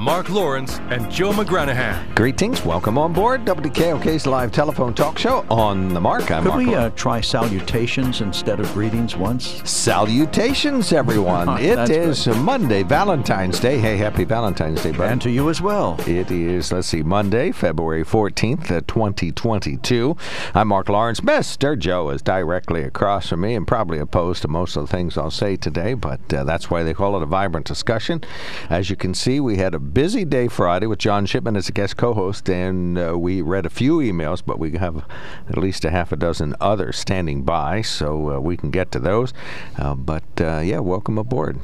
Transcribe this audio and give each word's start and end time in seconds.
Mark 0.00 0.30
Lawrence 0.30 0.78
and 0.88 1.10
Joe 1.12 1.30
McGranahan. 1.30 2.14
Greetings. 2.14 2.64
Welcome 2.64 2.96
on 2.96 3.12
board 3.12 3.44
WKOK's 3.44 4.26
live 4.26 4.50
telephone 4.50 4.94
talk 4.94 5.18
show 5.18 5.44
on 5.50 5.92
the 5.92 6.00
mark. 6.00 6.30
I'm 6.30 6.42
Could 6.42 6.48
Mark 6.48 6.66
we 6.66 6.74
uh, 6.74 6.88
try 6.90 7.20
salutations 7.20 8.22
instead 8.22 8.60
of 8.60 8.72
greetings 8.72 9.14
once? 9.14 9.60
Salutations, 9.70 10.94
everyone. 10.94 11.48
it 11.60 11.76
That's 11.76 11.90
is 11.90 12.26
Monday, 12.28 12.82
Valentine's 12.82 13.60
Day. 13.60 13.76
Hey, 13.76 13.98
happy 13.98 14.24
Valentine's 14.24 14.82
Day, 14.82 14.92
bud. 14.92 15.12
And 15.12 15.20
to 15.20 15.30
you 15.30 15.50
as 15.50 15.60
well. 15.60 16.00
It 16.06 16.30
is, 16.30 16.72
let's 16.72 16.88
see, 16.88 17.02
Monday, 17.02 17.52
February 17.52 18.02
14th, 18.02 18.70
uh, 18.70 18.80
2022. 18.86 20.16
I'm 20.54 20.68
Mark 20.68 20.88
Lawrence. 20.88 21.20
Mr. 21.20 21.78
Joe 21.78 22.08
is 22.08 22.22
directly 22.22 22.84
across 22.84 23.28
from 23.28 23.42
me 23.42 23.54
and 23.54 23.66
probably 23.66 23.98
opposed 23.98 24.40
to 24.42 24.48
most 24.48 24.76
of 24.76 24.86
the 24.86 24.96
things 24.96 25.18
I'll 25.18 25.30
say 25.30 25.56
today, 25.56 25.92
but 25.92 26.32
uh, 26.32 26.44
that's 26.44 26.70
why 26.70 26.84
they 26.84 26.94
call 26.94 27.16
it 27.16 27.22
a 27.22 27.26
vibrant 27.26 27.66
discussion. 27.66 28.24
As 28.70 28.88
you 28.88 28.96
can 28.96 29.12
see, 29.12 29.40
we 29.40 29.58
had 29.58 29.74
a 29.74 29.89
busy 29.92 30.24
day 30.24 30.48
Friday 30.48 30.86
with 30.86 30.98
John 30.98 31.26
Shipman 31.26 31.56
as 31.56 31.68
a 31.68 31.72
guest 31.72 31.96
co 31.96 32.14
host, 32.14 32.48
and 32.48 32.98
uh, 32.98 33.18
we 33.18 33.42
read 33.42 33.66
a 33.66 33.70
few 33.70 33.98
emails, 33.98 34.42
but 34.44 34.58
we 34.58 34.72
have 34.72 35.04
at 35.48 35.58
least 35.58 35.84
a 35.84 35.90
half 35.90 36.12
a 36.12 36.16
dozen 36.16 36.54
others 36.60 36.98
standing 36.98 37.42
by, 37.42 37.82
so 37.82 38.36
uh, 38.36 38.40
we 38.40 38.56
can 38.56 38.70
get 38.70 38.92
to 38.92 38.98
those. 38.98 39.32
Uh, 39.76 39.94
but 39.94 40.24
uh, 40.40 40.60
yeah, 40.60 40.78
welcome 40.78 41.18
aboard. 41.18 41.58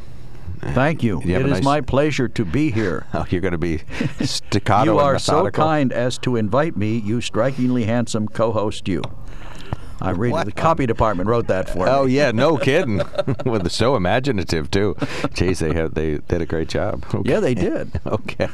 Thank 0.61 1.03
you. 1.03 1.21
You 1.25 1.37
It 1.37 1.47
a 1.47 1.57
is 1.57 1.63
my 1.63 1.81
pleasure 1.81 2.29
to 2.29 2.45
be 2.45 2.71
here. 2.71 3.07
Oh, 3.15 3.25
you're 3.31 3.41
going 3.41 3.53
to 3.53 3.59
be 3.59 3.79
staccato 4.21 4.93
you 4.93 4.99
are 4.99 5.19
so 5.19 5.51
kind 5.51 5.93
as 5.93 6.19
to 6.19 6.37
invite 6.37 6.77
me, 6.77 6.99
you 6.99 7.21
strikingly 7.21 7.85
handsome 7.85 8.29
co-host 8.29 8.89
you. 8.89 9.03
I 10.01 10.11
read 10.11 10.35
it. 10.35 10.45
The 10.45 10.53
copy 10.53 10.87
department 10.87 11.29
wrote 11.29 11.47
that 11.49 11.69
for 11.71 11.89
Oh 11.89 12.05
me. 12.05 12.13
yeah, 12.17 12.31
no 12.31 12.57
kidding. 12.59 12.99
With 13.47 13.63
the 13.65 13.71
so 13.71 13.97
imaginative 13.97 14.71
too. 14.71 14.95
Jeez, 15.35 15.59
they 15.61 15.73
have 15.75 15.95
they 15.95 16.19
did 16.19 16.41
a 16.43 16.47
great 16.47 16.69
job. 16.69 17.05
Okay. 17.15 17.31
Yeah, 17.31 17.41
they 17.41 17.55
did. 17.55 18.01
Okay. 18.07 18.49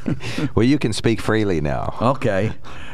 Well, 0.55 0.65
you 0.65 0.77
can 0.79 0.93
speak 0.93 1.19
freely 1.21 1.61
now. 1.61 1.95
Okay. 2.01 2.53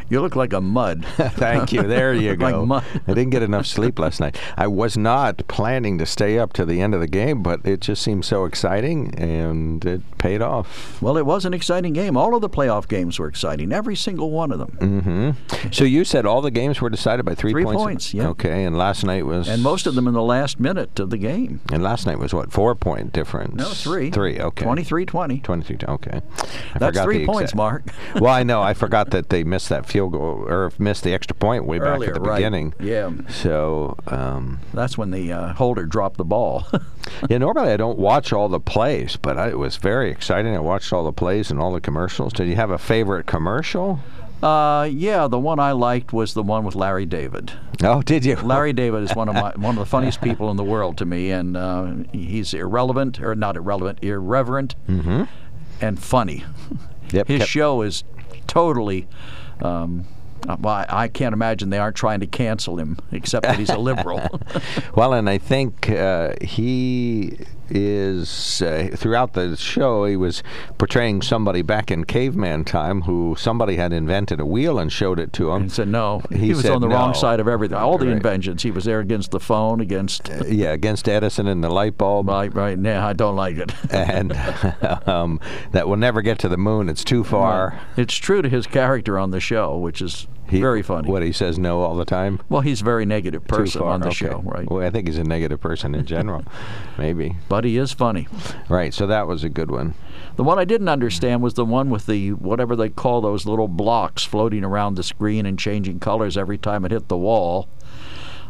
You 0.09 0.21
look 0.21 0.35
like 0.35 0.53
a 0.53 0.61
mud. 0.61 1.05
Thank 1.17 1.71
you. 1.71 1.83
There 1.83 2.13
you 2.15 2.35
Like 2.35 2.53
go. 2.53 2.65
mu- 2.65 2.75
I 2.75 3.13
didn't 3.13 3.29
get 3.29 3.43
enough 3.43 3.65
sleep 3.65 3.99
last 3.99 4.19
night. 4.19 4.37
I 4.57 4.67
was 4.67 4.97
not 4.97 5.47
planning 5.47 5.97
to 5.99 6.05
stay 6.05 6.39
up 6.39 6.53
to 6.53 6.65
the 6.65 6.81
end 6.81 6.93
of 6.93 6.99
the 7.01 7.07
game, 7.07 7.43
but 7.43 7.65
it 7.65 7.79
just 7.81 8.01
seemed 8.01 8.25
so 8.25 8.45
exciting, 8.45 9.13
and 9.15 9.83
it 9.85 10.01
paid 10.17 10.41
off. 10.41 11.01
Well, 11.01 11.17
it 11.17 11.25
was 11.25 11.45
an 11.45 11.53
exciting 11.53 11.93
game. 11.93 12.17
All 12.17 12.33
of 12.35 12.41
the 12.41 12.49
playoff 12.49 12.87
games 12.87 13.19
were 13.19 13.27
exciting. 13.27 13.71
Every 13.71 13.95
single 13.95 14.31
one 14.31 14.51
of 14.51 14.59
them. 14.59 14.77
Mm-hmm. 14.81 15.69
So 15.71 15.83
you 15.83 16.03
said 16.03 16.25
all 16.25 16.41
the 16.41 16.51
games 16.51 16.81
were 16.81 16.89
decided 16.89 17.25
by 17.25 17.35
three, 17.35 17.51
Three 17.51 17.63
points. 17.63 17.83
points, 17.83 18.13
yeah. 18.13 18.27
Okay, 18.29 18.63
and 18.63 18.77
last 18.77 19.03
night 19.03 19.25
was 19.25 19.47
And 19.47 19.61
most 19.61 19.85
of 19.87 19.95
them 19.95 20.07
in 20.07 20.13
the 20.13 20.21
last 20.23 20.59
minute 20.59 20.99
of 20.99 21.09
the 21.09 21.17
game. 21.17 21.61
And 21.71 21.83
last 21.83 22.05
night 22.05 22.19
was 22.19 22.33
what 22.33 22.51
four 22.51 22.75
point 22.75 23.13
difference? 23.13 23.55
No, 23.55 23.65
three. 23.65 24.09
Three. 24.11 24.39
Okay. 24.39 24.65
23-20. 24.65 25.43
23. 25.43 25.77
Okay. 25.87 26.21
I 26.73 26.79
That's 26.79 26.99
three 27.01 27.25
points, 27.25 27.51
exact- 27.51 27.55
Mark. 27.55 27.83
well, 28.15 28.33
I 28.33 28.43
know. 28.43 28.61
I 28.61 28.73
forgot 28.83 29.11
that 29.11 29.29
they 29.29 29.43
missed 29.43 29.69
that 29.69 29.85
field 29.85 29.98
goal 30.07 30.45
or 30.47 30.71
missed 30.79 31.03
the 31.03 31.13
extra 31.13 31.35
point 31.35 31.65
way 31.65 31.79
back 31.79 31.97
Earlier, 31.97 32.09
at 32.09 32.13
the 32.13 32.21
right. 32.21 32.37
beginning. 32.37 32.73
Yeah. 32.79 33.11
So, 33.27 33.97
um, 34.07 34.59
That's 34.73 34.97
when 34.97 35.11
the 35.11 35.33
uh, 35.33 35.53
holder 35.53 35.85
dropped 35.85 36.17
the 36.17 36.23
ball. 36.25 36.65
yeah, 37.29 37.39
normally 37.39 37.71
I 37.71 37.77
don't 37.77 37.99
watch 37.99 38.31
all 38.31 38.47
the 38.47 38.59
plays, 38.59 39.17
but 39.17 39.37
I, 39.37 39.49
it 39.49 39.57
was 39.57 39.75
very 39.77 40.09
exciting. 40.11 40.55
I 40.55 40.59
watched 40.59 40.93
all 40.93 41.03
the 41.03 41.11
plays 41.11 41.51
and 41.51 41.59
all 41.59 41.73
the 41.73 41.81
commercials. 41.81 42.31
Did 42.31 42.47
you 42.47 42.55
have 42.55 42.69
a 42.71 42.77
favorite 42.77 43.25
commercial? 43.25 43.99
Uh, 44.41 44.87
yeah, 44.89 45.27
the 45.27 45.37
one 45.37 45.59
I 45.59 45.73
liked 45.73 46.13
was 46.13 46.33
the 46.33 46.43
one 46.43 46.63
with 46.63 46.73
Larry 46.73 47.05
David. 47.05 47.51
Oh, 47.83 48.01
did 48.01 48.23
you? 48.23 48.37
Larry 48.37 48.71
David 48.71 49.03
is 49.03 49.13
one 49.13 49.27
of 49.27 49.35
my 49.35 49.51
one 49.57 49.75
of 49.75 49.79
the 49.79 49.85
funniest 49.85 50.21
people 50.21 50.49
in 50.49 50.55
the 50.55 50.63
world 50.63 50.97
to 50.99 51.05
me, 51.05 51.29
and 51.31 51.57
uh, 51.57 51.91
he's 52.13 52.53
irrelevant 52.53 53.19
or 53.21 53.35
not 53.35 53.57
irrelevant, 53.57 53.99
irreverent, 54.01 54.75
and 54.87 55.99
funny. 55.99 56.45
Yep, 57.11 57.27
His 57.27 57.39
kept- 57.39 57.49
show 57.51 57.81
is 57.81 58.03
totally. 58.47 59.07
Um, 59.61 60.05
uh, 60.47 60.55
well, 60.59 60.73
I, 60.73 60.85
I 60.89 61.07
can't 61.07 61.33
imagine 61.33 61.69
they 61.69 61.79
aren't 61.79 61.95
trying 61.95 62.21
to 62.21 62.27
cancel 62.27 62.77
him, 62.79 62.97
except 63.11 63.45
that 63.45 63.59
he's 63.59 63.69
a 63.69 63.77
liberal. 63.77 64.21
Well, 64.95 65.13
and 65.13 65.29
I 65.29 65.37
think 65.37 65.89
uh, 65.89 66.33
he 66.41 67.37
is 67.71 68.61
uh, 68.61 68.89
throughout 68.95 69.33
the 69.33 69.55
show 69.55 70.05
he 70.05 70.15
was 70.15 70.43
portraying 70.77 71.21
somebody 71.21 71.61
back 71.61 71.91
in 71.91 72.03
caveman 72.05 72.63
time 72.65 73.01
who 73.01 73.35
somebody 73.37 73.75
had 73.75 73.93
invented 73.93 74.39
a 74.39 74.45
wheel 74.45 74.79
and 74.79 74.91
showed 74.91 75.19
it 75.19 75.31
to 75.33 75.51
him. 75.51 75.63
and 75.63 75.71
said 75.71 75.87
no. 75.87 76.21
He 76.29 76.37
He, 76.37 76.53
was 76.53 76.65
on 76.69 76.81
the 76.81 76.87
wrong 76.89 77.13
side 77.13 77.39
of 77.39 77.47
everything. 77.47 77.77
All 77.77 77.97
the 77.97 78.07
Right. 78.07 78.15
inventions. 78.15 78.63
He 78.63 78.71
was 78.71 78.85
there 78.85 78.99
against 78.99 79.31
the 79.31 79.39
phone, 79.39 79.79
against. 79.81 80.29
yeah, 80.47 80.71
against 80.71 81.07
Edison 81.07 81.47
and 81.47 81.63
the 81.63 81.69
light 81.69 81.97
bulb. 81.97 82.27
Right, 82.29 82.53
right. 82.53 82.77
Nah, 82.77 83.05
I 83.07 83.13
don't 83.13 83.35
like 83.35 83.57
it. 83.57 83.71
and 83.91 84.33
um, 85.07 85.39
that 85.71 85.87
will 85.87 85.97
never 85.97 86.21
get 86.21 86.39
to 86.39 86.49
the 86.49 86.57
moon. 86.57 86.89
It's 86.89 87.03
too 87.03 87.23
far. 87.23 87.79
It's 87.97 88.15
true 88.15 88.41
to 88.41 88.49
his 88.49 88.65
character 88.67 89.17
on 89.19 89.31
the 89.31 89.39
show, 89.39 89.77
which 89.77 90.01
is 90.01 90.27
He- 90.49 90.61
very 90.61 90.81
funny. 90.81 91.09
What 91.09 91.23
he 91.23 91.31
says 91.31 91.57
no 91.57 91.81
all 91.81 91.95
the 91.95 92.05
time. 92.05 92.39
Well, 92.49 92.61
he's 92.61 92.81
a 92.81 92.83
very 92.83 93.05
negative 93.05 93.45
person 93.45 93.81
on 93.81 94.01
the 94.01 94.07
okay. 94.07 94.15
show, 94.15 94.41
right? 94.43 94.69
Well, 94.69 94.85
I 94.85 94.89
think 94.89 95.07
he's 95.07 95.17
a 95.17 95.23
negative 95.23 95.61
person 95.61 95.95
in 95.95 96.05
general. 96.05 96.43
Maybe. 96.97 97.35
But 97.47 97.65
he 97.65 97.77
is 97.77 97.91
funny. 97.91 98.27
Right. 98.67 98.93
So 98.93 99.07
that 99.07 99.27
was 99.27 99.43
a 99.43 99.49
good 99.49 99.71
one. 99.71 99.93
The 100.35 100.43
one 100.43 100.57
I 100.57 100.65
didn't 100.65 100.89
understand 100.89 101.41
was 101.41 101.55
the 101.55 101.65
one 101.65 101.89
with 101.89 102.05
the 102.05 102.33
whatever 102.33 102.75
they 102.75 102.89
call 102.89 103.21
those 103.21 103.45
little 103.45 103.67
blocks 103.67 104.23
floating 104.23 104.63
around 104.63 104.95
the 104.95 105.03
screen 105.03 105.45
and 105.45 105.59
changing 105.59 105.99
colors 105.99 106.37
every 106.37 106.57
time 106.57 106.85
it 106.85 106.91
hit 106.91 107.07
the 107.07 107.17
wall. 107.17 107.67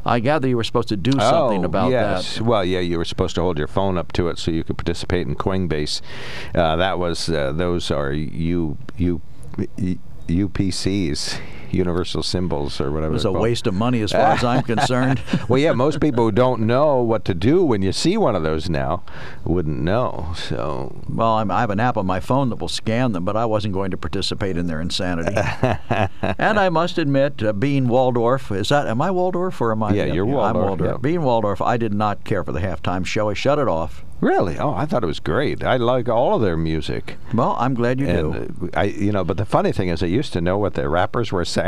I 0.06 0.20
gather 0.20 0.48
you 0.48 0.56
were 0.56 0.64
supposed 0.64 0.90
to 0.90 0.98
do 0.98 1.12
something 1.12 1.62
oh, 1.62 1.66
about 1.66 1.92
yes. 1.92 2.36
that. 2.36 2.44
Well, 2.44 2.64
yeah, 2.64 2.80
you 2.80 2.98
were 2.98 3.06
supposed 3.06 3.36
to 3.36 3.42
hold 3.42 3.58
your 3.58 3.68
phone 3.68 3.98
up 3.98 4.12
to 4.14 4.30
it 4.30 4.38
so 4.38 4.52
you 4.52 4.64
could 4.64 4.78
participate 4.78 5.28
in 5.28 5.36
Coinbase. 5.36 6.02
Uh, 6.56 6.76
that 6.78 7.00
was 7.00 7.30
uh, 7.30 7.52
those 7.52 7.92
are 7.92 8.12
U 8.14 8.78
U 8.98 9.22
UPCs, 10.28 11.40
universal 11.72 12.24
symbols 12.24 12.80
or 12.82 12.92
whatever. 12.92 13.12
It 13.12 13.14
was 13.14 13.26
a 13.26 13.30
called. 13.30 13.42
waste 13.42 13.68
of 13.68 13.74
money 13.74 14.02
as 14.02 14.12
far 14.12 14.32
as 14.34 14.44
I'm 14.44 14.64
concerned. 14.76 15.22
well, 15.48 15.60
yeah, 15.60 15.72
most 15.74 16.00
people 16.00 16.26
who 16.26 16.32
don't 16.32 16.62
know 16.62 17.02
what 17.02 17.26
to 17.26 17.34
do 17.34 17.64
when 17.64 17.82
you 17.82 17.92
see 17.92 18.18
one 18.18 18.36
of 18.36 18.44
those 18.44 18.70
now 18.70 19.04
wouldn't 19.46 19.80
know. 19.80 20.34
So, 20.36 20.96
Well, 21.08 21.34
I'm, 21.34 21.52
I 21.52 21.62
have 21.62 21.70
an 21.70 21.80
app 21.80 21.98
on 21.98 22.06
my 22.06 22.20
phone 22.20 22.50
that 22.50 22.58
will 22.58 22.68
scan 22.68 23.12
them, 23.14 23.26
but 23.26 23.36
I 23.36 23.46
wasn't 23.46 23.74
going 23.74 23.92
to 23.92 23.98
participate 23.98 24.58
in 24.58 24.68
their 24.68 24.82
insanity. 24.82 25.36
and 26.22 26.60
I 26.60 26.70
must 26.70 26.98
admit, 26.98 27.42
uh, 27.44 27.54
being 27.54 27.88
Waldorf, 27.88 28.52
is 28.52 28.70
that 28.70 28.88
am 28.88 29.02
I 29.02 29.12
Waldorf 29.12 29.60
or 29.62 29.72
am 29.72 29.84
I? 29.84 29.94
Yeah, 29.94 30.06
you're 30.06 30.26
Waldorf. 30.26 30.56
I'm 30.56 30.62
Waldorf, 30.62 30.92
yeah. 30.92 30.98
Being 30.98 31.22
Waldorf, 31.24 31.62
I 31.62 31.78
did 31.78 31.94
not 31.94 32.24
care 32.24 32.44
for 32.44 32.52
the 32.52 32.60
halftime 32.60 33.06
show. 33.06 33.30
I 33.30 33.34
shut 33.34 33.60
it 33.60 33.68
off. 33.68 34.04
really, 34.22 34.58
oh, 34.58 34.74
I 34.74 34.86
thought 34.86 35.04
it 35.04 35.08
was 35.08 35.20
great. 35.22 35.64
I 35.64 35.78
like 35.78 36.10
all 36.10 36.36
of 36.36 36.42
their 36.42 36.58
music. 36.58 37.18
Well, 37.34 37.56
I'm 37.58 37.74
glad 37.74 38.00
you 38.00 38.08
do. 38.08 38.32
And 38.34 38.70
uh, 38.74 38.80
I, 38.80 38.84
you 38.86 39.12
know, 39.12 39.24
but 39.24 39.38
the 39.38 39.46
funny 39.46 39.72
thing 39.72 39.88
is, 39.90 40.04
I 40.04 40.08
used 40.08 40.34
to 40.34 40.42
know 40.42 40.58
what 40.58 40.74
the 40.74 40.90
rappers 40.90 41.32
were 41.32 41.46
saying, 41.46 41.59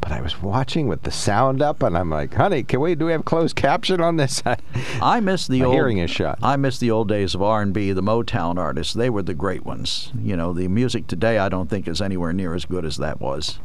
but 0.00 0.12
I 0.12 0.20
was 0.20 0.42
watching 0.42 0.88
with 0.88 1.02
the 1.02 1.10
sound 1.10 1.62
up, 1.62 1.82
and 1.82 1.96
I'm 1.96 2.10
like, 2.10 2.34
"Honey, 2.34 2.62
can 2.62 2.80
we 2.80 2.94
do 2.94 3.06
we 3.06 3.12
have 3.12 3.24
closed 3.24 3.56
caption 3.56 4.00
on 4.00 4.16
this?" 4.16 4.42
I 5.02 5.20
miss 5.20 5.46
the 5.46 5.60
My 5.60 5.66
old 5.66 5.74
hearing 5.74 5.98
is 5.98 6.10
shot. 6.10 6.38
I 6.42 6.56
miss 6.56 6.78
the 6.78 6.90
old 6.90 7.08
days 7.08 7.34
of 7.34 7.42
R&B, 7.42 7.92
the 7.92 8.02
Motown 8.02 8.58
artists. 8.58 8.94
They 8.94 9.10
were 9.10 9.22
the 9.22 9.34
great 9.34 9.64
ones. 9.64 10.12
You 10.22 10.36
know, 10.36 10.52
the 10.52 10.68
music 10.68 11.06
today 11.06 11.38
I 11.38 11.48
don't 11.48 11.68
think 11.68 11.88
is 11.88 12.00
anywhere 12.00 12.32
near 12.32 12.54
as 12.54 12.64
good 12.64 12.84
as 12.84 12.96
that 12.98 13.20
was. 13.20 13.58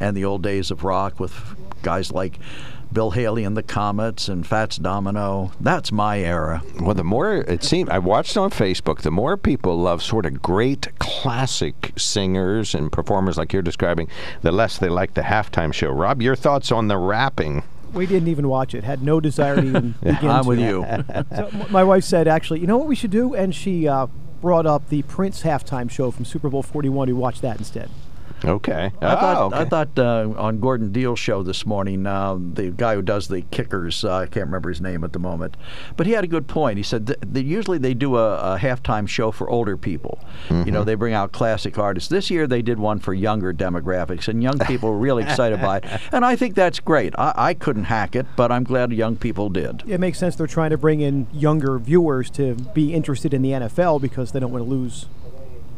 And 0.00 0.16
the 0.16 0.24
old 0.24 0.42
days 0.42 0.70
of 0.70 0.84
rock 0.84 1.18
with 1.18 1.34
guys 1.82 2.12
like 2.12 2.38
Bill 2.92 3.10
Haley 3.10 3.44
and 3.44 3.56
the 3.56 3.62
Comets 3.62 4.28
and 4.28 4.46
Fats 4.46 4.76
Domino. 4.76 5.52
That's 5.60 5.92
my 5.92 6.20
era. 6.20 6.62
Well, 6.80 6.94
the 6.94 7.04
more 7.04 7.34
it 7.34 7.62
seemed, 7.62 7.90
I 7.90 7.98
watched 7.98 8.36
on 8.36 8.50
Facebook, 8.50 9.02
the 9.02 9.10
more 9.10 9.36
people 9.36 9.76
love 9.78 10.02
sort 10.02 10.24
of 10.26 10.40
great 10.42 10.88
classic 10.98 11.92
singers 11.96 12.74
and 12.74 12.90
performers 12.90 13.36
like 13.36 13.52
you're 13.52 13.62
describing, 13.62 14.08
the 14.42 14.52
less 14.52 14.78
they 14.78 14.88
like 14.88 15.14
the 15.14 15.22
halftime 15.22 15.72
show. 15.72 15.90
Rob, 15.90 16.22
your 16.22 16.36
thoughts 16.36 16.72
on 16.72 16.88
the 16.88 16.96
rapping? 16.96 17.62
We 17.92 18.06
didn't 18.06 18.28
even 18.28 18.48
watch 18.48 18.74
it. 18.74 18.84
Had 18.84 19.02
no 19.02 19.20
desire 19.20 19.56
to 19.56 19.62
even 19.66 19.94
begin 20.02 20.28
I'm 20.30 20.44
to. 20.44 20.48
with 20.48 20.60
you. 20.60 20.84
So 21.34 21.50
my 21.70 21.84
wife 21.84 22.04
said, 22.04 22.28
actually, 22.28 22.60
you 22.60 22.66
know 22.66 22.78
what 22.78 22.86
we 22.86 22.94
should 22.96 23.10
do? 23.10 23.34
And 23.34 23.54
she 23.54 23.86
uh, 23.88 24.06
brought 24.40 24.66
up 24.66 24.88
the 24.88 25.02
Prince 25.02 25.42
halftime 25.42 25.90
show 25.90 26.10
from 26.10 26.24
Super 26.24 26.48
Bowl 26.48 26.62
41. 26.62 27.08
We 27.08 27.12
watched 27.14 27.42
that 27.42 27.58
instead. 27.58 27.90
Okay. 28.44 28.92
I 29.00 29.14
thought, 29.16 29.36
oh, 29.36 29.46
okay. 29.46 29.56
I 29.56 29.64
thought 29.64 29.98
uh, 29.98 30.32
on 30.36 30.60
Gordon 30.60 30.92
Deal's 30.92 31.18
show 31.18 31.42
this 31.42 31.66
morning, 31.66 32.06
uh, 32.06 32.36
the 32.38 32.70
guy 32.70 32.94
who 32.94 33.02
does 33.02 33.28
the 33.28 33.42
kickers, 33.42 34.04
uh, 34.04 34.18
I 34.18 34.26
can't 34.26 34.46
remember 34.46 34.68
his 34.68 34.80
name 34.80 35.04
at 35.04 35.12
the 35.12 35.18
moment, 35.18 35.56
but 35.96 36.06
he 36.06 36.12
had 36.12 36.24
a 36.24 36.28
good 36.28 36.46
point. 36.46 36.76
He 36.76 36.82
said 36.82 37.06
th- 37.08 37.18
that 37.20 37.42
usually 37.44 37.78
they 37.78 37.94
do 37.94 38.16
a, 38.16 38.54
a 38.54 38.58
halftime 38.58 39.08
show 39.08 39.30
for 39.30 39.48
older 39.50 39.76
people. 39.76 40.20
You 40.50 40.70
know, 40.72 40.84
they 40.84 40.94
bring 40.94 41.14
out 41.14 41.32
classic 41.32 41.78
artists. 41.78 42.08
This 42.08 42.30
year 42.30 42.46
they 42.46 42.62
did 42.62 42.78
one 42.78 42.98
for 43.00 43.12
younger 43.12 43.52
demographics, 43.52 44.28
and 44.28 44.42
young 44.42 44.58
people 44.60 44.90
were 44.90 44.98
really 44.98 45.22
excited 45.22 45.60
by 45.60 45.78
it. 45.78 45.84
And 46.12 46.24
I 46.24 46.36
think 46.36 46.54
that's 46.54 46.80
great. 46.80 47.14
I, 47.18 47.32
I 47.36 47.54
couldn't 47.54 47.84
hack 47.84 48.16
it, 48.16 48.26
but 48.34 48.50
I'm 48.50 48.64
glad 48.64 48.92
young 48.92 49.16
people 49.16 49.48
did. 49.50 49.82
It 49.86 49.98
makes 49.98 50.18
sense. 50.18 50.36
They're 50.36 50.46
trying 50.46 50.70
to 50.70 50.78
bring 50.78 51.00
in 51.00 51.26
younger 51.32 51.78
viewers 51.78 52.30
to 52.30 52.54
be 52.54 52.94
interested 52.94 53.34
in 53.34 53.42
the 53.42 53.50
NFL 53.50 54.00
because 54.00 54.32
they 54.32 54.40
don't 54.40 54.52
want 54.52 54.64
to 54.64 54.70
lose 54.70 55.06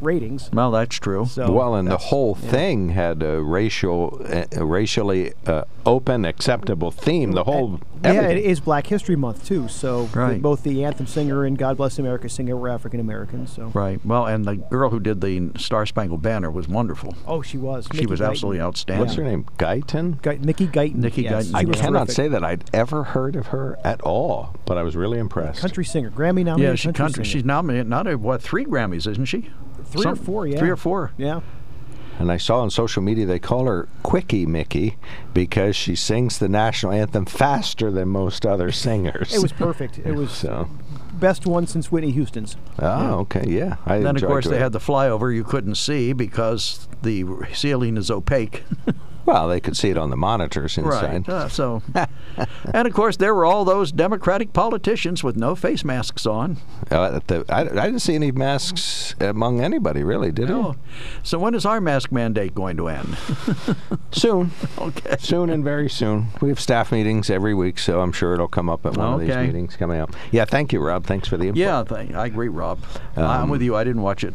ratings. 0.02 0.50
Well, 0.52 0.70
that's 0.70 0.97
true. 0.99 1.26
So 1.26 1.50
well, 1.52 1.75
and 1.75 1.87
the 1.88 1.93
that's- 1.93 2.11
whole 2.11 2.35
thing 2.35 2.91
had 2.91 3.23
a 3.23 3.41
racial, 3.43 4.20
a 4.52 4.64
racially 4.64 5.32
uh, 5.47 5.64
open, 5.87 6.25
acceptable 6.25 6.91
theme. 6.91 7.32
The 7.32 7.44
whole 7.44 7.81
Yeah, 8.02 8.23
it 8.29 8.38
is 8.38 8.61
Black 8.61 8.87
History 8.87 9.17
Month 9.17 9.47
too. 9.47 9.69
So 9.69 10.06
the- 10.06 10.19
Right. 10.19 10.43
both 10.43 10.62
the 10.62 10.85
anthem 10.85 11.06
singer 11.06 11.44
and 11.44 11.56
God 11.58 11.76
Bless 11.76 11.99
America 11.99 12.29
singer 12.29 12.56
were 12.56 12.69
African 12.69 13.00
Americans. 13.00 13.52
So 13.52 13.70
Right. 13.75 14.00
Well, 14.05 14.26
and 14.26 14.44
the 14.44 14.56
girl 14.56 14.91
who 14.91 15.00
did 15.00 15.20
the 15.20 15.50
Star 15.56 15.85
Spangled 15.87 16.23
Banner 16.23 16.50
was 16.50 16.69
wonderful. 16.69 17.14
oh, 17.26 17.43
she 17.43 17.58
was. 17.58 17.87
She 17.93 17.99
Mickey 17.99 18.06
was 18.11 18.20
Guyton. 18.20 18.31
absolutely 18.31 18.61
outstanding. 18.61 19.00
What's 19.06 19.14
her 19.17 19.25
name? 19.25 19.44
Guyton. 19.58 20.20
Guyton, 20.23 20.44
Mickey 20.44 20.67
Guyton. 20.67 20.94
Mickey 20.97 21.23
yes, 21.23 21.49
Guyton. 21.50 21.55
I 21.55 21.64
cannot 21.64 21.99
terrific. 22.06 22.14
say 22.17 22.29
that 22.29 22.44
I'd 22.44 22.64
ever 22.73 23.05
heard 23.05 23.37
of 23.37 23.49
her 23.49 23.79
at 23.85 24.00
all, 24.02 24.55
but 24.64 24.79
I 24.79 24.82
was 24.82 24.97
really 24.97 25.19
impressed. 25.19 25.61
country 25.61 25.85
singer, 25.85 26.11
Grammy 26.11 26.44
nominated 26.44 26.61
Yeah, 26.61 26.75
she 26.76 26.88
country 26.88 27.02
country. 27.05 27.25
singer. 27.25 27.32
She's 27.32 27.44
nominated. 27.44 27.88
Not 27.88 28.06
a, 28.06 28.17
what 28.17 28.41
three 28.43 28.64
Grammys, 28.64 29.06
isn't 29.06 29.26
she? 29.26 29.50
Three 29.90 30.02
Some- 30.02 30.12
or 30.12 30.16
four. 30.16 30.46
Yeah, 30.46 30.58
Three 30.58 30.70
or 30.70 30.76
four. 30.76 31.12
Yeah. 31.19 31.40
And 32.19 32.31
I 32.31 32.37
saw 32.37 32.60
on 32.60 32.69
social 32.69 33.02
media 33.02 33.25
they 33.25 33.38
call 33.38 33.64
her 33.64 33.88
Quickie 34.02 34.44
Mickey 34.44 34.98
because 35.32 35.75
she 35.75 35.96
sings 35.96 36.38
the 36.38 36.50
national 36.50 36.92
anthem 36.92 37.25
faster 37.25 37.90
than 37.90 38.08
most 38.08 38.44
other 38.44 38.70
singers. 38.87 39.34
It 39.34 39.40
was 39.40 39.52
perfect. 39.52 39.98
It 39.98 40.12
was 40.12 40.31
so. 40.31 40.69
best 41.14 41.46
one 41.46 41.66
since 41.66 41.90
Whitney 41.90 42.10
Houston's. 42.10 42.56
Oh, 42.78 43.20
okay, 43.20 43.44
yeah. 43.48 43.76
I 43.87 44.00
Then 44.00 44.16
of 44.16 44.22
course 44.22 44.46
they 44.46 44.56
it. 44.56 44.60
had 44.60 44.72
the 44.72 44.78
flyover 44.81 45.34
you 45.34 45.44
couldn't 45.44 45.76
see 45.76 46.12
because 46.12 46.88
the 47.02 47.25
ceiling 47.54 47.96
is 47.96 48.10
opaque. 48.10 48.64
Well, 49.30 49.48
they 49.48 49.60
could 49.60 49.76
see 49.76 49.90
it 49.90 49.96
on 49.96 50.10
the 50.10 50.16
monitors 50.16 50.76
inside. 50.76 51.28
right. 51.28 51.28
Uh, 51.28 51.48
so, 51.48 51.82
and 52.74 52.86
of 52.88 52.92
course 52.92 53.16
there 53.16 53.34
were 53.34 53.44
all 53.44 53.64
those 53.64 53.92
Democratic 53.92 54.52
politicians 54.52 55.22
with 55.22 55.36
no 55.36 55.54
face 55.54 55.84
masks 55.84 56.26
on. 56.26 56.56
Uh, 56.90 57.20
the, 57.26 57.44
I, 57.48 57.60
I 57.60 57.64
didn't 57.86 58.00
see 58.00 58.14
any 58.16 58.32
masks 58.32 59.14
among 59.20 59.60
anybody, 59.60 60.02
really, 60.02 60.32
did 60.32 60.50
Oh, 60.50 60.74
so 61.22 61.38
when 61.38 61.54
is 61.54 61.64
our 61.64 61.80
mask 61.80 62.10
mandate 62.10 62.54
going 62.54 62.76
to 62.78 62.88
end? 62.88 63.16
Soon. 64.12 64.50
okay. 64.78 65.16
Soon 65.20 65.50
and 65.50 65.62
very 65.62 65.88
soon. 65.88 66.26
We 66.40 66.48
have 66.48 66.58
staff 66.58 66.90
meetings 66.90 67.30
every 67.30 67.54
week, 67.54 67.78
so 67.78 68.00
I'm 68.00 68.12
sure 68.12 68.34
it'll 68.34 68.48
come 68.48 68.68
up 68.68 68.84
at 68.86 68.96
one 68.96 69.14
of 69.14 69.20
these 69.20 69.36
meetings 69.36 69.76
coming 69.76 70.00
up. 70.00 70.14
Yeah, 70.32 70.44
thank 70.44 70.72
you, 70.72 70.80
Rob. 70.80 71.04
Thanks 71.06 71.28
for 71.28 71.36
the 71.36 71.44
input. 71.44 71.58
Yeah, 71.58 71.84
th- 71.84 72.12
I 72.14 72.26
agree, 72.26 72.48
Rob. 72.48 72.80
I'm 73.16 73.24
Um, 73.44 73.50
with 73.50 73.62
you. 73.62 73.76
I 73.76 73.84
didn't 73.84 74.02
watch 74.02 74.24
it. 74.24 74.34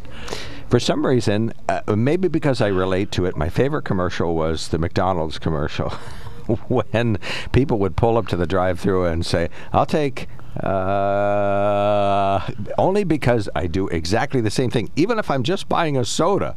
For 0.70 0.80
some 0.80 1.06
reason, 1.06 1.54
uh, 1.70 1.96
maybe 1.96 2.28
because 2.28 2.60
I 2.60 2.68
relate 2.68 3.12
to 3.12 3.26
it, 3.26 3.38
my 3.38 3.50
favorite 3.50 3.84
commercial 3.84 4.36
was 4.36 4.70
the 4.70 4.80
McDonald's 4.80 5.38
commercial. 5.38 5.90
when 6.68 7.18
people 7.52 7.80
would 7.80 7.96
pull 7.96 8.18
up 8.18 8.28
to 8.28 8.36
the 8.36 8.48
drive-through 8.48 9.06
and 9.06 9.26
say, 9.26 9.50
"I'll 9.74 9.86
take," 9.86 10.28
uh, 10.62 12.40
only 12.78 13.04
because 13.04 13.50
I 13.56 13.68
do 13.68 13.88
exactly 13.90 14.42
the 14.42 14.52
same 14.52 14.70
thing. 14.70 14.90
Even 14.96 15.20
if 15.20 15.30
I'm 15.30 15.44
just 15.44 15.70
buying 15.70 15.98
a 15.98 16.06
soda, 16.06 16.56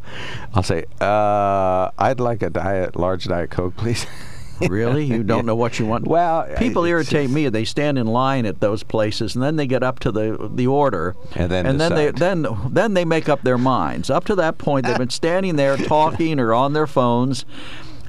I'll 0.55 0.63
say, 0.63 0.85
uh, 1.01 1.91
"I'd 1.99 2.21
like 2.21 2.43
a 2.43 2.51
diet, 2.51 2.97
large 2.97 3.25
diet 3.25 3.51
coke, 3.51 3.77
please." 3.77 4.07
Really? 4.69 5.05
You 5.05 5.23
don't 5.23 5.47
know 5.47 5.55
what 5.55 5.79
you 5.79 5.87
want? 5.87 6.07
Well, 6.07 6.47
people 6.59 6.85
irritate 6.85 7.25
just- 7.25 7.35
me. 7.35 7.49
They 7.49 7.65
stand 7.65 7.99
in 7.99 8.07
line 8.07 8.47
at 8.47 8.61
those 8.61 8.83
places, 8.83 9.35
and 9.35 9.43
then 9.43 9.57
they 9.57 9.67
get 9.67 9.83
up 9.83 9.99
to 10.01 10.13
the 10.13 10.51
the 10.53 10.67
order, 10.67 11.15
And 11.35 11.51
then 11.51 11.67
and 11.67 11.81
then 11.81 11.95
they 11.95 12.11
then 12.11 12.47
then 12.71 12.95
they 12.95 13.05
make 13.05 13.29
up 13.29 13.43
their 13.43 13.59
minds. 13.59 14.11
Up 14.11 14.25
to 14.25 14.35
that 14.37 14.59
point, 14.59 14.87
they've 14.87 14.99
been 14.99 15.11
standing 15.11 15.57
there 15.57 15.77
talking 15.95 16.41
or 16.41 16.53
on 16.55 16.73
their 16.73 16.87
phones, 16.87 17.45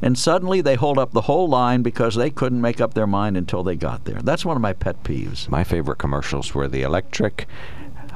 and 0.02 0.18
suddenly 0.18 0.62
they 0.62 0.76
hold 0.76 0.98
up 0.98 1.12
the 1.12 1.22
whole 1.22 1.48
line 1.50 1.82
because 1.82 2.16
they 2.16 2.30
couldn't 2.30 2.62
make 2.62 2.80
up 2.82 2.94
their 2.94 3.08
mind 3.08 3.38
until 3.38 3.64
they 3.64 3.76
got 3.76 4.06
there. 4.06 4.22
That's 4.22 4.46
one 4.46 4.56
of 4.56 4.62
my 4.62 4.74
pet 4.74 5.04
peeves. 5.04 5.50
My 5.50 5.64
favorite 5.64 5.98
commercials 5.98 6.56
were 6.56 6.68
the 6.68 6.82
electric 6.84 7.48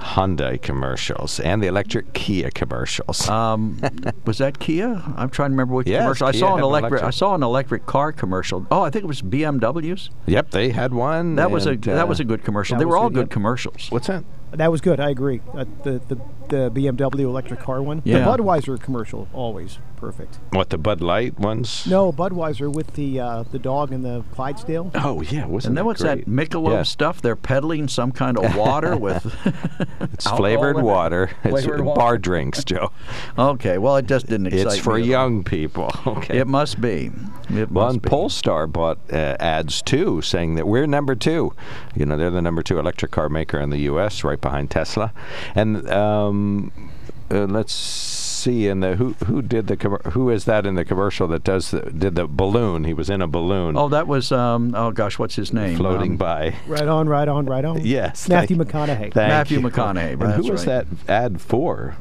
Hyundai 0.04 0.62
commercials 0.62 1.40
and 1.40 1.64
the 1.64 1.68
electric 1.68 2.14
Kia 2.14 2.52
commercials. 2.52 3.28
Um, 3.30 3.82
was 4.26 4.38
that 4.38 4.60
Kia? 4.60 5.02
I'm 5.18 5.30
trying 5.30 5.50
to 5.50 5.54
remember 5.54 5.74
which 5.74 5.88
Yes, 5.88 6.02
commercial. 6.02 6.28
I 6.28 6.32
Kia 6.32 6.40
saw 6.40 6.48
an 6.48 6.52
had 6.52 6.60
an 6.60 6.64
electric, 6.66 7.04
I 7.04 7.10
saw 7.10 7.36
an 7.36 7.44
electric 7.44 7.86
car 7.86 8.12
commercial. 8.12 8.68
Oh, 8.70 8.82
I 8.82 8.90
think 8.90 9.04
it 9.04 9.08
was 9.08 9.22
BMWs. 9.22 10.10
yep, 10.26 10.52
they 10.52 10.70
had 10.70 10.94
one. 10.94 11.36
That 11.36 11.52
was 11.52 11.66
a 11.66 11.72
and, 11.72 11.84
that 11.84 12.08
was 12.08 12.20
uh, 12.20 12.24
a 12.24 12.26
good 12.26 12.44
commercial. 12.44 12.78
They 12.78 12.86
were 12.86 12.98
all 12.98 13.10
good, 13.10 13.16
good 13.16 13.22
yep. 13.22 13.30
commercials. 13.32 13.88
What's 13.90 14.08
that? 14.08 14.24
That 14.54 14.72
was 14.72 14.82
good. 14.82 15.00
I 15.00 15.10
agree. 15.10 15.42
Uh, 15.54 15.66
the, 15.84 16.00
the 16.08 16.18
the 16.50 16.70
BMW 16.70 17.22
electric 17.22 17.60
car 17.62 17.82
one. 17.82 18.02
Yeah. 18.06 18.20
The 18.20 18.26
Budweiser 18.44 18.80
commercial 18.80 19.28
always 19.34 19.80
perfect. 19.96 20.38
What 20.52 20.70
the 20.70 20.78
Bud 20.78 21.02
Light 21.02 21.40
ones? 21.40 21.88
No, 21.88 22.12
Budweiser 22.12 22.72
with 22.72 22.94
the 22.94 23.20
uh, 23.20 23.44
the 23.44 23.58
dog 23.58 23.92
and 23.92 24.04
the 24.06 24.24
Clydesdale. 24.34 24.92
Oh 24.94 25.22
yeah, 25.22 25.46
wasn't 25.46 25.72
And 25.72 25.78
then 25.78 25.84
that 25.84 25.86
what's 25.86 26.02
great? 26.02 26.26
that 26.26 26.30
Michelob 26.30 26.72
Yeah. 26.72 26.84
stuff? 26.84 27.22
They're 27.22 27.36
peddling 27.38 27.88
some 27.88 28.12
kind 28.12 28.38
of 28.38 28.56
water 28.56 28.96
with 29.08 29.26
It's 30.14 30.28
flavored 30.30 30.76
in 30.78 30.82
it? 30.84 30.86
water. 30.86 31.32
It's 31.44 31.50
Flavored 31.64 31.86
bar 31.86 31.96
water. 31.96 32.18
drinks, 32.18 32.64
Joe. 32.64 32.92
Okay, 33.40 33.78
well, 33.78 33.96
it 33.98 34.06
just 34.06 34.28
didn't 34.28 34.48
excite 34.48 34.66
it's 34.68 34.78
for 34.78 34.96
me. 34.96 35.02
at 35.02 35.04
all. 35.06 35.10
young 35.10 35.44
people. 35.44 35.92
Okay. 36.14 36.38
It 36.38 36.48
must 36.48 36.80
be. 36.80 37.12
It 37.50 37.72
Well, 37.72 37.86
must 37.86 37.94
and 37.96 38.02
be. 38.02 38.10
Polestar 38.10 38.68
bought 38.68 39.00
uh, 39.12 39.36
ads 39.40 39.82
too, 39.82 40.22
saying 40.22 40.56
that 40.56 40.68
we're 40.68 40.86
number 40.86 41.16
two. 41.16 41.54
You 41.96 42.06
know, 42.06 42.18
they're 42.18 42.30
the 42.30 42.42
number 42.42 42.62
two 42.62 42.78
electric 42.78 43.12
car 43.12 43.30
maker 43.30 43.60
in 43.60 43.70
the 43.72 43.80
U.S., 43.80 44.24
right 44.24 44.40
behind 44.44 44.69
Tesla. 44.69 45.12
And 45.56 45.90
um, 45.90 46.72
uh, 47.31 47.45
let's 47.45 47.74
see, 47.74 48.68
in 48.68 48.81
the 48.81 48.95
who 48.98 49.13
who 49.25 49.42
did 49.42 49.66
the 49.68 49.75
commer- 49.78 50.12
who 50.12 50.30
is 50.30 50.45
that 50.45 50.68
in 50.68 50.75
the 50.75 50.86
commercial 50.86 51.28
that 51.30 51.44
does 51.44 51.72
the, 51.72 51.80
did 51.81 52.13
the 52.13 52.28
balloon? 52.28 52.84
He 52.84 52.94
was 52.94 53.10
in 53.10 53.22
a 53.24 53.28
balloon 53.28 53.75
Oh, 53.78 53.88
that 53.90 54.06
was 54.07 54.31
um, 54.31 54.75
oh 54.75 54.92
gosh, 54.92 55.18
what's 55.18 55.36
his 55.36 55.51
name? 55.51 55.78
floating 55.78 56.12
Um, 56.12 56.18
by. 56.18 56.56
Right 56.68 56.88
on, 56.88 57.10
right 57.10 57.28
on, 57.28 57.48
right 57.48 57.66
on. 57.66 57.84
Yes, 57.84 58.30
Matthew 58.30 58.57
thank- 58.57 58.69
McConaughey. 58.69 59.00
Thank 59.00 59.16
Matthew 59.16 59.60
you. 59.60 59.68
McConaughey, 59.68 60.22
And 60.22 60.34
who 60.34 60.51
was 60.51 60.68
right. 60.68 60.86
that 61.07 61.10
ad 61.10 61.42
for? 61.42 61.96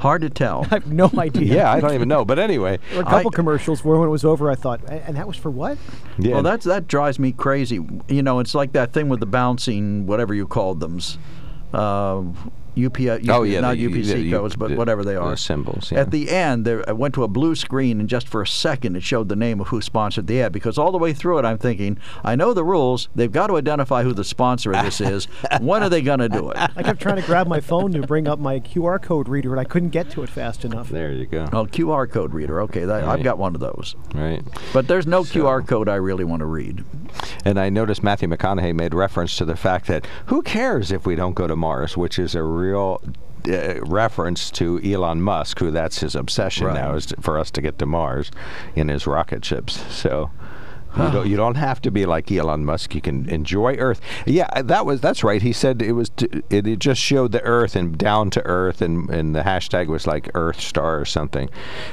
Hard 0.00 0.22
to 0.22 0.30
tell. 0.30 0.62
I 0.70 0.74
have 0.74 0.86
no 0.86 1.10
idea. 1.18 1.54
Yeah, 1.56 1.72
I 1.72 1.80
don't 1.80 1.92
even 1.94 2.08
know. 2.08 2.24
But 2.24 2.38
anyway, 2.38 2.78
a 2.96 3.02
couple 3.02 3.30
I- 3.32 3.34
commercials 3.34 3.84
where 3.84 3.96
when 3.98 4.08
it 4.08 4.12
was 4.12 4.24
over, 4.24 4.50
I 4.50 4.54
thought, 4.56 4.80
and 4.88 5.16
that 5.16 5.26
was 5.26 5.36
for 5.36 5.50
what? 5.50 5.78
yeah. 6.18 6.34
Well, 6.34 6.42
that's 6.42 6.64
that 6.66 6.86
drives 6.88 7.18
me 7.18 7.32
crazy. 7.32 7.80
You 8.08 8.22
know, 8.22 8.38
it's 8.40 8.54
like 8.54 8.72
that 8.72 8.92
thing 8.92 9.08
with 9.08 9.20
the 9.20 9.26
bouncing, 9.26 10.06
whatever 10.06 10.34
you 10.34 10.46
called 10.46 10.80
them. 10.80 11.00
Uh, 11.72 12.22
UPS, 12.76 13.28
Oh, 13.28 13.42
yeah, 13.42 13.58
not 13.58 13.76
the- 13.76 13.86
UPC 13.88 14.22
the- 14.22 14.30
codes, 14.30 14.54
but 14.54 14.68
the- 14.70 14.76
whatever 14.76 15.02
they 15.04 15.14
the 15.14 15.20
are. 15.20 15.36
symbols, 15.36 15.90
yeah. 15.90 15.98
At 15.98 16.12
the 16.12 16.30
end, 16.30 16.64
there, 16.64 16.88
I 16.88 16.92
went 16.92 17.12
to 17.14 17.24
a 17.24 17.28
blue 17.28 17.56
screen, 17.56 17.98
and 17.98 18.08
just 18.08 18.28
for 18.28 18.40
a 18.40 18.46
second, 18.46 18.94
it 18.94 19.02
showed 19.02 19.28
the 19.28 19.34
name 19.34 19.60
of 19.60 19.66
who 19.68 19.80
sponsored 19.80 20.28
the 20.28 20.40
ad. 20.42 20.52
Because 20.52 20.78
all 20.78 20.92
the 20.92 20.98
way 20.98 21.12
through 21.12 21.40
it, 21.40 21.44
I'm 21.44 21.58
thinking, 21.58 21.98
I 22.22 22.36
know 22.36 22.54
the 22.54 22.62
rules. 22.62 23.08
They've 23.16 23.32
got 23.32 23.48
to 23.48 23.56
identify 23.56 24.04
who 24.04 24.12
the 24.12 24.22
sponsor 24.22 24.72
of 24.74 24.84
this 24.84 25.00
is. 25.00 25.24
when 25.60 25.82
are 25.82 25.88
they 25.88 26.02
going 26.02 26.20
to 26.20 26.28
do 26.28 26.50
it? 26.50 26.56
I 26.76 26.84
kept 26.84 27.00
trying 27.00 27.16
to 27.16 27.22
grab 27.22 27.48
my 27.48 27.58
phone 27.58 27.90
to 27.94 28.02
bring 28.02 28.28
up 28.28 28.38
my 28.38 28.60
QR 28.60 29.02
code 29.02 29.28
reader, 29.28 29.50
and 29.50 29.58
I 29.58 29.64
couldn't 29.64 29.88
get 29.90 30.08
to 30.10 30.22
it 30.22 30.28
fast 30.28 30.64
enough. 30.64 30.88
there 30.88 31.10
you 31.10 31.26
go. 31.26 31.48
Oh, 31.52 31.64
QR 31.66 32.08
code 32.08 32.32
reader. 32.32 32.60
Okay, 32.62 32.84
that, 32.84 33.02
I've 33.02 33.24
got 33.24 33.38
one 33.38 33.56
of 33.56 33.60
those. 33.60 33.96
Right. 34.14 34.42
But 34.72 34.86
there's 34.86 35.06
no 35.06 35.24
So- 35.24 35.40
QR 35.40 35.66
code 35.66 35.88
I 35.88 35.96
really 35.96 36.22
want 36.24 36.40
to 36.40 36.46
read. 36.46 36.84
And 37.44 37.58
I 37.58 37.68
noticed 37.68 38.02
Matthew 38.02 38.28
McConaughey 38.28 38.74
made 38.74 38.94
reference 38.94 39.36
to 39.38 39.44
the 39.44 39.56
fact 39.56 39.86
that 39.86 40.06
who 40.26 40.42
cares 40.42 40.90
if 40.92 41.06
we 41.06 41.14
don't 41.14 41.34
go 41.34 41.46
to 41.46 41.56
Mars, 41.56 41.96
which 41.96 42.18
is 42.18 42.34
a 42.34 42.42
real 42.42 43.00
uh, 43.48 43.80
reference 43.82 44.50
to 44.52 44.80
Elon 44.84 45.22
Musk, 45.22 45.58
who 45.60 45.70
that's 45.70 46.00
his 46.00 46.14
obsession 46.14 46.66
Right. 46.66 46.74
now 46.74 46.94
is 46.94 47.06
to, 47.06 47.20
for 47.20 47.38
us 47.38 47.50
to 47.52 47.62
get 47.62 47.78
to 47.78 47.86
Mars 47.86 48.30
in 48.74 48.88
his 48.88 49.06
rocket 49.06 49.44
ships. 49.44 49.80
So. 49.94 50.30
You 50.96 51.10
don't, 51.12 51.28
you 51.28 51.36
don't 51.36 51.54
have 51.56 51.80
to 51.82 51.90
be 51.90 52.06
like 52.06 52.32
Elon 52.32 52.64
Musk. 52.64 52.94
You 52.94 53.00
can 53.00 53.28
enjoy 53.28 53.74
Earth. 53.74 54.00
Yeah, 54.26 54.62
that 54.62 54.84
was 54.86 55.00
that's 55.00 55.22
right. 55.22 55.40
He 55.42 55.52
said 55.52 55.80
it 55.82 55.92
was 55.92 56.08
to, 56.16 56.42
it, 56.50 56.66
it 56.66 56.78
just 56.78 57.00
showed 57.00 57.30
the 57.32 57.42
Earth 57.42 57.76
and 57.76 57.96
down 57.96 58.30
to 58.30 58.42
Earth, 58.44 58.80
and, 58.80 59.08
and 59.10 59.34
the 59.34 59.42
hashtag 59.42 59.86
was 59.88 60.06
like 60.06 60.30
Earth 60.34 60.60
Star 60.60 60.98
or 60.98 61.04
something. 61.04 61.50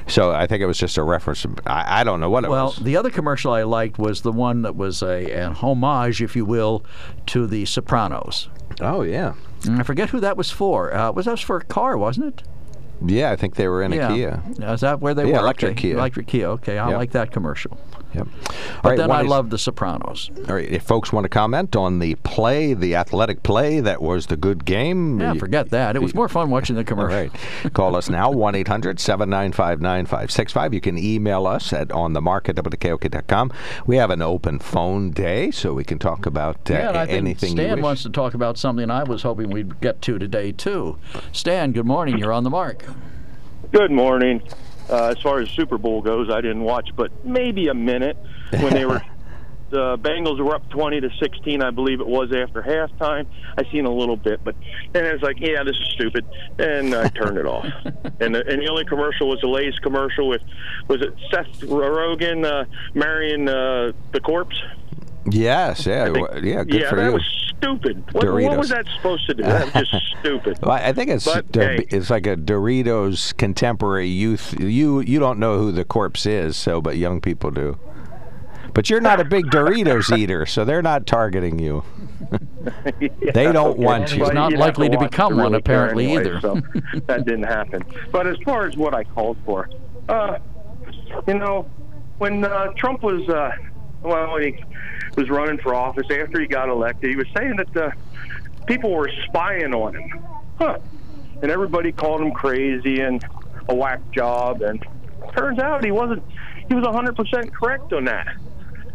So 0.08 0.32
I 0.32 0.48
think 0.48 0.62
it 0.62 0.66
was 0.66 0.78
just 0.78 0.98
a 0.98 1.04
reference. 1.04 1.46
I, 1.68 2.02
I 2.02 2.04
don't 2.04 2.20
know 2.20 2.30
what 2.30 2.46
it 2.46 2.50
Well, 2.50 2.66
was. 2.68 2.78
Well, 2.78 2.86
the 2.86 2.98
other 2.98 3.10
commercial 3.12 3.52
I 3.52 3.64
liked 3.64 4.00
was 4.00 4.22
the 4.22 4.32
one 4.32 4.62
that 4.64 4.76
was 4.76 5.04
a, 5.04 5.30
a 5.32 5.50
homage, 5.52 6.22
if 6.22 6.36
you 6.36 6.46
will, 6.46 6.84
to 7.28 7.46
The 7.48 7.66
Sopranos. 7.66 8.50
Oh 8.82 9.02
yeah, 9.04 9.34
I 9.70 9.84
forget 9.84 10.10
who 10.10 10.20
that 10.22 10.36
was 10.38 10.50
for. 10.52 10.94
Uh, 10.94 11.12
was 11.12 11.26
that 11.26 11.40
for 11.40 11.58
a 11.58 11.64
car, 11.66 11.98
wasn't 11.98 12.28
it? 12.28 12.44
yeah. 13.06 13.30
I 13.32 13.36
think 13.36 13.56
they 13.56 13.68
were 13.68 13.84
in 13.84 13.94
a 13.94 13.98
yeah. 13.98 14.14
Kia. 14.16 14.44
Is 14.74 14.82
that 14.82 15.00
where 15.02 15.14
they 15.14 15.28
Yeah, 15.28 15.34
were? 15.34 15.40
electric 15.40 15.72
Okay, 15.74 15.82
Kia. 15.82 15.98
Electric 15.98 16.28
Kia. 16.28 16.48
Okay, 16.52 16.78
I 16.78 16.90
Yep. 16.90 16.98
like 16.98 17.12
that 17.12 17.32
commercial. 17.32 17.78
Yep. 18.16 18.28
But 18.32 18.50
All 18.84 18.92
right, 18.92 18.98
then 18.98 19.12
I 19.12 19.22
is- 19.24 19.28
love 19.28 19.50
The 19.50 19.58
Sopranos. 19.58 20.30
All 20.48 20.56
right, 20.56 20.70
if 20.70 20.84
folks 20.84 21.12
want 21.12 21.26
to 21.26 21.30
comment 21.30 21.76
on 21.76 22.00
the 22.00 22.16
play, 22.16 22.74
the 22.74 22.96
athletic 22.96 23.44
play 23.44 23.80
that 23.82 24.02
was 24.02 24.28
the 24.28 24.38
good 24.38 24.64
game, 24.66 25.20
Yeah, 25.20 25.34
you- 25.34 25.40
forget 25.40 25.70
that. 25.72 25.96
It 25.96 26.02
was 26.02 26.16
more 26.16 26.30
fun 26.30 26.50
watching 26.50 26.76
the 26.76 26.82
All 26.84 26.86
commercial. 26.86 27.18
right. 27.64 27.74
Call 27.74 27.96
us 27.96 28.10
now, 28.10 28.32
1 28.46 28.56
800 28.56 29.00
795 29.00 29.82
9565. 29.82 30.74
You 30.74 30.82
can 30.82 30.98
email 30.98 31.46
us 31.48 31.74
at 31.74 31.90
onthemark 31.90 32.48
at 32.50 32.56
WKOK.com. 32.56 33.52
We 33.86 33.98
have 33.98 34.10
an 34.12 34.22
open 34.22 34.60
phone 34.60 35.12
day, 35.12 35.52
so 35.52 35.74
we 35.74 35.84
can 35.84 36.00
talk 36.00 36.26
about 36.26 36.70
uh, 36.72 36.74
Yeah, 36.76 36.90
and 36.90 36.98
I 36.98 37.06
think 37.06 37.18
anything 37.18 37.50
you 37.52 37.56
Stan 37.64 37.76
wish. 37.78 37.84
wants 37.84 38.04
to 38.04 38.10
talk 38.10 38.34
about 38.34 38.58
something 38.58 38.90
I 38.90 39.04
was 39.04 39.24
hoping 39.24 39.50
we'd 39.50 39.82
get 39.82 40.02
to 40.04 40.18
today, 40.18 40.52
too. 40.52 40.98
Stan, 41.32 41.72
good 41.74 41.86
morning. 41.86 42.18
You're 42.18 42.32
on 42.34 42.44
the 42.44 42.50
mark. 42.50 42.86
Good 43.72 43.92
morning. 43.92 44.42
Uh, 44.90 45.08
as 45.08 45.22
far 45.22 45.40
as 45.40 45.50
Super 45.50 45.78
Bowl 45.78 46.02
goes, 46.02 46.30
I 46.30 46.42
didn't 46.42 46.64
watch, 46.64 46.90
but 46.96 47.26
maybe 47.26 47.68
a 47.68 47.74
minute 47.74 48.18
when 48.52 48.74
they 48.74 48.86
were. 48.86 49.02
The 49.72 49.98
Bengals 49.98 50.40
were 50.40 50.56
up 50.56 50.70
20 50.70 51.02
to 51.02 51.10
16, 51.20 51.64
I 51.64 51.72
believe 51.72 52.00
it 52.00 52.06
was 52.06 52.32
after 52.32 52.62
halftime. 52.62 53.26
I 53.58 53.64
seen 53.72 53.86
a 53.86 53.92
little 53.92 54.16
bit, 54.16 54.44
but 54.44 54.56
and 54.94 55.08
I 55.08 55.12
was 55.12 55.24
like, 55.24 55.40
"Yeah, 55.40 55.64
this 55.64 55.76
is 55.76 55.90
stupid," 55.90 56.24
and 56.60 56.94
I 56.94 57.10
turned 57.10 57.38
it 57.40 57.48
off. 57.48 57.66
And 58.22 58.34
the, 58.34 58.48
and 58.48 58.62
the 58.62 58.70
only 58.70 58.86
commercial 58.86 59.28
was 59.28 59.42
the 59.42 59.48
Lay's 59.48 59.78
commercial 59.80 60.30
with 60.30 60.42
was 60.88 61.02
it 61.02 61.14
Seth 61.32 61.60
Rogen 61.62 62.46
uh, 62.46 62.66
marrying 62.94 63.50
uh, 63.50 63.92
the 64.14 64.22
corpse? 64.22 64.62
Yes, 65.30 65.86
yeah, 65.86 66.06
yeah, 66.42 66.64
good 66.64 66.74
yeah, 66.82 66.90
for 66.90 66.96
that 66.96 67.08
you. 67.08 67.14
was 67.14 67.45
stupid. 67.66 68.14
What, 68.14 68.26
what 68.32 68.58
was 68.58 68.70
that 68.70 68.86
supposed 68.96 69.26
to 69.28 69.34
do? 69.34 69.44
That 69.44 69.74
was 69.74 69.90
just 69.90 70.16
stupid. 70.20 70.60
Well, 70.62 70.72
I 70.72 70.94
think 70.94 71.10
it's 71.10 71.26
But, 71.26 71.52
Dor- 71.52 71.64
hey. 71.64 71.86
it's 71.90 72.10
like 72.10 72.28
a 72.28 72.36
Doritos 72.36 73.36
contemporary 73.38 74.08
youth. 74.08 74.54
You 74.60 75.00
you 75.02 75.20
don't 75.20 75.40
know 75.40 75.58
who 75.58 75.72
the 75.72 75.86
corpse 75.86 76.26
is, 76.26 76.56
so 76.58 76.82
but 76.82 76.98
young 76.98 77.22
people 77.22 77.52
do. 77.52 77.78
But 78.74 78.90
you're 78.90 79.02
not 79.02 79.20
a 79.22 79.26
big 79.26 79.46
Doritos 79.46 80.16
eater, 80.18 80.46
so 80.46 80.66
they're 80.66 80.82
not 80.82 81.06
targeting 81.06 81.60
you. 81.60 81.84
They 83.34 83.52
don't 83.52 83.78
want 83.78 84.12
you. 84.16 84.24
He's 84.24 84.34
not 84.34 84.50
you'd 84.52 84.60
likely 84.60 84.90
to 84.90 84.98
watch 84.98 85.12
become 85.12 85.34
to 85.34 85.36
one, 85.38 85.52
really 85.52 85.62
care 85.62 85.76
apparently, 85.86 86.06
anyway, 86.06 86.22
either. 86.22 86.42
So 86.42 86.62
that 87.06 87.26
didn't 87.26 87.44
happen. 87.44 87.84
But 88.12 88.26
as 88.26 88.38
far 88.44 88.66
as 88.66 88.76
what 88.76 88.96
I 88.96 89.04
called 89.04 89.38
for, 89.46 89.70
uh, 90.10 90.40
you 91.28 91.36
know, 91.36 91.70
when 92.18 92.44
uh, 92.44 92.72
Trump 92.76 93.04
was, 93.04 93.28
uh, 93.30 93.52
well, 94.02 94.38
he 94.38 94.56
was 95.16 95.30
running 95.30 95.58
for 95.60 95.74
office 95.74 96.08
after 96.12 96.40
he 96.40 96.48
got 96.48 96.70
elected, 96.70 97.10
he 97.10 97.16
was 97.16 97.28
saying 97.36 97.56
that 97.58 97.72
the 97.74 97.92
people 98.68 98.92
were 98.92 99.10
spying 99.28 99.74
on 99.74 99.96
him. 99.96 100.20
Huh. 100.58 100.78
And 101.42 101.52
everybody 101.52 101.92
called 101.92 102.22
him 102.22 102.32
crazy 102.32 103.02
and 103.02 103.24
a 103.70 103.76
whack 103.76 104.00
job. 104.12 104.62
And 104.62 104.84
turns 105.36 105.60
out 105.60 105.84
he 105.84 105.92
wasn't, 105.92 106.24
he 106.68 106.76
was 106.76 106.84
100% 106.86 107.52
correct 107.52 107.94
on 107.94 108.06
that. 108.06 108.36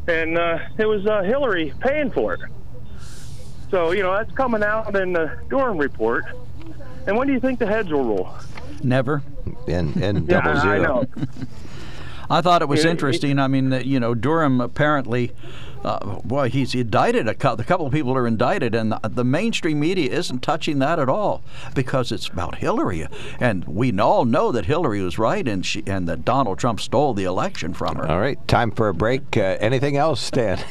And 0.08 0.38
uh, 0.38 0.58
it 0.78 0.86
was 0.86 1.06
uh, 1.06 1.22
Hillary 1.22 1.72
paying 1.80 2.10
for 2.10 2.34
it. 2.34 2.40
So, 3.70 3.92
you 3.92 4.02
know, 4.02 4.16
that's 4.16 4.32
coming 4.32 4.62
out 4.62 4.96
in 4.96 5.12
the 5.12 5.38
Durham 5.48 5.78
report. 5.78 6.24
And 7.06 7.16
when 7.16 7.26
do 7.28 7.32
you 7.32 7.40
think 7.40 7.58
the 7.58 7.66
heads 7.66 7.90
will 7.90 8.04
roll? 8.04 8.28
Never. 8.82 9.22
And 9.68 9.94
and 9.96 10.28
Yeah, 10.28 10.40
double 10.40 10.58
I 10.58 10.62
zero. 10.62 10.82
know. 10.82 11.06
I 12.28 12.40
thought 12.40 12.62
it 12.62 12.68
was 12.68 12.84
interesting. 12.84 13.38
I 13.38 13.48
mean, 13.48 13.72
you 13.84 14.00
know, 14.00 14.14
Durham 14.14 14.60
apparently, 14.60 15.32
uh, 15.84 16.20
well, 16.24 16.44
he's 16.44 16.74
indicted 16.74 17.28
a 17.28 17.34
couple. 17.34 17.56
The 17.56 17.64
couple 17.64 17.86
of 17.86 17.92
people 17.92 18.16
are 18.16 18.26
indicted, 18.26 18.74
and 18.74 18.92
the, 18.92 19.00
the 19.02 19.24
mainstream 19.24 19.80
media 19.80 20.10
isn't 20.10 20.40
touching 20.40 20.78
that 20.80 20.98
at 20.98 21.08
all 21.08 21.42
because 21.74 22.12
it's 22.12 22.28
about 22.28 22.56
Hillary, 22.56 23.06
and 23.38 23.64
we 23.64 23.98
all 23.98 24.24
know 24.24 24.52
that 24.52 24.66
Hillary 24.66 25.02
was 25.02 25.18
right, 25.18 25.46
and 25.46 25.64
she 25.64 25.82
and 25.86 26.08
that 26.08 26.24
Donald 26.24 26.58
Trump 26.58 26.80
stole 26.80 27.14
the 27.14 27.24
election 27.24 27.74
from 27.74 27.96
her. 27.96 28.08
All 28.08 28.20
right, 28.20 28.46
time 28.48 28.70
for 28.70 28.88
a 28.88 28.94
break. 28.94 29.36
Uh, 29.36 29.56
anything 29.60 29.96
else, 29.96 30.20
Stan? 30.20 30.58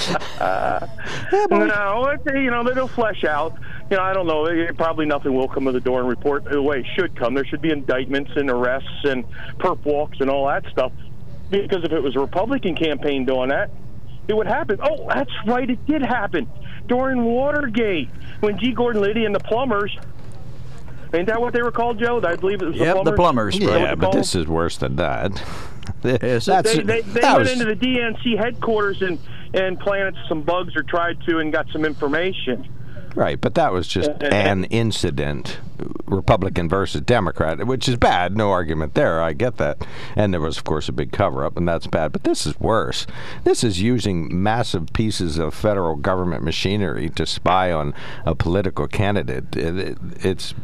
No, 1.50 2.06
it, 2.06 2.20
you 2.34 2.50
know, 2.50 2.64
they'll 2.64 2.88
flesh 2.88 3.24
out. 3.24 3.56
You 3.90 3.96
know, 3.96 4.02
I 4.02 4.12
don't 4.12 4.26
know. 4.26 4.46
Probably 4.76 5.06
nothing 5.06 5.34
will 5.34 5.48
come 5.48 5.66
of 5.66 5.74
the 5.74 5.80
Durham 5.80 6.06
report 6.06 6.44
the 6.44 6.60
way 6.62 6.80
it 6.80 6.86
should 6.96 7.16
come. 7.16 7.34
There 7.34 7.44
should 7.44 7.62
be 7.62 7.70
indictments 7.70 8.30
and 8.36 8.50
arrests 8.50 8.88
and 9.04 9.24
perp 9.58 9.84
walks 9.84 10.18
and 10.20 10.30
all 10.30 10.46
that 10.46 10.64
stuff. 10.70 10.92
Because 11.50 11.84
if 11.84 11.92
it 11.92 12.02
was 12.02 12.16
a 12.16 12.20
Republican 12.20 12.74
campaign 12.76 13.24
doing 13.24 13.48
that, 13.48 13.70
it 14.28 14.34
would 14.36 14.46
happen. 14.46 14.78
Oh, 14.82 15.08
that's 15.08 15.30
right. 15.46 15.68
It 15.68 15.84
did 15.86 16.02
happen 16.02 16.48
during 16.86 17.24
Watergate 17.24 18.08
when 18.40 18.58
G. 18.58 18.72
Gordon 18.72 19.02
Liddy 19.02 19.24
and 19.24 19.34
the 19.34 19.40
plumbers. 19.40 19.96
Ain't 21.12 21.26
that 21.26 21.40
what 21.40 21.52
they 21.52 21.62
were 21.62 21.72
called, 21.72 21.98
Joe? 21.98 22.20
I 22.24 22.36
believe 22.36 22.62
it 22.62 22.66
was 22.66 22.76
Yep, 22.76 22.98
the 23.04 23.10
the 23.10 23.16
plumbers. 23.16 23.56
plumbers. 23.58 23.58
Is 23.58 23.66
that 23.66 23.80
yeah, 23.80 23.94
but 23.96 24.12
this 24.12 24.34
is 24.36 24.46
worse 24.46 24.76
than 24.78 24.96
that. 24.96 25.42
Yes. 26.04 26.46
That's 26.46 26.72
they 26.76 26.82
they, 26.82 27.00
they 27.02 27.20
that 27.20 27.36
went 27.36 27.38
was- 27.40 27.52
into 27.60 27.64
the 27.64 27.76
DNC 27.76 28.38
headquarters 28.38 29.02
and 29.02 29.18
and 29.52 29.78
planted 29.80 30.14
some 30.28 30.40
bugs 30.42 30.74
or 30.76 30.82
tried 30.82 31.20
to 31.22 31.38
and 31.40 31.52
got 31.52 31.66
some 31.72 31.84
information. 31.84 32.66
Right, 33.14 33.40
but 33.40 33.54
that 33.54 33.72
was 33.72 33.86
just 33.88 34.10
Uh, 34.10 34.14
uh, 34.22 34.26
an 34.28 34.64
incident, 34.64 35.58
Republican 36.06 36.68
versus 36.68 37.00
Democrat, 37.02 37.66
which 37.66 37.88
is 37.88 37.96
bad. 37.96 38.36
No 38.36 38.50
argument 38.50 38.94
there. 38.94 39.20
I 39.22 39.32
get 39.32 39.56
that. 39.58 39.86
And 40.16 40.32
there 40.34 40.40
was, 40.40 40.58
of 40.58 40.64
course, 40.64 40.88
a 40.88 40.92
big 40.92 41.12
cover 41.12 41.44
up, 41.44 41.56
and 41.56 41.66
that's 41.66 41.86
bad. 41.86 42.12
But 42.12 42.24
this 42.24 42.46
is 42.46 42.58
worse. 42.60 43.06
This 43.44 43.64
is 43.64 43.80
using 43.80 44.42
massive 44.42 44.92
pieces 44.92 45.38
of 45.38 45.54
federal 45.54 45.96
government 45.96 46.44
machinery 46.44 47.08
to 47.10 47.26
spy 47.26 47.72
on 47.72 47.94
a 48.24 48.34
political 48.34 48.86
candidate. 48.86 49.56
It, 49.56 49.78
it, 49.78 49.98
it's 50.20 50.54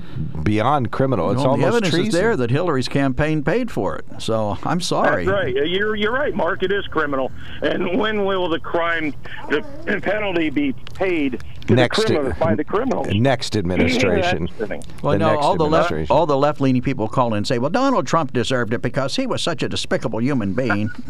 beyond 0.42 0.92
criminal. 0.92 1.30
It's 1.30 1.38
Well, 1.38 1.56
the 1.56 1.64
almost 1.64 1.68
evidence 1.68 1.90
treason. 1.94 2.08
is 2.08 2.14
there 2.14 2.36
that 2.36 2.50
Hillary's 2.50 2.88
campaign 2.88 3.42
paid 3.42 3.70
for 3.70 3.96
it. 3.96 4.04
So 4.18 4.58
I'm 4.64 4.80
sorry. 4.80 5.24
That's 5.24 5.34
right. 5.34 5.56
Uh, 5.56 5.62
You're 5.62 5.94
you're 5.96 6.12
right, 6.12 6.34
Mark. 6.34 6.62
It 6.62 6.72
is 6.72 6.86
criminal. 6.86 7.30
And 7.62 7.98
when 7.98 8.24
will 8.24 8.48
the 8.48 8.60
crime, 8.60 9.14
the 9.48 9.62
penalty 10.02 10.50
be 10.50 10.72
paid 10.94 11.42
to 11.55 11.55
Next- 11.68 11.98
the 12.00 12.06
criminal 12.06 12.32
by 12.38 12.54
the 12.54 12.64
criminals? 12.64 13.08
Next 13.08 13.56
administration. 13.56 14.46
That's 14.46 14.58
the 14.58 14.66
thing. 14.66 14.82
Well, 15.02 15.12
the 15.12 15.18
no, 15.18 15.36
all 15.38 15.56
the 15.56 15.66
left, 15.66 16.10
all 16.10 16.26
the 16.26 16.36
left-leaning 16.36 16.82
people 16.82 17.08
call 17.08 17.28
in 17.28 17.38
and 17.38 17.46
say, 17.46 17.58
"Well, 17.58 17.70
Donald 17.70 18.06
Trump 18.06 18.32
deserved 18.32 18.72
it 18.74 18.82
because 18.82 19.16
he 19.16 19.26
was 19.26 19.42
such 19.42 19.62
a 19.62 19.68
despicable 19.68 20.20
human 20.20 20.52
being." 20.52 20.90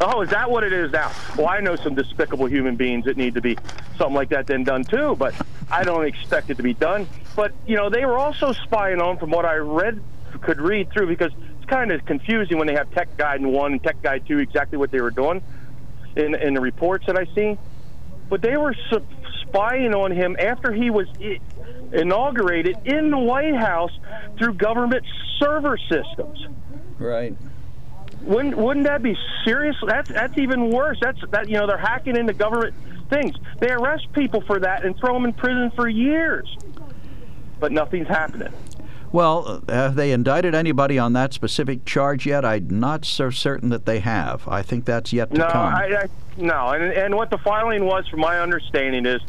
Oh, 0.00 0.20
is 0.20 0.28
that 0.30 0.50
what 0.50 0.62
it 0.62 0.72
is 0.72 0.92
now? 0.92 1.10
Well, 1.36 1.48
I 1.48 1.60
know 1.60 1.74
some 1.74 1.94
despicable 1.94 2.46
human 2.46 2.76
beings 2.76 3.06
that 3.06 3.16
need 3.16 3.34
to 3.34 3.40
be 3.40 3.56
something 3.96 4.14
like 4.14 4.28
that 4.28 4.46
then 4.46 4.62
done 4.62 4.84
too, 4.84 5.16
but 5.16 5.34
I 5.70 5.84
don't 5.84 6.04
expect 6.04 6.50
it 6.50 6.58
to 6.58 6.62
be 6.62 6.74
done. 6.74 7.08
But 7.34 7.52
you 7.66 7.76
know, 7.76 7.88
they 7.88 8.04
were 8.04 8.18
also 8.18 8.52
spying 8.52 9.00
on, 9.00 9.18
from 9.18 9.30
what 9.30 9.44
I 9.46 9.56
read, 9.56 10.00
could 10.42 10.60
read 10.60 10.90
through, 10.90 11.06
because 11.08 11.32
it's 11.56 11.64
kind 11.68 11.90
of 11.90 12.04
confusing 12.04 12.58
when 12.58 12.66
they 12.66 12.74
have 12.74 12.90
Tech 12.92 13.16
Guide 13.16 13.44
one 13.44 13.72
and 13.72 13.82
Tech 13.82 14.00
Guide 14.02 14.24
two 14.26 14.38
exactly 14.38 14.76
what 14.78 14.90
they 14.90 15.00
were 15.00 15.10
doing 15.10 15.42
in 16.14 16.34
in 16.34 16.52
the 16.54 16.60
reports 16.60 17.06
that 17.06 17.16
I 17.16 17.24
seen. 17.34 17.58
But 18.28 18.42
they 18.42 18.56
were 18.56 18.74
spying 19.48 19.94
on 19.94 20.10
him 20.10 20.36
after 20.38 20.72
he 20.72 20.90
was 20.90 21.06
I- 21.20 21.40
inaugurated 21.92 22.76
in 22.84 23.10
the 23.10 23.18
White 23.18 23.54
House 23.54 23.92
through 24.38 24.54
government 24.54 25.04
server 25.38 25.78
systems. 25.78 26.46
right. 26.98 27.36
Wouldn't 28.22 28.56
wouldn't 28.56 28.86
that 28.86 29.02
be 29.02 29.16
serious? 29.44 29.76
That's 29.86 30.08
that's 30.08 30.36
even 30.38 30.70
worse. 30.70 30.98
That's 31.00 31.20
that 31.30 31.48
you 31.48 31.58
know 31.58 31.66
they're 31.68 31.76
hacking 31.76 32.16
into 32.16 32.32
government 32.32 32.74
things. 33.08 33.36
They 33.60 33.70
arrest 33.70 34.10
people 34.14 34.40
for 34.40 34.58
that 34.58 34.84
and 34.84 34.96
throw 34.98 35.12
them 35.12 35.26
in 35.26 35.32
prison 35.32 35.70
for 35.76 35.86
years, 35.88 36.56
but 37.60 37.70
nothing's 37.70 38.08
happening. 38.08 38.52
Well, 39.12 39.62
have 39.68 39.94
they 39.94 40.12
indicted 40.12 40.54
anybody 40.54 40.98
on 40.98 41.12
that 41.14 41.32
specific 41.32 41.84
charge 41.84 42.26
yet? 42.26 42.44
I'm 42.44 42.68
not 42.80 43.04
so 43.04 43.30
certain 43.30 43.68
that 43.70 43.86
they 43.86 44.00
have. 44.00 44.46
I 44.48 44.62
think 44.62 44.84
that's 44.84 45.12
yet 45.12 45.30
to 45.30 45.38
No, 45.38 45.48
come. 45.48 45.74
I, 45.74 45.96
I 46.02 46.06
no, 46.36 46.68
and 46.68 46.92
and 46.92 47.14
what 47.14 47.30
the 47.30 47.38
filing 47.38 47.84
was, 47.86 48.06
from 48.08 48.20
my 48.20 48.40
understanding, 48.40 49.06
is 49.06 49.20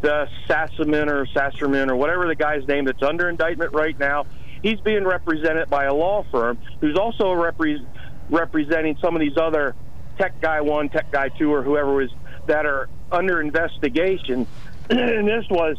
the 0.00 0.28
Sassaman 0.48 1.08
or 1.08 1.26
Sasserman 1.26 1.88
or 1.90 1.96
whatever 1.96 2.26
the 2.26 2.34
guy's 2.34 2.66
name 2.66 2.84
that's 2.84 3.02
under 3.02 3.28
indictment 3.28 3.72
right 3.72 3.98
now. 3.98 4.26
He's 4.62 4.80
being 4.80 5.04
represented 5.04 5.70
by 5.70 5.84
a 5.84 5.94
law 5.94 6.24
firm 6.30 6.58
who's 6.80 6.96
also 6.96 7.26
repre- 7.26 7.86
representing 8.30 8.96
some 9.00 9.14
of 9.14 9.20
these 9.20 9.36
other 9.36 9.76
tech 10.18 10.40
guy 10.40 10.60
one, 10.60 10.88
tech 10.88 11.10
guy 11.12 11.28
two, 11.28 11.52
or 11.52 11.62
whoever 11.62 11.94
was 11.94 12.10
that 12.46 12.66
are 12.66 12.88
under 13.12 13.40
investigation. 13.40 14.46
and 14.90 15.28
this 15.28 15.44
was 15.50 15.76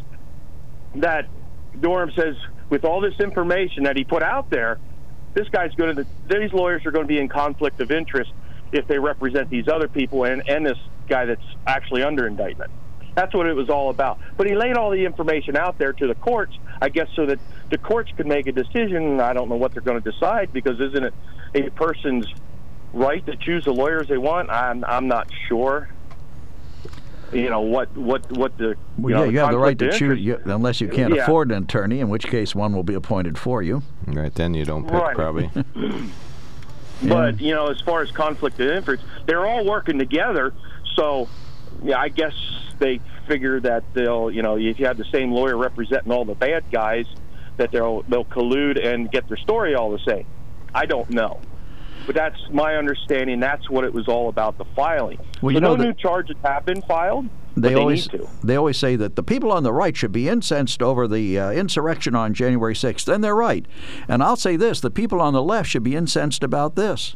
that 0.96 1.28
Durham 1.80 2.12
says 2.16 2.36
with 2.69 2.83
all 2.83 3.01
this 3.01 3.15
information 3.19 3.83
that 3.83 3.97
he 3.97 4.03
put 4.03 4.24
out 4.24 4.50
there, 4.50 4.79
this 5.33 5.47
guy's 5.50 5.71
going 5.75 5.95
to 5.95 6.07
these 6.29 6.51
lawyers 6.53 6.86
are 6.86 6.91
going 6.91 7.05
to 7.05 7.07
be 7.07 7.19
in 7.19 7.29
conflict 7.29 7.79
of 7.79 7.91
interest 7.91 8.31
if 8.71 8.88
they 8.88 9.00
represent 9.00 9.50
these 9.50 9.67
other 9.67 9.88
people 9.88 10.24
and, 10.25 10.43
and 10.47 10.65
this 10.65 10.77
guy 11.07 11.25
that's 11.25 11.41
actually 11.65 12.03
under 12.03 12.27
indictment. 12.27 12.69
That's 13.15 13.33
what 13.33 13.47
it 13.47 13.55
was 13.55 13.69
all 13.69 13.89
about. 13.89 14.19
But 14.38 14.47
he 14.47 14.55
laid 14.55 14.77
all 14.77 14.91
the 14.91 15.05
information 15.05 15.57
out 15.57 15.77
there 15.79 15.93
to 15.93 16.07
the 16.07 16.15
courts, 16.15 16.53
I 16.81 16.89
guess, 16.89 17.07
so 17.15 17.25
that 17.25 17.39
the 17.71 17.77
courts 17.77 18.12
could 18.15 18.27
make 18.27 18.47
a 18.47 18.51
decision. 18.51 19.19
I 19.19 19.33
don't 19.33 19.50
know 19.50 19.55
what 19.55 19.74
they're 19.74 19.81
going 19.81 20.01
to 20.01 20.12
decide 20.12 20.53
because 20.53 20.79
isn't 20.79 21.03
it 21.03 21.13
a 21.55 21.69
person's 21.71 22.27
right 22.93 23.25
to 23.25 23.36
choose 23.38 23.65
the 23.65 23.74
lawyers 23.74 24.07
they 24.07 24.17
want? 24.17 24.50
I'm 24.51 24.83
I'm 24.86 25.07
not 25.07 25.27
sure. 25.47 25.89
You 27.34 27.50
know 27.50 27.60
what 27.62 27.96
what 27.98 28.31
what 28.31 28.57
the 28.57 28.75
well, 28.98 29.10
you 29.10 29.15
know, 29.15 29.24
yeah, 29.25 29.29
you 29.31 29.39
have 29.39 29.51
the 29.51 29.57
right 29.57 29.77
to 29.79 29.91
choose, 29.91 30.19
you, 30.19 30.39
unless 30.46 30.79
you 30.79 30.88
can't 30.88 31.13
Yeah. 31.13 31.24
afford 31.24 31.51
an 31.51 31.63
attorney, 31.63 32.00
in 32.00 32.10
which 32.10 32.25
case 32.27 32.55
one 32.55 32.74
will 32.74 32.84
be 32.84 32.93
appointed 32.93 33.38
for 33.38 33.62
you. 33.62 33.84
Right 34.05 34.34
then, 34.34 34.53
you 34.53 34.63
don't 34.63 34.84
pick 34.86 34.93
Right. 34.93 35.15
probably. 35.15 35.50
But 37.07 37.39
you 37.39 37.53
know, 37.53 37.67
as 37.67 37.79
far 37.81 38.01
as 38.01 38.10
conflict 38.12 38.60
of 38.60 38.69
interest, 38.69 39.03
they're 39.27 39.46
all 39.46 39.63
working 39.65 40.00
together. 40.00 40.51
So, 40.96 41.29
yeah, 41.84 42.00
I 42.00 42.10
guess 42.10 42.34
they 42.79 43.00
figure 43.27 43.60
that 43.60 43.84
they'll, 43.93 44.31
you 44.31 44.41
know, 44.41 44.57
if 44.57 44.79
you 44.79 44.88
have 44.88 44.98
the 44.98 45.05
same 45.05 45.31
lawyer 45.31 45.55
representing 45.57 46.12
all 46.12 46.25
the 46.25 46.34
bad 46.34 46.63
guys, 46.72 47.05
that 47.57 47.72
they'll 47.72 48.01
they'll 48.03 48.25
collude 48.25 48.84
and 48.84 49.12
get 49.12 49.27
their 49.27 49.38
story 49.38 49.75
all 49.75 49.91
the 49.91 50.00
same. 50.00 50.25
I 50.74 50.86
don't 50.88 51.10
know, 51.12 51.39
but 52.08 52.16
that's 52.16 52.40
my 52.52 52.76
understanding. 52.76 53.40
That's 53.40 53.70
what 53.70 53.84
it 53.84 53.94
was 53.94 54.08
all 54.08 54.30
about. 54.30 54.58
The 54.58 54.66
filing. 54.76 55.20
Well, 55.42 55.52
so 55.52 55.56
you 55.56 55.60
know 55.60 55.76
no 55.76 55.76
that- 55.76 55.84
new 55.84 55.94
charges 55.94 56.36
have 56.44 56.66
been 56.66 56.82
filed. 56.82 57.28
but 57.54 57.62
They 57.62 57.70
they 57.70 57.76
always 57.76 58.12
need 58.12 58.22
to. 58.22 58.28
they 58.44 58.56
always 58.56 58.78
say 58.78 58.96
that 58.96 59.16
the 59.16 59.24
people 59.24 59.52
on 59.52 59.62
the 59.64 59.74
right 59.74 59.96
should 59.96 60.12
be 60.12 60.28
incensed 60.28 60.82
over 60.82 61.08
the 61.08 61.38
uh, 61.38 61.52
insurrection 61.52 62.16
on 62.16 62.34
January 62.34 62.74
6th, 62.74 63.08
and 63.14 63.24
they're 63.24 63.36
right. 63.36 63.66
And 64.08 64.24
I'll 64.24 64.36
say 64.36 64.56
this: 64.56 64.80
the 64.82 64.90
people 64.90 65.22
on 65.22 65.34
the 65.34 65.44
left 65.44 65.70
should 65.70 65.84
be 65.84 65.96
incensed 65.96 66.44
about 66.44 66.76
this. 66.76 67.16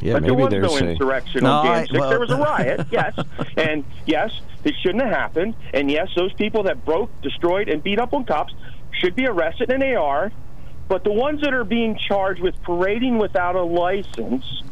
Yeah, 0.00 0.12
but 0.14 0.22
there 0.22 0.30
maybe 0.32 0.42
was 0.44 0.50
there's 0.50 0.80
no 0.80 0.86
a, 0.86 0.90
insurrection 0.90 1.42
No, 1.42 1.50
on 1.52 1.66
I- 1.66 1.74
Jan 1.78 1.86
6. 1.88 1.98
well- 2.00 2.08
there 2.10 2.20
was 2.20 2.30
a 2.30 2.36
riot, 2.36 2.86
yes. 2.92 3.18
And 3.56 3.84
yes, 4.06 4.30
it 4.64 4.74
shouldn't 4.80 5.02
have 5.02 5.12
happened. 5.12 5.54
And 5.74 5.90
yes, 5.90 6.08
those 6.16 6.32
people 6.34 6.62
that 6.64 6.84
broke, 6.84 7.10
destroyed, 7.20 7.68
and 7.68 7.82
beat 7.82 7.98
up 7.98 8.12
on 8.14 8.24
cops 8.24 8.54
should 8.92 9.16
be 9.16 9.26
arrested, 9.26 9.70
and 9.70 9.82
they 9.82 9.94
are. 9.96 10.30
But 10.88 11.04
the 11.04 11.12
ones 11.12 11.42
that 11.42 11.52
are 11.52 11.64
being 11.64 11.96
charged 11.96 12.40
with 12.40 12.60
parading 12.62 13.18
without 13.18 13.56
a 13.56 13.62
license, 13.62 14.62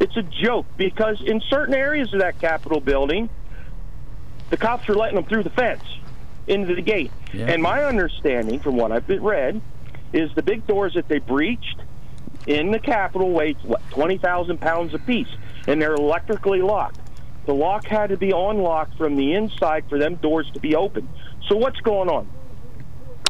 it's 0.00 0.16
a 0.16 0.22
joke 0.22 0.66
because 0.76 1.20
in 1.20 1.40
certain 1.48 1.74
areas 1.74 2.12
of 2.14 2.20
that 2.20 2.40
Capitol 2.40 2.80
building, 2.80 3.28
the 4.50 4.56
cops 4.56 4.88
are 4.88 4.94
letting 4.94 5.16
them 5.16 5.24
through 5.24 5.42
the 5.42 5.50
fence 5.50 5.84
into 6.46 6.74
the 6.74 6.82
gate. 6.82 7.10
Yeah. 7.32 7.46
And 7.46 7.62
my 7.62 7.84
understanding, 7.84 8.60
from 8.60 8.76
what 8.76 8.90
I've 8.92 9.08
read, 9.08 9.60
is 10.12 10.32
the 10.34 10.42
big 10.42 10.66
doors 10.66 10.94
that 10.94 11.08
they 11.08 11.18
breached 11.18 11.80
in 12.46 12.70
the 12.70 12.78
Capitol 12.78 13.32
weighed 13.32 13.56
what 13.62 13.82
twenty 13.90 14.18
thousand 14.18 14.60
pounds 14.60 14.94
apiece, 14.94 15.28
and 15.66 15.82
they're 15.82 15.94
electrically 15.94 16.62
locked. 16.62 17.00
The 17.44 17.54
lock 17.54 17.86
had 17.86 18.10
to 18.10 18.16
be 18.16 18.30
unlocked 18.30 18.96
from 18.96 19.16
the 19.16 19.34
inside 19.34 19.88
for 19.88 19.98
them 19.98 20.14
doors 20.16 20.50
to 20.54 20.60
be 20.60 20.74
open. 20.74 21.08
So 21.48 21.56
what's 21.56 21.80
going 21.80 22.08
on? 22.08 22.28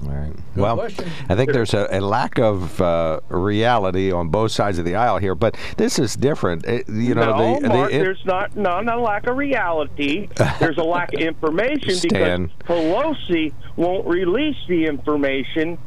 All 0.05 0.11
right. 0.11 0.33
Well, 0.55 0.77
question. 0.77 1.09
I 1.29 1.35
think 1.35 1.53
there's 1.53 1.75
a, 1.75 1.89
a 1.91 2.01
lack 2.01 2.39
of 2.39 2.81
uh, 2.81 3.21
reality 3.29 4.13
on 4.13 4.29
both 4.29 4.53
sides 4.53 4.79
of 4.79 4.85
the 4.85 4.95
aisle 4.95 5.19
here, 5.19 5.35
but 5.35 5.57
this 5.77 5.99
is 5.99 6.15
different. 6.17 6.65
It- 6.67 6.89
you 6.89 7.15
know, 7.15 7.37
no, 7.37 7.61
the, 7.61 7.69
Mark, 7.69 7.91
the, 7.91 7.97
it- 7.97 8.01
there's 8.03 8.25
not 8.25 8.57
not 8.57 8.87
a 8.89 9.01
lack 9.01 9.27
of 9.27 9.37
reality. 9.37 10.29
There's 10.61 10.79
a 10.79 10.83
lack 10.85 11.13
of 11.15 11.21
information 11.21 11.95
Stan. 11.95 12.47
because 12.59 12.69
Pelosi 12.69 13.53
won't 13.77 14.07
release 14.07 14.57
the 14.69 14.85
information 14.87 15.79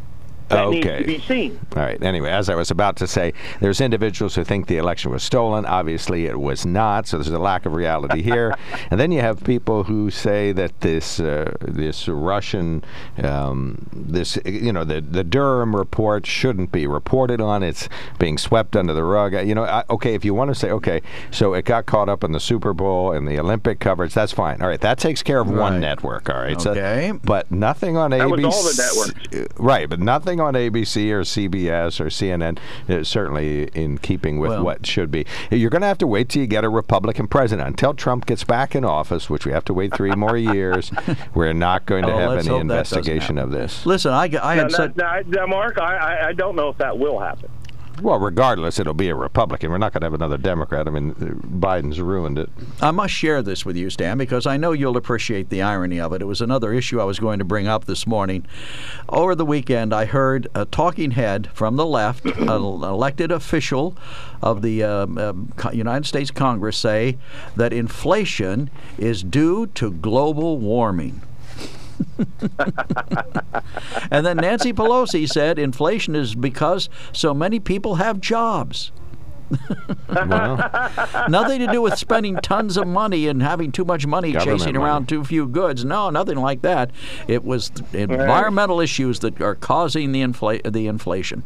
that 0.50 0.70
needs 0.70 0.86
Okay. 0.86 1.00
to 1.00 1.06
be 1.06 1.20
seen. 1.20 1.60
All 1.76 1.84
right. 1.84 2.02
Anyway, 2.04 2.30
as 2.30 2.50
I 2.50 2.56
was 2.56 2.72
about 2.72 2.96
to 2.98 3.08
say, 3.08 3.34
there's 3.60 3.82
individuals 3.82 4.36
who 4.36 4.44
think 4.44 4.68
the 4.68 4.78
election 4.78 5.12
was 5.12 5.24
stolen. 5.24 5.66
Obviously, 5.66 6.26
it 6.26 6.40
was 6.40 6.66
not. 6.66 7.08
So 7.08 7.18
there's 7.18 7.28
a 7.30 7.40
lack 7.40 7.66
of 7.66 7.74
reality 7.74 8.22
here. 8.22 8.56
and 8.92 9.00
then 9.00 9.12
you 9.12 9.22
have 9.22 9.44
people 9.44 9.84
who 9.84 10.10
say 10.12 10.52
that 10.54 10.80
this 10.82 11.20
uh, 11.20 11.56
this 11.62 12.08
Russian 12.08 12.84
um, 13.24 13.88
this 13.94 14.38
you 14.46 14.72
know 14.74 14.84
the 14.84 15.02
the 15.02 15.24
Durham 15.24 15.76
report 15.76 16.26
shouldn't 16.26 16.72
be 16.72 16.88
reported 16.88 17.42
on. 17.42 17.64
It's 17.64 17.90
being 18.18 18.38
swept 18.38 18.76
under 18.76 18.94
the 18.94 19.04
rug. 19.04 19.34
Uh, 19.36 19.40
You 19.42 19.56
know, 19.56 19.64
I, 19.64 19.84
okay, 19.90 20.14
if 20.16 20.26
you 20.26 20.34
want 20.34 20.50
to 20.50 20.56
say 20.56 20.72
okay, 20.72 21.02
so 21.32 21.54
it 21.54 21.66
got 21.66 21.86
caught 21.86 22.10
up 22.10 22.24
in 22.24 22.32
the 22.32 22.40
Super 22.40 22.74
Bowl 22.74 23.12
and 23.12 23.28
the 23.28 23.40
Olympic 23.40 23.80
coverage, 23.80 24.14
that's 24.14 24.32
fine. 24.32 24.62
All 24.62 24.68
right, 24.68 24.82
that 24.82 24.98
takes 25.00 25.24
care 25.24 25.40
of 25.40 25.50
Right. 25.50 25.60
one 25.60 25.80
network. 25.80 26.30
All 26.30 26.36
right. 26.42 26.60
So- 26.60 26.72
Okay. 26.72 27.12
but 27.24 27.50
nothing 27.52 27.98
on 27.98 28.12
That 28.12 28.22
ABC. 28.22 28.46
was 28.46 28.56
all 28.56 28.64
the 28.64 29.12
networks. 29.34 29.54
Right, 29.60 29.90
but 29.90 30.00
nothing 30.00 30.39
on 30.40 30.54
ABC 30.54 31.12
or 31.12 31.22
CBS 31.22 32.00
or 32.00 32.06
CNN 32.06 32.58
is 32.88 33.02
uh, 33.02 33.04
certainly 33.04 33.64
in 33.76 33.98
keeping 33.98 34.40
with 34.40 34.52
Well- 34.52 34.64
what 34.64 34.86
should 34.86 35.12
be. 35.12 35.26
You're 35.52 35.70
going 35.70 35.82
to 35.82 35.88
have 35.88 35.98
to 36.00 36.08
wait 36.08 36.30
till 36.30 36.42
you 36.42 36.48
get 36.48 36.64
a 36.64 36.70
Republican 36.70 37.28
president. 37.28 37.68
Until 37.68 37.94
Trump 37.94 38.26
gets 38.26 38.44
back 38.44 38.76
in 38.76 38.84
office, 38.86 39.30
which 39.30 39.46
we 39.46 39.52
have 39.52 39.66
to 39.66 39.74
wait 39.74 39.94
three 39.96 40.12
more 40.16 40.38
years, 40.38 40.92
we're 41.34 41.54
not 41.54 41.86
going 41.86 42.04
to 42.06 42.12
Oh, 42.14 42.18
have 42.18 42.32
any 42.32 42.32
hope 42.32 42.40
that 42.40 42.44
doesn't 42.44 42.62
investigation 42.62 43.38
of 43.38 43.52
this. 43.52 43.86
Listen, 43.86 44.12
I, 44.12 44.24
I 44.24 44.28
Now, 44.28 44.50
had 44.64 44.72
said. 44.72 44.98
now, 44.98 45.20
now, 45.28 45.46
Mark, 45.48 45.78
I, 45.78 45.96
I, 45.98 46.28
I 46.30 46.34
don't 46.34 46.56
know 46.56 46.70
if 46.70 46.78
that 46.78 46.98
will 46.98 47.20
happen. 47.20 47.50
Well, 48.02 48.20
regardless, 48.20 48.80
it'll 48.80 48.94
be 48.94 49.10
a 49.10 49.16
Republican. 49.16 49.72
We're 49.72 49.78
not 49.78 49.94
going 49.94 50.02
to 50.02 50.06
have 50.06 50.14
another 50.14 50.38
Democrat. 50.38 50.88
I 50.88 50.92
mean, 50.92 51.14
Biden's 51.14 52.00
ruined 52.00 52.40
it. 52.40 52.50
I 52.82 52.92
must 52.92 53.14
share 53.14 53.42
this 53.42 53.66
with 53.66 53.76
you, 53.76 53.90
Stan, 53.90 54.18
because 54.18 54.46
I 54.46 54.58
know 54.58 54.72
you'll 54.72 54.98
appreciate 54.98 55.50
the 55.50 55.62
irony 55.62 56.00
of 56.00 56.14
it. 56.14 56.22
It 56.22 56.26
was 56.26 56.42
another 56.42 56.74
issue 56.74 57.02
I 57.02 57.04
was 57.04 57.20
going 57.20 57.40
to 57.40 57.46
bring 57.46 57.68
up 57.68 57.86
this 57.86 58.08
morning. 58.08 58.46
Over 59.10 59.36
the 59.36 59.46
weekend, 59.46 59.94
I 59.94 60.06
heard 60.06 60.48
a 60.56 60.66
talking 60.66 61.12
head 61.12 61.50
from 61.54 61.76
the 61.76 61.86
left, 61.86 62.26
an 62.26 62.50
elected 62.50 63.32
official 63.32 63.96
of 64.42 64.62
the 64.62 64.84
um, 64.84 65.18
um, 65.18 65.54
United 65.74 66.06
States 66.06 66.32
Congress, 66.32 66.78
say 66.78 67.18
that 67.56 67.74
inflation 67.74 68.70
is 68.98 69.24
due 69.24 69.68
to 69.68 69.92
global 69.92 70.58
warming. 70.58 71.22
and 74.12 74.26
then 74.26 74.38
Nancy 74.38 74.74
Pelosi 74.74 75.28
said 75.28 75.60
inflation 75.60 76.16
is 76.16 76.36
because 76.36 76.90
so 77.14 77.34
many 77.34 77.60
people 77.60 77.96
have 77.96 78.20
jobs. 78.20 78.92
Well, 80.08 80.58
Nothing 81.30 81.60
to 81.60 81.68
do 81.72 81.82
with 81.82 81.98
spending 81.98 82.36
tons 82.38 82.78
of 82.78 82.88
money 82.88 83.28
and 83.28 83.42
having 83.42 83.72
too 83.72 83.86
much 83.86 84.06
money 84.06 84.32
Government 84.32 84.60
chasing 84.60 84.76
money. 84.76 84.86
around 84.86 85.10
too 85.10 85.24
few 85.24 85.48
goods. 85.48 85.84
No, 85.84 86.10
nothing 86.10 86.38
like 86.38 86.62
that. 86.62 86.92
It 87.28 87.44
was 87.44 87.70
th- 87.70 87.94
environmental 87.94 88.80
issues 88.80 89.20
that 89.20 89.42
are 89.42 89.56
causing 89.56 90.12
the 90.12 90.22
infla- 90.22 90.72
the 90.72 90.88
inflation. 90.88 91.44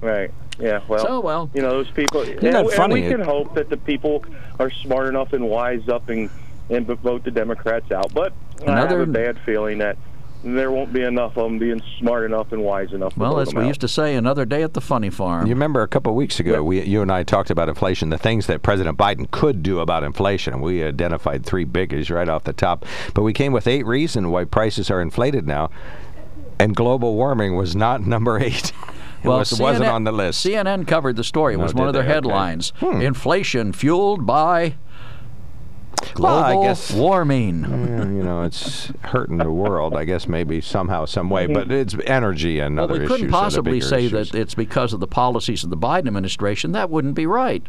Right. 0.00 0.32
Yeah. 0.58 0.80
Well. 0.88 1.04
So, 1.04 1.20
well. 1.20 1.50
you 1.54 1.62
know 1.62 1.70
those 1.70 1.90
people. 1.90 2.22
and, 2.22 2.40
that 2.40 2.54
and 2.64 2.72
funny? 2.72 3.02
we 3.02 3.08
can 3.08 3.20
hope 3.20 3.54
that 3.54 3.68
the 3.68 3.76
people 3.76 4.24
are 4.58 4.70
smart 4.70 5.08
enough 5.08 5.32
and 5.32 5.48
wise 5.48 5.88
up 5.88 6.08
and 6.08 6.30
and 6.70 6.86
vote 6.86 7.24
the 7.24 7.30
Democrats 7.30 7.90
out. 7.92 8.12
But 8.14 8.32
I 8.66 8.72
Another- 8.72 9.00
have 9.00 9.08
a 9.08 9.12
bad 9.12 9.38
feeling 9.44 9.78
that 9.78 9.96
there 10.44 10.70
won't 10.70 10.92
be 10.92 11.02
enough 11.02 11.36
of 11.36 11.44
them 11.44 11.58
being 11.58 11.80
smart 11.98 12.24
enough 12.24 12.52
and 12.52 12.62
wise 12.62 12.92
enough. 12.92 13.14
To 13.14 13.20
Well, 13.20 13.40
as 13.40 13.52
we 13.54 13.62
out. 13.62 13.66
used 13.68 13.80
to 13.80 13.88
say, 13.88 14.14
another 14.14 14.44
day 14.44 14.62
at 14.62 14.74
the 14.74 14.80
funny 14.80 15.10
farm. 15.10 15.46
You 15.46 15.54
remember 15.54 15.82
a 15.82 15.88
couple 15.88 16.12
of 16.12 16.16
weeks 16.16 16.38
ago, 16.38 16.62
we, 16.62 16.82
you 16.82 17.02
and 17.02 17.10
I 17.10 17.24
talked 17.24 17.50
about 17.50 17.68
inflation, 17.68 18.10
the 18.10 18.18
things 18.18 18.46
that 18.46 18.62
President 18.62 18.96
Biden 18.96 19.28
could 19.30 19.62
do 19.62 19.80
about 19.80 20.04
inflation, 20.04 20.52
and 20.52 20.62
we 20.62 20.84
identified 20.84 21.44
three 21.44 21.64
biggies 21.64 22.14
right 22.14 22.28
off 22.28 22.44
the 22.44 22.52
top. 22.52 22.84
But 23.14 23.22
we 23.22 23.32
came 23.32 23.52
with 23.52 23.66
eight 23.66 23.86
reasons 23.86 24.28
why 24.28 24.44
prices 24.44 24.88
are 24.90 25.00
inflated 25.00 25.48
now, 25.48 25.70
and 26.60 26.76
global 26.76 27.16
warming 27.16 27.56
was 27.56 27.74
not 27.74 28.06
number 28.06 28.38
eight. 28.38 28.72
It 29.24 29.28
well, 29.28 29.38
was, 29.38 29.58
wasn't 29.58 29.88
on 29.88 30.04
the 30.04 30.12
list. 30.12 30.46
CNN 30.46 30.86
covered 30.86 31.16
the 31.16 31.24
story. 31.24 31.54
It 31.54 31.56
was 31.56 31.74
one 31.74 31.88
of 31.88 31.94
their 31.94 32.02
they? 32.02 32.08
Okay. 32.08 32.14
headlines. 32.14 32.72
Hmm. 32.78 33.00
Inflation 33.00 33.72
fueled 33.72 34.26
by 34.26 34.74
global 36.16 36.36
Well, 36.36 36.62
I 36.62 36.66
guess- 36.66 36.92
warming. 36.92 37.60
Yeah, 37.62 38.04
you 38.04 38.22
know, 38.22 38.42
it's 38.42 38.90
hurting 39.02 39.36
the 39.38 39.50
world, 39.50 39.94
I 39.94 40.04
guess, 40.04 40.26
maybe 40.26 40.60
somehow, 40.60 41.04
some 41.04 41.30
way. 41.30 41.46
But 41.46 41.70
it's 41.70 41.94
energy 42.06 42.58
and 42.58 42.76
Well, 42.76 42.84
other 42.84 43.00
we 43.00 43.06
couldn't 43.06 43.28
are 43.28 43.30
possibly 43.30 43.80
say 43.80 44.06
issues. 44.06 44.30
that 44.30 44.38
it's 44.38 44.54
because 44.54 44.92
of 44.92 45.00
the 45.00 45.06
policies 45.06 45.62
of 45.64 45.70
the 45.70 45.76
Biden 45.76 46.06
administration. 46.06 46.72
That 46.72 46.90
wouldn't 46.90 47.14
be 47.14 47.26
right. 47.26 47.62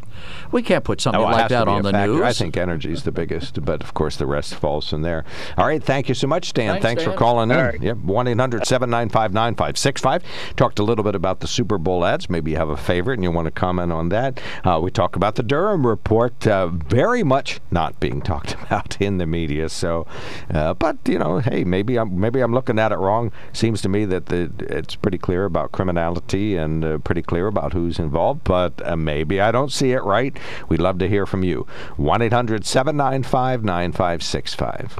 We 0.52 0.62
can't 0.62 0.84
put 0.84 1.02
something 1.02 1.22
Oh, 1.22 1.26
like 1.26 1.50
that 1.50 1.68
on 1.68 1.82
the 1.84 1.92
factor. 1.92 2.14
news. 2.14 2.22
I 2.22 2.34
think 2.34 2.58
energy 2.58 2.92
is 2.92 3.04
the 3.04 3.12
biggest, 3.12 3.64
but 3.64 3.84
of 3.84 3.94
course 3.94 4.16
the 4.18 4.26
rest 4.26 4.56
falls 4.56 4.92
in 4.94 5.02
there. 5.02 5.26
All 5.58 5.68
right, 5.68 5.84
thank 5.84 6.10
you 6.10 6.16
so 6.16 6.28
much, 6.28 6.50
Stan. 6.50 6.82
Thanks, 6.82 7.04
for 7.04 7.10
Stan. 7.12 7.18
calling 7.18 7.52
in. 7.52 7.58
All 7.58 7.64
right. 7.64 7.82
Yep, 7.82 7.98
one 7.98 8.28
9565 8.36 10.24
Talked 10.56 10.80
a 10.80 10.84
little 10.84 11.04
bit 11.04 11.16
about 11.16 11.40
the 11.40 11.48
Super 11.48 11.78
Bowl 11.78 12.06
ads. 12.06 12.30
Maybe 12.30 12.52
you 12.52 12.58
have 12.58 12.70
a 12.70 12.78
favorite 12.78 13.16
and 13.16 13.24
you 13.24 13.32
want 13.32 13.46
to 13.46 13.52
comment 13.52 13.92
on 13.92 14.10
that. 14.10 14.40
Uh, 14.64 14.80
we 14.82 14.92
talk 14.92 15.16
about 15.16 15.36
the 15.36 15.44
Durham 15.44 15.86
report, 15.86 16.46
uh, 16.48 16.68
very 16.68 17.24
much 17.24 17.60
not 17.72 18.00
being 18.00 18.22
talked 18.22 18.37
about 18.62 19.00
in 19.02 19.18
the 19.18 19.26
media. 19.28 19.70
So, 19.70 20.06
uh, 20.54 20.74
but 20.74 20.98
you 21.08 21.20
know, 21.20 21.40
hey, 21.40 21.64
maybe 21.64 21.98
I'm 21.98 22.20
maybe 22.20 22.42
I'm 22.42 22.54
looking 22.54 22.80
at 22.80 22.92
it 22.92 22.98
wrong. 22.98 23.32
Seems 23.54 23.82
to 23.82 23.90
me 23.90 24.06
that 24.06 24.28
the, 24.28 24.52
it's 24.60 24.96
pretty 24.96 25.18
clear 25.18 25.46
about 25.46 25.72
criminality 25.72 26.56
and 26.56 26.84
uh, 26.84 26.98
pretty 27.00 27.22
clear 27.22 27.48
about 27.48 27.74
who's 27.74 28.00
involved. 28.00 28.44
But 28.44 28.74
uh, 28.86 28.96
maybe 28.96 29.42
I 29.42 29.52
don't 29.52 29.72
see 29.72 29.92
it 29.92 30.04
right. 30.04 30.38
We'd 30.70 30.82
love 30.82 31.00
to 31.00 31.08
hear 31.08 31.26
from 31.26 31.44
you. 31.44 31.68
One 31.96 32.22
795 32.22 33.64
9565 33.64 35.00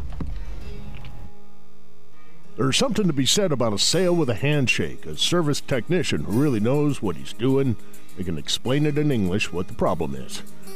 There's 2.56 2.78
something 2.78 3.08
to 3.08 3.14
be 3.14 3.26
said 3.26 3.52
about 3.52 3.74
a 3.74 3.80
sale 3.80 4.16
with 4.16 4.30
a 4.30 4.36
handshake, 4.36 5.06
a 5.06 5.18
service 5.18 5.62
technician 5.62 6.24
who 6.24 6.42
really 6.42 6.60
knows 6.60 7.02
what 7.02 7.16
he's 7.16 7.34
doing. 7.34 7.76
They 8.18 8.24
can 8.24 8.38
explain 8.38 8.86
it 8.86 8.98
in 8.98 9.12
English 9.12 9.52
what 9.52 9.68
the 9.68 9.74
problem 9.74 10.16
is. 10.16 10.42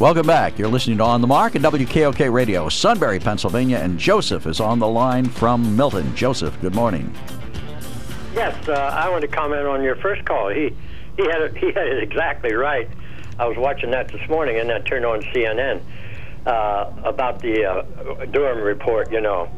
Welcome 0.00 0.26
back. 0.26 0.58
You're 0.58 0.66
listening 0.66 0.98
to 0.98 1.04
On 1.04 1.20
the 1.20 1.28
Mark 1.28 1.54
at 1.54 1.62
WKOK 1.62 2.32
Radio, 2.32 2.68
Sunbury, 2.68 3.20
Pennsylvania, 3.20 3.78
and 3.78 3.96
Joseph 3.96 4.44
is 4.44 4.58
on 4.58 4.80
the 4.80 4.88
line 4.88 5.24
from 5.24 5.76
Milton. 5.76 6.16
Joseph, 6.16 6.60
good 6.60 6.74
morning. 6.74 7.14
Yes, 8.34 8.68
uh, 8.68 8.72
I 8.72 9.08
want 9.08 9.22
to 9.22 9.28
comment 9.28 9.68
on 9.68 9.84
your 9.84 9.94
first 9.94 10.24
call. 10.24 10.48
He 10.48 10.74
he 11.16 11.22
had 11.22 11.42
it, 11.42 11.56
he 11.56 11.66
had 11.66 11.86
it 11.86 12.02
exactly 12.02 12.54
right. 12.54 12.88
I 13.38 13.46
was 13.46 13.56
watching 13.56 13.92
that 13.92 14.08
this 14.08 14.28
morning, 14.28 14.58
and 14.58 14.72
I 14.72 14.80
turned 14.80 15.06
on 15.06 15.22
CNN 15.22 15.80
uh, 16.44 16.90
about 17.04 17.38
the 17.38 17.64
uh, 17.64 18.24
Durham 18.26 18.64
report, 18.64 19.12
you 19.12 19.20
know. 19.20 19.48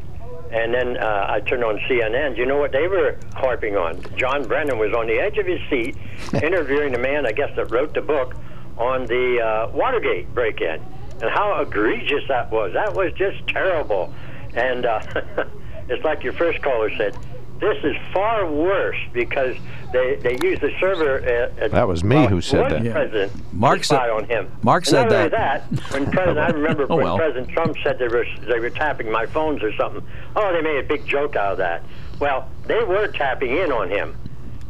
And 0.51 0.71
then 0.71 0.97
uh, 0.97 1.25
I 1.29 1.39
turned 1.39 1.63
on 1.63 1.79
CNN. 1.89 2.35
Do 2.35 2.41
you 2.41 2.45
know 2.45 2.59
what 2.59 2.71
they 2.71 2.87
were 2.87 3.17
harping 3.33 3.75
on? 3.75 4.03
John 4.15 4.47
Brennan 4.47 4.77
was 4.77 4.93
on 4.93 5.07
the 5.07 5.19
edge 5.19 5.39
of 5.39 5.47
his 5.47 5.59
seat 5.67 5.97
interviewing 6.43 6.91
the 6.91 6.99
man, 6.99 7.25
I 7.25 7.31
guess, 7.31 7.55
that 7.55 7.71
wrote 7.71 7.95
the 7.95 8.01
book 8.01 8.35
on 8.77 9.05
the 9.05 9.41
uh, 9.41 9.71
Watergate 9.73 10.33
break-in 10.33 10.81
and 11.21 11.29
how 11.31 11.59
egregious 11.61 12.23
that 12.27 12.51
was. 12.51 12.73
That 12.73 12.93
was 12.93 13.11
just 13.13 13.45
terrible. 13.47 14.13
And 14.55 14.85
uh, 14.85 15.01
it's 15.89 16.03
like 16.03 16.23
your 16.23 16.33
first 16.33 16.61
caller 16.61 16.95
said, 16.95 17.17
this 17.59 17.83
is 17.83 17.95
far 18.13 18.49
worse 18.49 18.99
because 19.13 19.55
they, 19.91 20.15
they 20.17 20.37
use 20.43 20.59
the 20.59 20.71
server. 20.79 21.19
Uh, 21.59 21.65
uh 21.65 21.67
that 21.69 21.87
was 21.87 22.03
me 22.03 22.27
who 22.27 22.39
said 22.39 22.69
that. 22.69 22.83
Yeah. 22.83 22.91
President 22.91 23.53
Mark 23.53 23.83
said 23.83 24.09
on 24.09 24.25
him. 24.25 24.51
Mark 24.61 24.83
and 24.83 24.89
said 24.89 25.09
not 25.09 25.31
that. 25.31 25.63
Only 25.63 25.77
that. 25.77 25.93
When 25.93 26.05
President, 26.11 26.37
I 26.37 26.49
remember 26.49 26.85
oh, 26.89 26.97
when 26.97 27.05
well. 27.05 27.17
President 27.17 27.49
Trump 27.49 27.75
said 27.83 27.97
they 27.97 28.07
were 28.07 28.25
they 28.47 28.59
were 28.59 28.69
tapping 28.69 29.11
my 29.11 29.25
phones 29.25 29.63
or 29.63 29.73
something. 29.73 30.03
Oh, 30.35 30.53
they 30.53 30.61
made 30.61 30.77
a 30.77 30.87
big 30.87 31.07
joke 31.07 31.35
out 31.35 31.53
of 31.53 31.57
that. 31.57 31.83
Well, 32.19 32.47
they 32.67 32.83
were 32.83 33.07
tapping 33.07 33.57
in 33.57 33.71
on 33.71 33.89
him, 33.89 34.15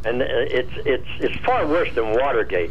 and 0.06 0.22
uh, 0.22 0.26
it's 0.28 0.72
it's 0.86 1.08
it's 1.20 1.36
far 1.44 1.66
worse 1.66 1.94
than 1.94 2.12
Watergate 2.12 2.70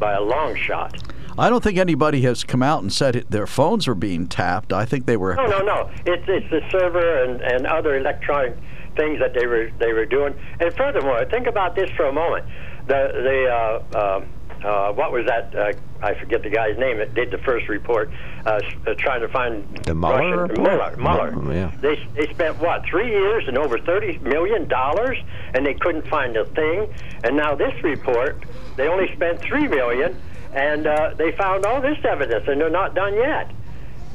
by 0.00 0.14
a 0.14 0.20
long 0.20 0.56
shot. 0.56 0.96
I 1.38 1.48
don't 1.48 1.62
think 1.62 1.78
anybody 1.78 2.22
has 2.22 2.42
come 2.42 2.62
out 2.62 2.82
and 2.82 2.92
said 2.92 3.14
it, 3.14 3.30
their 3.30 3.46
phones 3.46 3.86
were 3.86 3.94
being 3.94 4.26
tapped. 4.26 4.72
I 4.72 4.84
think 4.84 5.06
they 5.06 5.16
were. 5.16 5.36
No, 5.36 5.46
no, 5.46 5.60
no. 5.60 5.90
It's 6.04 6.24
it's 6.26 6.50
the 6.50 6.60
server 6.70 7.22
and, 7.22 7.40
and 7.40 7.66
other 7.66 7.96
electronic 7.96 8.56
things 8.96 9.20
that 9.20 9.34
they 9.34 9.46
were 9.46 9.70
they 9.78 9.92
were 9.92 10.06
doing. 10.06 10.34
And 10.58 10.74
furthermore, 10.74 11.24
think 11.30 11.46
about 11.46 11.76
this 11.76 11.88
for 11.96 12.06
a 12.06 12.12
moment. 12.12 12.46
The 12.88 13.12
the 13.14 13.96
uh, 13.96 13.98
uh, 13.98 14.24
uh, 14.64 14.92
what 14.92 15.12
was 15.12 15.26
that? 15.26 15.54
Uh, 15.54 15.72
I 16.02 16.14
forget 16.14 16.42
the 16.42 16.50
guy's 16.50 16.76
name 16.78 16.98
that 16.98 17.14
did 17.14 17.30
the 17.30 17.38
first 17.38 17.68
report, 17.68 18.10
uh, 18.46 18.60
uh, 18.86 18.94
trying 18.94 19.20
to 19.20 19.28
find 19.28 19.64
the 19.84 19.94
Mueller 19.94 20.46
Russian, 20.46 20.62
Mueller. 20.62 20.96
Mueller. 20.96 21.30
Mueller 21.32 21.54
yeah. 21.54 21.72
They 21.80 21.96
they 22.14 22.32
spent 22.32 22.58
what 22.60 22.84
three 22.84 23.10
years 23.10 23.44
and 23.48 23.56
over 23.56 23.78
thirty 23.78 24.18
million 24.18 24.68
dollars, 24.68 25.18
and 25.54 25.64
they 25.64 25.74
couldn't 25.74 26.06
find 26.08 26.36
a 26.36 26.44
thing. 26.46 26.92
And 27.24 27.36
now 27.36 27.54
this 27.54 27.74
report, 27.82 28.44
they 28.76 28.88
only 28.88 29.12
spent 29.14 29.40
three 29.40 29.68
million, 29.68 30.16
and 30.52 30.86
uh, 30.86 31.14
they 31.16 31.32
found 31.32 31.64
all 31.64 31.80
this 31.80 31.98
evidence, 32.04 32.46
and 32.48 32.60
they're 32.60 32.70
not 32.70 32.94
done 32.94 33.14
yet. 33.14 33.50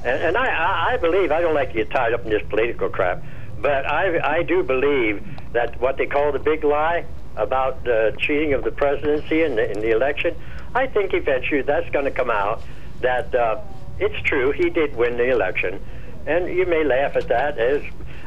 And, 0.03 0.21
and 0.21 0.37
I, 0.37 0.47
I 0.47 0.93
I 0.93 0.97
believe 0.97 1.31
I 1.31 1.41
don't 1.41 1.55
like 1.55 1.69
to 1.69 1.75
get 1.75 1.91
tied 1.91 2.13
up 2.13 2.23
in 2.23 2.29
this 2.29 2.43
political 2.49 2.89
crap, 2.89 3.23
but 3.59 3.85
I 3.85 4.37
I 4.37 4.43
do 4.43 4.63
believe 4.63 5.25
that 5.53 5.79
what 5.79 5.97
they 5.97 6.05
call 6.05 6.31
the 6.31 6.39
big 6.39 6.63
lie 6.63 7.05
about 7.37 7.83
the 7.83 8.15
cheating 8.19 8.53
of 8.53 8.63
the 8.63 8.71
presidency 8.71 9.43
in 9.43 9.55
the, 9.55 9.71
in 9.71 9.79
the 9.81 9.91
election, 9.91 10.35
I 10.73 10.87
think 10.87 11.13
eventually 11.13 11.61
that's 11.61 11.89
going 11.91 12.05
to 12.05 12.11
come 12.11 12.29
out 12.29 12.61
that 13.01 13.33
uh, 13.35 13.61
it's 13.99 14.19
true 14.21 14.51
he 14.51 14.69
did 14.69 14.95
win 14.95 15.17
the 15.17 15.29
election, 15.31 15.79
and 16.25 16.47
you 16.47 16.65
may 16.65 16.83
laugh 16.83 17.15
at 17.15 17.27
that 17.29 17.57
as. 17.57 17.81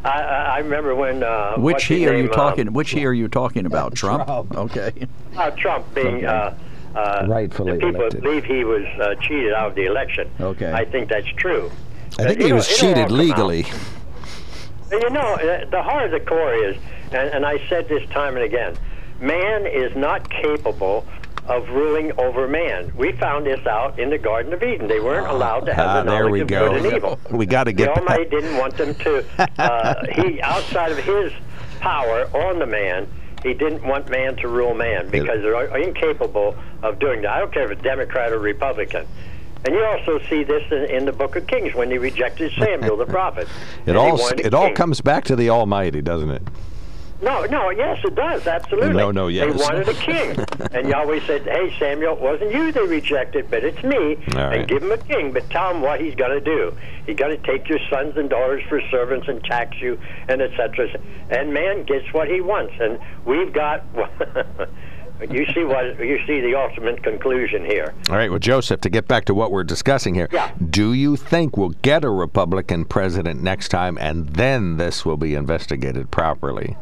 I, 0.05 0.21
I 0.21 0.59
remember 0.59 0.95
when. 0.95 1.25
Uh, 1.25 1.57
which 1.57 1.85
he 1.87 2.03
his 2.03 2.11
are 2.13 2.17
you 2.17 2.29
talking? 2.29 2.69
Um, 2.69 2.75
which 2.75 2.91
he 2.91 3.05
are 3.05 3.13
you 3.13 3.27
talking 3.29 3.67
about? 3.67 3.95
Trump. 3.97 4.27
Trump. 4.27 4.57
Okay. 4.57 4.93
uh, 5.37 5.51
Trump 5.53 5.93
being. 5.95 6.25
Uh, 6.25 6.57
uh, 6.95 7.27
Rightfully 7.29 7.73
the 7.73 7.79
people 7.79 8.01
elected. 8.03 8.23
believe 8.23 8.45
he 8.45 8.65
was 8.65 8.85
uh, 9.01 9.15
cheated 9.17 9.53
out 9.53 9.69
of 9.71 9.75
the 9.75 9.85
election. 9.87 10.31
Okay. 10.41 10.73
I 10.73 10.85
think 10.85 11.09
that's 11.11 11.27
true. 11.37 11.71
I 12.19 12.25
think 12.25 12.29
Uh, 12.29 12.43
he 12.43 12.45
it'll- 12.47 12.57
was 12.57 12.67
it'll 12.71 12.79
cheated 12.79 12.95
come 12.95 13.05
out. 13.05 13.11
legally. 13.25 13.67
You 14.91 15.11
know, 15.11 15.35
uh, 15.35 15.69
the 15.69 15.83
heart 15.83 16.07
of 16.07 16.11
the 16.13 16.21
core 16.27 16.55
is, 16.55 16.77
and, 17.13 17.29
and 17.31 17.45
I 17.45 17.59
said 17.69 17.89
this 17.89 18.09
time 18.11 18.37
and 18.37 18.45
again, 18.45 18.75
man 19.21 19.67
is 19.67 19.95
not 19.97 20.29
capable 20.31 21.05
of 21.47 21.67
ruling 21.71 22.13
over 22.19 22.47
man. 22.47 22.93
We 22.95 23.13
found 23.13 23.47
this 23.47 23.65
out 23.67 23.99
in 23.99 24.11
the 24.11 24.19
Garden 24.19 24.53
of 24.53 24.63
Eden. 24.63 24.87
They 24.87 25.01
weren't 25.01 25.27
allowed 25.29 25.61
to 25.67 25.75
have 25.75 25.87
Ah, 25.87 26.03
the 26.03 26.11
knowledge 26.11 26.43
of 26.43 26.49
go. 26.49 26.69
good 26.73 26.85
and 26.85 26.95
evil. 26.97 27.19
We 27.31 27.47
got 27.47 27.65
to 27.65 27.71
The 27.71 27.77
get 27.77 27.89
Almighty 27.97 28.25
that. 28.25 28.31
didn't 28.31 28.57
want 28.59 28.77
them 28.77 28.95
to. 28.97 29.25
Uh, 29.59 30.07
he 30.23 30.41
outside 30.43 30.93
of 30.93 30.99
his 30.99 31.33
power 31.81 32.25
on 32.37 32.59
the 32.59 32.67
man. 32.67 33.09
He 33.43 33.55
didn't 33.55 33.85
want 33.85 34.11
man 34.11 34.37
to 34.39 34.49
rule 34.49 34.75
man 34.75 35.09
because 35.11 35.41
they're 35.43 35.77
incapable 35.79 36.57
of 36.83 36.99
doing 36.99 37.23
that. 37.23 37.31
I 37.31 37.39
don't 37.39 37.53
care 37.53 37.65
if 37.65 37.71
it's 37.71 37.83
Democrat 37.83 38.33
or 38.33 38.39
Republican. 38.41 39.07
And 39.65 39.75
you 39.75 39.85
also 39.85 40.19
see 40.29 40.43
this 40.45 40.63
in, 40.73 40.85
in 40.97 41.05
the 41.05 41.13
Book 41.13 41.35
of 41.37 41.47
Kings 41.47 41.73
when 41.75 41.89
they 41.89 41.99
rejected 41.99 42.53
Samuel 42.59 42.97
the 42.97 43.07
prophet. 43.19 43.49
It 43.87 43.95
all 43.97 44.19
it 44.33 44.53
all 44.55 44.67
king. 44.67 44.75
comes 44.75 45.01
back 45.01 45.25
to 45.27 45.37
the 45.37 45.51
Almighty, 45.51 46.03
doesn't 46.03 46.31
it? 46.31 46.43
No, 47.21 47.45
no, 47.47 47.71
yes, 47.71 47.99
it 48.05 48.15
does, 48.15 48.47
absolutely. 48.47 48.95
No, 48.95 49.11
no, 49.11 49.27
yes. 49.27 49.53
They 49.53 49.63
wanted 49.63 49.89
a 49.89 49.95
king. 49.95 50.37
and 50.73 50.89
Yahweh 50.89 51.21
said, 51.27 51.43
hey, 51.43 51.75
Samuel, 51.79 52.15
it 52.15 52.21
wasn't 52.21 52.53
you 52.53 52.71
they 52.71 52.87
rejected, 52.87 53.51
but 53.51 53.65
it's 53.65 53.83
me. 53.83 54.15
Right. 54.35 54.61
And 54.61 54.69
give 54.69 54.83
him 54.83 54.93
a 54.93 54.99
king, 54.99 55.33
but 55.33 55.49
tell 55.51 55.73
him 55.75 55.81
what 55.81 56.01
he's 56.01 56.15
going 56.15 56.31
to 56.31 56.41
do. 56.41 56.77
He's 57.07 57.17
going 57.17 57.37
to 57.37 57.47
take 57.47 57.69
your 57.69 57.81
sons 57.91 58.17
and 58.17 58.31
daughters 58.31 58.63
for 58.69 58.81
servants 58.91 59.27
and 59.27 59.43
tax 59.45 59.81
you, 59.81 59.99
and 60.29 60.41
etc. 60.41 61.01
And 61.31 61.53
man 61.53 61.85
gets 61.85 62.13
what 62.13 62.29
he 62.29 62.41
wants. 62.41 62.75
And 62.81 63.01
we've 63.25 63.53
got. 63.53 63.85
you 65.31 65.45
see 65.53 65.65
what 65.65 65.99
you 65.99 66.21
see 66.29 66.41
the 66.41 66.55
ultimate 66.55 67.03
conclusion 67.03 67.65
here. 67.65 67.93
All 68.09 68.17
right, 68.17 68.31
well, 68.31 68.39
Joseph, 68.39 68.81
to 68.83 68.91
get 68.91 69.09
back 69.09 69.25
to 69.25 69.35
what 69.35 69.51
we're 69.51 69.65
discussing 69.65 70.15
here, 70.15 70.29
Yeah. 70.31 70.53
do 70.71 70.93
you 70.93 71.17
think 71.17 71.57
we'll 71.57 71.75
get 71.83 72.05
a 72.05 72.11
Republican 72.11 72.85
president 72.85 73.43
next 73.43 73.71
time 73.71 73.99
and 74.01 74.29
then 74.29 74.77
this 74.77 75.05
will 75.05 75.17
be 75.17 75.35
investigated 75.35 76.13
properly? 76.13 76.77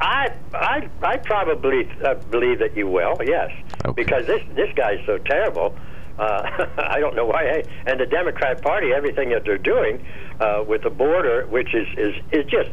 I 0.00 0.32
I 0.54 0.88
I 1.02 1.16
probably 1.18 1.90
uh, 2.04 2.14
believe 2.30 2.58
that 2.60 2.76
you 2.76 2.86
will. 2.86 3.16
Yes, 3.24 3.50
Okay. 3.84 3.92
because 4.02 4.26
this 4.26 4.42
this 4.54 4.72
guy's 4.74 5.04
so 5.06 5.18
terrible. 5.18 5.74
Uh, 6.18 6.66
I 6.78 6.98
don't 7.00 7.14
know 7.16 7.26
why. 7.26 7.62
And 7.86 7.98
the 8.00 8.06
Democrat 8.06 8.62
Party, 8.62 8.92
everything 8.92 9.30
that 9.30 9.44
they're 9.44 9.58
doing 9.58 10.04
uh, 10.40 10.64
with 10.66 10.82
the 10.82 10.90
border, 10.90 11.46
which 11.46 11.74
is 11.74 11.86
is 11.96 12.14
is 12.32 12.44
just 12.46 12.70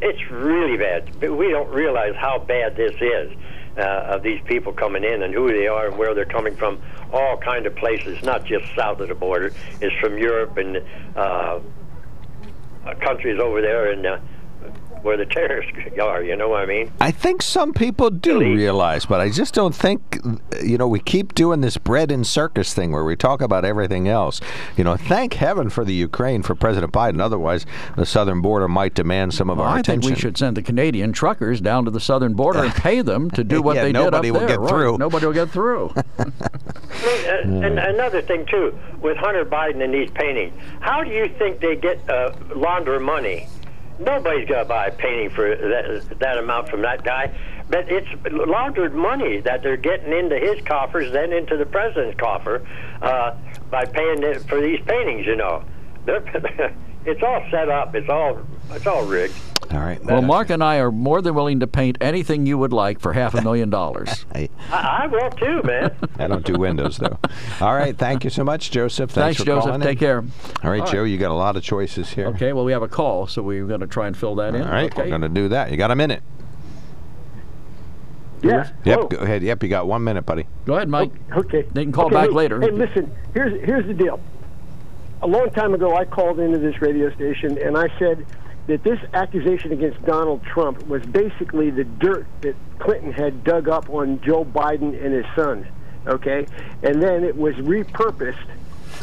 it's 0.00 0.30
really 0.30 0.76
bad. 0.78 1.10
But 1.20 1.36
We 1.36 1.50
don't 1.50 1.70
realize 1.70 2.14
how 2.16 2.38
bad 2.38 2.76
this 2.76 2.94
is. 3.00 3.32
Uh, 3.78 3.82
of 4.16 4.22
these 4.24 4.40
people 4.46 4.72
coming 4.72 5.04
in 5.04 5.22
and 5.22 5.32
who 5.32 5.46
they 5.52 5.68
are 5.68 5.86
and 5.86 5.96
where 5.96 6.12
they're 6.12 6.24
coming 6.24 6.56
from, 6.56 6.82
all 7.12 7.36
kind 7.36 7.66
of 7.66 7.76
places, 7.76 8.20
not 8.24 8.44
just 8.44 8.64
south 8.74 8.98
of 8.98 9.06
the 9.08 9.14
border. 9.14 9.52
It's 9.80 9.94
from 10.00 10.18
Europe 10.18 10.56
and 10.56 10.82
uh, 11.16 11.60
uh, 12.84 12.94
countries 12.96 13.38
over 13.38 13.62
there 13.62 13.92
and 13.92 14.04
uh, 14.04 14.18
where 15.02 15.16
the 15.16 15.26
terrorists 15.26 15.72
are. 16.02 16.22
You 16.22 16.36
know 16.36 16.48
what 16.48 16.62
I 16.62 16.66
mean? 16.66 16.90
I 17.00 17.10
think 17.10 17.42
some 17.42 17.72
people 17.72 18.10
do 18.10 18.36
Elite. 18.40 18.56
realize, 18.56 19.06
but 19.06 19.20
I 19.20 19.30
just 19.30 19.54
don't 19.54 19.74
think, 19.74 20.18
you 20.62 20.78
know, 20.78 20.88
we 20.88 21.00
keep 21.00 21.34
doing 21.34 21.60
this 21.60 21.76
bread 21.76 22.10
and 22.10 22.26
circus 22.26 22.74
thing 22.74 22.92
where 22.92 23.04
we 23.04 23.16
talk 23.16 23.40
about 23.40 23.64
everything 23.64 24.08
else. 24.08 24.40
You 24.76 24.84
know, 24.84 24.96
thank 24.96 25.34
heaven 25.34 25.70
for 25.70 25.84
the 25.84 25.94
Ukraine, 25.94 26.42
for 26.42 26.54
President 26.54 26.92
Biden. 26.92 27.20
Otherwise, 27.20 27.66
the 27.96 28.06
southern 28.06 28.40
border 28.40 28.68
might 28.68 28.94
demand 28.94 29.34
some 29.34 29.50
of 29.50 29.58
Well, 29.58 29.66
our 29.66 29.78
I 29.78 29.82
think 29.82 30.04
we 30.04 30.14
should 30.14 30.36
send 30.38 30.56
the 30.56 30.62
Canadian 30.62 31.12
truckers 31.12 31.60
down 31.60 31.84
to 31.84 31.90
the 31.90 32.00
southern 32.00 32.34
border 32.34 32.64
and 32.64 32.74
pay 32.74 33.02
them 33.02 33.30
to 33.32 33.44
do 33.44 33.62
what 33.62 33.76
Yeah, 33.76 33.82
they 33.84 33.92
did 33.92 33.96
up 33.96 34.02
there. 34.02 34.10
nobody 34.12 34.30
will 34.30 34.40
there. 34.40 34.48
get 34.48 34.60
Right. 34.60 34.68
through. 34.70 34.98
Nobody 34.98 35.26
will 35.26 35.32
get 35.32 35.50
through. 35.50 35.92
I 36.18 36.24
mean, 36.24 37.62
uh, 37.62 37.66
and 37.66 37.78
another 37.78 38.22
thing 38.22 38.46
too, 38.46 38.78
with 39.00 39.16
Hunter 39.16 39.44
Biden 39.44 39.82
and 39.82 39.92
these 39.94 40.10
paintings, 40.10 40.52
how 40.80 41.02
do 41.02 41.10
you 41.10 41.28
think 41.38 41.60
they 41.60 41.76
get 41.76 41.98
uh, 42.10 42.32
launder 42.54 43.00
money? 43.00 43.48
Nobody's 44.00 44.48
going 44.48 44.60
to 44.60 44.68
buy 44.68 44.86
a 44.86 44.92
painting 44.92 45.30
for 45.30 45.54
that, 45.54 46.18
that 46.18 46.38
amount 46.38 46.70
from 46.70 46.82
that 46.82 47.04
guy. 47.04 47.32
But 47.68 47.90
it's 47.90 48.08
laundered 48.30 48.94
money 48.94 49.40
that 49.40 49.62
they're 49.62 49.76
getting 49.76 50.12
into 50.12 50.38
his 50.38 50.60
coffers, 50.64 51.12
then 51.12 51.32
into 51.32 51.56
the 51.56 51.66
president's 51.66 52.18
coffer 52.18 52.66
uh, 53.02 53.36
by 53.70 53.84
paying 53.84 54.22
for 54.40 54.60
these 54.60 54.80
paintings. 54.86 55.26
You 55.26 55.36
know, 55.36 55.64
they're, 56.06 56.20
it's 57.04 57.22
all 57.22 57.44
set 57.50 57.68
up. 57.68 57.94
It's 57.94 58.08
all 58.08 58.38
it's 58.70 58.86
all 58.86 59.04
rigged. 59.04 59.34
All 59.70 59.78
right. 59.78 60.02
Well, 60.04 60.22
Mark 60.22 60.50
and 60.50 60.64
I 60.64 60.76
are 60.76 60.90
more 60.90 61.22
than 61.22 61.34
willing 61.34 61.60
to 61.60 61.66
paint 61.66 61.96
anything 62.00 62.44
you 62.44 62.58
would 62.58 62.72
like 62.72 62.98
for 62.98 63.12
half 63.12 63.34
a 63.34 63.42
million 63.42 63.70
dollars. 63.70 64.24
I, 64.34 64.48
I, 64.70 65.02
I 65.02 65.06
will 65.06 65.30
too, 65.30 65.62
man. 65.62 65.94
I 66.18 66.26
don't 66.26 66.44
do 66.44 66.54
windows 66.58 66.98
though. 66.98 67.18
All 67.60 67.74
right. 67.74 67.96
Thank 67.96 68.24
you 68.24 68.30
so 68.30 68.42
much, 68.42 68.70
Joseph. 68.72 69.10
Thanks, 69.10 69.38
Thanks, 69.38 69.38
for 69.40 69.46
Joseph. 69.46 69.66
calling 69.66 69.80
Take 69.80 69.92
in. 69.92 69.98
care. 69.98 70.24
All 70.64 70.70
right, 70.70 70.84
Joe. 70.86 71.04
You 71.04 71.18
got 71.18 71.30
a 71.30 71.34
lot 71.34 71.56
of 71.56 71.62
choices 71.62 72.10
here. 72.10 72.26
Okay, 72.28 72.52
well, 72.52 72.64
we 72.64 72.72
have 72.72 72.82
a 72.82 72.88
call, 72.88 73.26
so 73.28 73.42
we're 73.42 73.66
going 73.66 73.80
to 73.80 73.86
try 73.86 74.06
and 74.08 74.16
fill 74.16 74.34
that 74.36 74.54
in. 74.54 74.62
All 74.62 74.72
right. 74.72 74.90
Okay. 74.92 75.02
We're 75.02 75.08
going 75.08 75.20
to 75.22 75.28
do 75.28 75.48
that. 75.50 75.70
You 75.70 75.76
got 75.76 75.90
a 75.90 75.96
minute. 75.96 76.22
Yes. 78.42 78.72
Yep. 78.84 78.96
Hello. 78.96 79.08
Go 79.08 79.16
ahead. 79.18 79.42
Yep. 79.42 79.62
You 79.62 79.68
got 79.68 79.86
one 79.86 80.02
minute, 80.02 80.22
buddy. 80.24 80.46
Go 80.64 80.74
ahead, 80.74 80.88
Mike. 80.88 81.12
Oh, 81.32 81.40
okay. 81.40 81.62
They 81.72 81.84
can 81.84 81.92
call 81.92 82.06
Okay, 82.06 82.14
back 82.14 82.28
hey, 82.30 82.34
later. 82.34 82.60
Hey, 82.60 82.70
listen. 82.70 83.14
Here's 83.34 83.52
here's 83.64 83.86
the 83.86 83.94
deal. 83.94 84.18
A 85.22 85.26
long 85.26 85.50
time 85.50 85.74
ago, 85.74 85.94
I 85.96 86.06
called 86.06 86.40
into 86.40 86.58
this 86.58 86.80
radio 86.80 87.14
station 87.14 87.58
and 87.58 87.76
I 87.76 87.88
said 87.98 88.24
that 88.68 88.82
this 88.82 88.98
accusation 89.12 89.72
against 89.72 90.02
Donald 90.04 90.42
Trump 90.44 90.86
was 90.86 91.04
basically 91.04 91.70
the 91.70 91.84
dirt 91.84 92.26
that 92.40 92.56
Clinton 92.78 93.12
had 93.12 93.44
dug 93.44 93.68
up 93.68 93.90
on 93.90 94.20
Joe 94.22 94.44
Biden 94.44 94.98
and 95.04 95.12
his 95.12 95.26
son. 95.36 95.66
Okay, 96.06 96.46
and 96.82 97.02
then 97.02 97.24
it 97.24 97.36
was 97.36 97.54
repurposed 97.56 98.46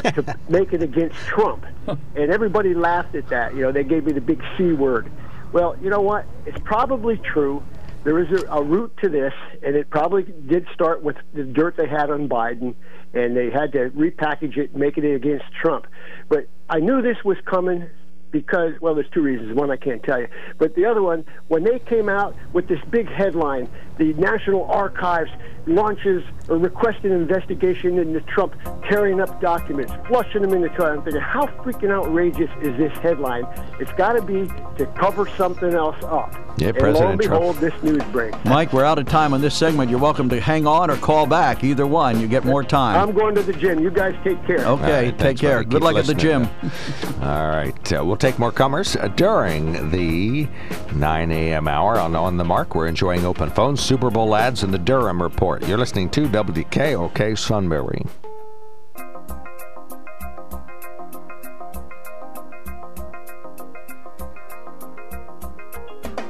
to 0.02 0.36
make 0.48 0.72
it 0.72 0.82
against 0.82 1.16
Trump, 1.18 1.64
and 1.86 2.32
everybody 2.32 2.74
laughed 2.74 3.14
at 3.14 3.28
that. 3.28 3.54
You 3.54 3.62
know, 3.62 3.72
they 3.72 3.84
gave 3.84 4.04
me 4.04 4.12
the 4.12 4.20
big 4.20 4.42
C 4.56 4.72
word. 4.72 5.08
Well, 5.52 5.76
you 5.80 5.90
know 5.90 6.00
what? 6.00 6.26
It's 6.44 6.58
probably 6.64 7.16
true. 7.18 7.62
There 8.04 8.18
is 8.18 8.42
a, 8.42 8.46
a 8.46 8.62
root 8.62 8.96
to 9.02 9.08
this, 9.08 9.34
and 9.62 9.74
it 9.76 9.90
probably 9.90 10.22
did 10.22 10.66
start 10.72 11.02
with 11.02 11.16
the 11.34 11.44
dirt 11.44 11.76
they 11.76 11.88
had 11.88 12.10
on 12.10 12.28
Biden, 12.28 12.74
and 13.12 13.36
they 13.36 13.50
had 13.50 13.72
to 13.72 13.90
repackage 13.90 14.56
it, 14.56 14.74
make 14.74 14.98
it 14.98 15.04
against 15.04 15.44
Trump. 15.60 15.86
But 16.28 16.48
I 16.70 16.78
knew 16.78 17.02
this 17.02 17.22
was 17.24 17.36
coming 17.44 17.88
because, 18.30 18.74
well, 18.80 18.94
there's 18.94 19.08
two 19.10 19.22
reasons. 19.22 19.54
One 19.54 19.70
I 19.70 19.76
can't 19.76 20.02
tell 20.02 20.20
you, 20.20 20.28
but 20.58 20.74
the 20.74 20.84
other 20.84 21.02
one, 21.02 21.24
when 21.48 21.64
they 21.64 21.78
came 21.78 22.08
out 22.08 22.34
with 22.52 22.68
this 22.68 22.80
big 22.90 23.08
headline, 23.08 23.68
the 23.98 24.12
National 24.14 24.64
Archives 24.64 25.30
launches 25.66 26.22
or 26.48 26.56
requests 26.56 27.04
an 27.04 27.12
investigation 27.12 27.98
into 27.98 28.20
Trump 28.22 28.54
tearing 28.88 29.20
up 29.20 29.40
documents, 29.40 29.92
flushing 30.06 30.42
them 30.42 30.54
in 30.54 30.62
the 30.62 30.68
toilet. 30.70 30.92
I'm 30.98 31.02
thinking, 31.02 31.20
how 31.20 31.46
freaking 31.62 31.90
outrageous 31.90 32.50
is 32.62 32.76
this 32.78 32.96
headline? 32.98 33.46
It's 33.80 33.92
got 33.92 34.12
to 34.14 34.22
be 34.22 34.46
to 34.78 34.86
cover 34.98 35.26
something 35.36 35.74
else 35.74 36.02
up. 36.04 36.32
Yeah, 36.58 36.68
and 36.68 36.76
lo 36.76 36.80
President 36.80 37.10
and 37.12 37.22
Trump. 37.22 37.40
behold, 37.40 37.56
this 37.56 37.82
news 37.82 38.02
breaks. 38.04 38.36
Mike, 38.44 38.72
we're 38.72 38.84
out 38.84 38.98
of 38.98 39.06
time 39.06 39.34
on 39.34 39.40
this 39.40 39.54
segment. 39.54 39.90
You're 39.90 40.00
welcome 40.00 40.28
to 40.30 40.40
hang 40.40 40.66
on 40.66 40.90
or 40.90 40.96
call 40.96 41.26
back. 41.26 41.62
Either 41.62 41.86
one, 41.86 42.20
you 42.20 42.26
get 42.28 42.44
more 42.44 42.64
time. 42.64 42.96
I'm 43.00 43.14
going 43.14 43.34
to 43.34 43.42
the 43.42 43.52
gym. 43.52 43.78
You 43.80 43.90
guys 43.90 44.14
take 44.24 44.44
care. 44.46 44.58
okay, 44.58 44.66
All 44.66 44.76
right, 44.78 45.18
take 45.18 45.38
care. 45.38 45.58
buddy. 45.58 45.68
Good 45.68 45.82
Keep 45.82 45.82
luck 45.82 45.96
at 45.96 46.06
the 46.06 46.14
gym. 46.14 46.48
All 47.22 47.48
right. 47.48 47.92
Uh, 47.92 48.04
we'll 48.04 48.16
take 48.18 48.38
more 48.38 48.52
comers 48.52 48.96
during 49.16 49.90
the 49.90 50.48
9 50.94 51.30
a.m. 51.30 51.68
hour 51.68 51.98
on 51.98 52.14
On 52.16 52.36
the 52.36 52.44
Mark. 52.44 52.74
We're 52.74 52.86
enjoying 52.86 53.24
open 53.24 53.50
phones, 53.50 53.80
Super 53.80 54.10
Bowl 54.10 54.34
ads, 54.34 54.62
and 54.62 54.74
the 54.74 54.78
Durham 54.78 55.22
Report. 55.22 55.66
You're 55.66 55.78
listening 55.78 56.10
to 56.10 56.28
WKOK 56.28 57.38
Sunbury. 57.38 58.04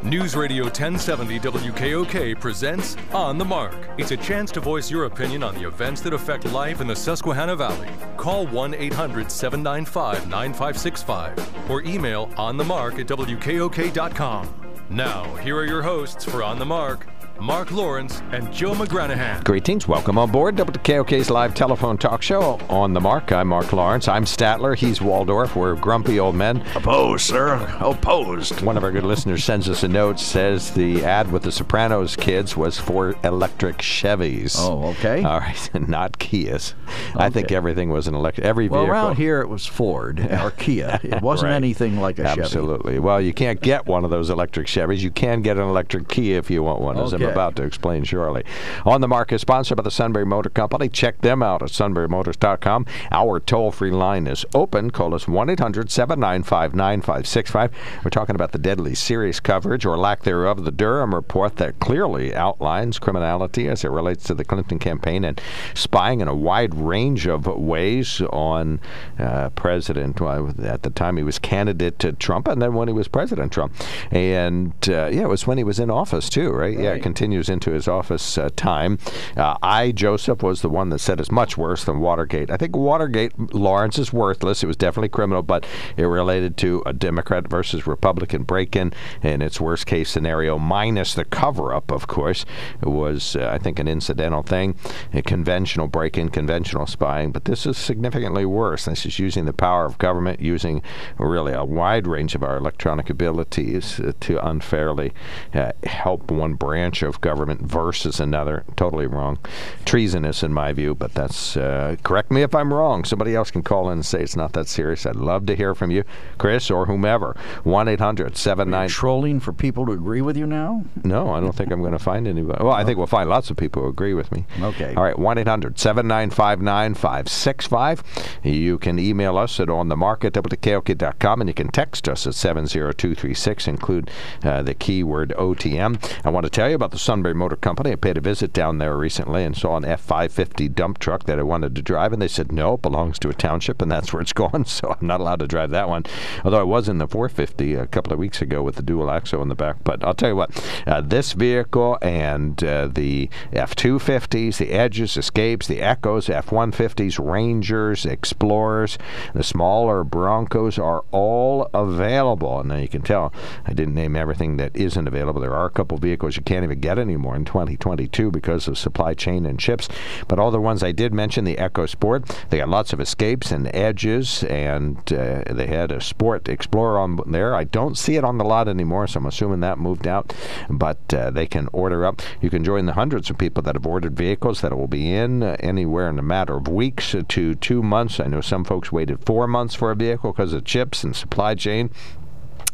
News 0.04 0.36
Radio 0.36 0.62
1070 0.64 1.40
WKOK 1.40 2.38
presents 2.40 2.96
On 3.12 3.36
the 3.36 3.44
Mark. 3.44 3.74
It's 3.98 4.12
a 4.12 4.16
chance 4.16 4.52
to 4.52 4.60
voice 4.60 4.88
your 4.88 5.06
opinion 5.06 5.42
on 5.42 5.56
the 5.56 5.66
events 5.66 6.02
that 6.02 6.12
affect 6.12 6.44
life 6.52 6.80
in 6.80 6.86
the 6.86 6.94
Susquehanna 6.94 7.56
Valley. 7.56 7.88
Call 8.16 8.46
1 8.46 8.74
800 8.74 9.28
795 9.28 10.28
9565 10.28 11.70
or 11.70 11.82
email 11.82 12.28
onthemark 12.36 13.00
at 13.00 13.08
WKOK.com. 13.08 14.48
Now, 14.88 15.34
here 15.36 15.56
are 15.56 15.66
your 15.66 15.82
hosts 15.82 16.24
for 16.24 16.44
On 16.44 16.60
the 16.60 16.64
Mark 16.64 17.08
Mark 17.40 17.70
Lawrence 17.70 18.20
and 18.32 18.52
Joe 18.52 18.72
McGranahan. 18.72 19.44
Greetings. 19.44 19.86
Welcome 19.86 20.18
on 20.18 20.28
board 20.32 20.56
WKOK's 20.56 21.30
live 21.30 21.54
telephone 21.54 21.96
talk 21.96 22.20
show 22.20 22.58
on 22.68 22.92
the 22.94 23.00
Mark. 23.00 23.30
I'm 23.30 23.46
Mark 23.46 23.72
Lawrence. 23.72 24.08
I'm 24.08 24.24
Statler. 24.24 24.74
He's 24.76 25.00
Waldorf. 25.00 25.54
We're 25.54 25.76
grumpy 25.76 26.18
old 26.18 26.34
men. 26.34 26.64
Opposed, 26.74 27.26
sir. 27.26 27.54
Opposed. 27.78 28.60
One 28.62 28.76
of 28.76 28.82
our 28.82 28.90
good 28.90 29.04
listeners 29.04 29.44
sends 29.44 29.68
us 29.68 29.84
a 29.84 29.88
note, 29.88 30.18
says 30.18 30.72
the 30.72 31.04
ad 31.04 31.30
with 31.30 31.44
the 31.44 31.52
Sopranos 31.52 32.16
kids 32.16 32.56
was 32.56 32.76
for 32.80 33.14
electric 33.22 33.78
Chevys. 33.78 34.56
Oh, 34.58 34.88
okay. 34.88 35.22
All 35.22 35.38
right, 35.38 35.70
not 35.88 36.18
Kias. 36.18 36.74
I 37.14 37.30
think 37.30 37.52
everything 37.52 37.90
was 37.90 38.08
an 38.08 38.14
electric. 38.16 38.46
Every 38.48 38.64
vehicle. 38.66 38.82
Well, 38.82 38.90
around 38.92 39.16
here 39.16 39.40
it 39.40 39.48
was 39.48 39.64
Ford 39.64 40.18
or 40.20 40.50
Kia. 40.50 40.98
It 41.08 41.22
wasn't 41.22 41.50
Right. 41.50 41.56
anything 41.56 42.00
like 42.00 42.18
a 42.18 42.24
Chevy. 42.24 42.40
Absolutely. 42.42 42.98
Well, 42.98 43.20
you 43.20 43.32
can't 43.32 43.60
get 43.60 43.86
one 43.86 44.04
of 44.04 44.10
those 44.10 44.28
electric 44.28 44.66
Chevys. 44.66 44.98
You 44.98 45.10
can 45.12 45.40
get 45.40 45.56
an 45.56 45.62
electric 45.62 46.08
Kia 46.08 46.36
if 46.38 46.50
you 46.50 46.62
want 46.64 46.80
one, 46.80 46.98
as 46.98 47.12
I'm 47.28 47.32
about 47.32 47.56
to 47.56 47.62
explain 47.62 48.04
shortly. 48.04 48.44
On 48.84 49.00
the 49.00 49.08
Mark 49.08 49.32
is 49.32 49.40
sponsored 49.40 49.76
by 49.76 49.82
the 49.82 49.90
Sunbury 49.90 50.26
Motor 50.26 50.50
Company. 50.50 50.88
Check 50.88 51.20
them 51.20 51.42
out 51.42 51.62
at 51.62 51.70
sunburymotors.com. 51.70 52.86
Our 53.10 53.40
toll 53.40 53.70
free 53.70 53.90
line 53.90 54.26
is 54.26 54.44
open. 54.54 54.90
Call 54.90 55.14
us 55.14 55.28
1 55.28 55.50
800 55.50 55.90
795 55.90 56.74
9565. 56.74 57.72
We're 58.04 58.10
talking 58.10 58.34
about 58.34 58.52
the 58.52 58.58
deadly 58.58 58.94
serious 58.94 59.40
coverage 59.40 59.84
or 59.84 59.96
lack 59.96 60.22
thereof 60.22 60.58
of 60.58 60.64
the 60.64 60.70
Durham 60.70 61.14
report 61.14 61.56
that 61.56 61.78
clearly 61.78 62.34
outlines 62.34 62.98
criminality 62.98 63.68
as 63.68 63.84
it 63.84 63.90
relates 63.90 64.24
to 64.24 64.34
the 64.34 64.44
Clinton 64.44 64.78
campaign 64.78 65.24
and 65.24 65.40
spying 65.74 66.20
in 66.20 66.28
a 66.28 66.34
wide 66.34 66.74
range 66.74 67.26
of 67.26 67.46
ways 67.46 68.20
on 68.32 68.80
uh, 69.18 69.50
President. 69.50 70.20
Well, 70.20 70.54
at 70.62 70.82
the 70.82 70.90
time, 70.90 71.16
he 71.16 71.22
was 71.22 71.38
candidate 71.38 71.98
to 72.00 72.12
Trump, 72.12 72.48
and 72.48 72.60
then 72.60 72.74
when 72.74 72.88
he 72.88 72.94
was 72.94 73.08
President 73.08 73.52
Trump. 73.52 73.72
And 74.10 74.72
uh, 74.88 75.06
yeah, 75.06 75.22
it 75.22 75.28
was 75.28 75.46
when 75.46 75.58
he 75.58 75.64
was 75.64 75.78
in 75.78 75.90
office, 75.90 76.28
too, 76.28 76.50
right? 76.50 76.78
Yeah, 76.78 76.92
it 76.92 77.02
continues 77.18 77.48
into 77.48 77.72
his 77.72 77.88
office 77.88 78.38
uh, 78.38 78.48
time. 78.54 78.96
Uh, 79.36 79.56
I, 79.60 79.90
Joseph, 79.90 80.40
was 80.40 80.62
the 80.62 80.68
one 80.68 80.90
that 80.90 81.00
said 81.00 81.18
it's 81.18 81.32
much 81.32 81.58
worse 81.58 81.82
than 81.82 81.98
Watergate. 81.98 82.48
I 82.48 82.56
think 82.56 82.76
Watergate, 82.76 83.52
Lawrence, 83.52 83.98
is 83.98 84.12
worthless. 84.12 84.62
It 84.62 84.68
was 84.68 84.76
definitely 84.76 85.08
criminal, 85.08 85.42
but 85.42 85.66
it 85.96 86.04
related 86.04 86.56
to 86.58 86.80
a 86.86 86.92
Democrat 86.92 87.48
versus 87.48 87.88
Republican 87.88 88.44
break 88.44 88.76
in, 88.76 88.92
In 89.24 89.42
its 89.42 89.60
worst 89.60 89.84
case 89.86 90.08
scenario, 90.08 90.58
minus 90.58 91.14
the 91.14 91.24
cover 91.24 91.74
up, 91.74 91.90
of 91.90 92.06
course, 92.06 92.44
it 92.80 92.88
was, 92.88 93.34
uh, 93.34 93.50
I 93.52 93.58
think, 93.58 93.80
an 93.80 93.88
incidental 93.88 94.44
thing, 94.44 94.76
a 95.12 95.20
conventional 95.20 95.88
break 95.88 96.16
in, 96.16 96.28
conventional 96.28 96.86
spying. 96.86 97.32
But 97.32 97.46
this 97.46 97.66
is 97.66 97.76
significantly 97.76 98.46
worse. 98.46 98.84
This 98.84 99.04
is 99.04 99.18
using 99.18 99.44
the 99.44 99.52
power 99.52 99.86
of 99.86 99.98
government, 99.98 100.38
using 100.38 100.82
really 101.18 101.52
a 101.52 101.64
wide 101.64 102.06
range 102.06 102.36
of 102.36 102.44
our 102.44 102.56
electronic 102.56 103.10
abilities 103.10 103.98
uh, 103.98 104.12
to 104.20 104.46
unfairly 104.46 105.12
uh, 105.52 105.72
help 105.82 106.30
one 106.30 106.54
branch 106.54 107.02
of 107.08 107.20
government 107.20 107.62
versus 107.62 108.20
another. 108.20 108.64
Totally 108.76 109.06
wrong. 109.06 109.38
Treasonous, 109.84 110.42
in 110.42 110.52
my 110.52 110.72
view, 110.72 110.94
but 110.94 111.14
that's, 111.14 111.56
uh, 111.56 111.96
correct 112.04 112.30
me 112.30 112.42
if 112.42 112.54
I'm 112.54 112.72
wrong. 112.72 113.04
Somebody 113.04 113.34
else 113.34 113.50
can 113.50 113.62
call 113.62 113.88
in 113.90 113.98
and 113.98 114.06
say 114.06 114.22
it's 114.22 114.36
not 114.36 114.52
that 114.52 114.68
serious. 114.68 115.06
I'd 115.06 115.16
love 115.16 115.46
to 115.46 115.56
hear 115.56 115.74
from 115.74 115.90
you, 115.90 116.04
Chris 116.38 116.70
or 116.70 116.86
whomever. 116.86 117.36
1 117.64 117.88
800 117.88 118.36
79 118.36 118.88
Trolling 118.88 119.40
for 119.40 119.52
people 119.52 119.86
to 119.86 119.92
agree 119.92 120.20
with 120.20 120.36
you 120.36 120.46
now? 120.46 120.84
no, 121.02 121.30
I 121.30 121.40
don't 121.40 121.54
think 121.54 121.72
I'm 121.72 121.80
going 121.80 121.92
to 121.92 121.98
find 121.98 122.28
anybody. 122.28 122.62
Well, 122.62 122.72
I 122.72 122.84
think 122.84 122.98
we'll 122.98 123.06
find 123.06 123.28
lots 123.28 123.50
of 123.50 123.56
people 123.56 123.82
who 123.82 123.88
agree 123.88 124.14
with 124.14 124.30
me. 124.30 124.44
Okay. 124.60 124.94
All 124.94 125.02
right, 125.02 125.18
1 125.18 125.38
800 125.38 125.78
795 125.78 126.60
9565. 126.60 128.02
You 128.42 128.78
can 128.78 128.98
email 128.98 129.36
us 129.36 129.58
at 129.60 129.68
onthemark 129.68 130.24
at 130.24 130.32
WKOK.com 130.34 131.40
and 131.40 131.48
you 131.48 131.54
can 131.54 131.68
text 131.68 132.08
us 132.08 132.26
at 132.26 132.34
70236. 132.34 133.68
Include 133.68 134.10
uh, 134.42 134.62
the 134.62 134.74
keyword 134.74 135.30
OTM. 135.38 135.98
I 136.24 136.30
want 136.30 136.44
to 136.44 136.50
tell 136.50 136.68
you 136.68 136.74
about 136.74 136.90
the 136.90 136.97
Sunbury 136.98 137.34
Motor 137.34 137.56
Company. 137.56 137.92
I 137.92 137.96
paid 137.96 138.16
a 138.18 138.20
visit 138.20 138.52
down 138.52 138.78
there 138.78 138.96
recently 138.96 139.44
and 139.44 139.56
saw 139.56 139.76
an 139.76 139.84
F 139.84 140.00
550 140.00 140.68
dump 140.68 140.98
truck 140.98 141.24
that 141.24 141.38
I 141.38 141.42
wanted 141.42 141.74
to 141.76 141.82
drive, 141.82 142.12
and 142.12 142.20
they 142.20 142.28
said, 142.28 142.52
no, 142.52 142.74
it 142.74 142.82
belongs 142.82 143.18
to 143.20 143.28
a 143.28 143.34
township, 143.34 143.80
and 143.80 143.90
that's 143.90 144.12
where 144.12 144.20
it's 144.20 144.32
going, 144.34 144.64
so 144.64 144.96
I'm 144.98 145.06
not 145.06 145.20
allowed 145.20 145.40
to 145.40 145.46
drive 145.46 145.70
that 145.70 145.88
one. 145.88 146.04
Although 146.44 146.60
I 146.60 146.64
was 146.64 146.88
in 146.88 146.98
the 146.98 147.08
450 147.08 147.74
a 147.74 147.86
couple 147.86 148.12
of 148.12 148.18
weeks 148.18 148.42
ago 148.42 148.62
with 148.62 148.76
the 148.76 148.82
dual 148.82 149.10
axle 149.10 149.42
in 149.42 149.48
the 149.48 149.54
back. 149.54 149.76
But 149.84 150.04
I'll 150.04 150.14
tell 150.14 150.30
you 150.30 150.36
what, 150.36 150.82
uh, 150.86 151.00
this 151.00 151.32
vehicle 151.32 151.98
and 152.02 152.62
uh, 152.62 152.88
the 152.88 153.30
F 153.52 153.74
250s, 153.74 154.58
the 154.58 154.70
Edges, 154.70 155.16
Escapes, 155.16 155.66
the 155.66 155.80
Echoes, 155.80 156.28
F 156.28 156.50
150s, 156.50 157.18
Rangers, 157.24 158.04
Explorers, 158.04 158.98
the 159.34 159.42
smaller 159.42 160.04
Broncos 160.04 160.78
are 160.78 161.04
all 161.10 161.68
available. 161.74 162.60
And 162.60 162.68
now 162.70 162.76
you 162.76 162.88
can 162.88 163.02
tell 163.02 163.32
I 163.64 163.72
didn't 163.72 163.94
name 163.94 164.16
everything 164.16 164.56
that 164.56 164.76
isn't 164.76 165.06
available. 165.06 165.40
There 165.40 165.54
are 165.54 165.66
a 165.66 165.70
couple 165.70 165.96
vehicles 165.98 166.36
you 166.36 166.42
can't 166.42 166.64
even 166.64 166.77
get 166.78 166.98
anymore 166.98 167.36
in 167.36 167.44
2022 167.44 168.30
because 168.30 168.68
of 168.68 168.78
supply 168.78 169.14
chain 169.14 169.46
and 169.46 169.58
chips. 169.58 169.88
But 170.26 170.38
all 170.38 170.50
the 170.50 170.60
ones 170.60 170.82
I 170.82 170.92
did 170.92 171.12
mention, 171.12 171.44
the 171.44 171.56
EcoSport, 171.56 172.48
they 172.50 172.58
got 172.58 172.68
lots 172.68 172.92
of 172.92 173.00
escapes 173.00 173.50
and 173.50 173.74
edges, 173.74 174.44
and 174.44 174.96
uh, 175.12 175.44
they 175.50 175.66
had 175.66 175.92
a 175.92 176.00
Sport 176.00 176.48
Explorer 176.48 176.98
on 176.98 177.20
there. 177.26 177.54
I 177.54 177.64
don't 177.64 177.96
see 177.96 178.16
it 178.16 178.24
on 178.24 178.38
the 178.38 178.44
lot 178.44 178.68
anymore, 178.68 179.06
so 179.06 179.20
I'm 179.20 179.26
assuming 179.26 179.60
that 179.60 179.78
moved 179.78 180.06
out. 180.06 180.34
But 180.70 181.12
uh, 181.12 181.30
they 181.30 181.46
can 181.46 181.68
order 181.72 182.04
up. 182.04 182.22
You 182.40 182.50
can 182.50 182.64
join 182.64 182.86
the 182.86 182.92
hundreds 182.94 183.30
of 183.30 183.38
people 183.38 183.62
that 183.64 183.74
have 183.74 183.86
ordered 183.86 184.16
vehicles 184.16 184.60
that 184.60 184.76
will 184.76 184.86
be 184.86 185.12
in 185.12 185.42
uh, 185.42 185.56
anywhere 185.60 186.08
in 186.08 186.18
a 186.18 186.22
matter 186.22 186.56
of 186.56 186.68
weeks 186.68 187.14
to 187.28 187.54
two 187.54 187.82
months. 187.82 188.20
I 188.20 188.26
know 188.26 188.40
some 188.40 188.64
folks 188.64 188.92
waited 188.92 189.24
four 189.24 189.46
months 189.46 189.74
for 189.74 189.90
a 189.90 189.96
vehicle 189.96 190.32
because 190.32 190.52
of 190.52 190.64
chips 190.64 191.04
and 191.04 191.14
supply 191.14 191.54
chain. 191.54 191.90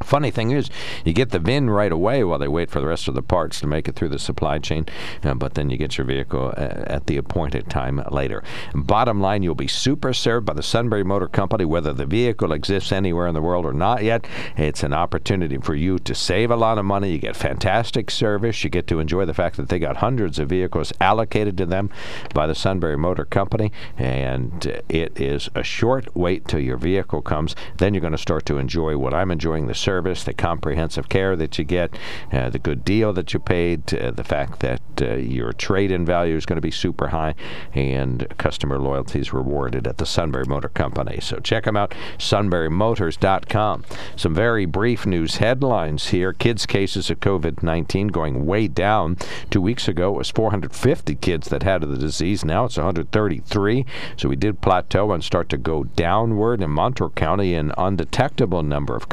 Funny 0.04 0.30
thing 0.30 0.50
is, 0.50 0.70
you 1.04 1.12
get 1.12 1.30
the 1.30 1.38
VIN 1.38 1.70
right 1.70 1.90
away 1.90 2.22
while 2.22 2.38
they 2.38 2.48
wait 2.48 2.70
for 2.70 2.80
the 2.80 2.86
rest 2.86 3.08
of 3.08 3.14
the 3.14 3.22
parts 3.22 3.60
to 3.60 3.66
make 3.66 3.88
it 3.88 3.94
through 3.94 4.10
the 4.10 4.18
supply 4.18 4.58
chain, 4.58 4.86
uh, 5.22 5.34
but 5.34 5.54
then 5.54 5.70
you 5.70 5.76
get 5.76 5.96
your 5.96 6.06
vehicle 6.06 6.52
uh, 6.56 6.84
at 6.86 7.06
the 7.06 7.16
appointed 7.16 7.70
time 7.70 8.02
later. 8.10 8.42
Bottom 8.74 9.20
line, 9.20 9.42
you'll 9.42 9.54
be 9.54 9.66
super 9.66 10.12
served 10.12 10.46
by 10.46 10.52
the 10.52 10.62
Sunbury 10.62 11.04
Motor 11.04 11.28
Company, 11.28 11.64
whether 11.64 11.92
the 11.92 12.06
vehicle 12.06 12.52
exists 12.52 12.92
anywhere 12.92 13.26
in 13.26 13.34
the 13.34 13.42
world 13.42 13.64
or 13.64 13.72
not 13.72 14.04
yet. 14.04 14.26
It's 14.56 14.82
an 14.82 14.92
opportunity 14.92 15.58
for 15.58 15.74
you 15.74 15.98
to 16.00 16.14
save 16.14 16.50
a 16.50 16.56
lot 16.56 16.78
of 16.78 16.84
money. 16.84 17.10
You 17.12 17.18
get 17.18 17.36
fantastic 17.36 18.10
service. 18.10 18.62
You 18.62 18.70
get 18.70 18.86
to 18.88 19.00
enjoy 19.00 19.24
the 19.24 19.34
fact 19.34 19.56
that 19.56 19.68
they 19.68 19.78
got 19.78 19.96
hundreds 19.96 20.38
of 20.38 20.48
vehicles 20.48 20.92
allocated 21.00 21.56
to 21.58 21.66
them 21.66 21.90
by 22.34 22.46
the 22.46 22.54
Sunbury 22.54 22.98
Motor 22.98 23.24
Company, 23.24 23.72
and 23.96 24.82
it 24.88 25.18
is 25.18 25.48
a 25.54 25.62
short 25.62 26.14
wait 26.14 26.46
till 26.46 26.60
your 26.60 26.76
vehicle 26.76 27.22
comes. 27.22 27.56
Then 27.78 27.94
you're 27.94 28.00
going 28.00 28.12
to 28.12 28.18
start 28.18 28.44
to 28.46 28.58
enjoy 28.58 28.98
what 28.98 29.14
I'm 29.14 29.30
enjoying 29.30 29.66
this 29.66 29.78
service, 29.78 29.93
the 30.02 30.34
comprehensive 30.34 31.08
care 31.08 31.36
that 31.36 31.58
you 31.58 31.64
get, 31.64 31.96
uh, 32.32 32.50
the 32.50 32.58
good 32.58 32.84
deal 32.84 33.12
that 33.12 33.32
you 33.32 33.40
paid, 33.40 33.94
uh, 33.94 34.10
the 34.10 34.24
fact 34.24 34.60
that 34.60 34.80
uh, 35.00 35.14
your 35.14 35.52
trade-in 35.52 36.04
value 36.04 36.36
is 36.36 36.46
going 36.46 36.56
to 36.56 36.62
be 36.62 36.70
super 36.70 37.08
high, 37.08 37.34
and 37.74 38.26
customer 38.38 38.78
loyalty 38.78 39.20
is 39.20 39.32
rewarded 39.32 39.86
at 39.86 39.98
the 39.98 40.06
Sunbury 40.06 40.44
Motor 40.46 40.68
Company. 40.68 41.18
So 41.20 41.38
check 41.38 41.64
them 41.64 41.76
out, 41.76 41.94
sunburymotors.com. 42.18 43.84
Some 44.16 44.34
very 44.34 44.66
brief 44.66 45.06
news 45.06 45.36
headlines 45.36 46.08
here. 46.08 46.32
Kids' 46.32 46.66
cases 46.66 47.10
of 47.10 47.20
COVID-19 47.20 48.12
going 48.12 48.46
way 48.46 48.68
down. 48.68 49.16
Two 49.50 49.60
weeks 49.60 49.88
ago, 49.88 50.14
it 50.14 50.18
was 50.18 50.30
450 50.30 51.14
kids 51.16 51.48
that 51.48 51.62
had 51.62 51.82
the 51.82 51.96
disease. 51.96 52.44
Now 52.44 52.64
it's 52.64 52.76
133. 52.76 53.84
So 54.16 54.28
we 54.28 54.36
did 54.36 54.60
plateau 54.60 55.12
and 55.12 55.22
start 55.22 55.48
to 55.50 55.56
go 55.56 55.84
downward 55.84 56.62
in 56.62 56.70
Montour 56.70 57.10
County, 57.10 57.54
an 57.54 57.72
undetectable 57.76 58.62
number 58.62 58.94
of 58.96 59.08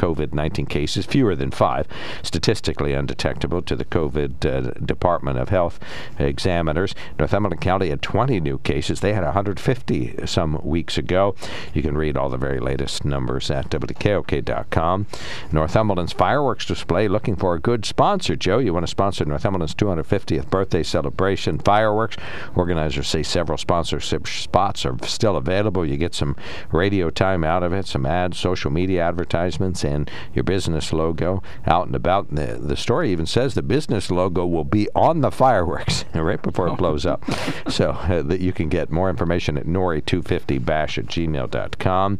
COVID-19 0.66 0.70
cases, 0.70 1.06
fewer 1.06 1.36
than 1.36 1.52
five, 1.52 1.88
statistically 2.24 2.94
undetectable 2.94 3.62
to 3.64 3.76
the 3.76 3.86
COVID 3.86 4.46
uh, 4.46 4.72
Department 4.86 5.38
of 5.38 5.50
Health 5.50 5.80
examiners. 6.20 6.96
Northumberland 7.20 7.62
County 7.62 7.90
had 7.90 8.02
20 8.02 8.40
new 8.40 8.58
cases. 8.60 9.00
They 9.00 9.14
had 9.14 9.24
150 9.24 10.26
some 10.26 10.60
weeks 10.64 10.98
ago. 10.98 11.36
You 11.74 11.82
can 11.82 11.98
read 11.98 12.18
all 12.18 12.30
the 12.30 12.38
very 12.38 12.60
latest 12.60 13.06
numbers 13.06 13.50
at 13.52 13.70
WKOK.com. 13.70 15.08
Northumberland's 15.52 16.14
fireworks 16.14 16.66
display 16.66 17.08
looking 17.08 17.36
for 17.36 17.56
a 17.56 17.60
good 17.60 17.86
sponsor. 17.86 18.36
Joe, 18.36 18.60
you 18.60 18.74
want 18.74 18.84
to 18.84 18.92
sponsor 18.92 19.26
Northumberland's 19.26 19.76
250th 19.76 20.50
birthday 20.50 20.84
celebration 20.84 21.60
fireworks? 21.60 22.18
Organizers 22.56 23.08
say 23.08 23.24
several 23.24 23.58
sponsorship 23.58 24.28
spots 24.28 24.86
are 24.86 24.98
still 25.04 25.38
available. 25.38 25.86
You 25.86 25.98
get 25.98 26.14
some 26.14 26.36
radio 26.72 27.10
time 27.10 27.44
out 27.44 27.64
of 27.64 27.74
it, 27.74 27.88
some 27.88 28.06
ads, 28.06 28.38
social 28.38 28.72
media 28.72 29.04
advertisements, 29.04 29.84
and 29.84 30.10
your 30.34 30.44
business 30.52 30.92
logo 30.92 31.42
out 31.66 31.86
and 31.86 31.96
about. 31.96 32.28
And 32.28 32.38
The, 32.38 32.60
the 32.60 32.76
story 32.76 33.10
even 33.10 33.26
says 33.26 33.54
the 33.54 33.62
business 33.62 34.12
logo 34.12 34.46
will 34.46 34.66
be 34.66 34.90
on 34.94 35.22
the 35.22 35.32
fireworks 35.32 36.04
right 36.14 36.42
before 36.42 36.68
it 36.68 36.76
blows 36.76 37.06
up. 37.06 37.24
so 37.70 37.92
uh, 37.92 38.22
that 38.24 38.42
you 38.42 38.52
can 38.52 38.68
get 38.68 38.92
more 38.92 39.10
information 39.10 39.58
at 39.58 39.66
nori250bash 39.66 40.98
at 40.98 41.06
gmail.com. 41.06 42.20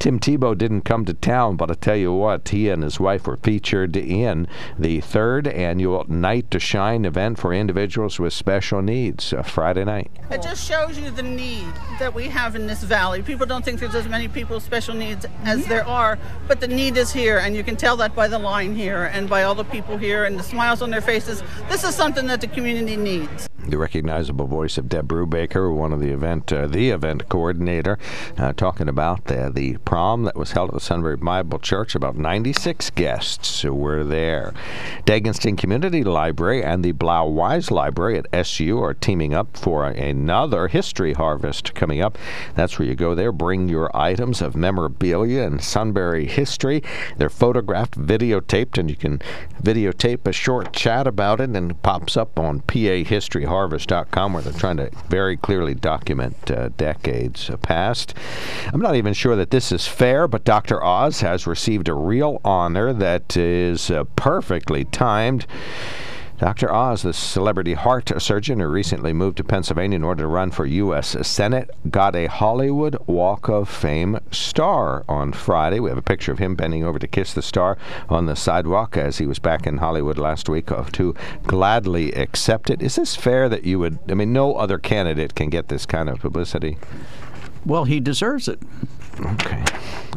Tim 0.00 0.18
Tebow 0.18 0.58
didn't 0.58 0.80
come 0.80 1.04
to 1.04 1.14
town, 1.14 1.54
but 1.54 1.70
I 1.70 1.74
tell 1.74 1.94
you 1.94 2.12
what, 2.12 2.48
he 2.48 2.68
and 2.68 2.82
his 2.82 2.98
wife 2.98 3.28
were 3.28 3.36
featured 3.36 3.96
in 3.96 4.48
the 4.76 5.00
third 5.00 5.46
annual 5.46 6.04
Night 6.08 6.50
to 6.50 6.58
Shine 6.58 7.04
event 7.04 7.38
for 7.38 7.54
individuals 7.54 8.18
with 8.18 8.32
special 8.32 8.82
needs 8.82 9.32
uh, 9.32 9.42
Friday 9.42 9.84
night. 9.84 10.10
It 10.32 10.42
just 10.42 10.66
shows 10.66 10.98
you 10.98 11.12
the 11.12 11.22
need 11.22 11.72
that 12.00 12.12
we 12.12 12.24
have 12.24 12.56
in 12.56 12.66
this 12.66 12.82
valley. 12.82 13.22
People 13.22 13.46
don't 13.46 13.64
think 13.64 13.78
there's 13.78 13.94
as 13.94 14.08
many 14.08 14.26
people 14.26 14.56
with 14.56 14.64
special 14.64 14.96
needs 14.96 15.26
as 15.44 15.64
there 15.66 15.86
are, 15.86 16.18
but 16.48 16.58
the 16.58 16.66
need 16.66 16.96
is 16.96 17.12
here, 17.12 17.38
and 17.38 17.54
you 17.54 17.67
can 17.68 17.76
tell 17.76 17.98
that 17.98 18.14
by 18.14 18.26
the 18.26 18.38
line 18.38 18.74
here 18.74 19.10
and 19.12 19.28
by 19.28 19.42
all 19.42 19.54
the 19.54 19.64
people 19.64 19.98
here 19.98 20.24
and 20.24 20.38
the 20.38 20.42
smiles 20.42 20.80
on 20.80 20.88
their 20.88 21.02
faces. 21.02 21.42
This 21.68 21.84
is 21.84 21.94
something 21.94 22.26
that 22.28 22.40
the 22.40 22.46
community 22.46 22.96
needs. 22.96 23.47
The 23.66 23.76
recognizable 23.76 24.46
voice 24.46 24.78
of 24.78 24.88
Deb 24.88 25.08
Brubaker, 25.08 25.74
one 25.74 25.92
of 25.92 26.00
the 26.00 26.10
event, 26.10 26.52
uh, 26.52 26.66
the 26.66 26.90
event 26.90 27.28
coordinator, 27.28 27.98
uh, 28.38 28.52
talking 28.52 28.88
about 28.88 29.24
the, 29.24 29.50
the 29.52 29.76
prom 29.78 30.22
that 30.24 30.36
was 30.36 30.52
held 30.52 30.70
at 30.70 30.74
the 30.74 30.80
Sunbury 30.80 31.16
Bible 31.16 31.58
Church. 31.58 31.94
About 31.94 32.16
96 32.16 32.90
guests 32.90 33.60
who 33.62 33.74
were 33.74 34.04
there. 34.04 34.54
Degenstein 35.04 35.58
Community 35.58 36.02
Library 36.02 36.62
and 36.62 36.84
the 36.84 36.92
Blough-Weis 36.92 37.70
Library 37.70 38.18
at 38.18 38.26
SU 38.32 38.80
are 38.80 38.94
teaming 38.94 39.34
up 39.34 39.56
for 39.56 39.84
another 39.84 40.68
history 40.68 41.12
harvest 41.12 41.74
coming 41.74 42.00
up. 42.00 42.16
That's 42.54 42.78
where 42.78 42.88
you 42.88 42.94
go 42.94 43.14
there, 43.14 43.32
bring 43.32 43.68
your 43.68 43.94
items 43.94 44.40
of 44.40 44.56
memorabilia 44.56 45.42
and 45.42 45.62
Sunbury 45.62 46.26
history. 46.26 46.82
They're 47.16 47.28
photographed, 47.28 47.98
videotaped, 47.98 48.78
and 48.78 48.88
you 48.88 48.96
can 48.96 49.20
videotape 49.62 50.26
a 50.26 50.32
short 50.32 50.72
chat 50.72 51.06
about 51.06 51.40
it, 51.40 51.50
and 51.50 51.70
it 51.72 51.82
pops 51.82 52.16
up 52.16 52.38
on 52.38 52.60
pahistoryharvest.com 53.48 54.32
where 54.32 54.42
they're 54.42 54.52
trying 54.52 54.76
to 54.76 54.90
very 55.08 55.36
clearly 55.36 55.74
document 55.74 56.50
uh, 56.50 56.68
decades 56.76 57.50
past. 57.62 58.14
I'm 58.72 58.80
not 58.80 58.96
even 58.96 59.14
sure 59.14 59.36
that 59.36 59.50
this 59.50 59.72
is 59.72 59.86
fair, 59.86 60.28
but 60.28 60.44
Dr. 60.44 60.82
Oz 60.82 61.20
has 61.20 61.46
received 61.46 61.88
a 61.88 61.94
real 61.94 62.40
honor 62.44 62.92
that 62.92 63.36
is 63.36 63.90
uh, 63.90 64.04
perfectly 64.16 64.84
timed. 64.84 65.46
Dr. 66.38 66.72
Oz, 66.72 67.02
the 67.02 67.12
celebrity 67.12 67.74
heart 67.74 68.12
surgeon 68.22 68.60
who 68.60 68.68
recently 68.68 69.12
moved 69.12 69.38
to 69.38 69.44
Pennsylvania 69.44 69.96
in 69.96 70.04
order 70.04 70.22
to 70.22 70.28
run 70.28 70.52
for 70.52 70.66
U.S. 70.66 71.16
Senate, 71.26 71.68
got 71.90 72.14
a 72.14 72.26
Hollywood 72.26 72.96
Walk 73.08 73.48
of 73.48 73.68
Fame 73.68 74.20
star 74.30 75.04
on 75.08 75.32
Friday. 75.32 75.80
We 75.80 75.90
have 75.90 75.98
a 75.98 76.02
picture 76.02 76.30
of 76.30 76.38
him 76.38 76.54
bending 76.54 76.84
over 76.84 77.00
to 77.00 77.08
kiss 77.08 77.34
the 77.34 77.42
star 77.42 77.76
on 78.08 78.26
the 78.26 78.36
sidewalk 78.36 78.96
as 78.96 79.18
he 79.18 79.26
was 79.26 79.40
back 79.40 79.66
in 79.66 79.78
Hollywood 79.78 80.16
last 80.16 80.48
week 80.48 80.68
to 80.92 81.14
gladly 81.42 82.12
accept 82.12 82.70
it. 82.70 82.82
Is 82.82 82.94
this 82.94 83.16
fair 83.16 83.48
that 83.48 83.64
you 83.64 83.80
would? 83.80 83.98
I 84.08 84.14
mean, 84.14 84.32
no 84.32 84.54
other 84.54 84.78
candidate 84.78 85.34
can 85.34 85.50
get 85.50 85.68
this 85.68 85.86
kind 85.86 86.08
of 86.08 86.20
publicity. 86.20 86.78
Well, 87.66 87.84
he 87.84 87.98
deserves 87.98 88.46
it. 88.46 88.60
Okay. 89.20 89.64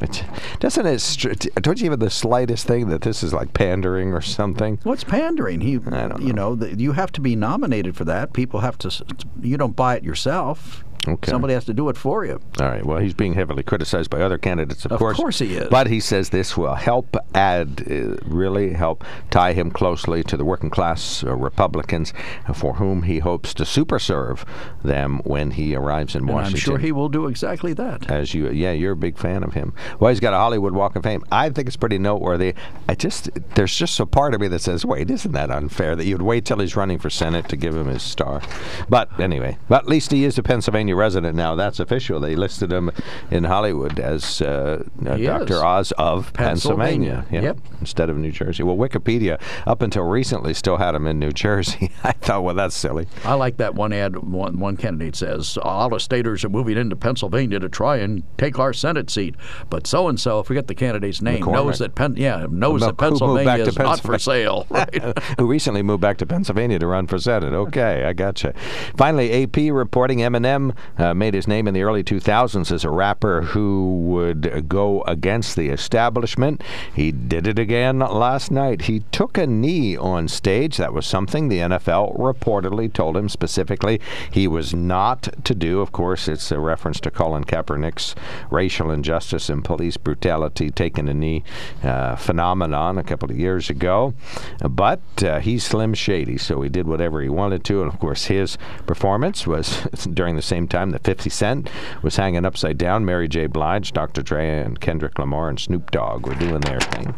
It, 0.01 0.23
doesn't 0.59 0.85
it? 0.85 1.47
Don't 1.55 1.79
you 1.81 1.91
have 1.91 1.99
the 1.99 2.09
slightest 2.09 2.65
thing 2.67 2.89
that 2.89 3.01
this 3.01 3.23
is 3.23 3.33
like 3.33 3.53
pandering 3.53 4.13
or 4.13 4.21
something? 4.21 4.79
What's 4.83 5.03
pandering? 5.03 5.61
He, 5.61 5.75
I 5.75 6.07
don't 6.07 6.21
you 6.21 6.33
know, 6.33 6.55
the, 6.55 6.75
you 6.75 6.93
have 6.93 7.11
to 7.13 7.21
be 7.21 7.35
nominated 7.35 7.95
for 7.95 8.05
that. 8.05 8.33
People 8.33 8.61
have 8.61 8.77
to. 8.79 9.05
You 9.41 9.57
don't 9.57 9.75
buy 9.75 9.97
it 9.97 10.03
yourself. 10.03 10.83
Okay. 11.07 11.31
Somebody 11.31 11.55
has 11.55 11.65
to 11.65 11.73
do 11.73 11.89
it 11.89 11.97
for 11.97 12.25
you. 12.25 12.39
All 12.59 12.67
right. 12.67 12.85
Well, 12.85 12.99
he's 12.99 13.15
being 13.15 13.33
heavily 13.33 13.63
criticized 13.63 14.11
by 14.11 14.21
other 14.21 14.37
candidates, 14.37 14.85
of, 14.85 14.91
Of 14.91 14.99
course. 14.99 15.17
Of 15.17 15.21
course 15.21 15.39
he 15.39 15.55
is. 15.55 15.67
But 15.69 15.87
he 15.87 15.99
says 15.99 16.29
this 16.29 16.55
will 16.55 16.75
help 16.75 17.17
add, 17.33 17.83
uh, 17.89 18.17
really 18.23 18.73
help 18.73 19.03
tie 19.31 19.53
him 19.53 19.71
closely 19.71 20.23
to 20.23 20.37
the 20.37 20.45
working 20.45 20.69
class 20.69 21.23
uh, 21.23 21.35
Republicans 21.35 22.13
for 22.53 22.75
whom 22.75 23.03
he 23.03 23.17
hopes 23.19 23.53
to 23.55 23.65
super 23.65 23.97
serve 23.97 24.45
them 24.83 25.21
when 25.23 25.51
he 25.51 25.75
arrives 25.75 26.13
in 26.13 26.21
And 26.21 26.29
Washington. 26.29 26.55
I'm 26.55 26.59
sure 26.59 26.77
he 26.77 26.91
will 26.91 27.09
do 27.09 27.25
exactly 27.27 27.73
that. 27.73 28.09
As 28.11 28.35
you, 28.35 28.49
yeah, 28.51 28.71
you're 28.71 28.93
a 28.93 28.95
big 28.95 29.17
fan 29.17 29.43
of 29.43 29.53
him. 29.53 29.73
Well, 29.99 30.09
he's 30.09 30.19
got 30.19 30.33
a 30.33 30.37
Hollywood 30.37 30.73
Walk 30.73 30.95
of 30.95 31.03
Fame. 31.03 31.23
I 31.31 31.49
think 31.49 31.67
it's 31.67 31.77
pretty 31.77 31.97
noteworthy. 31.97 32.53
I 32.87 32.93
just, 32.93 33.29
there's 33.55 33.75
just 33.75 33.99
a 33.99 34.05
part 34.05 34.35
of 34.35 34.41
me 34.41 34.47
that 34.49 34.59
says, 34.59 34.85
wait, 34.85 35.09
isn't 35.09 35.31
that 35.31 35.49
unfair 35.49 35.95
that 35.95 36.05
you'd 36.05 36.21
wait 36.21 36.45
till 36.45 36.59
he's 36.59 36.75
running 36.75 36.99
for 36.99 37.09
Senate 37.09 37.49
to 37.49 37.57
give 37.57 37.75
him 37.75 37.87
his 37.87 38.03
star? 38.03 38.41
But 38.87 39.19
anyway, 39.19 39.57
but 39.67 39.83
at 39.83 39.87
least 39.89 40.11
he 40.11 40.25
is 40.25 40.37
a 40.37 40.43
Pennsylvania 40.43 40.90
resident 40.93 41.36
now. 41.36 41.56
That's 41.56 41.80
official. 41.80 42.19
They 42.19 42.36
listed 42.36 42.71
him 42.71 42.91
in 43.30 43.43
Hollywood 43.45 43.99
as 43.99 44.41
uh, 44.41 44.84
uh, 45.06 45.17
Dr. 45.17 45.63
Oz 45.63 45.91
of 45.93 46.34
Pennsylvania. 46.34 47.23
Pennsylvania. 47.23 47.25
Yeah, 47.32 47.41
Yep. 47.41 47.58
Instead 47.82 48.10
of 48.10 48.17
New 48.17 48.32
Jersey. 48.32 48.63
Well, 48.63 48.77
Wikipedia, 48.77 49.41
up 49.65 49.82
until 49.82 50.04
recently, 50.04 50.54
still 50.54 50.77
had 50.77 50.93
him 50.95 51.08
in 51.08 51.19
New 51.19 51.32
Jersey. 51.32 51.91
I 52.04 52.12
thought, 52.12 52.43
well, 52.43 52.56
that's 52.56 52.75
silly. 52.75 53.08
I 53.25 53.34
like 53.34 53.58
that 53.58 53.75
one 53.75 53.93
ad. 53.93 54.17
One, 54.17 54.60
one 54.60 54.77
candidate 54.77 55.15
says, 55.15 55.58
"All 55.62 55.93
of 55.93 56.01
staters 56.01 56.43
are 56.43 56.49
moving 56.49 56.77
into 56.77 56.95
Pennsylvania 56.95 57.60
to 57.60 57.69
try 57.69 57.97
and 57.97 58.23
take 58.38 58.60
our 58.60 58.73
Senate 58.73 59.10
seat, 59.10 59.36
but 59.69 59.88
so 59.88 60.08
and 60.08 60.19
so, 60.19 60.43
forget 60.43 60.67
the 60.67 60.75
candidate's 60.75 61.21
name, 61.21 61.43
McCormick. 61.43 61.54
knows 61.54 61.80
that 61.80 61.95
Pen- 61.95 62.15
yeah 62.17 62.45
knows 62.49 62.82
that 62.82 62.99
Who 62.99 63.10
moved 63.12 63.45
back 63.45 63.58
Pennsylvania 63.60 63.65
is 63.65 63.77
not 63.77 63.99
for 63.99 64.17
sale." 64.19 64.67
Right? 64.82 65.17
who 65.39 65.47
recently 65.47 65.82
moved 65.84 66.01
back 66.01 66.17
to 66.17 66.25
Pennsylvania 66.25 66.80
to 66.80 66.88
run 66.88 67.08
for 67.08 67.17
Senate. 67.19 67.54
Okay, 67.54 68.04
I 68.06 68.13
gotcha. 68.13 68.54
Finally, 68.95 69.43
AP 69.43 69.58
reporting 69.73 70.19
Eminem 70.19 70.75
uh, 70.98 71.13
made 71.13 71.34
his 71.34 71.48
name 71.48 71.67
in 71.67 71.74
the 71.74 71.84
early 71.84 72.04
2000s 72.04 72.72
as 72.72 72.84
a 72.84 72.89
rapper 72.89 73.41
who 73.41 73.98
would 74.04 74.67
go 74.67 75.02
against 75.04 75.56
the 75.56 75.70
establishment. 75.70 76.62
He 76.94 77.12
did 77.12 77.48
it 77.48 77.60
again 77.60 78.00
last 78.00 78.52
night. 78.52 78.84
He 78.84 79.02
took 79.12 79.38
a 79.38 79.48
knee 79.48 79.96
on 79.98 80.28
stage. 80.28 80.78
That 80.78 80.94
was 80.94 81.06
something 81.06 81.48
the 81.48 81.60
NFL 81.60 82.17
reportedly 82.17 82.91
told 82.91 83.17
him 83.17 83.30
specifically 83.30 84.00
he 84.32 84.48
was 84.48 84.74
not 84.74 85.30
to 85.44 85.56
do. 85.56 85.82
Of 85.82 85.91
course, 85.91 86.28
it's 86.28 86.52
a 86.52 86.60
reference 86.60 87.00
to 87.02 87.12
Colin 87.12 87.44
Kaepernick's 87.44 88.15
racial 88.50 88.92
injustice 88.92 89.50
and 89.50 89.63
police 89.63 89.98
brutality, 89.98 90.69
taking 90.71 91.10
a 91.10 91.13
knee 91.13 91.44
uh, 91.84 92.15
phenomenon 92.15 92.98
a 92.98 93.04
couple 93.04 93.29
of 93.29 93.40
years 93.40 93.69
ago. 93.69 94.13
But 94.60 95.02
uh, 95.23 95.40
he's 95.40 95.63
Slim 95.63 95.94
Shady, 95.94 96.38
so 96.38 96.62
he 96.62 96.69
did 96.69 96.88
whatever 96.88 97.21
he 97.21 97.29
wanted 97.29 97.63
to. 97.65 97.82
And 97.82 97.92
of 97.92 98.00
course, 98.00 98.25
his 98.25 98.58
performance 98.86 99.48
was 99.48 99.82
during 100.13 100.36
the 100.36 100.42
same 100.42 100.67
time 100.72 100.92
that 100.92 101.04
50 101.04 101.30
Cent 101.30 101.69
was 102.02 102.15
hanging 102.15 102.46
upside 102.46 102.78
down. 102.78 103.06
Mary 103.06 103.28
J. 103.28 103.48
Blige, 103.48 103.92
Dr. 103.92 104.22
Dre, 104.24 104.62
and 104.62 104.80
Kendrick 104.80 105.19
Lamar 105.19 105.50
and 105.50 105.60
Snoop 105.60 105.92
Dogg 105.92 106.26
were 106.26 106.36
doing 106.36 106.62
their 106.62 106.80
thing. 106.80 107.13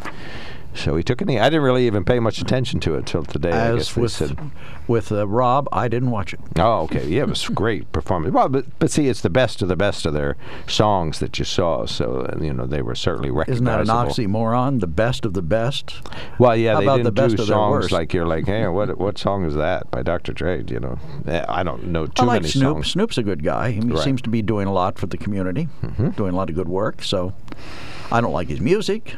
So 0.76 0.96
he 0.96 1.04
took 1.04 1.22
a 1.22 1.26
knee. 1.26 1.40
I 1.40 1.46
didn't 1.46 1.62
really 1.64 1.86
even 1.86 2.04
pay 2.04 2.20
much 2.20 2.40
attention 2.40 2.80
to 2.82 2.96
it 2.96 3.06
till 3.06 3.24
today. 3.24 3.52
I 3.52 3.74
guess 3.76 3.92
As 3.92 3.96
with 3.96 4.12
said. 4.12 4.40
with 4.88 5.12
uh, 5.12 5.28
Rob, 5.28 5.70
I 5.72 5.88
didn't 5.88 6.10
watch 6.12 6.34
it. 6.34 6.40
Oh, 6.58 6.82
okay. 6.84 7.08
Yeah, 7.08 7.22
it 7.24 7.30
was 7.30 7.48
great 7.54 7.92
performance. 7.92 8.34
Well, 8.34 8.50
but 8.50 8.66
but 8.80 8.90
see, 8.92 9.08
it's 9.08 9.22
the 9.22 9.30
best 9.30 9.62
of 9.62 9.68
the 9.68 9.76
best 9.76 10.06
of 10.06 10.14
their 10.14 10.36
songs 10.68 11.20
that 11.20 11.38
you 11.38 11.46
saw. 11.46 11.86
So 11.86 12.22
uh, 12.22 12.38
you 12.42 12.54
know 12.54 12.66
they 12.66 12.82
were 12.82 12.96
certainly 12.96 13.30
recognized. 13.30 13.56
Isn't 13.58 13.66
that 13.66 13.82
an 13.82 13.88
recognizable. 13.88 14.34
oxymoron? 14.34 14.80
The 14.80 14.88
best 14.88 15.26
of 15.26 15.34
the 15.34 15.42
best. 15.44 15.94
Well, 16.40 16.56
yeah, 16.56 16.74
How 16.74 16.80
they 16.80 16.86
about 16.86 16.98
didn't 16.98 17.06
the 17.06 17.12
best 17.22 17.36
do 17.38 17.42
of 17.44 17.48
their 17.48 17.56
songs 17.56 17.92
like 17.92 18.14
you're 18.14 18.26
like, 18.26 18.46
hey, 18.48 18.68
what 18.68 18.98
what 18.98 19.18
song 19.18 19.46
is 19.46 19.56
that 19.56 19.90
by 19.92 20.02
Dr. 20.02 20.34
Dre? 20.34 20.64
You 20.68 20.80
know, 20.80 21.00
Eh, 21.28 21.46
I 21.48 21.64
don't 21.64 21.86
know 21.88 22.08
too 22.08 22.24
I 22.24 22.26
like 22.26 22.42
many 22.42 22.52
Snoop. 22.52 22.76
songs. 22.78 22.88
Snoop's 22.92 23.18
a 23.18 23.24
good 23.24 23.44
guy. 23.44 23.72
He 23.72 23.80
Right. 23.80 24.04
seems 24.04 24.22
to 24.24 24.30
be 24.30 24.42
doing 24.42 24.68
a 24.68 24.74
lot 24.74 24.98
for 24.98 25.06
the 25.08 25.18
community, 25.18 25.68
Mm-hmm. 25.84 26.10
doing 26.12 26.34
a 26.34 26.36
lot 26.36 26.50
of 26.50 26.56
good 26.56 26.68
work. 26.70 27.04
So 27.04 27.34
I 28.12 28.22
don't 28.22 28.34
like 28.34 28.48
his 28.50 28.60
music. 28.60 29.16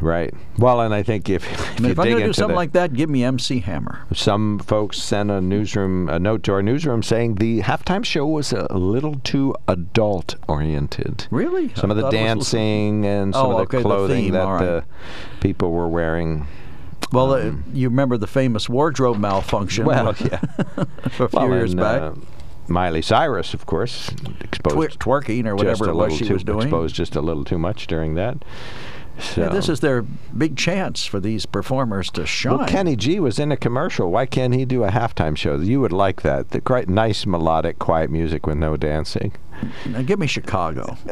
Right. 0.00 0.32
Well, 0.58 0.80
and 0.80 0.94
I 0.94 1.02
think 1.02 1.28
if, 1.28 1.44
if 1.52 1.78
I 1.78 1.82
mean, 1.82 1.90
if 1.92 1.98
I'm 1.98 2.06
going 2.06 2.18
to 2.20 2.26
do 2.26 2.32
something 2.32 2.54
the- 2.54 2.56
like 2.56 2.72
that, 2.72 2.94
give 2.94 3.10
me 3.10 3.22
MC 3.24 3.60
Hammer. 3.60 4.06
Some 4.14 4.58
folks 4.58 4.98
sent 4.98 5.30
a 5.30 5.40
newsroom 5.40 6.08
a 6.08 6.18
note 6.18 6.42
to 6.44 6.52
our 6.52 6.62
newsroom 6.62 7.02
saying 7.02 7.34
the 7.36 7.60
halftime 7.60 8.04
show 8.04 8.26
was 8.26 8.52
a 8.52 8.72
little 8.76 9.16
too 9.24 9.54
adult 9.68 10.36
oriented. 10.48 11.26
Really? 11.30 11.72
Some 11.74 11.90
I 11.90 11.94
of 11.94 12.00
the 12.02 12.10
dancing 12.10 13.04
and 13.04 13.34
some 13.34 13.46
Oh, 13.46 13.50
of 13.50 13.56
the 13.56 13.62
okay, 13.64 13.76
the 13.78 13.82
clothing 13.82 14.24
theme, 14.24 14.32
that 14.32 14.44
right. 14.44 14.60
the 14.64 14.84
people 15.40 15.70
were 15.72 15.88
wearing. 15.88 16.46
Well, 17.12 17.32
uh, 17.34 17.52
you 17.72 17.88
remember 17.88 18.16
the 18.16 18.26
famous 18.28 18.68
wardrobe 18.68 19.18
malfunction? 19.18 19.82
Um, 19.82 19.88
Well, 19.88 20.14
yeah. 20.20 20.40
a 21.04 21.10
few 21.10 21.28
Well, 21.32 21.48
years 21.48 21.72
and, 21.72 21.80
back. 21.80 22.00
uh, 22.02 22.12
Miley 22.68 23.02
Cyrus, 23.02 23.52
of 23.52 23.66
course, 23.66 24.10
exposed 24.40 25.00
Twer- 25.00 25.20
twerking 25.20 25.44
or 25.46 25.56
just 25.62 25.80
whatever 25.80 25.86
a 25.86 25.88
it 25.90 25.96
was 25.96 26.16
she 26.16 26.24
too, 26.26 26.34
was 26.34 26.44
doing. 26.44 26.62
Exposed 26.62 26.94
just 26.94 27.16
a 27.16 27.20
little 27.20 27.44
too 27.44 27.58
much 27.58 27.88
during 27.88 28.14
that. 28.14 28.44
So. 29.20 29.42
Yeah, 29.42 29.48
this 29.48 29.68
is 29.68 29.80
their 29.80 30.02
big 30.02 30.56
chance 30.56 31.04
for 31.06 31.20
these 31.20 31.46
performers 31.46 32.10
to 32.12 32.26
shine. 32.26 32.58
Well, 32.58 32.66
Kenny 32.66 32.96
G 32.96 33.20
was 33.20 33.38
in 33.38 33.52
a 33.52 33.56
commercial. 33.56 34.10
Why 34.10 34.26
can't 34.26 34.54
he 34.54 34.64
do 34.64 34.84
a 34.84 34.90
halftime 34.90 35.36
show? 35.36 35.56
You 35.56 35.80
would 35.80 35.92
like 35.92 36.22
that. 36.22 36.50
The 36.50 36.60
quite 36.60 36.88
nice 36.88 37.26
melodic, 37.26 37.78
quiet 37.78 38.10
music 38.10 38.46
with 38.46 38.56
no 38.56 38.76
dancing. 38.76 39.32
Now 39.86 40.02
give 40.02 40.18
me 40.18 40.26
Chicago. 40.26 40.96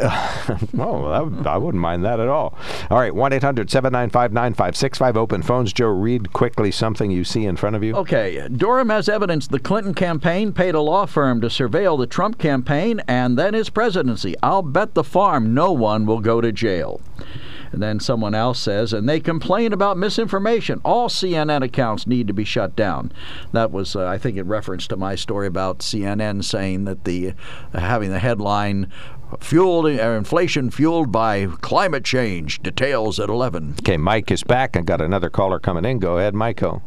Oh, 0.81 1.11
that 1.11 1.25
would, 1.25 1.47
I 1.47 1.59
wouldn't 1.59 1.83
mind 1.83 2.05
that 2.05 2.21
at 2.21 2.29
all. 2.29 2.57
All 2.91 2.99
right, 2.99 3.15
1 3.15 3.33
800 3.33 3.71
795 3.71 4.33
9565. 4.33 5.17
Open 5.17 5.43
phones. 5.43 5.73
Joe, 5.73 5.89
read 5.89 6.33
quickly 6.33 6.71
something 6.71 7.11
you 7.11 7.25
see 7.25 7.45
in 7.45 7.57
front 7.57 7.77
of 7.77 7.83
you. 7.83 7.95
Okay, 7.97 8.47
Durham 8.49 8.89
has 8.89 9.09
evidence 9.09 9.47
the 9.47 9.59
Clinton 9.59 9.93
campaign 9.95 10.53
paid 10.53 10.75
a 10.75 10.81
law 10.81 11.05
firm 11.07 11.41
to 11.41 11.49
surveil 11.49 11.99
the 11.99 12.07
Trump 12.07 12.39
campaign 12.39 13.03
and 13.09 13.37
then 13.39 13.55
his 13.55 13.69
presidency. 13.71 14.35
I'll 14.43 14.63
bet 14.63 14.95
the 14.95 15.05
farm 15.05 15.53
no 15.53 15.73
one 15.73 16.07
will 16.07 16.21
go 16.21 16.41
to 16.41 16.53
jail. 16.53 17.01
And 17.73 17.83
then 17.83 18.01
someone 18.01 18.35
else 18.35 18.59
says, 18.59 18.93
and 18.93 19.09
they 19.09 19.21
complain 19.21 19.73
about 19.73 19.99
misinformation. 19.99 20.81
All 20.85 21.09
CNN 21.09 21.63
accounts 21.63 22.07
need 22.07 22.27
to 22.29 22.33
be 22.33 22.45
shut 22.45 22.75
down. 22.77 23.13
That 23.53 23.71
was, 23.71 23.95
uh, 23.95 24.07
I 24.07 24.19
think, 24.19 24.37
in 24.37 24.49
reference 24.49 24.87
to 24.89 24.97
my 24.97 25.15
story 25.15 25.47
about 25.47 25.81
CNN 25.81 26.45
saying 26.45 26.85
that 26.85 27.05
the 27.05 27.35
uh, 27.73 27.81
having 27.81 28.11
the 28.11 28.19
headline 28.19 28.91
"fueled 29.41 29.87
uh, 29.87 29.89
inflation 29.89 30.71
fueled 30.71 31.13
by 31.13 31.47
climate 31.61 32.05
change." 32.05 32.63
Details 32.63 33.21
at 33.21 33.29
eleven. 33.29 33.75
Okay, 33.81 33.97
Mike 33.97 34.31
is 34.31 34.43
back. 34.43 34.77
I 34.77 34.81
got 34.81 35.01
another 35.01 35.31
caller 35.31 35.59
coming 35.59 35.85
in. 35.85 35.99
Go 35.99 36.19
ahead, 36.19 36.35
Michael. 36.35 36.83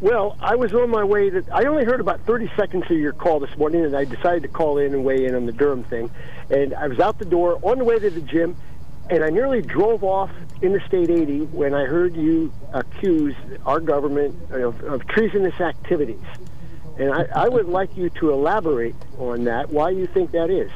Well, 0.00 0.36
I 0.40 0.54
was 0.56 0.74
on 0.74 0.90
my 0.90 1.02
way 1.02 1.30
to. 1.30 1.42
I 1.50 1.64
only 1.64 1.84
heard 1.84 2.00
about 2.00 2.20
30 2.26 2.50
seconds 2.56 2.84
of 2.90 2.98
your 2.98 3.12
call 3.12 3.40
this 3.40 3.56
morning, 3.56 3.86
and 3.86 3.96
I 3.96 4.04
decided 4.04 4.42
to 4.42 4.48
call 4.48 4.76
in 4.76 4.92
and 4.92 5.04
weigh 5.04 5.24
in 5.24 5.34
on 5.34 5.46
the 5.46 5.52
Durham 5.52 5.84
thing. 5.84 6.10
And 6.50 6.74
I 6.74 6.88
was 6.88 6.98
out 6.98 7.18
the 7.18 7.24
door 7.24 7.58
on 7.62 7.78
the 7.78 7.84
way 7.84 7.98
to 7.98 8.10
the 8.10 8.20
gym, 8.20 8.54
and 9.10 9.22
I 9.22 9.30
nearly 9.30 9.62
drove 9.62 10.02
off 10.02 10.30
Interstate 10.62 11.10
80 11.10 11.46
when 11.46 11.74
I 11.74 11.84
heard 11.84 12.16
you 12.16 12.52
accuse 12.72 13.34
our 13.66 13.80
government 13.80 14.34
of, 14.50 14.82
of 14.82 15.06
treasonous 15.08 15.60
activities. 15.60 16.22
And 16.98 17.12
I, 17.12 17.26
I 17.34 17.48
would 17.48 17.68
like 17.68 17.96
you 17.96 18.08
to 18.10 18.30
elaborate 18.30 18.94
on 19.18 19.44
that, 19.44 19.70
why 19.70 19.90
you 19.90 20.06
think 20.06 20.30
that 20.30 20.48
is. 20.48 20.70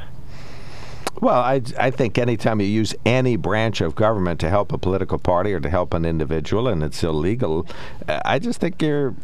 Well, 1.20 1.40
I, 1.40 1.62
I 1.78 1.90
think 1.90 2.18
anytime 2.18 2.60
you 2.60 2.66
use 2.66 2.94
any 3.04 3.36
branch 3.36 3.80
of 3.80 3.94
government 3.94 4.40
to 4.40 4.50
help 4.50 4.72
a 4.72 4.78
political 4.78 5.18
party 5.18 5.52
or 5.52 5.60
to 5.60 5.70
help 5.70 5.94
an 5.94 6.04
individual 6.04 6.68
and 6.68 6.82
it's 6.82 7.02
illegal, 7.02 7.66
I 8.08 8.38
just 8.38 8.60
think 8.60 8.80
you're. 8.82 9.14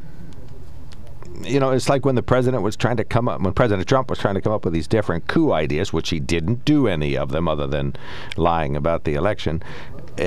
You 1.42 1.58
know, 1.58 1.70
it's 1.70 1.88
like 1.88 2.04
when 2.06 2.14
the 2.14 2.22
president 2.22 2.62
was 2.62 2.76
trying 2.76 2.96
to 2.98 3.04
come 3.04 3.28
up, 3.28 3.40
when 3.40 3.52
President 3.52 3.88
Trump 3.88 4.08
was 4.08 4.18
trying 4.18 4.34
to 4.34 4.40
come 4.40 4.52
up 4.52 4.64
with 4.64 4.72
these 4.72 4.86
different 4.86 5.26
coup 5.26 5.52
ideas, 5.52 5.92
which 5.92 6.10
he 6.10 6.20
didn't 6.20 6.64
do 6.64 6.86
any 6.86 7.16
of 7.16 7.30
them 7.30 7.48
other 7.48 7.66
than 7.66 7.94
lying 8.36 8.76
about 8.76 9.04
the 9.04 9.14
election. 9.14 9.62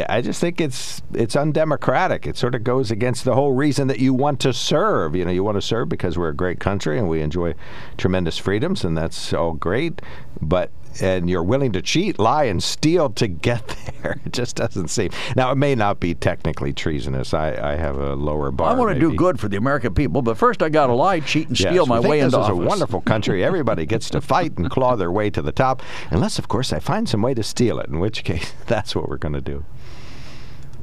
I- 0.10 0.22
just 0.22 0.42
think 0.42 0.60
it's 0.60 1.02
it's 1.14 1.36
undemocratic. 1.36 2.28
It 2.28 2.36
sort 2.36 2.56
of 2.56 2.64
goes 2.66 2.92
against 2.92 3.24
the 3.24 3.36
whole 3.36 3.54
reason 3.54 3.88
that 3.88 4.00
you 4.00 4.14
want 4.14 4.42
to 4.42 4.52
serve. 4.52 5.16
You 5.16 5.24
know, 5.24 5.32
you 5.32 5.44
want 5.44 5.56
to 5.56 5.62
serve 5.62 5.88
because 5.88 6.18
we're 6.18 6.30
a 6.30 6.36
great 6.36 6.60
country 6.60 6.98
and 7.00 7.08
we 7.08 7.22
enjoy 7.22 7.54
tremendous 7.98 8.38
freedoms, 8.38 8.84
and 8.84 8.98
that's 8.98 9.32
all 9.34 9.54
great. 9.54 10.02
But 10.42 10.72
and 11.02 11.30
you're 11.30 11.44
willing 11.44 11.72
to 11.74 11.82
cheat, 11.82 12.20
lie, 12.20 12.46
and 12.46 12.62
steal 12.62 13.10
to 13.12 13.28
get 13.28 13.68
there. 14.02 14.20
It 14.26 14.34
just 14.34 14.56
doesn't 14.56 14.90
seem. 14.90 15.12
Now, 15.36 15.52
it 15.52 15.56
may 15.56 15.76
not 15.76 16.00
be 16.00 16.14
technically 16.14 16.74
treasonous. 16.74 17.34
I, 17.34 17.74
I 17.74 17.76
have 17.76 17.98
a 17.98 18.16
lower 18.16 18.52
bar. 18.52 18.72
I 18.72 18.74
want 18.74 18.94
to 18.94 19.00
do 19.00 19.14
good 19.16 19.40
for 19.40 19.48
the 19.48 19.58
American 19.58 19.94
people, 19.94 20.22
but 20.22 20.38
first 20.38 20.62
I 20.62 20.70
got 20.70 20.88
to 20.88 20.94
lie, 20.94 21.20
cheat, 21.20 21.48
and 21.48 21.60
Yes, 21.60 21.72
steal 21.72 21.86
we 21.86 21.90
my 21.90 21.98
think 21.98 22.10
way 22.10 22.22
this 22.22 22.34
into 22.34 22.44
is 22.44 22.50
a 22.50 22.56
wonderful 22.56 23.02
country. 23.02 23.44
Everybody 23.44 23.86
gets 23.86 24.10
to 24.12 24.22
fight 24.22 24.58
and 24.58 24.70
claw 24.70 24.96
their 24.96 25.12
way 25.12 25.30
to 25.30 25.42
the 25.42 25.52
top, 25.52 25.82
unless, 26.12 26.40
of 26.40 26.48
course, 26.48 26.74
I 26.74 26.80
find 26.80 27.08
some 27.08 27.22
way 27.22 27.34
to 27.34 27.44
steal 27.44 27.80
it. 27.80 27.90
In 27.90 28.00
which 28.00 28.24
case, 28.24 28.54
that's 28.68 28.96
what 28.96 29.10
we're 29.10 29.18
going 29.18 29.34
to 29.34 29.42
do. 29.42 29.66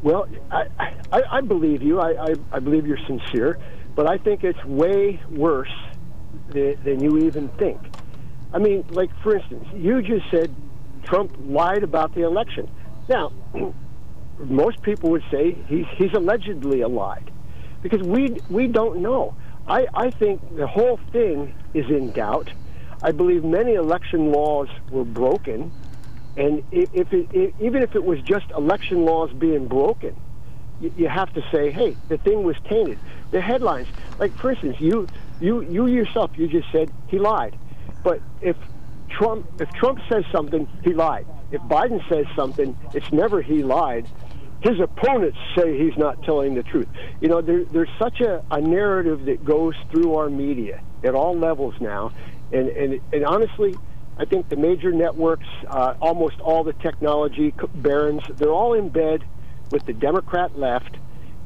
Well, 0.02 0.28
I, 0.50 0.66
I, 1.12 1.22
I 1.30 1.40
believe 1.40 1.82
you. 1.82 1.98
I, 1.98 2.32
I, 2.32 2.34
I 2.52 2.58
believe 2.58 2.86
you're 2.86 2.98
sincere, 3.06 3.58
but 3.94 4.06
I 4.08 4.18
think 4.18 4.44
it's 4.44 4.62
way 4.64 5.20
worse 5.30 5.72
than, 6.50 6.76
than 6.84 7.02
you 7.02 7.18
even 7.18 7.48
think. 7.50 7.80
I 8.54 8.58
mean, 8.58 8.84
like 8.90 9.10
for 9.22 9.36
instance, 9.36 9.66
you 9.74 10.00
just 10.00 10.30
said 10.30 10.54
Trump 11.02 11.32
lied 11.44 11.82
about 11.82 12.14
the 12.14 12.22
election. 12.22 12.70
Now, 13.08 13.32
most 14.38 14.80
people 14.82 15.10
would 15.10 15.24
say 15.30 15.58
he's 15.66 15.86
he's 15.96 16.12
allegedly 16.14 16.84
lied 16.84 17.30
because 17.82 18.00
we 18.02 18.40
we 18.48 18.68
don't 18.68 19.00
know. 19.02 19.34
I 19.66 19.86
I 19.92 20.10
think 20.10 20.56
the 20.56 20.68
whole 20.68 21.00
thing 21.10 21.52
is 21.74 21.86
in 21.90 22.12
doubt. 22.12 22.50
I 23.02 23.10
believe 23.10 23.44
many 23.44 23.74
election 23.74 24.30
laws 24.30 24.68
were 24.90 25.04
broken, 25.04 25.72
and 26.36 26.62
if 26.70 27.12
it, 27.12 27.28
i 27.34 27.52
even 27.62 27.82
if 27.82 27.96
it 27.96 28.04
was 28.04 28.20
just 28.22 28.46
election 28.52 29.04
laws 29.04 29.32
being 29.32 29.66
broken, 29.66 30.14
you, 30.80 30.92
you 30.96 31.08
have 31.08 31.32
to 31.34 31.42
say, 31.52 31.70
hey, 31.72 31.96
the 32.08 32.18
thing 32.18 32.44
was 32.44 32.56
tainted. 32.70 32.98
The 33.32 33.40
headlines, 33.40 33.88
like 34.20 34.38
for 34.38 34.52
instance, 34.52 34.76
you 34.78 35.08
you 35.40 35.60
you 35.62 35.86
yourself, 35.86 36.30
you 36.36 36.46
just 36.46 36.70
said 36.70 36.90
he 37.08 37.18
lied, 37.18 37.58
but 38.04 38.20
if 38.40 38.56
Trump 39.10 39.46
if 39.60 39.68
Trump 39.72 39.98
says 40.08 40.24
something, 40.30 40.68
he 40.84 40.92
lied. 40.92 41.26
If 41.50 41.60
Biden 41.62 42.06
says 42.08 42.26
something, 42.36 42.76
it's 42.92 43.10
never 43.12 43.42
he 43.42 43.64
lied. 43.64 44.06
His 44.60 44.78
opponents 44.80 45.38
say 45.56 45.76
he's 45.76 45.96
not 45.96 46.22
telling 46.22 46.54
the 46.54 46.62
truth. 46.62 46.88
You 47.20 47.28
know, 47.28 47.40
there, 47.40 47.64
there's 47.64 47.90
such 47.98 48.20
a, 48.20 48.42
a 48.50 48.60
narrative 48.60 49.26
that 49.26 49.44
goes 49.44 49.74
through 49.90 50.14
our 50.14 50.30
media 50.30 50.80
at 51.02 51.14
all 51.14 51.36
levels 51.36 51.74
now, 51.80 52.12
and 52.52 52.68
and, 52.68 53.00
and 53.12 53.24
honestly, 53.24 53.74
I 54.16 54.24
think 54.24 54.48
the 54.48 54.56
major 54.56 54.92
networks, 54.92 55.46
uh, 55.66 55.94
almost 56.00 56.40
all 56.40 56.62
the 56.62 56.72
technology 56.74 57.52
barons, 57.74 58.22
they're 58.36 58.52
all 58.52 58.74
in 58.74 58.88
bed 58.88 59.24
with 59.70 59.84
the 59.86 59.92
Democrat 59.92 60.58
left. 60.58 60.96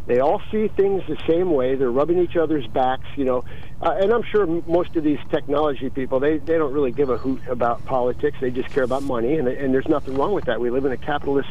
They 0.09 0.21
all 0.21 0.41
see 0.51 0.69
things 0.69 1.03
the 1.07 1.19
same 1.29 1.51
way. 1.53 1.77
They're 1.77 1.91
rubbing 2.01 2.19
each 2.19 2.35
other's 2.35 2.67
backs, 2.67 3.07
you 3.15 3.27
know. 3.27 3.45
Uh, 3.83 3.99
and 4.01 4.11
I'm 4.11 4.23
sure 4.23 4.47
most 4.67 4.97
of 4.97 5.05
these 5.05 5.19
technology 5.31 5.91
people, 5.91 6.19
they, 6.19 6.39
they 6.39 6.57
don't 6.57 6.73
really 6.73 6.93
give 6.93 7.11
a 7.11 7.19
hoot 7.19 7.43
about 7.47 7.85
politics. 7.85 8.39
They 8.41 8.51
just 8.51 8.71
care 8.71 8.85
about 8.85 9.03
money, 9.03 9.37
and, 9.37 9.47
and 9.47 9.73
there's 9.73 9.87
nothing 9.87 10.15
wrong 10.17 10.33
with 10.33 10.47
that. 10.47 10.61
We 10.61 10.71
live 10.71 10.87
in 10.87 10.93
a 10.93 10.97
capitalist 10.97 11.51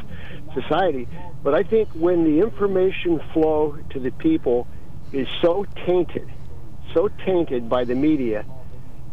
society. 0.55 1.07
But 1.43 1.53
I 1.53 1.61
think 1.61 1.87
when 1.93 2.23
the 2.23 2.41
information 2.41 3.21
flow 3.31 3.77
to 3.91 3.99
the 3.99 4.11
people 4.11 4.67
is 5.13 5.27
so 5.39 5.65
tainted, 5.85 6.27
so 6.95 7.09
tainted 7.25 7.69
by 7.69 7.83
the 7.85 7.93
media, 7.95 8.43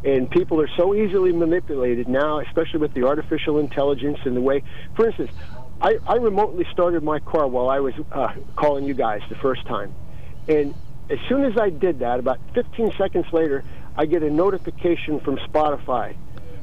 And 0.04 0.30
people 0.30 0.60
are 0.60 0.68
so 0.76 0.94
easily 0.94 1.32
manipulated 1.32 2.08
now, 2.08 2.40
especially 2.40 2.80
with 2.80 2.92
the 2.92 3.04
artificial 3.04 3.58
intelligence 3.58 4.18
and 4.24 4.36
the 4.36 4.40
way. 4.40 4.62
For 4.96 5.06
instance, 5.06 5.30
I, 5.84 5.98
I 6.06 6.14
remotely 6.14 6.66
started 6.72 7.02
my 7.02 7.18
car 7.18 7.46
while 7.46 7.68
I 7.68 7.80
was 7.80 7.92
uh, 8.10 8.32
calling 8.56 8.84
you 8.84 8.94
guys 8.94 9.20
the 9.28 9.34
first 9.34 9.66
time. 9.66 9.94
And 10.48 10.74
as 11.10 11.18
soon 11.28 11.44
as 11.44 11.58
I 11.58 11.68
did 11.68 11.98
that, 11.98 12.18
about 12.18 12.38
15 12.54 12.92
seconds 12.96 13.26
later, 13.34 13.62
I 13.94 14.06
get 14.06 14.22
a 14.22 14.30
notification 14.30 15.20
from 15.20 15.36
Spotify. 15.36 16.16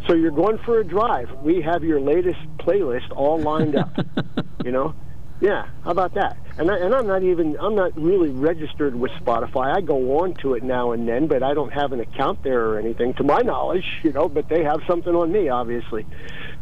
So 0.08 0.14
you're 0.14 0.32
going 0.32 0.58
for 0.66 0.80
a 0.80 0.84
drive. 0.84 1.30
We 1.44 1.62
have 1.62 1.84
your 1.84 2.02
latest 2.02 2.40
playlist 2.58 3.12
all 3.16 3.38
lined 3.38 3.76
up. 3.76 3.96
you 4.66 4.72
know? 4.72 4.96
Yeah, 5.40 5.68
how 5.84 5.92
about 5.92 6.16
that? 6.16 6.38
And, 6.58 6.72
I, 6.72 6.78
and 6.78 6.94
I'm 6.94 7.08
not 7.08 7.24
even 7.24 7.58
I'm 7.60 7.74
not 7.74 7.96
really 8.00 8.30
registered 8.30 8.96
with 8.96 9.12
Spotify. 9.14 9.76
I 9.76 9.82
go 9.82 10.20
on 10.20 10.36
to 10.36 10.54
it 10.54 10.64
now 10.64 10.92
and 10.92 11.08
then, 11.08 11.28
but 11.28 11.42
I 11.42 11.56
don't 11.56 11.74
have 11.74 11.94
an 11.94 12.00
account 12.00 12.44
there 12.44 12.70
or 12.70 12.80
anything, 12.80 13.16
to 13.16 13.24
my 13.24 13.40
knowledge. 13.40 13.86
You 14.04 14.12
know, 14.12 14.30
but 14.30 14.50
they 14.50 14.64
have 14.64 14.82
something 14.88 15.16
on 15.16 15.32
me, 15.32 15.50
obviously. 15.50 16.06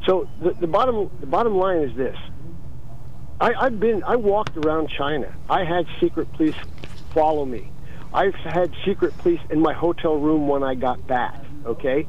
So 0.05 0.29
the, 0.41 0.51
the 0.51 0.67
bottom 0.67 1.11
the 1.19 1.25
bottom 1.25 1.55
line 1.57 1.79
is 1.79 1.95
this: 1.97 2.15
I, 3.39 3.53
I've 3.53 3.79
been 3.79 4.03
I 4.03 4.15
walked 4.15 4.57
around 4.57 4.89
China. 4.89 5.33
I 5.49 5.63
had 5.63 5.87
secret 5.99 6.31
police 6.33 6.55
follow 7.13 7.45
me. 7.45 7.71
I've 8.13 8.35
had 8.35 8.73
secret 8.85 9.17
police 9.19 9.39
in 9.49 9.61
my 9.61 9.73
hotel 9.73 10.15
room 10.15 10.47
when 10.47 10.63
I 10.63 10.75
got 10.75 11.05
back. 11.07 11.35
Okay, 11.65 12.07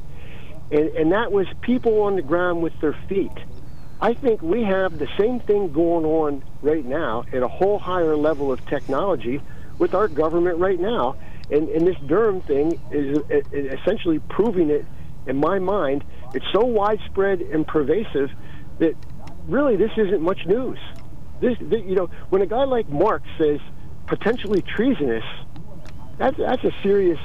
and 0.71 0.89
and 0.91 1.13
that 1.13 1.31
was 1.31 1.47
people 1.61 2.03
on 2.03 2.17
the 2.17 2.23
ground 2.23 2.63
with 2.63 2.79
their 2.81 2.97
feet. 3.09 3.33
I 4.03 4.15
think 4.15 4.41
we 4.41 4.63
have 4.63 4.99
the 4.99 5.09
same 5.19 5.41
thing 5.41 5.73
going 5.73 6.07
on 6.07 6.43
right 6.63 6.85
now 6.85 7.25
at 7.33 7.43
a 7.43 7.49
whole 7.49 7.79
higher 7.79 8.17
level 8.17 8.51
of 8.51 8.65
technology 8.67 9.43
with 9.79 9.95
our 9.95 10.09
government 10.09 10.59
right 10.59 10.81
now. 10.81 11.17
And, 11.51 11.69
and 11.69 11.87
this 11.87 11.97
Durham 12.07 12.41
thing 12.43 12.81
is 12.91 13.19
essentially 13.53 14.21
proving 14.21 14.71
it, 14.71 14.87
in 15.27 15.37
my 15.37 15.59
mind, 15.59 16.05
it's 16.33 16.47
so 16.51 16.65
widespread 16.65 17.43
and 17.43 17.67
pervasive 17.67 18.31
that 18.79 18.95
really 19.49 19.77
this 19.77 19.91
isn't 19.99 20.23
much 20.23 20.47
news. 20.47 20.79
This, 21.41 21.57
you 21.61 21.95
know, 21.95 22.09
when 22.29 22.43
a 22.43 22.47
guy 22.47 22.65
like 22.65 22.89
Mark 22.89 23.23
says 23.39 23.61
potentially 24.07 24.63
treasonous, 24.63 25.25
that's, 26.19 26.37
that's 26.37 26.65
a 26.65 26.73
serious 26.83 27.19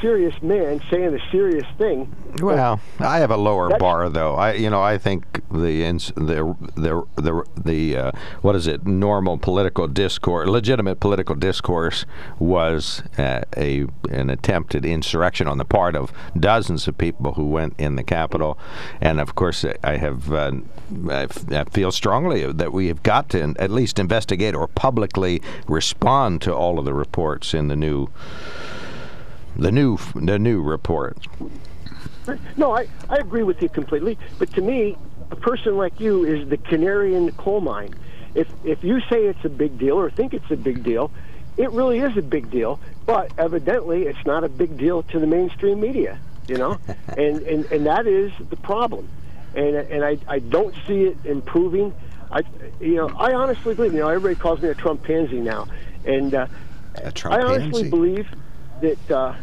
serious 0.00 0.40
man 0.42 0.80
saying 0.90 1.14
a 1.14 1.30
serious 1.30 1.66
thing. 1.76 2.14
Well, 2.40 2.80
I 2.98 3.18
have 3.18 3.30
a 3.30 3.36
lower 3.36 3.76
bar 3.78 4.08
though. 4.08 4.34
I 4.34 4.52
you 4.54 4.70
know 4.70 4.82
I 4.82 4.98
think 4.98 5.42
the 5.50 5.84
ins, 5.84 6.12
the 6.14 6.54
the 6.74 7.04
the, 7.16 7.44
the 7.56 7.96
uh, 7.96 8.12
what 8.42 8.54
is 8.54 8.66
it 8.66 8.86
normal 8.86 9.38
political 9.38 9.88
discourse, 9.88 10.48
legitimate 10.48 11.00
political 11.00 11.34
discourse 11.34 12.04
was 12.38 13.02
uh, 13.16 13.42
a 13.56 13.86
an 14.10 14.30
attempted 14.30 14.84
insurrection 14.84 15.48
on 15.48 15.58
the 15.58 15.64
part 15.64 15.96
of 15.96 16.12
dozens 16.38 16.86
of 16.86 16.98
people 16.98 17.32
who 17.34 17.46
went 17.46 17.74
in 17.78 17.96
the 17.96 18.04
Capitol, 18.04 18.58
and 19.00 19.20
of 19.20 19.34
course 19.34 19.64
I 19.82 19.96
have 19.96 20.32
uh, 20.32 20.52
I 21.10 21.64
feel 21.70 21.92
strongly 21.92 22.50
that 22.50 22.72
we 22.72 22.88
have 22.88 23.02
got 23.02 23.28
to 23.30 23.54
at 23.58 23.70
least 23.70 23.98
investigate 23.98 24.54
or 24.54 24.68
publicly 24.68 25.42
respond 25.66 26.42
to 26.42 26.54
all 26.54 26.78
of 26.78 26.84
the 26.84 26.94
reports 26.94 27.54
in 27.54 27.68
the 27.68 27.76
new 27.76 28.08
the 29.58 29.72
new 29.72 29.98
the 30.14 30.38
new 30.38 30.62
report. 30.62 31.18
No, 32.56 32.72
I, 32.72 32.88
I 33.08 33.16
agree 33.16 33.42
with 33.42 33.60
you 33.62 33.68
completely. 33.68 34.18
But 34.38 34.52
to 34.54 34.60
me, 34.60 34.96
a 35.30 35.36
person 35.36 35.76
like 35.76 35.98
you 35.98 36.24
is 36.24 36.48
the 36.48 36.56
canary 36.58 37.14
in 37.14 37.26
the 37.26 37.32
coal 37.32 37.60
mine. 37.60 37.94
If 38.34 38.48
if 38.64 38.84
you 38.84 39.00
say 39.00 39.26
it's 39.26 39.44
a 39.44 39.48
big 39.48 39.78
deal 39.78 39.98
or 39.98 40.10
think 40.10 40.34
it's 40.34 40.50
a 40.50 40.56
big 40.56 40.84
deal, 40.84 41.10
it 41.56 41.70
really 41.70 41.98
is 41.98 42.16
a 42.16 42.22
big 42.22 42.50
deal. 42.50 42.78
But 43.06 43.32
evidently, 43.38 44.06
it's 44.06 44.24
not 44.26 44.44
a 44.44 44.48
big 44.48 44.76
deal 44.76 45.02
to 45.04 45.18
the 45.18 45.26
mainstream 45.26 45.80
media. 45.80 46.18
You 46.46 46.58
know, 46.58 46.78
and, 47.16 47.42
and 47.42 47.64
and 47.66 47.86
that 47.86 48.06
is 48.06 48.32
the 48.50 48.56
problem. 48.56 49.08
And 49.54 49.76
and 49.76 50.04
I 50.04 50.18
I 50.28 50.38
don't 50.38 50.74
see 50.86 51.04
it 51.04 51.16
improving. 51.24 51.94
I 52.30 52.42
you 52.80 52.96
know 52.96 53.08
I 53.16 53.32
honestly 53.32 53.74
believe 53.74 53.94
you 53.94 54.00
know 54.00 54.08
everybody 54.08 54.38
calls 54.38 54.60
me 54.60 54.68
a 54.68 54.74
Trump 54.74 55.02
pansy 55.02 55.40
now, 55.40 55.66
and 56.04 56.34
uh, 56.34 56.46
I 57.24 57.40
honestly 57.40 57.88
believe 57.88 58.28
that 58.80 59.10
uh, 59.10 59.34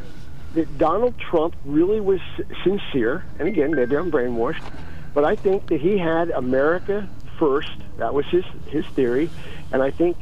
that 0.56 0.78
Donald 0.78 1.18
Trump 1.20 1.56
really 1.66 1.99
was 1.99 2.20
sincere, 2.64 3.24
and 3.39 3.47
again, 3.47 3.76
maybe 3.76 3.95
I'm 3.95 4.12
brainwashed, 4.12 4.64
but 5.14 5.24
I 5.24 5.36
think 5.36 5.68
that 5.68 5.80
he 5.80 5.97
had 5.97 6.32
America 6.32 7.08
first. 7.38 7.72
That 7.97 8.14
was 8.14 8.26
his 8.28 8.45
his 8.68 8.86
theory, 8.88 9.30
and 9.72 9.84
I 9.84 9.91
think 9.91 10.18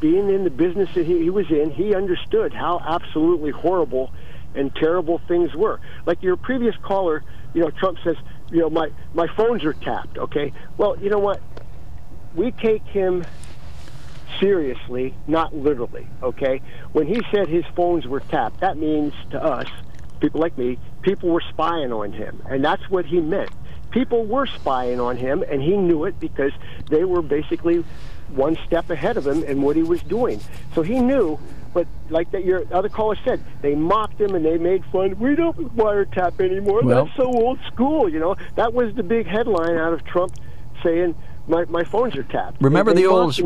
being 0.00 0.28
in 0.28 0.44
the 0.44 0.50
business 0.50 0.92
that 0.94 1.06
he, 1.06 1.18
he 1.18 1.30
was 1.30 1.50
in, 1.50 1.70
he 1.70 1.94
understood 1.94 2.52
how 2.52 2.80
absolutely 2.84 3.50
horrible 3.50 4.12
and 4.54 4.74
terrible 4.74 5.18
things 5.26 5.54
were. 5.54 5.80
Like 6.06 6.22
your 6.22 6.36
previous 6.36 6.76
caller, 6.82 7.24
you 7.54 7.62
know, 7.62 7.70
Trump 7.70 7.98
says, 8.04 8.16
you 8.50 8.60
know, 8.60 8.70
my 8.70 8.90
my 9.12 9.26
phones 9.26 9.64
are 9.64 9.72
tapped. 9.72 10.18
Okay, 10.18 10.52
well, 10.76 10.96
you 11.00 11.10
know 11.10 11.18
what? 11.18 11.40
We 12.34 12.52
take 12.52 12.84
him 12.84 13.24
seriously, 14.40 15.14
not 15.26 15.54
literally, 15.54 16.06
okay? 16.22 16.60
When 16.92 17.06
he 17.06 17.22
said 17.30 17.48
his 17.48 17.64
phones 17.74 18.06
were 18.06 18.20
tapped, 18.20 18.60
that 18.60 18.76
means 18.76 19.12
to 19.30 19.42
us, 19.42 19.68
people 20.20 20.40
like 20.40 20.56
me, 20.56 20.78
people 21.02 21.30
were 21.30 21.42
spying 21.50 21.92
on 21.92 22.12
him. 22.12 22.42
And 22.48 22.64
that's 22.64 22.88
what 22.90 23.06
he 23.06 23.20
meant. 23.20 23.50
People 23.90 24.24
were 24.24 24.46
spying 24.46 25.00
on 25.00 25.16
him, 25.16 25.44
and 25.48 25.62
he 25.62 25.76
knew 25.76 26.04
it 26.04 26.18
because 26.18 26.52
they 26.90 27.04
were 27.04 27.22
basically 27.22 27.84
one 28.28 28.56
step 28.66 28.90
ahead 28.90 29.16
of 29.16 29.26
him 29.26 29.44
in 29.44 29.62
what 29.62 29.76
he 29.76 29.82
was 29.82 30.02
doing. 30.02 30.40
So 30.74 30.82
he 30.82 30.98
knew, 30.98 31.38
but 31.72 31.86
like 32.08 32.30
that 32.32 32.44
your 32.44 32.64
other 32.72 32.88
caller 32.88 33.16
said, 33.24 33.40
they 33.62 33.74
mocked 33.74 34.20
him 34.20 34.34
and 34.34 34.44
they 34.44 34.58
made 34.58 34.84
fun. 34.86 35.18
We 35.18 35.36
don't 35.36 35.76
wiretap 35.76 36.40
anymore. 36.40 36.82
Well, 36.82 37.04
That's 37.04 37.16
so 37.16 37.26
old 37.26 37.58
school, 37.66 38.08
you 38.08 38.18
know. 38.18 38.36
That 38.56 38.74
was 38.74 38.94
the 38.94 39.02
big 39.02 39.26
headline 39.26 39.76
out 39.76 39.92
of 39.92 40.04
Trump 40.04 40.34
saying 40.82 41.14
my, 41.46 41.64
my 41.66 41.84
phones 41.84 42.16
are 42.16 42.22
tapped. 42.24 42.60
Remember 42.60 42.94
they, 42.94 43.02
the 43.02 43.08
old 43.08 43.38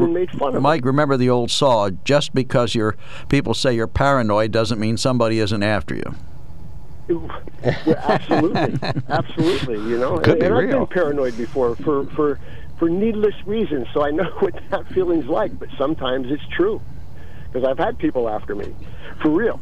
Mike. 0.61 0.85
Remember 0.85 1.17
the 1.17 1.31
old 1.31 1.51
saw. 1.51 1.91
Just 2.05 2.35
because 2.35 2.75
you're 2.75 2.97
people 3.29 3.55
say 3.55 3.75
you're 3.75 3.87
paranoid 3.87 4.53
doesn't 4.53 4.79
mean 4.79 4.97
somebody 4.97 5.41
isn't 5.41 5.63
after 5.63 5.97
you. 5.97 6.15
Yeah, 7.09 7.95
absolutely, 7.97 9.03
absolutely. 9.09 9.77
You 9.91 9.99
know, 9.99 10.19
Could 10.19 10.33
and, 10.33 10.41
be 10.41 10.47
and 10.47 10.55
real. 10.55 10.83
I've 10.83 10.89
been 10.89 10.95
paranoid 10.95 11.37
before 11.37 11.75
for 11.77 12.05
for 12.11 12.39
for 12.79 12.89
needless 12.89 13.35
reasons, 13.47 13.89
so 13.93 14.05
I 14.05 14.11
know 14.11 14.25
what 14.39 14.55
that 14.71 14.87
feeling's 14.89 15.27
like. 15.27 15.59
But 15.59 15.71
sometimes 15.77 16.31
it's 16.31 16.47
true 16.49 16.81
because 17.51 17.67
I've 17.67 17.79
had 17.79 17.99
people 17.99 18.29
after 18.29 18.55
me, 18.55 18.75
for 19.23 19.31
real. 19.31 19.61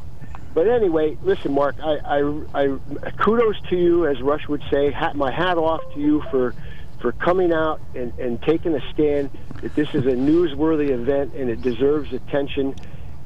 But 0.52 0.68
anyway, 0.68 1.18
listen, 1.22 1.52
Mark. 1.52 1.76
I, 1.82 1.98
I, 1.98 2.42
I 2.54 3.10
kudos 3.18 3.60
to 3.68 3.76
you, 3.76 4.06
as 4.06 4.20
Rush 4.22 4.48
would 4.48 4.62
say. 4.70 4.90
Hat, 4.90 5.14
my 5.14 5.30
hat 5.30 5.58
off 5.58 5.82
to 5.94 6.00
you 6.00 6.22
for 6.30 6.54
for 7.00 7.12
coming 7.12 7.52
out 7.52 7.80
and, 7.94 8.12
and 8.18 8.40
taking 8.42 8.74
a 8.74 8.80
stand 8.92 9.30
that 9.62 9.74
this 9.74 9.88
is 9.94 10.04
a 10.04 10.16
newsworthy 10.16 10.90
event 10.94 11.32
and 11.36 11.50
it 11.50 11.62
deserves 11.62 12.12
attention. 12.12 12.74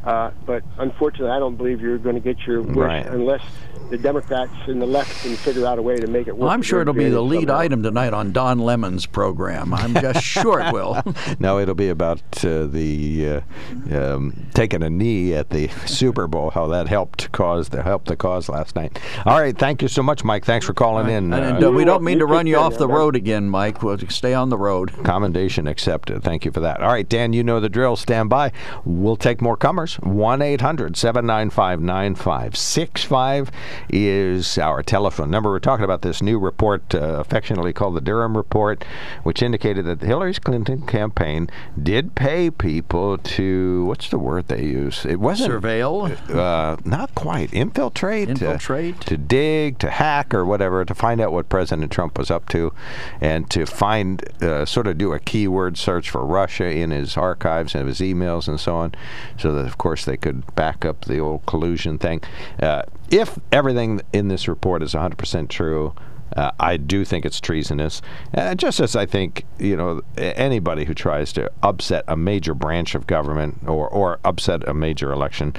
Uh, 0.04 0.30
but 0.46 0.62
unfortunately, 0.78 1.30
I 1.30 1.38
don't 1.38 1.56
believe 1.56 1.80
you're 1.80 1.98
going 1.98 2.14
to 2.14 2.20
get 2.20 2.38
your 2.46 2.62
wish 2.62 2.76
Right. 2.76 3.06
unless 3.06 3.42
the 3.90 3.98
Democrats 3.98 4.52
and 4.66 4.80
the 4.80 4.86
left 4.86 5.22
can 5.22 5.34
figure 5.34 5.66
out 5.66 5.78
a 5.78 5.82
way 5.82 5.96
to 5.98 6.06
make 6.06 6.28
it 6.28 6.32
work. 6.32 6.40
Well, 6.42 6.50
I'm 6.50 6.62
sure 6.62 6.80
it'll 6.80 6.94
be 6.94 7.08
the 7.08 7.20
lead 7.20 7.48
somehow. 7.48 7.58
item 7.58 7.82
tonight 7.82 8.14
on 8.14 8.30
Don 8.32 8.60
Lemon's 8.60 9.04
program. 9.04 9.74
I'm 9.74 9.94
just 9.94 10.22
sure 10.24 10.60
it 10.60 10.72
will. 10.72 11.02
No, 11.38 11.58
it'll 11.58 11.74
be 11.74 11.88
about 11.88 12.20
uh, 12.44 12.66
the 12.66 13.42
uh, 13.90 13.96
um, 14.14 14.46
taking 14.54 14.82
a 14.82 14.90
knee 14.90 15.34
at 15.34 15.50
the 15.50 15.68
Super 15.86 16.26
Bowl. 16.26 16.50
How 16.50 16.66
that 16.68 16.86
helped 16.88 17.32
cause 17.32 17.70
the 17.70 17.82
helped 17.82 18.06
the 18.08 18.16
cause 18.16 18.48
last 18.48 18.76
night. 18.76 18.98
All 19.26 19.40
right, 19.40 19.56
thank 19.56 19.82
you 19.82 19.88
so 19.88 20.02
much, 20.02 20.22
Mike. 20.24 20.44
Thanks 20.44 20.66
for 20.66 20.74
calling 20.74 21.08
in. 21.08 21.32
And 21.32 21.62
Uh, 21.64 21.68
uh, 21.68 21.72
we 21.72 21.84
don't 21.84 22.02
mean 22.04 22.18
to 22.20 22.26
run 22.26 22.46
you 22.46 22.56
off 22.56 22.78
the 22.78 22.86
now, 22.86 22.94
road 22.94 23.16
again, 23.16 23.48
Mike. 23.48 23.82
We'll 23.82 23.98
stay 24.08 24.34
on 24.34 24.50
the 24.50 24.58
road. 24.58 24.92
Commendation 25.04 25.66
accepted. 25.66 26.22
Thank 26.22 26.44
you 26.44 26.52
for 26.52 26.60
that. 26.60 26.80
All 26.82 26.88
right, 26.92 27.08
Dan, 27.08 27.32
you 27.32 27.42
know 27.42 27.58
the 27.60 27.68
drill. 27.68 27.96
Stand 27.96 28.28
by. 28.30 28.52
We'll 28.84 29.16
take 29.16 29.40
more 29.40 29.56
comers. 29.56 29.89
1 29.96 30.42
800 30.42 30.96
795 30.96 31.80
9565 31.80 33.50
is 33.88 34.58
our 34.58 34.82
telephone 34.82 35.30
number. 35.30 35.50
We're 35.50 35.58
talking 35.58 35.84
about 35.84 36.02
this 36.02 36.22
new 36.22 36.38
report, 36.38 36.94
uh, 36.94 36.98
affectionately 37.20 37.72
called 37.72 37.96
the 37.96 38.00
Durham 38.00 38.36
Report, 38.36 38.84
which 39.22 39.42
indicated 39.42 39.84
that 39.86 40.00
the 40.00 40.06
Hillary 40.06 40.34
Clinton 40.34 40.86
campaign 40.86 41.48
did 41.80 42.14
pay 42.14 42.50
people 42.50 43.18
to, 43.18 43.84
what's 43.86 44.08
the 44.10 44.18
word 44.18 44.48
they 44.48 44.62
use? 44.64 45.04
It 45.04 45.20
wasn't. 45.20 45.52
Surveil. 45.52 46.30
Uh, 46.30 46.76
not 46.84 47.14
quite. 47.14 47.52
Infiltrate. 47.52 48.28
uh, 48.28 48.32
Infiltrate. 48.32 49.00
to 49.02 49.16
dig, 49.16 49.78
to 49.78 49.90
hack, 49.90 50.32
or 50.32 50.44
whatever, 50.44 50.84
to 50.84 50.94
find 50.94 51.20
out 51.20 51.32
what 51.32 51.48
President 51.48 51.90
Trump 51.90 52.18
was 52.18 52.30
up 52.30 52.48
to, 52.50 52.72
and 53.20 53.50
to 53.50 53.66
find, 53.66 54.22
uh, 54.42 54.64
sort 54.64 54.86
of 54.86 54.98
do 54.98 55.12
a 55.12 55.18
keyword 55.18 55.76
search 55.76 56.10
for 56.10 56.24
Russia 56.24 56.66
in 56.70 56.90
his 56.90 57.16
archives 57.16 57.74
and 57.74 57.88
his 57.88 58.00
emails 58.00 58.46
and 58.48 58.60
so 58.60 58.76
on, 58.76 58.94
so 59.38 59.52
that, 59.52 59.66
of 59.66 59.78
course, 59.80 60.04
they 60.04 60.16
could 60.16 60.54
back 60.54 60.84
up 60.84 61.06
the 61.06 61.18
old 61.18 61.44
collusion 61.46 61.98
thing. 61.98 62.20
Uh, 62.62 62.82
if 63.10 63.38
everything 63.50 64.00
in 64.12 64.28
this 64.28 64.46
report 64.46 64.82
is 64.82 64.94
100% 64.94 65.48
true, 65.48 65.94
uh, 66.36 66.52
I 66.60 66.76
do 66.76 67.04
think 67.04 67.24
it's 67.24 67.40
treasonous. 67.40 68.02
Uh, 68.32 68.54
just 68.54 68.78
as 68.78 68.94
I 68.94 69.06
think, 69.06 69.44
you 69.58 69.76
know, 69.76 70.02
anybody 70.16 70.84
who 70.84 70.94
tries 70.94 71.32
to 71.32 71.50
upset 71.62 72.04
a 72.06 72.16
major 72.16 72.54
branch 72.54 72.94
of 72.94 73.06
government 73.06 73.58
or, 73.66 73.88
or 73.88 74.20
upset 74.24 74.68
a 74.68 74.74
major 74.74 75.12
election, 75.12 75.54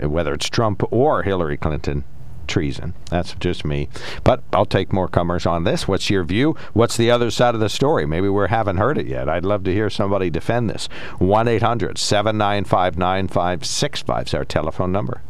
whether 0.00 0.34
it's 0.34 0.48
Trump 0.48 0.82
or 0.90 1.22
Hillary 1.22 1.58
Clinton, 1.58 2.02
treason. 2.46 2.94
That's 3.10 3.34
just 3.34 3.64
me. 3.64 3.88
But 4.24 4.42
I'll 4.52 4.66
take 4.66 4.92
more 4.92 5.08
comers 5.08 5.46
on 5.46 5.64
this. 5.64 5.86
What's 5.86 6.10
your 6.10 6.24
view? 6.24 6.56
What's 6.72 6.96
the 6.96 7.10
other 7.10 7.30
side 7.30 7.54
of 7.54 7.60
the 7.60 7.68
story? 7.68 8.06
Maybe 8.06 8.28
we 8.28 8.48
haven't 8.48 8.76
heard 8.78 8.98
it 8.98 9.06
yet. 9.06 9.28
I'd 9.28 9.44
love 9.44 9.64
to 9.64 9.72
hear 9.72 9.90
somebody 9.90 10.30
defend 10.30 10.70
this. 10.70 10.88
1 11.18 11.48
800 11.48 11.98
795 11.98 12.98
9565 12.98 14.26
is 14.26 14.34
our 14.34 14.44
telephone 14.44 14.92
number. 14.92 15.22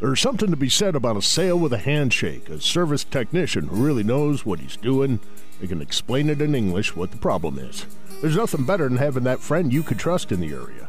There's 0.00 0.20
something 0.20 0.50
to 0.50 0.56
be 0.56 0.68
said 0.68 0.96
about 0.96 1.16
a 1.16 1.22
sale 1.22 1.56
with 1.56 1.72
a 1.72 1.78
handshake, 1.78 2.48
a 2.48 2.60
service 2.60 3.04
technician 3.04 3.68
who 3.68 3.84
really 3.84 4.02
knows 4.02 4.44
what 4.44 4.58
he's 4.58 4.76
doing. 4.76 5.20
They 5.60 5.68
can 5.68 5.80
explain 5.80 6.28
it 6.28 6.42
in 6.42 6.56
English 6.56 6.96
what 6.96 7.12
the 7.12 7.18
problem 7.18 7.56
is. 7.56 7.86
There's 8.20 8.34
nothing 8.34 8.64
better 8.64 8.88
than 8.88 8.98
having 8.98 9.22
that 9.24 9.38
friend 9.38 9.72
you 9.72 9.84
could 9.84 10.00
trust 10.00 10.32
in 10.32 10.40
the 10.40 10.52
area. 10.52 10.88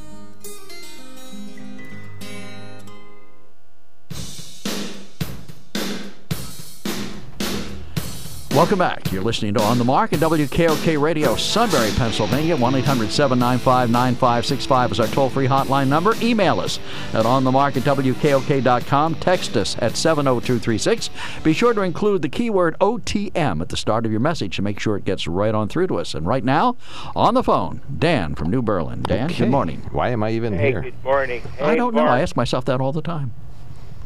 Welcome 8.53 8.79
back. 8.79 9.09
You're 9.13 9.23
listening 9.23 9.53
to 9.53 9.61
On 9.61 9.77
the 9.77 9.85
Mark 9.85 10.11
at 10.11 10.19
WKOK 10.19 11.01
Radio, 11.01 11.37
Sunbury, 11.37 11.89
Pennsylvania. 11.95 12.57
1 12.57 12.75
800 12.75 13.09
795 13.09 13.89
9565 13.89 14.91
is 14.91 14.99
our 14.99 15.07
toll 15.07 15.29
free 15.29 15.47
hotline 15.47 15.87
number. 15.87 16.15
Email 16.21 16.59
us 16.59 16.77
at 17.13 17.23
onthemark 17.23 17.77
at 17.77 17.83
WKOK.com. 17.83 19.15
Text 19.15 19.55
us 19.55 19.77
at 19.79 19.95
70236. 19.95 21.09
Be 21.43 21.53
sure 21.53 21.73
to 21.73 21.81
include 21.81 22.21
the 22.23 22.27
keyword 22.27 22.75
OTM 22.81 23.61
at 23.61 23.69
the 23.69 23.77
start 23.77 24.05
of 24.05 24.11
your 24.11 24.19
message 24.19 24.57
to 24.57 24.61
make 24.61 24.81
sure 24.81 24.97
it 24.97 25.05
gets 25.05 25.29
right 25.29 25.55
on 25.55 25.69
through 25.69 25.87
to 25.87 25.95
us. 25.97 26.13
And 26.13 26.27
right 26.27 26.43
now, 26.43 26.75
on 27.15 27.35
the 27.35 27.43
phone, 27.43 27.79
Dan 27.99 28.35
from 28.35 28.49
New 28.49 28.61
Berlin. 28.61 29.01
Dan, 29.03 29.27
Okay. 29.27 29.45
good 29.45 29.49
morning. 29.51 29.81
Why 29.93 30.09
am 30.09 30.23
I 30.23 30.31
even 30.31 30.53
Hey, 30.57 30.71
here? 30.71 30.81
good 30.81 31.03
morning. 31.05 31.41
I 31.61 31.75
don't 31.75 31.95
know. 31.95 32.05
I 32.05 32.19
ask 32.19 32.35
myself 32.35 32.65
that 32.65 32.81
all 32.81 32.91
the 32.91 33.01
time. 33.01 33.31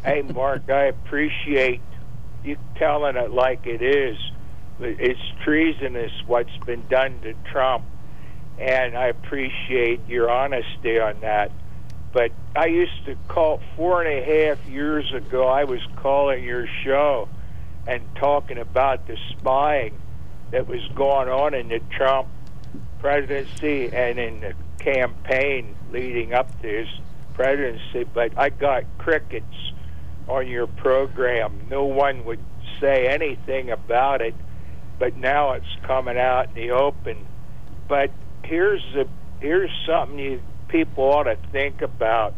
Hey, 0.04 0.22
Mark, 0.22 0.70
I 0.70 0.84
appreciate 0.84 1.82
you 2.43 2.58
telling 2.76 3.16
it 3.16 3.32
like 3.32 3.66
it 3.66 3.82
is. 3.82 4.16
It's 4.80 5.19
treasonous 5.43 6.11
what's 6.28 6.55
been 6.65 6.86
done 6.88 7.19
to 7.21 7.34
Trump, 7.51 7.86
and 8.59 8.97
I 8.97 9.07
appreciate 9.07 10.01
your 10.07 10.30
honesty 10.30 10.99
on 10.99 11.21
that. 11.21 11.51
But 12.11 12.32
I 12.55 12.67
used 12.67 13.05
to 13.05 13.15
call 13.28 13.61
four 13.76 14.03
and 14.03 14.11
a 14.11 14.47
half 14.47 14.65
years 14.67 15.13
ago. 15.13 15.47
I 15.47 15.65
was 15.65 15.82
calling 15.97 16.43
your 16.43 16.67
show 16.84 17.30
and 17.88 18.03
talking 18.15 18.57
about 18.57 19.07
the 19.07 19.17
spying 19.32 19.99
that 20.51 20.67
was 20.67 20.82
going 20.95 21.30
on 21.30 21.53
in 21.53 21.69
the 21.69 21.80
Trump 21.91 22.28
presidency 22.99 23.93
and 23.93 24.17
in 24.17 24.39
the 24.39 24.53
campaign 24.80 25.76
leading 25.91 26.34
up 26.34 26.61
to 26.61 26.67
his 26.67 26.88
presidency. 27.34 28.03
But 28.03 28.38
I 28.38 28.49
got 28.49 28.84
crickets 28.97 29.73
on 30.28 30.47
your 30.47 30.67
program. 30.67 31.67
No 31.69 31.86
one 31.86 32.26
would 32.26 32.43
say 32.80 33.07
anything 33.07 33.71
about 33.71 34.21
it, 34.21 34.36
but 35.00 35.16
now 35.18 35.54
it's 35.54 35.66
coming 35.86 36.18
out 36.18 36.50
in 36.50 36.56
the 36.56 36.72
open. 36.72 37.26
But 37.88 38.12
here's 38.43 38.84
the 38.93 39.08
here's 39.39 39.72
something 39.88 40.18
you 40.18 40.41
people 40.68 41.06
ought 41.06 41.24
to 41.24 41.38
think 41.52 41.82
about. 41.82 42.34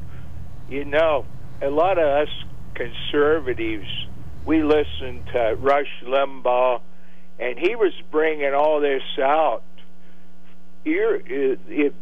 You 0.69 0.85
know, 0.85 1.25
a 1.61 1.69
lot 1.69 1.97
of 1.97 2.05
us 2.05 2.33
conservatives, 2.75 3.87
we 4.45 4.63
listen 4.63 5.23
to 5.33 5.55
Rush 5.57 6.03
Limbaugh, 6.03 6.81
and 7.39 7.57
he 7.57 7.75
was 7.75 7.93
bringing 8.11 8.53
all 8.53 8.81
this 8.81 9.03
out 9.19 9.63
here 10.87 11.15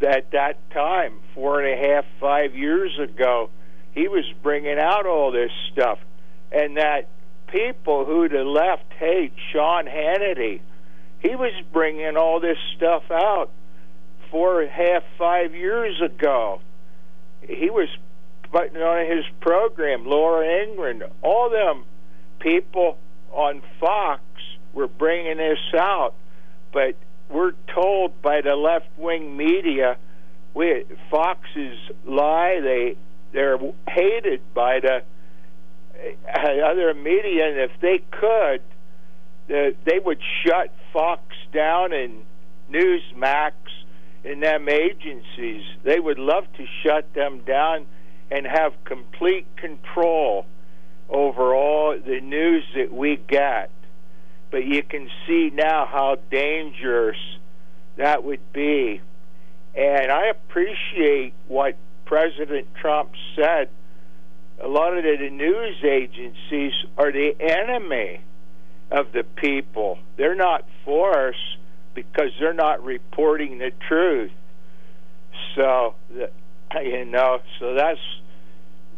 at 0.08 0.32
that 0.32 0.72
time, 0.72 1.20
four 1.34 1.62
and 1.62 1.74
a 1.74 1.88
half, 1.88 2.06
five 2.20 2.56
years 2.56 2.91
ago, 2.99 3.49
he 3.93 4.08
was 4.08 4.26
bringing 4.43 4.78
out 4.78 5.08
all 5.08 5.32
this 5.32 5.49
stuff, 5.72 5.97
and 6.51 6.78
that 6.78 7.08
people 7.48 8.06
who 8.06 8.28
the 8.30 8.43
left 8.43 8.91
hate, 9.00 9.34
Sean 9.52 9.86
Hannity, 9.86 10.62
he 11.20 11.36
was 11.36 11.54
bringing 11.72 12.18
all 12.18 12.39
this 12.39 12.58
stuff 12.76 13.04
out 13.12 13.50
four 14.32 14.66
half 14.66 15.04
five 15.18 15.54
years 15.56 16.02
ago. 16.02 16.62
He 17.41 17.70
was 17.70 17.89
putting 18.52 18.82
on 18.82 19.06
his 19.06 19.26
program, 19.39 20.06
Laura 20.06 20.64
Ingraham, 20.64 21.04
all 21.22 21.50
them 21.50 21.86
people 22.39 22.98
on 23.32 23.62
Fox 23.80 24.22
were 24.74 24.88
bringing 24.88 25.38
this 25.38 25.60
out, 25.78 26.14
but 26.72 26.96
we're 27.30 27.54
told 27.74 28.22
by 28.22 28.41
the 28.41 28.56
left 28.56 28.88
wing 28.98 29.36
media, 29.36 29.98
we 30.54 30.86
Fox's 31.10 31.78
lie. 32.06 32.60
They 32.62 32.96
they're 33.34 33.58
hated 33.89 34.41
by 34.54 34.80
the 34.80 35.04
other 36.34 36.93
media, 36.93 37.47
and 37.49 37.60
if 37.60 37.72
they 37.82 38.01
could, 38.12 38.62
they 39.47 39.99
would 40.03 40.20
shut 40.43 40.74
Fox 40.91 41.22
down 41.53 41.93
and 41.93 42.24
Newsmax 42.72 43.53
and 44.24 44.41
them 44.41 44.68
agencies. 44.70 45.64
They 45.84 45.99
would 45.99 46.18
love 46.18 46.45
to 46.58 46.66
shut 46.84 47.14
them 47.14 47.41
down 47.45 47.86
and 48.32 48.45
have 48.47 48.74
complete 48.86 49.45
control 49.56 50.45
over 51.10 51.53
all 51.53 51.95
the 51.97 52.20
news 52.22 52.64
that 52.76 52.91
we 52.91 53.18
get. 53.28 53.70
But 54.49 54.66
you 54.66 54.82
can 54.82 55.10
see 55.28 55.51
now 55.53 55.86
how 55.86 56.18
dangerous 56.32 57.18
that 57.97 58.24
would 58.24 58.51
be. 58.51 59.01
And 59.76 60.12
I 60.12 60.28
appreciate 60.28 61.34
what 61.47 61.78
President 62.06 62.68
Trump 62.82 63.12
said. 63.36 63.70
A 64.62 64.68
lot 64.68 64.97
of 64.97 65.03
the 65.03 65.30
news 65.30 65.84
agencies 65.84 66.74
are 66.97 67.12
the 67.12 67.36
enemy 67.39 68.22
of 68.91 69.12
the 69.12 69.24
people. 69.24 69.99
They're 70.18 70.36
not 70.36 70.66
for 70.84 71.30
us 71.30 71.36
because 71.93 72.32
they're 72.39 72.53
not 72.53 72.84
reporting 72.84 73.58
the 73.58 73.72
truth. 73.88 74.32
So, 75.56 75.95
you 76.82 77.06
know, 77.06 77.41
so 77.60 77.74
that's 77.74 77.99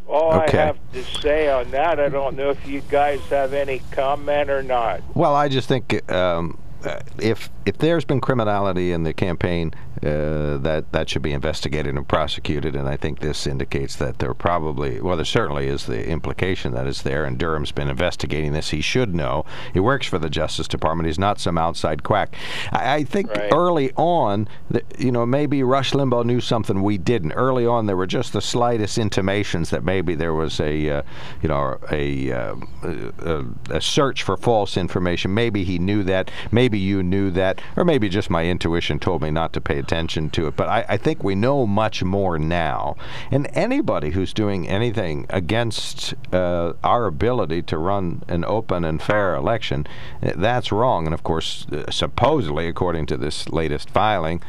all 0.07 0.33
Okay. 0.33 0.57
I 0.57 0.65
have 0.67 0.77
to 0.93 1.03
say 1.03 1.49
on 1.49 1.71
that. 1.71 1.99
I 1.99 2.09
don't 2.09 2.35
know 2.35 2.49
if 2.49 2.67
you 2.67 2.81
guys 2.81 3.19
have 3.29 3.53
any 3.53 3.81
comment 3.91 4.49
or 4.49 4.63
not. 4.63 5.01
Well, 5.15 5.35
I 5.35 5.49
just 5.49 5.67
think 5.67 6.09
um, 6.11 6.57
uh, 6.83 6.99
if 7.19 7.49
if 7.65 7.77
there's 7.77 8.05
been 8.05 8.21
criminality 8.21 8.91
in 8.91 9.03
the 9.03 9.13
campaign, 9.13 9.73
uh, 10.03 10.57
that 10.57 10.85
that 10.91 11.09
should 11.09 11.21
be 11.21 11.33
investigated 11.33 11.95
and 11.95 12.07
prosecuted. 12.07 12.75
And 12.75 12.87
I 12.87 12.97
think 12.97 13.19
this 13.19 13.47
indicates 13.47 13.95
that 13.97 14.19
there 14.19 14.33
probably, 14.33 15.01
well, 15.01 15.15
there 15.15 15.25
certainly 15.25 15.67
is 15.67 15.85
the 15.85 16.07
implication 16.07 16.73
that 16.73 16.87
it's 16.87 17.01
there. 17.01 17.25
And 17.25 17.37
Durham's 17.37 17.71
been 17.71 17.89
investigating 17.89 18.53
this. 18.53 18.69
He 18.69 18.81
should 18.81 19.15
know. 19.15 19.45
He 19.73 19.79
works 19.79 20.07
for 20.07 20.19
the 20.19 20.29
Justice 20.29 20.67
Department. 20.67 21.07
He's 21.07 21.19
not 21.19 21.39
some 21.39 21.57
outside 21.57 22.03
quack. 22.03 22.35
I, 22.71 22.95
I 22.95 23.03
think 23.03 23.27
Right. 23.27 23.51
early 23.53 23.91
on, 23.95 24.47
that, 24.71 24.85
you 24.99 25.11
know, 25.11 25.25
maybe 25.25 25.61
Rush 25.63 25.91
Limbaugh 25.91 26.25
knew 26.25 26.39
something 26.39 26.81
we 26.81 26.97
didn't. 26.97 27.33
Early 27.33 27.65
on, 27.67 27.85
there 27.85 27.97
were 27.97 28.07
just 28.07 28.31
the 28.33 28.41
slightest 28.41 28.97
intimations 28.97 29.69
that 29.69 29.83
maybe 29.83 30.15
there 30.15 30.33
was 30.33 30.59
a, 30.59 30.89
uh, 30.89 31.01
you 31.41 31.49
know, 31.49 31.77
a, 31.91 32.31
uh, 32.31 32.55
a 32.83 33.45
a 33.69 33.81
search 33.81 34.23
for 34.23 34.37
false 34.37 34.77
information. 34.77 35.33
Maybe 35.33 35.63
he 35.63 35.77
knew 35.77 36.03
that. 36.03 36.31
Maybe 36.51 36.79
you 36.79 37.03
knew 37.03 37.31
that, 37.31 37.61
or 37.75 37.83
maybe 37.83 38.07
just 38.09 38.29
my 38.29 38.45
intuition 38.45 38.97
told 38.99 39.21
me 39.21 39.29
not 39.31 39.51
to 39.53 39.61
pay 39.61 39.81
attention 39.87 40.29
to 40.31 40.47
it. 40.47 40.55
But 40.55 40.67
I, 40.67 40.85
I 40.89 40.97
think 40.97 41.23
we 41.23 41.35
know 41.35 41.65
much 41.65 42.03
more 42.03 42.37
now. 42.37 42.95
And 43.31 43.47
anybody 43.53 44.11
who's 44.11 44.33
doing 44.33 44.67
anything 44.67 45.25
against 45.29 46.13
uh, 46.33 46.73
our 46.83 47.05
ability 47.05 47.61
to 47.63 47.77
run 47.77 48.23
an 48.27 48.43
open 48.43 48.83
and 48.83 49.01
fair 49.01 49.35
election, 49.35 49.87
eh, 50.21 50.33
that's 50.35 50.71
wrong. 50.71 51.05
And 51.05 51.13
of 51.13 51.23
course, 51.23 51.65
uh, 51.71 51.89
supposedly, 51.89 52.67
according 52.67 53.05
to 53.07 53.17
this 53.17 53.47
latest 53.49 53.89
filing, 53.89 54.41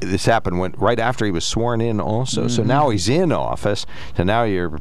this 0.00 0.26
happened 0.26 0.58
when 0.58 0.72
right 0.72 1.00
after 1.00 1.24
he 1.24 1.30
was 1.30 1.42
sworn 1.42 1.80
in 1.80 2.00
also 2.00 2.48
so 2.48 2.62
now 2.62 2.90
he's 2.90 3.08
in 3.08 3.32
office 3.32 3.86
so 4.14 4.22
now 4.24 4.42
you're 4.44 4.78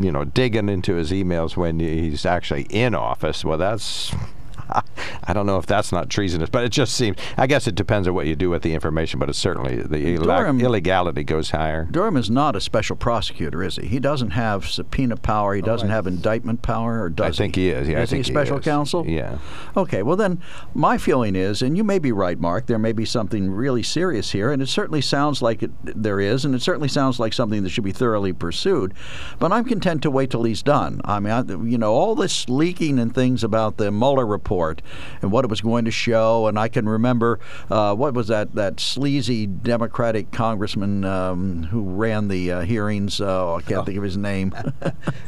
you 0.00 0.10
know, 0.10 0.24
digging 0.24 0.68
into 0.68 0.94
his 0.94 1.12
emails 1.12 1.56
when 1.56 1.78
he's 1.78 2.24
actually 2.24 2.62
in 2.70 2.94
office. 2.94 3.44
Well, 3.44 3.58
that's 3.58 4.14
I 5.24 5.32
don't 5.32 5.46
know 5.46 5.58
if 5.58 5.66
that's 5.66 5.92
not 5.92 6.10
treasonous, 6.10 6.48
but 6.50 6.64
it 6.64 6.70
just 6.70 6.94
seems. 6.94 7.16
I 7.36 7.46
guess 7.46 7.66
it 7.66 7.74
depends 7.74 8.08
on 8.08 8.14
what 8.14 8.26
you 8.26 8.36
do 8.36 8.50
with 8.50 8.62
the 8.62 8.74
information, 8.74 9.18
but 9.18 9.28
it's 9.28 9.38
certainly 9.38 9.76
the 9.76 10.16
Durham- 10.18 10.60
illegality 10.60 11.24
goes 11.24 11.50
higher. 11.50 11.86
Durham 11.90 12.16
is 12.16 12.30
not 12.30 12.56
a 12.56 12.60
special 12.60 12.96
prosecutor, 12.96 13.62
is 13.62 13.76
he? 13.76 13.86
He 13.86 13.98
doesn't 13.98 14.30
have 14.30 14.66
subpoena 14.66 15.16
power. 15.16 15.54
He 15.54 15.62
oh, 15.62 15.66
doesn't 15.66 15.88
have 15.88 16.06
indictment 16.06 16.62
power, 16.62 17.02
or 17.02 17.08
does 17.10 17.36
I 17.36 17.44
think 17.44 17.56
he 17.56 17.70
is. 17.70 17.88
Yeah, 17.88 17.98
I 17.98 18.02
is 18.02 18.10
think 18.10 18.24
he 18.26 18.30
he 18.30 18.34
special 18.34 18.58
is. 18.58 18.64
counsel? 18.64 19.06
Yeah. 19.06 19.38
Okay, 19.76 20.02
well 20.02 20.16
then, 20.16 20.40
my 20.74 20.98
feeling 20.98 21.36
is, 21.36 21.62
and 21.62 21.76
you 21.76 21.84
may 21.84 21.98
be 21.98 22.12
right, 22.12 22.38
Mark. 22.38 22.66
There 22.66 22.78
may 22.78 22.92
be 22.92 23.04
something 23.04 23.50
really 23.50 23.82
serious 23.82 24.30
here, 24.32 24.52
and 24.52 24.62
it 24.62 24.68
certainly 24.68 25.00
sounds 25.00 25.42
like 25.42 25.62
it, 25.62 25.70
there 25.82 26.20
is, 26.20 26.44
and 26.44 26.54
it 26.54 26.62
certainly 26.62 26.88
sounds 26.88 27.18
like 27.18 27.32
something 27.32 27.62
that 27.62 27.70
should 27.70 27.84
be 27.84 27.92
thoroughly 27.92 28.32
pursued. 28.32 28.94
But 29.38 29.52
I'm 29.52 29.64
content 29.64 30.02
to 30.02 30.10
wait 30.10 30.30
till 30.30 30.44
he's 30.44 30.62
done. 30.62 31.00
I 31.04 31.20
mean, 31.20 31.32
I, 31.32 31.42
you 31.68 31.78
know, 31.78 31.92
all 31.92 32.14
this 32.14 32.48
leaking 32.48 32.98
and 32.98 33.14
things 33.14 33.44
about 33.44 33.76
the 33.76 33.90
Mueller 33.90 34.26
report 34.26 34.59
and 35.22 35.32
what 35.32 35.44
it 35.44 35.48
was 35.50 35.60
going 35.60 35.84
to 35.86 35.90
show, 35.90 36.46
and 36.46 36.58
I 36.58 36.68
can 36.68 36.88
remember 36.88 37.38
uh, 37.70 37.94
what 37.94 38.14
was 38.14 38.28
that 38.28 38.54
that 38.54 38.78
sleazy 38.80 39.46
Democratic 39.46 40.30
congressman 40.30 41.04
um, 41.04 41.64
who 41.64 41.82
ran 41.82 42.28
the 42.28 42.52
uh, 42.52 42.60
hearings. 42.62 43.20
Oh, 43.20 43.56
I 43.58 43.62
can't 43.62 43.86
think 43.86 43.96
of 43.98 44.04
his 44.04 44.16
name. 44.16 44.52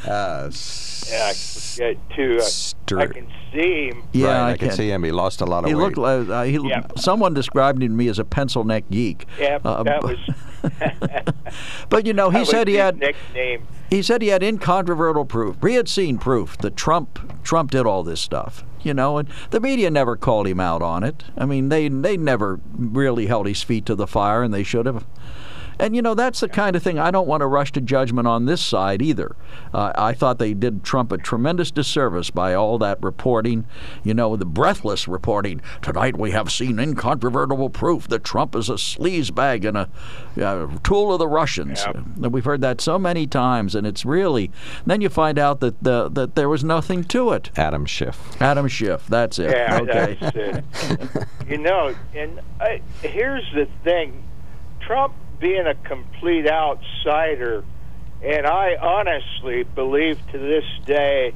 Uh, 0.06 0.50
Yeah, 1.10 1.28
I 1.30 1.32
forget 1.32 1.96
too. 2.14 2.40
I, 2.96 3.02
I 3.02 3.06
can 3.06 3.26
see 3.52 3.88
him. 3.88 4.02
Yeah, 4.12 4.26
right, 4.26 4.36
I, 4.36 4.50
I 4.52 4.56
can 4.56 4.68
can- 4.68 4.76
see 4.76 4.90
him. 4.90 5.02
He 5.04 5.12
lost 5.12 5.40
a 5.40 5.44
lot 5.44 5.64
of 5.64 5.68
He 5.70 5.74
weight. 5.74 5.82
looked 5.82 5.96
like 5.98 6.28
uh, 6.28 6.42
he, 6.42 6.58
Yeah. 6.68 6.86
someone 6.96 7.34
described 7.34 7.82
him 7.82 7.88
to 7.90 7.94
me 7.94 8.08
as 8.08 8.18
a 8.18 8.24
pencil 8.24 8.64
neck 8.64 8.84
geek. 8.90 9.26
Yeah, 9.38 9.58
Uh, 9.64 9.82
that 9.84 10.02
was. 10.02 10.18
But 11.88 12.06
you 12.06 12.12
know, 12.12 12.30
he 12.30 12.44
said 12.44 12.68
he 12.68 12.74
had 12.74 12.98
nickname. 12.98 13.66
he 13.90 14.02
said 14.02 14.22
he 14.22 14.28
had 14.28 14.42
incontrovertible 14.42 15.26
proof. 15.26 15.56
He 15.62 15.74
had 15.74 15.88
seen 15.88 16.18
proof 16.18 16.56
that 16.58 16.76
Trump 16.76 17.42
Trump 17.42 17.70
did 17.70 17.86
all 17.86 18.02
this 18.02 18.20
stuff. 18.20 18.64
You 18.82 18.94
know, 18.94 19.18
and 19.18 19.28
the 19.50 19.60
media 19.60 19.90
never 19.90 20.16
called 20.16 20.46
him 20.48 20.58
out 20.58 20.82
on 20.82 21.04
it. 21.04 21.24
I 21.36 21.44
mean, 21.46 21.68
they 21.68 21.88
they 21.88 22.16
never 22.16 22.60
really 22.74 23.26
held 23.26 23.46
his 23.46 23.62
feet 23.62 23.86
to 23.86 23.94
the 23.94 24.06
fire, 24.06 24.42
and 24.42 24.52
they 24.52 24.64
should 24.64 24.86
have. 24.86 25.04
And 25.82 25.96
you 25.96 26.00
know 26.00 26.14
that's 26.14 26.38
the 26.38 26.48
kind 26.48 26.76
of 26.76 26.82
thing 26.84 27.00
I 27.00 27.10
don't 27.10 27.26
want 27.26 27.40
to 27.40 27.48
rush 27.48 27.72
to 27.72 27.80
judgment 27.80 28.28
on 28.28 28.46
this 28.46 28.60
side 28.60 29.02
either. 29.02 29.34
Uh, 29.74 29.92
I 29.96 30.12
thought 30.12 30.38
they 30.38 30.54
did 30.54 30.84
Trump 30.84 31.10
a 31.10 31.18
tremendous 31.18 31.72
disservice 31.72 32.30
by 32.30 32.54
all 32.54 32.78
that 32.78 33.02
reporting. 33.02 33.66
You 34.04 34.14
know, 34.14 34.36
the 34.36 34.44
breathless 34.44 35.08
reporting. 35.08 35.60
Tonight 35.80 36.16
we 36.16 36.30
have 36.30 36.52
seen 36.52 36.78
incontrovertible 36.78 37.68
proof 37.70 38.06
that 38.08 38.22
Trump 38.22 38.54
is 38.54 38.68
a 38.68 38.74
sleazebag 38.74 39.64
and 39.64 39.76
a 39.76 39.88
uh, 40.40 40.68
tool 40.84 41.12
of 41.12 41.18
the 41.18 41.26
Russians. 41.26 41.82
Yep. 41.84 41.96
And 41.96 42.32
we've 42.32 42.44
heard 42.44 42.60
that 42.60 42.80
so 42.80 42.96
many 42.96 43.26
times, 43.26 43.74
and 43.74 43.84
it's 43.84 44.04
really. 44.04 44.52
Then 44.86 45.00
you 45.00 45.08
find 45.08 45.36
out 45.36 45.58
that 45.58 45.82
the, 45.82 46.08
that 46.10 46.36
there 46.36 46.48
was 46.48 46.62
nothing 46.62 47.02
to 47.06 47.32
it. 47.32 47.50
Adam 47.56 47.86
Schiff. 47.86 48.40
Adam 48.40 48.68
Schiff. 48.68 49.08
That's 49.08 49.40
it. 49.40 49.50
Yeah, 49.50 49.80
okay. 49.82 50.16
that's 50.20 50.36
it. 50.36 51.28
you 51.48 51.58
know, 51.58 51.92
and 52.14 52.40
I, 52.60 52.82
here's 53.00 53.50
the 53.52 53.66
thing: 53.82 54.22
Trump 54.78 55.14
being 55.42 55.66
a 55.66 55.74
complete 55.74 56.48
outsider, 56.48 57.64
and 58.24 58.46
I 58.46 58.76
honestly 58.80 59.64
believe 59.64 60.16
to 60.30 60.38
this 60.38 60.64
day, 60.86 61.34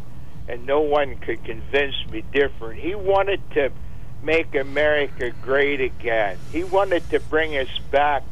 and 0.49 0.65
no 0.65 0.81
one 0.81 1.17
could 1.17 1.43
convince 1.45 1.97
me 2.13 2.23
different. 2.33 2.81
He 2.81 2.95
wanted 2.95 3.41
to 3.55 3.73
make 4.23 4.55
America 4.55 5.33
great 5.43 5.81
again. 5.81 6.39
He 6.53 6.63
wanted 6.63 7.11
to 7.11 7.19
bring 7.19 7.59
us 7.59 7.67
back 7.91 8.23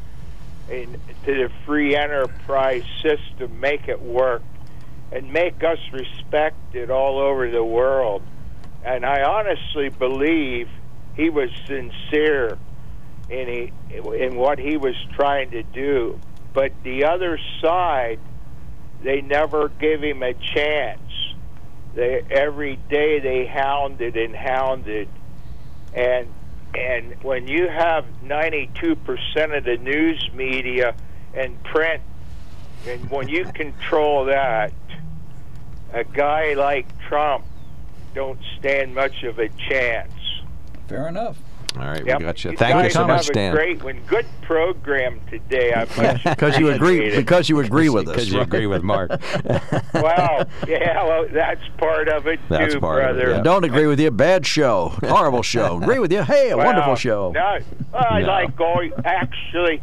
in, 0.69 0.93
to 1.25 1.33
the 1.33 1.49
free 1.65 1.93
enterprise 1.93 2.83
system, 3.03 3.59
make 3.59 3.89
it 3.89 4.01
work, 4.01 4.43
and 5.11 5.33
make 5.33 5.61
us 5.61 5.79
respected 5.91 6.89
all 6.89 7.19
over 7.19 7.51
the 7.51 7.63
world. 7.63 8.21
And 8.85 9.05
I 9.05 9.23
honestly 9.23 9.89
believe 9.89 10.69
he 11.15 11.29
was 11.29 11.49
sincere 11.67 12.57
in 13.29 13.47
he, 13.47 13.71
in 13.95 14.35
what 14.35 14.59
he 14.59 14.77
was 14.77 14.95
trying 15.13 15.51
to 15.51 15.63
do. 15.63 16.19
But 16.53 16.71
the 16.83 17.05
other 17.05 17.39
side, 17.61 18.19
they 19.03 19.21
never 19.21 19.69
give 19.69 20.01
him 20.01 20.23
a 20.23 20.33
chance. 20.33 21.01
They 21.93 22.21
every 22.29 22.77
day 22.89 23.19
they 23.19 23.45
hounded 23.45 24.17
and 24.17 24.35
hounded, 24.35 25.07
and 25.93 26.27
and 26.73 27.23
when 27.23 27.47
you 27.47 27.69
have 27.69 28.05
92% 28.23 29.57
of 29.57 29.63
the 29.63 29.77
news 29.77 30.29
media 30.33 30.93
and 31.33 31.61
print, 31.63 32.01
and 32.85 33.09
when 33.09 33.29
you 33.29 33.45
control 33.45 34.25
that, 34.25 34.73
a 35.93 36.03
guy 36.03 36.53
like 36.53 36.85
Trump 37.07 37.45
don't 38.13 38.39
stand 38.59 38.93
much 38.93 39.23
of 39.23 39.39
a 39.39 39.49
chance. 39.69 40.11
Fair 40.87 41.07
enough. 41.07 41.37
All 41.77 41.83
right, 41.87 42.05
Yep. 42.05 42.19
we 42.19 42.25
got 42.25 42.43
you. 42.43 42.51
You 42.51 42.57
Thank 42.57 42.83
you 42.85 42.89
so 42.89 43.05
much, 43.05 43.29
a 43.29 43.33
Dan. 43.33 43.53
Great 43.53 43.83
one. 43.83 43.99
Good 44.07 44.25
program 44.41 45.19
today. 45.29 45.73
Because 46.23 46.57
you 46.59 46.69
agree. 46.69 47.13
Because 47.15 47.49
you 47.49 47.59
agree 47.59 47.89
with 47.89 48.07
us. 48.07 48.15
Because 48.15 48.31
you 48.31 48.39
agree 48.41 48.67
with 48.67 48.83
Mark. 48.83 49.11
Wow. 49.93 50.45
Yeah, 50.67 51.03
well, 51.05 51.27
that's 51.31 51.61
part 51.77 52.09
of 52.09 52.27
it 52.27 52.39
That's 52.49 52.73
too, 52.73 52.79
part 52.81 53.03
of 53.05 53.17
it, 53.17 53.23
brother. 53.23 53.37
yeah. 53.37 53.41
Don't 53.43 53.63
agree 53.63 53.87
with 53.87 53.99
you. 53.99 54.11
Bad 54.11 54.45
show. 54.45 54.89
Horrible 55.01 55.41
show. 55.41 55.77
Agree 55.81 55.99
with 55.99 56.11
you. 56.11 56.21
Hey, 56.23 56.49
a 56.51 56.57
Well, 56.57 56.65
wonderful 56.65 56.95
show. 56.95 57.31
No, 57.31 57.59
I 57.97 58.19
No. 58.21 58.27
like 58.27 58.55
going. 58.57 58.91
Actually, 59.05 59.81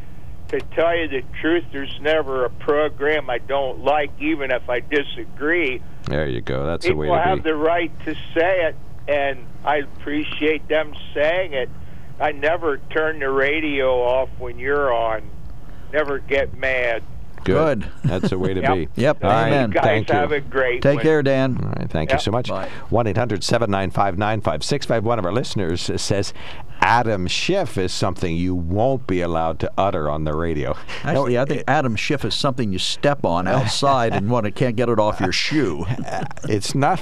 to 0.49 0.61
tell 0.75 0.95
you 0.97 1.09
the 1.09 1.23
truth, 1.41 1.65
there's 1.73 1.99
never 2.03 2.45
a 2.45 2.51
program 2.51 3.31
I 3.31 3.39
don't 3.39 3.83
like, 3.85 4.11
even 4.21 4.51
if 4.51 4.69
I 4.69 4.81
disagree. 4.81 5.83
there 6.07 6.27
you 6.29 6.43
go. 6.43 6.67
That's 6.67 6.85
the 6.87 6.93
way 6.95 7.07
People 7.07 7.17
to 7.17 7.23
have 7.23 7.43
be. 7.43 7.51
the 7.51 7.57
right 7.57 7.91
to 8.05 8.15
say 8.35 8.67
it, 8.67 8.77
and 9.09 9.39
I 9.65 9.77
appreciate 9.79 10.69
them 10.69 10.93
saying 11.15 11.55
it. 11.55 11.71
I 12.23 12.31
never 12.31 12.79
turn 12.79 13.19
the 13.19 13.29
radio 13.29 14.01
off 14.05 14.29
when 14.39 14.57
you're 14.57 14.95
on. 14.95 15.23
Never 15.93 16.21
get 16.21 16.57
mad. 16.57 17.03
Good. 17.45 17.87
That's 18.05 18.31
the 18.31 18.39
way 18.39 18.55
to 18.55 18.61
Yep. 18.63 18.75
be. 18.75 18.89
Yep, 18.97 19.25
All 19.25 19.31
right, 19.31 19.47
amen. 19.49 19.71
You 19.71 19.75
guys 19.75 19.85
Thank 19.85 20.09
you. 20.09 20.15
have 20.15 20.33
a 20.33 20.41
great 20.41 20.83
Take 20.83 20.97
one. 20.97 21.03
care, 21.03 21.23
Dan. 21.23 21.59
All 21.63 21.71
right, 21.71 21.91
thank 21.91 22.13
you 22.13 22.19
so 22.19 22.31
much. 22.31 22.51
1 22.51 23.07
800 23.07 23.43
795 23.45 24.19
9565. 24.19 25.05
One 25.05 25.19
of 25.19 25.25
our 25.25 25.33
listeners 25.33 25.91
says 26.01 26.33
Adam 26.81 27.27
Schiff 27.29 27.79
is 27.79 27.93
something 27.93 28.35
you 28.37 28.55
won't 28.55 29.07
be 29.07 29.21
allowed 29.21 29.61
to 29.61 29.71
utter 29.79 30.11
on 30.11 30.25
the 30.25 30.35
radio. 30.35 30.77
Actually, 31.05 31.39
I 31.39 31.45
think 31.45 31.63
Adam 31.69 31.95
Schiff 31.97 32.25
is 32.25 32.35
something 32.35 32.73
you 32.73 32.79
step 32.79 33.25
on 33.25 33.47
outside 33.47 34.13
and 34.15 34.29
want 34.31 34.45
to 34.47 34.51
can't 34.51 34.75
get 34.75 34.89
it 34.89 34.99
off 34.99 35.21
your 35.21 35.33
shoe. 35.33 35.87
It's 36.49 36.75
not. 36.75 37.01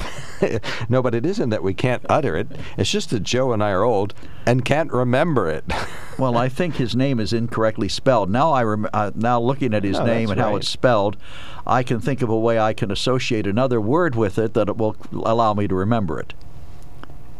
no, 0.90 1.02
but 1.02 1.14
it 1.14 1.24
isn't 1.24 1.48
that 1.48 1.62
we 1.62 1.72
can't 1.74 2.04
utter 2.10 2.36
it. 2.36 2.46
It's 2.76 2.90
just 2.90 3.10
that 3.10 3.20
Joe 3.22 3.52
and 3.52 3.62
I 3.64 3.70
are 3.70 3.82
old 3.82 4.12
and 4.46 4.64
can't 4.64 4.92
remember 4.92 5.48
it. 5.48 5.64
Well, 6.20 6.36
I 6.36 6.48
think 6.50 6.76
his 6.76 6.94
name 6.94 7.18
is 7.18 7.32
incorrectly 7.32 7.88
spelled. 7.88 8.28
Now 8.30 8.52
I 8.52 8.62
rem- 8.62 8.88
uh, 8.92 9.10
now 9.14 9.40
looking 9.40 9.72
at 9.72 9.84
his 9.84 9.98
Oh, 9.98 10.04
name 10.04 10.30
and 10.30 10.38
how 10.38 10.54
it's 10.56 10.68
spelled, 10.68 11.16
I 11.66 11.82
can 11.82 11.98
think 11.98 12.20
of 12.20 12.28
a 12.28 12.38
way 12.38 12.58
I 12.58 12.74
can 12.74 12.90
associate 12.90 13.46
another 13.46 13.80
word 13.80 14.14
with 14.14 14.38
it 14.38 14.52
that 14.54 14.68
it 14.68 14.76
will 14.76 14.96
allow 15.12 15.54
me 15.54 15.66
to 15.66 15.74
remember 15.74 16.20
it. 16.20 16.34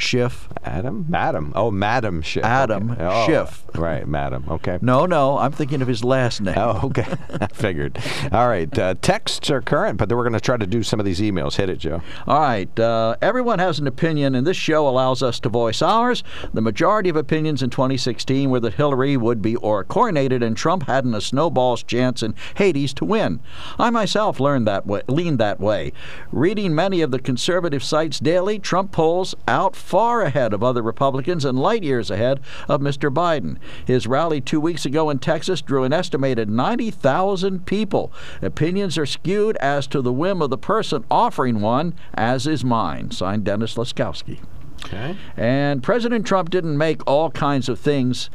Schiff. 0.00 0.48
Adam? 0.64 1.06
Madam. 1.08 1.52
Oh, 1.54 1.70
Madam 1.70 2.22
Schiff. 2.22 2.44
Adam 2.44 2.90
okay. 2.90 3.04
Oh, 3.04 3.26
Schiff. 3.26 3.64
Right, 3.74 4.06
Madam. 4.06 4.44
Okay. 4.48 4.78
No, 4.80 5.06
no, 5.06 5.38
I'm 5.38 5.52
thinking 5.52 5.82
of 5.82 5.88
his 5.88 6.02
last 6.02 6.40
name. 6.40 6.54
Oh, 6.56 6.80
okay. 6.84 7.06
I 7.40 7.46
figured. 7.46 7.98
All 8.32 8.48
right. 8.48 8.76
Uh, 8.78 8.94
texts 9.00 9.50
are 9.50 9.60
current, 9.60 9.98
but 9.98 10.08
then 10.08 10.18
we're 10.18 10.24
going 10.24 10.34
to 10.34 10.40
try 10.40 10.56
to 10.56 10.66
do 10.66 10.82
some 10.82 10.98
of 10.98 11.06
these 11.06 11.20
emails. 11.20 11.56
Hit 11.56 11.68
it, 11.68 11.78
Joe. 11.78 12.02
All 12.26 12.40
right. 12.40 12.78
Uh, 12.78 13.16
everyone 13.22 13.58
has 13.58 13.78
an 13.78 13.86
opinion, 13.86 14.34
and 14.34 14.46
this 14.46 14.56
show 14.56 14.88
allows 14.88 15.22
us 15.22 15.40
to 15.40 15.48
voice 15.48 15.82
ours. 15.82 16.22
The 16.52 16.60
majority 16.60 17.08
of 17.08 17.16
opinions 17.16 17.62
in 17.62 17.70
2016 17.70 18.50
were 18.50 18.60
that 18.60 18.74
Hillary 18.74 19.16
would 19.16 19.42
be 19.42 19.56
or 19.56 19.84
coronated, 19.84 20.44
and 20.44 20.56
Trump 20.56 20.84
hadn't 20.84 21.14
a 21.14 21.20
snowball's 21.20 21.82
chance 21.82 22.22
in 22.22 22.34
Hades 22.56 22.94
to 22.94 23.04
win. 23.04 23.40
I 23.78 23.90
myself 23.90 24.40
learned 24.40 24.66
that 24.66 24.86
way, 24.86 25.02
leaned 25.08 25.38
that 25.38 25.60
way. 25.60 25.92
Reading 26.32 26.74
many 26.74 27.00
of 27.00 27.10
the 27.10 27.18
conservative 27.18 27.82
sites 27.82 28.18
daily, 28.18 28.58
Trump 28.58 28.92
polls 28.92 29.34
out 29.46 29.76
far 29.90 30.22
ahead 30.22 30.54
of 30.54 30.62
other 30.62 30.82
Republicans 30.82 31.44
and 31.44 31.58
light 31.58 31.82
years 31.82 32.12
ahead 32.12 32.38
of 32.68 32.80
Mr. 32.80 33.12
Biden. 33.12 33.56
His 33.84 34.06
rally 34.06 34.40
two 34.40 34.60
weeks 34.60 34.86
ago 34.86 35.10
in 35.10 35.18
Texas 35.18 35.60
drew 35.60 35.82
an 35.82 35.92
estimated 35.92 36.48
90,000 36.48 37.66
people. 37.66 38.12
Opinions 38.40 38.96
are 38.96 39.04
skewed 39.04 39.56
as 39.56 39.88
to 39.88 40.00
the 40.00 40.12
whim 40.12 40.42
of 40.42 40.50
the 40.50 40.56
person 40.56 41.04
offering 41.10 41.60
one, 41.60 41.94
as 42.14 42.46
is 42.46 42.64
mine. 42.64 43.10
Signed 43.10 43.42
Dennis 43.42 43.74
Laskowski. 43.74 44.38
Okay. 44.84 45.16
And 45.36 45.82
President 45.82 46.24
Trump 46.24 46.50
didn't 46.50 46.78
make 46.78 47.04
all 47.04 47.32
kinds 47.32 47.68
of 47.68 47.80
things 47.80 48.30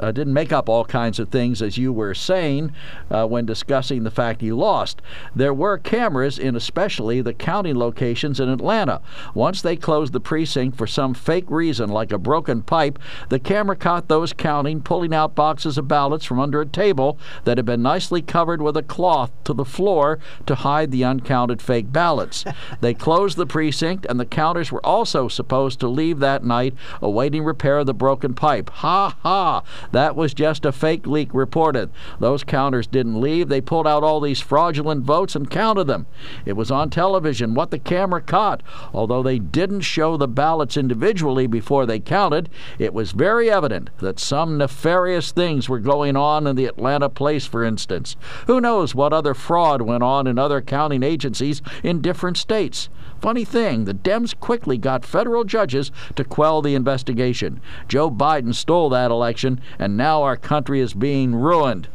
uh, 0.00 0.12
didn't 0.12 0.32
make 0.32 0.52
up 0.52 0.68
all 0.68 0.84
kinds 0.84 1.18
of 1.18 1.28
things, 1.28 1.62
as 1.62 1.78
you 1.78 1.92
were 1.92 2.14
saying 2.14 2.72
uh, 3.10 3.26
when 3.26 3.46
discussing 3.46 4.02
the 4.02 4.10
fact 4.10 4.40
he 4.40 4.52
lost. 4.52 5.02
There 5.34 5.54
were 5.54 5.78
cameras 5.78 6.38
in 6.38 6.56
especially 6.56 7.20
the 7.20 7.34
counting 7.34 7.76
locations 7.76 8.40
in 8.40 8.48
Atlanta. 8.48 9.00
Once 9.34 9.62
they 9.62 9.76
closed 9.76 10.12
the 10.12 10.20
precinct 10.20 10.76
for 10.76 10.86
some 10.86 11.14
fake 11.14 11.48
reason, 11.48 11.90
like 11.90 12.12
a 12.12 12.18
broken 12.18 12.62
pipe, 12.62 12.98
the 13.28 13.38
camera 13.38 13.76
caught 13.76 14.08
those 14.08 14.32
counting, 14.32 14.80
pulling 14.80 15.14
out 15.14 15.34
boxes 15.34 15.78
of 15.78 15.88
ballots 15.88 16.24
from 16.24 16.40
under 16.40 16.60
a 16.60 16.66
table 16.66 17.18
that 17.44 17.58
had 17.58 17.66
been 17.66 17.82
nicely 17.82 18.22
covered 18.22 18.62
with 18.62 18.76
a 18.76 18.82
cloth 18.82 19.30
to 19.44 19.52
the 19.52 19.64
floor 19.64 20.18
to 20.46 20.54
hide 20.54 20.90
the 20.90 21.04
uncounted 21.04 21.60
fake 21.60 21.92
ballots. 21.92 22.44
they 22.80 22.94
closed 22.94 23.36
the 23.36 23.46
precinct, 23.46 24.06
and 24.08 24.18
the 24.18 24.26
counters 24.26 24.72
were 24.72 24.84
also 24.84 25.28
supposed 25.28 25.80
to 25.80 25.88
leave 25.88 26.18
that 26.20 26.44
night 26.44 26.74
awaiting 27.02 27.44
repair 27.44 27.78
of 27.78 27.86
the 27.86 27.94
broken 27.94 28.34
pipe. 28.34 28.70
Ha 28.70 29.16
ha! 29.22 29.62
That 29.92 30.16
was 30.16 30.34
just 30.34 30.64
a 30.64 30.72
fake 30.72 31.06
leak 31.06 31.32
reported. 31.32 31.90
Those 32.18 32.44
counters 32.44 32.86
didn't 32.86 33.20
leave. 33.20 33.48
They 33.48 33.60
pulled 33.60 33.86
out 33.86 34.04
all 34.04 34.20
these 34.20 34.40
fraudulent 34.40 35.04
votes 35.04 35.34
and 35.34 35.50
counted 35.50 35.84
them. 35.84 36.06
It 36.44 36.54
was 36.54 36.70
on 36.70 36.90
television 36.90 37.54
what 37.54 37.70
the 37.70 37.78
camera 37.78 38.20
caught. 38.20 38.62
Although 38.92 39.22
they 39.22 39.38
didn't 39.38 39.80
show 39.80 40.16
the 40.16 40.28
ballots 40.28 40.76
individually 40.76 41.46
before 41.46 41.86
they 41.86 41.98
counted, 41.98 42.48
it 42.78 42.94
was 42.94 43.12
very 43.12 43.50
evident 43.50 43.90
that 43.98 44.20
some 44.20 44.58
nefarious 44.58 45.32
things 45.32 45.68
were 45.68 45.78
going 45.78 46.16
on 46.16 46.46
in 46.46 46.56
the 46.56 46.66
Atlanta 46.66 47.08
place, 47.08 47.46
for 47.46 47.64
instance. 47.64 48.16
Who 48.46 48.60
knows 48.60 48.94
what 48.94 49.12
other 49.12 49.34
fraud 49.34 49.82
went 49.82 50.02
on 50.02 50.26
in 50.26 50.38
other 50.38 50.60
counting 50.60 51.02
agencies 51.02 51.62
in 51.82 52.00
different 52.00 52.36
states? 52.36 52.88
Funny 53.20 53.44
thing, 53.44 53.84
the 53.84 53.92
Dems 53.92 54.38
quickly 54.38 54.78
got 54.78 55.04
federal 55.04 55.44
judges 55.44 55.92
to 56.16 56.24
quell 56.24 56.62
the 56.62 56.74
investigation. 56.74 57.60
Joe 57.86 58.10
Biden 58.10 58.54
stole 58.54 58.88
that 58.90 59.10
election, 59.10 59.60
and 59.78 59.96
now 59.96 60.22
our 60.22 60.36
country 60.36 60.80
is 60.80 60.94
being 60.94 61.34
ruined. 61.34 61.88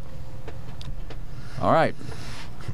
All 1.59 1.73
right. 1.73 1.95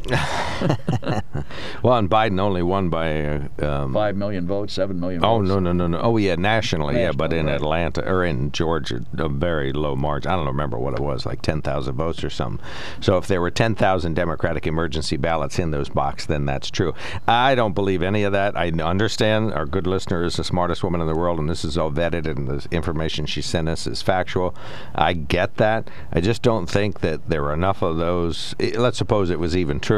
well, 1.83 1.97
and 1.97 2.09
Biden 2.09 2.39
only 2.39 2.63
won 2.63 2.89
by 2.89 3.23
uh, 3.61 3.83
um, 3.83 3.93
five 3.93 4.15
million 4.15 4.47
votes, 4.47 4.73
seven 4.73 4.99
million. 4.99 5.23
Oh 5.23 5.37
votes. 5.37 5.49
no 5.49 5.59
no 5.59 5.73
no 5.73 5.87
no! 5.87 5.99
Oh 6.01 6.17
yeah, 6.17 6.35
nationally, 6.35 6.95
National, 6.95 7.07
yeah, 7.07 7.11
but 7.11 7.33
in 7.33 7.45
right. 7.45 7.55
Atlanta 7.55 8.03
or 8.07 8.25
in 8.25 8.51
Georgia, 8.51 9.01
a 9.17 9.29
very 9.29 9.71
low 9.71 9.95
margin. 9.95 10.31
I 10.31 10.35
don't 10.35 10.47
remember 10.47 10.79
what 10.79 10.93
it 10.93 10.99
was, 10.99 11.25
like 11.25 11.43
ten 11.43 11.61
thousand 11.61 11.95
votes 11.95 12.23
or 12.23 12.31
something. 12.31 12.65
So 12.99 13.17
if 13.17 13.27
there 13.27 13.41
were 13.41 13.51
ten 13.51 13.75
thousand 13.75 14.15
Democratic 14.15 14.65
emergency 14.65 15.17
ballots 15.17 15.59
in 15.59 15.69
those 15.69 15.89
boxes, 15.89 16.27
then 16.27 16.45
that's 16.45 16.71
true. 16.71 16.95
I 17.27 17.53
don't 17.53 17.73
believe 17.73 18.01
any 18.01 18.23
of 18.23 18.31
that. 18.33 18.57
I 18.57 18.69
understand 18.69 19.53
our 19.53 19.67
good 19.67 19.85
listener 19.85 20.23
is 20.23 20.37
the 20.37 20.43
smartest 20.43 20.83
woman 20.83 21.01
in 21.01 21.07
the 21.07 21.15
world, 21.15 21.37
and 21.37 21.49
this 21.49 21.63
is 21.63 21.77
all 21.77 21.91
vetted, 21.91 22.25
and 22.25 22.47
the 22.47 22.67
information 22.71 23.27
she 23.27 23.41
sent 23.41 23.69
us 23.69 23.85
is 23.85 24.01
factual. 24.01 24.55
I 24.95 25.13
get 25.13 25.57
that. 25.57 25.89
I 26.11 26.21
just 26.21 26.41
don't 26.41 26.67
think 26.67 27.01
that 27.01 27.29
there 27.29 27.43
were 27.43 27.53
enough 27.53 27.83
of 27.83 27.97
those. 27.97 28.55
Let's 28.75 28.97
suppose 28.97 29.29
it 29.29 29.39
was 29.39 29.55
even 29.55 29.79
true 29.79 29.90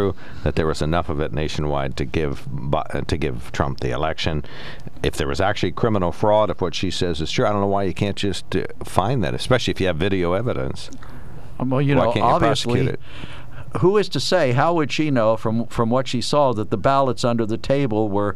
that 0.44 0.56
there 0.56 0.68
was 0.68 0.82
enough 0.82 1.10
of 1.10 1.20
it 1.20 1.34
nationwide 1.34 1.96
to 1.98 2.06
give 2.06 2.48
to 3.08 3.18
give 3.18 3.52
Trump 3.52 3.80
the 3.80 3.92
election. 3.92 4.44
If 5.02 5.16
there 5.18 5.28
was 5.28 5.42
actually 5.42 5.72
criminal 5.72 6.12
fraud, 6.12 6.50
if 6.50 6.62
what 6.62 6.76
she 6.76 6.92
says 6.92 7.22
is 7.22 7.32
true, 7.32 7.46
I 7.46 7.52
don't 7.52 7.62
know 7.62 7.68
why 7.68 7.84
you 7.84 7.94
can't 7.94 8.18
just 8.18 8.56
uh, 8.56 8.66
find 8.84 9.24
that, 9.24 9.34
especially 9.34 9.72
if 9.72 9.82
you 9.82 9.88
have 9.88 9.98
video 9.98 10.34
evidence. 10.34 10.90
Well, 11.60 11.82
you 11.82 11.96
Why 11.96 12.06
know, 12.06 12.12
can't 12.14 12.26
you 12.26 12.32
obviously, 12.32 12.84
prosecute 12.84 13.00
who 13.80 13.98
is 13.98 14.10
to 14.10 14.20
say? 14.20 14.52
How 14.52 14.74
would 14.74 14.92
she 14.92 15.10
know 15.12 15.38
from 15.38 15.66
from 15.68 15.90
what 15.90 16.08
she 16.08 16.22
saw 16.22 16.54
that 16.54 16.70
the 16.70 16.78
ballots 16.78 17.24
under 17.24 17.46
the 17.46 17.58
table 17.58 18.10
were 18.10 18.36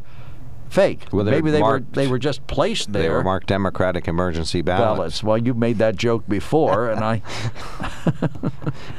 fake? 0.69 1.05
Well, 1.11 1.25
Maybe 1.25 1.51
they 1.51 1.59
marked- 1.59 1.95
were 1.95 2.03
they 2.03 2.07
were 2.07 2.19
just 2.19 2.45
placed 2.47 2.91
there. 2.93 3.03
They 3.03 3.09
were 3.09 3.23
marked 3.23 3.47
Democratic 3.47 4.07
emergency 4.07 4.61
ballots. 4.61 4.97
ballots. 4.97 5.23
Well, 5.23 5.37
you 5.37 5.53
made 5.53 5.77
that 5.79 5.95
joke 5.95 6.27
before, 6.27 6.89
and 6.89 7.03
I. 7.03 7.21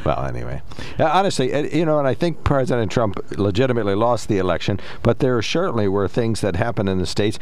Well, 0.04 0.24
anyway, 0.24 0.62
Uh, 0.98 1.04
honestly, 1.04 1.52
uh, 1.52 1.62
you 1.62 1.84
know, 1.84 1.98
and 1.98 2.08
I 2.08 2.14
think 2.14 2.42
President 2.42 2.90
Trump 2.90 3.18
legitimately 3.38 3.94
lost 3.94 4.28
the 4.28 4.38
election, 4.38 4.80
but 5.02 5.18
there 5.18 5.40
certainly 5.42 5.86
were 5.88 6.08
things 6.08 6.40
that 6.40 6.56
happened 6.56 6.88
in 6.88 6.98
the 6.98 7.06
states. 7.06 7.38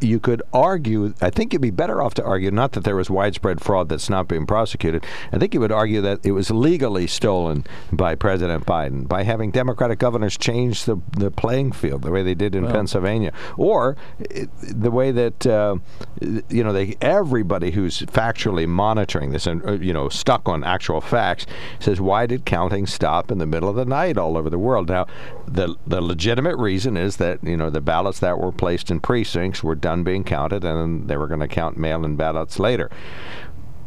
You 0.00 0.20
could 0.20 0.42
argue, 0.52 1.14
I 1.20 1.30
think 1.30 1.52
you'd 1.52 1.62
be 1.62 1.70
better 1.70 2.00
off 2.00 2.14
to 2.14 2.24
argue 2.24 2.50
not 2.50 2.72
that 2.72 2.84
there 2.84 2.94
was 2.96 3.10
widespread 3.10 3.60
fraud 3.60 3.88
that's 3.88 4.08
not 4.08 4.28
being 4.28 4.46
prosecuted. 4.46 5.04
I 5.32 5.38
think 5.38 5.52
you 5.54 5.60
would 5.60 5.72
argue 5.72 6.00
that 6.02 6.24
it 6.24 6.32
was 6.32 6.50
legally 6.50 7.06
stolen 7.06 7.64
by 7.92 8.14
President 8.14 8.64
Biden 8.66 9.08
by 9.08 9.24
having 9.24 9.50
Democratic 9.50 9.98
governors 9.98 10.36
change 10.36 10.84
the, 10.84 10.96
the 11.18 11.30
playing 11.30 11.72
field 11.72 12.02
the 12.02 12.10
way 12.12 12.22
they 12.22 12.34
did 12.34 12.54
in 12.54 12.64
Well. 12.64 12.72
Pennsylvania, 12.72 13.32
or 13.56 13.96
uh, 14.20 14.44
the 14.60 14.90
way 14.90 15.10
that 15.10 15.46
uh, 15.46 15.76
you 16.20 16.64
know 16.64 16.72
they 16.72 16.96
everybody 17.00 17.70
who's 17.70 18.00
factually 18.02 18.66
monitoring 18.66 19.32
this 19.32 19.46
and 19.46 19.64
uh, 19.64 19.72
you 19.72 19.92
know 19.92 20.08
stuck 20.08 20.48
on 20.48 20.64
actual 20.64 21.00
facts 21.00 21.46
says 21.78 22.00
why 22.00 22.26
did 22.26 22.44
counting 22.44 22.86
stop 22.86 23.30
in 23.30 23.38
the 23.38 23.46
middle 23.46 23.68
of 23.68 23.76
the 23.76 23.84
night 23.84 24.16
all 24.16 24.36
over 24.36 24.50
the 24.50 24.58
world? 24.58 24.88
Now, 24.88 25.06
the 25.46 25.76
the 25.86 26.00
legitimate 26.00 26.56
reason 26.56 26.96
is 26.96 27.16
that 27.16 27.42
you 27.42 27.56
know 27.56 27.70
the 27.70 27.80
ballots 27.80 28.20
that 28.20 28.38
were 28.38 28.52
placed 28.52 28.90
in 28.90 29.00
precincts 29.00 29.62
were 29.62 29.74
done 29.74 30.02
being 30.02 30.24
counted, 30.24 30.64
and 30.64 31.08
they 31.08 31.16
were 31.16 31.28
going 31.28 31.40
to 31.40 31.48
count 31.48 31.76
mail-in 31.76 32.16
ballots 32.16 32.58
later. 32.58 32.90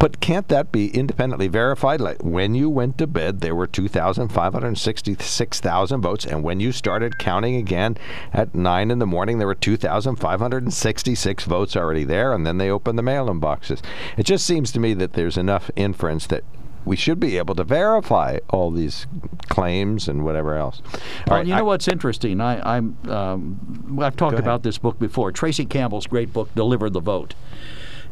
But 0.00 0.18
can't 0.20 0.48
that 0.48 0.72
be 0.72 0.88
independently 0.88 1.46
verified? 1.46 2.00
Like 2.00 2.24
when 2.24 2.54
you 2.54 2.70
went 2.70 2.96
to 2.98 3.06
bed, 3.06 3.40
there 3.42 3.54
were 3.54 3.66
2,566,000 3.68 6.00
votes, 6.00 6.24
and 6.24 6.42
when 6.42 6.58
you 6.58 6.72
started 6.72 7.18
counting 7.18 7.54
again 7.56 7.98
at 8.32 8.54
9 8.54 8.90
in 8.90 8.98
the 8.98 9.06
morning, 9.06 9.36
there 9.38 9.46
were 9.46 9.54
2,566 9.54 11.44
votes 11.44 11.76
already 11.76 12.04
there, 12.04 12.32
and 12.32 12.46
then 12.46 12.56
they 12.56 12.70
opened 12.70 12.98
the 12.98 13.02
mail 13.02 13.30
in 13.30 13.40
boxes. 13.40 13.82
It 14.16 14.22
just 14.24 14.46
seems 14.46 14.72
to 14.72 14.80
me 14.80 14.94
that 14.94 15.12
there's 15.12 15.36
enough 15.36 15.70
inference 15.76 16.26
that 16.28 16.44
we 16.86 16.96
should 16.96 17.20
be 17.20 17.36
able 17.36 17.54
to 17.56 17.64
verify 17.64 18.38
all 18.48 18.70
these 18.70 19.06
claims 19.50 20.08
and 20.08 20.24
whatever 20.24 20.56
else. 20.56 20.80
All 20.82 20.90
Well, 21.28 21.36
right, 21.40 21.46
you 21.46 21.52
know 21.52 21.58
I- 21.60 21.62
what's 21.62 21.88
interesting? 21.88 22.40
I, 22.40 22.76
I'm 22.76 22.96
um, 23.06 23.98
I've 24.00 24.16
talked 24.16 24.38
about 24.38 24.62
this 24.62 24.78
book 24.78 24.98
before. 24.98 25.30
Tracy 25.30 25.66
Campbell's 25.66 26.06
great 26.06 26.32
book, 26.32 26.48
"Deliver 26.54 26.88
the 26.88 27.00
Vote." 27.00 27.34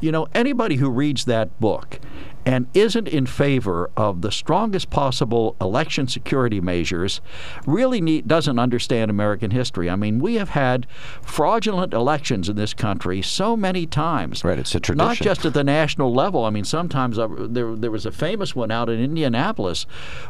You 0.01 0.13
know, 0.13 0.29
anybody 0.35 0.77
who 0.77 0.91
reads 0.91 1.25
that 1.25 1.59
book 1.61 1.99
and 2.49 2.67
isn't 2.73 3.07
in 3.07 3.27
favor 3.27 3.91
of 3.95 4.23
the 4.23 4.33
strongest 4.33 4.89
possible 4.89 5.55
election 5.61 6.09
security 6.09 6.63
measures 6.63 7.21
really 7.67 8.01
need, 8.01 8.27
doesn't 8.27 8.59
understand 8.59 9.11
American 9.11 9.51
history. 9.51 9.91
I 9.91 9.97
mean, 9.97 10.19
we 10.19 10.37
have 10.37 10.49
had 10.49 10.87
fraudulent 11.21 11.93
elections 11.93 12.49
in 12.49 12.57
this 12.57 12.73
country 12.73 13.21
so 13.21 13.55
many 13.55 13.85
times. 13.87 14.43
Right, 14.45 14.59
it's 14.59 14.75
a 14.75 14.81
tradition. 14.81 15.07
Not 15.07 15.19
just 15.19 15.45
at 15.45 15.53
the 15.53 15.63
national 15.63 16.15
level. 16.15 16.47
I 16.47 16.49
mean, 16.49 16.65
sometimes 16.65 17.19
uh, 17.19 17.29
there 17.39 17.77
there 17.77 17.91
was 17.91 18.07
a 18.07 18.11
famous 18.11 18.57
one 18.57 18.71
out 18.71 18.89
in 18.89 18.99
Indianapolis 18.99 19.85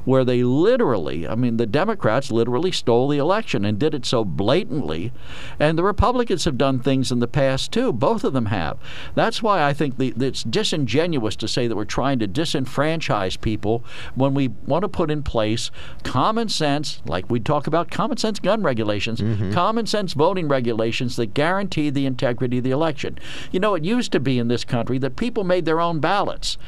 where 0.04 0.24
they 0.24 0.42
literally, 0.42 1.28
I 1.28 1.36
mean, 1.36 1.56
the 1.56 1.66
Democrats 1.66 2.32
literally 2.32 2.72
stole 2.72 3.06
the 3.06 3.18
election 3.18 3.64
and 3.64 3.78
did 3.78 3.94
it 3.94 4.04
so 4.04 4.24
blatantly, 4.24 5.12
and 5.60 5.78
the 5.78 5.84
Republicans 5.84 6.46
have 6.46 6.58
done 6.58 6.80
things 6.80 7.12
in 7.12 7.20
the 7.20 7.28
past 7.28 7.70
too. 7.70 7.92
Both 7.92 8.24
of 8.24 8.32
them 8.32 8.46
have. 8.46 8.76
That's 9.14 9.40
why 9.40 9.62
I 9.62 9.72
think 9.72 9.98
the, 9.98 10.12
it's 10.18 10.42
disingenuous 10.42 11.36
to 11.36 11.46
say 11.46 11.68
that 11.68 11.76
we're 11.76 11.84
trying 11.84 12.07
to 12.16 12.28
disenfranchise 12.28 13.40
people 13.40 13.84
when 14.14 14.34
we 14.34 14.48
want 14.48 14.82
to 14.82 14.88
put 14.88 15.10
in 15.10 15.22
place 15.22 15.70
common 16.04 16.48
sense, 16.48 17.02
like 17.06 17.28
we 17.30 17.40
talk 17.40 17.66
about 17.66 17.90
common 17.90 18.16
sense 18.16 18.38
gun 18.38 18.62
regulations, 18.62 19.20
mm-hmm. 19.20 19.52
common 19.52 19.86
sense 19.86 20.12
voting 20.12 20.48
regulations 20.48 21.16
that 21.16 21.34
guarantee 21.34 21.90
the 21.90 22.06
integrity 22.06 22.58
of 22.58 22.64
the 22.64 22.70
election. 22.70 23.18
You 23.52 23.60
know, 23.60 23.74
it 23.74 23.84
used 23.84 24.12
to 24.12 24.20
be 24.20 24.38
in 24.38 24.48
this 24.48 24.64
country 24.64 24.98
that 24.98 25.16
people 25.16 25.44
made 25.44 25.64
their 25.64 25.80
own 25.80 26.00
ballots. 26.00 26.58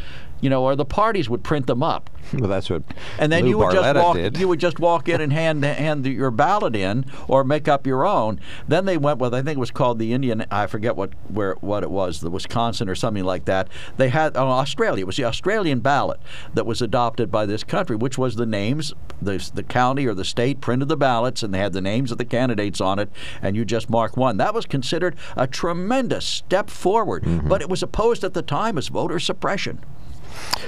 You 0.41 0.49
know, 0.51 0.63
or 0.65 0.75
the 0.77 0.85
parties 0.85 1.29
would 1.29 1.43
print 1.45 1.67
them 1.67 1.83
up, 1.83 2.09
well, 2.33 2.49
that's 2.49 2.71
what 2.71 2.83
and 3.19 3.31
then 3.31 3.45
Lou 3.45 3.51
you 3.51 3.59
would 3.59 3.73
just 3.73 3.85
Barletta 3.85 4.03
walk. 4.03 4.17
did. 4.17 4.39
You 4.39 4.49
would 4.49 4.61
just 4.61 4.79
walk 4.79 5.09
in 5.09 5.21
and 5.21 5.33
hand 5.33 5.65
hand 5.65 6.07
your 6.07 6.31
ballot 6.31 6.75
in, 6.77 7.05
or 7.29 7.45
make 7.45 7.69
up 7.69 7.87
your 7.87 8.07
own. 8.07 8.41
Then 8.69 8.85
they 8.87 8.97
went 8.97 9.19
with 9.19 9.35
I 9.35 9.43
think 9.43 9.57
it 9.57 9.61
was 9.61 9.71
called 9.71 9.99
the 9.99 10.13
Indian. 10.13 10.45
I 10.51 10.67
forget 10.67 10.97
what 10.97 11.13
where 11.29 11.55
what 11.61 11.83
it 11.83 11.91
was, 11.91 12.21
the 12.21 12.31
Wisconsin 12.31 12.89
or 12.89 12.95
something 12.95 13.25
like 13.25 13.45
that. 13.47 13.69
They 13.97 14.09
had 14.09 14.37
oh, 14.37 14.49
Australia. 14.49 15.03
It 15.03 15.07
was 15.07 15.17
the 15.17 15.25
Australian 15.25 15.81
ballot 15.81 16.21
that 16.55 16.65
was 16.67 16.81
adopted 16.81 17.31
by 17.31 17.45
this 17.47 17.63
country, 17.65 17.97
which 17.97 18.17
was 18.17 18.37
the 18.37 18.47
names 18.47 18.95
the 19.21 19.51
the 19.55 19.63
county 19.63 20.07
or 20.07 20.15
the 20.15 20.25
state 20.25 20.61
printed 20.61 20.89
the 20.89 20.97
ballots 20.97 21.43
and 21.43 21.53
they 21.53 21.59
had 21.59 21.73
the 21.75 21.81
names 21.83 22.11
of 22.13 22.19
the 22.19 22.25
candidates 22.25 22.81
on 22.81 22.99
it, 22.99 23.11
and 23.43 23.57
you 23.57 23.65
just 23.65 23.91
mark 23.91 24.17
one. 24.17 24.37
That 24.39 24.55
was 24.55 24.65
considered 24.67 25.17
a 25.37 25.47
tremendous 25.47 26.25
step 26.25 26.71
forward, 26.71 27.25
Mm-hmm. 27.25 27.49
but 27.49 27.61
it 27.61 27.69
was 27.69 27.83
opposed 27.83 28.25
at 28.25 28.35
the 28.35 28.43
time 28.43 28.79
as 28.79 28.89
voter 28.89 29.19
suppression. 29.19 29.81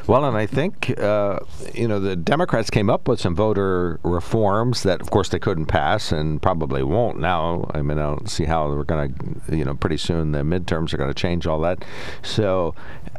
Well, 0.06 0.24
and 0.24 0.36
I 0.36 0.46
think 0.46 0.98
uh, 0.98 1.40
you 1.74 1.86
know 1.86 2.00
the 2.00 2.16
Democrats 2.16 2.70
came 2.70 2.90
up 2.90 3.06
with 3.06 3.20
some 3.20 3.36
voter 3.36 4.00
reforms 4.02 4.82
that, 4.82 5.00
of 5.00 5.10
course, 5.10 5.28
they 5.28 5.38
couldn't 5.38 5.66
pass 5.66 6.10
and 6.10 6.42
probably 6.42 6.82
won't 6.82 7.18
now. 7.20 7.70
I 7.72 7.82
mean, 7.82 7.98
I 7.98 8.02
don't 8.02 8.28
see 8.28 8.44
how 8.44 8.68
we're 8.68 8.82
going 8.84 9.14
to, 9.48 9.56
you 9.56 9.64
know, 9.64 9.74
pretty 9.74 9.96
soon 9.96 10.32
the 10.32 10.40
midterms 10.40 10.92
are 10.92 10.96
going 10.96 11.10
to 11.10 11.14
change 11.14 11.46
all 11.46 11.60
that. 11.60 11.84
So, 12.22 12.74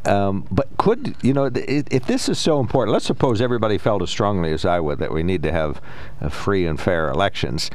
um, 0.06 0.46
but 0.52 0.68
could 0.78 1.16
you 1.22 1.34
know 1.34 1.50
th- 1.50 1.86
if 1.90 2.06
this 2.06 2.28
is 2.28 2.38
so 2.38 2.60
important? 2.60 2.94
Let's 2.94 3.06
suppose 3.06 3.42
everybody 3.42 3.78
felt 3.78 4.02
as 4.02 4.10
strongly 4.10 4.52
as 4.52 4.66
I 4.66 4.80
would 4.80 5.00
that 5.00 5.14
we 5.14 5.24
need 5.24 5.44
to 5.44 5.52
have 5.52 5.82
uh, 6.22 6.30
free 6.30 6.66
and 6.66 6.80
fair 6.80 7.10
elections. 7.10 7.70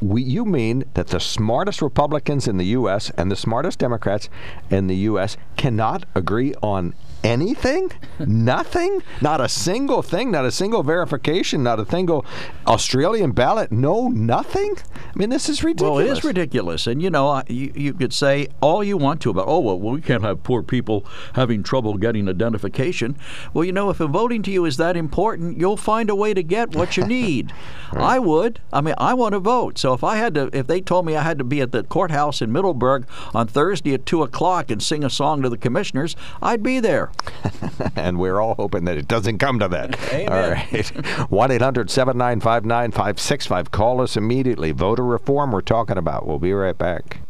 We, 0.00 0.22
you 0.22 0.44
mean 0.44 0.84
that 0.94 1.08
the 1.08 1.18
smartest 1.18 1.82
Republicans 1.82 2.46
in 2.46 2.56
the 2.56 2.66
U.S. 2.66 3.10
and 3.16 3.32
the 3.32 3.36
smartest 3.36 3.80
Democrats 3.80 4.28
in 4.70 4.86
the 4.86 4.94
U.S. 4.96 5.36
cannot 5.56 6.04
agree 6.14 6.54
on 6.62 6.94
anything? 7.22 7.92
Nothing? 8.18 9.02
Not 9.20 9.40
a 9.40 9.48
single 9.48 10.02
thing? 10.02 10.30
Not 10.30 10.44
a 10.44 10.50
single 10.50 10.82
verification? 10.82 11.62
Not 11.62 11.78
a 11.78 11.86
single 11.86 12.24
Australian 12.66 13.32
ballot? 13.32 13.70
No, 13.70 14.08
nothing? 14.08 14.76
I 14.94 15.18
mean, 15.18 15.30
this 15.30 15.48
is 15.48 15.62
ridiculous. 15.62 15.96
Well, 15.96 16.06
it 16.06 16.10
is 16.10 16.24
ridiculous, 16.24 16.86
and 16.86 17.02
you 17.02 17.10
know, 17.10 17.42
you, 17.48 17.72
you 17.74 17.94
could 17.94 18.12
say 18.12 18.48
all 18.60 18.82
you 18.82 18.96
want 18.96 19.20
to 19.22 19.30
about, 19.30 19.46
oh 19.48 19.60
well, 19.60 19.78
we 19.78 20.00
can't 20.00 20.22
have 20.22 20.42
poor 20.42 20.62
people 20.62 21.06
having 21.34 21.62
trouble 21.62 21.96
getting 21.96 22.28
identification. 22.28 23.16
Well, 23.52 23.64
you 23.64 23.72
know, 23.72 23.90
if 23.90 23.98
voting 23.98 24.42
to 24.42 24.50
you 24.50 24.64
is 24.64 24.76
that 24.78 24.96
important, 24.96 25.58
you'll 25.58 25.76
find 25.76 26.10
a 26.10 26.14
way 26.14 26.34
to 26.34 26.42
get 26.42 26.74
what 26.74 26.96
you 26.96 27.04
need. 27.06 27.52
I 27.92 28.18
would. 28.18 28.60
I 28.72 28.80
mean, 28.80 28.94
I 28.98 29.14
want 29.14 29.32
to 29.32 29.40
vote. 29.40 29.78
So 29.78 29.92
if 29.92 30.04
I 30.04 30.16
had 30.16 30.34
to, 30.34 30.50
if 30.52 30.66
they 30.66 30.80
told 30.80 31.06
me 31.06 31.16
I 31.16 31.22
had 31.22 31.38
to 31.38 31.44
be 31.44 31.60
at 31.60 31.72
the 31.72 31.82
courthouse 31.82 32.42
in 32.42 32.52
Middleburg 32.52 33.06
on 33.34 33.46
Thursday 33.46 33.94
at 33.94 34.06
two 34.06 34.22
o'clock 34.22 34.70
and 34.70 34.82
sing 34.82 35.04
a 35.04 35.10
song 35.10 35.42
to 35.42 35.48
the 35.48 35.58
commissioners, 35.58 36.16
I'd 36.42 36.62
be 36.62 36.80
there. 36.80 37.07
and 37.96 38.18
we're 38.18 38.40
all 38.40 38.54
hoping 38.54 38.84
that 38.84 38.96
it 38.96 39.08
doesn't 39.08 39.38
come 39.38 39.58
to 39.58 39.68
that. 39.68 39.98
Amen. 40.12 40.32
All 40.32 40.50
right. 40.50 40.86
1 41.30 41.50
800 41.50 41.90
795 41.90 42.64
9565. 42.64 43.70
Call 43.70 44.00
us 44.00 44.16
immediately. 44.16 44.72
Voter 44.72 45.04
reform 45.04 45.52
we're 45.52 45.60
talking 45.60 45.98
about. 45.98 46.26
We'll 46.26 46.38
be 46.38 46.52
right 46.52 46.76
back. 46.76 47.20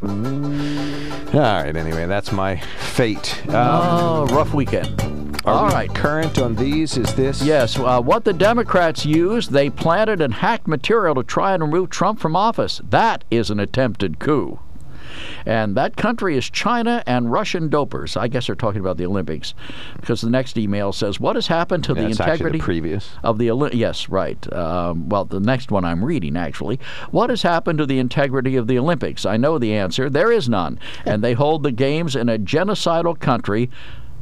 All 0.00 1.40
right, 1.40 1.76
anyway, 1.76 2.06
that's 2.06 2.32
my 2.32 2.56
fate. 2.78 3.46
Um, 3.48 3.54
oh, 3.54 4.26
rough 4.30 4.54
weekend. 4.54 5.17
Are 5.48 5.64
All 5.66 5.68
right. 5.70 5.92
Current 5.94 6.38
on 6.38 6.54
these 6.54 6.96
is 6.96 7.14
this? 7.14 7.42
Yes, 7.42 7.78
uh, 7.78 8.00
what 8.00 8.24
the 8.24 8.32
Democrats 8.32 9.04
used, 9.06 9.50
they 9.52 9.70
planted 9.70 10.20
and 10.20 10.34
hacked 10.34 10.68
material 10.68 11.14
to 11.16 11.22
try 11.22 11.54
and 11.54 11.62
remove 11.62 11.90
Trump 11.90 12.20
from 12.20 12.36
office. 12.36 12.80
That 12.88 13.24
is 13.30 13.50
an 13.50 13.58
attempted 13.60 14.18
coup. 14.18 14.60
And 15.46 15.74
that 15.74 15.96
country 15.96 16.36
is 16.36 16.48
China 16.50 17.02
and 17.06 17.32
Russian 17.32 17.70
dopers. 17.70 18.16
I 18.16 18.28
guess 18.28 18.46
they're 18.46 18.54
talking 18.54 18.80
about 18.80 18.98
the 18.98 19.06
Olympics, 19.06 19.54
because 19.98 20.20
the 20.20 20.28
next 20.30 20.58
email 20.58 20.92
says, 20.92 21.18
"What 21.18 21.34
has 21.34 21.46
happened 21.46 21.82
to 21.84 21.94
Yeah, 21.94 22.02
the 22.02 22.08
actually 22.08 22.16
the 22.26 22.32
integrity 22.32 22.58
previous. 22.58 23.10
of 23.24 23.38
the 23.38 23.48
Olymp- 23.48 23.74
Yes, 23.74 24.10
right. 24.10 24.52
Um, 24.52 25.08
well, 25.08 25.24
the 25.24 25.40
next 25.40 25.70
one 25.70 25.84
I'm 25.84 26.04
reading 26.04 26.36
actually. 26.36 26.78
What 27.10 27.30
has 27.30 27.42
happened 27.42 27.78
to 27.78 27.86
the 27.86 27.98
integrity 27.98 28.54
of 28.56 28.66
the 28.66 28.78
Olympics? 28.78 29.24
I 29.24 29.38
know 29.38 29.58
the 29.58 29.72
answer. 29.74 30.10
There 30.10 30.30
is 30.30 30.48
none, 30.48 30.78
and 31.06 31.24
they 31.24 31.32
hold 31.32 31.62
the 31.62 31.72
games 31.72 32.14
in 32.14 32.28
a 32.28 32.38
genocidal 32.38 33.18
country. 33.18 33.70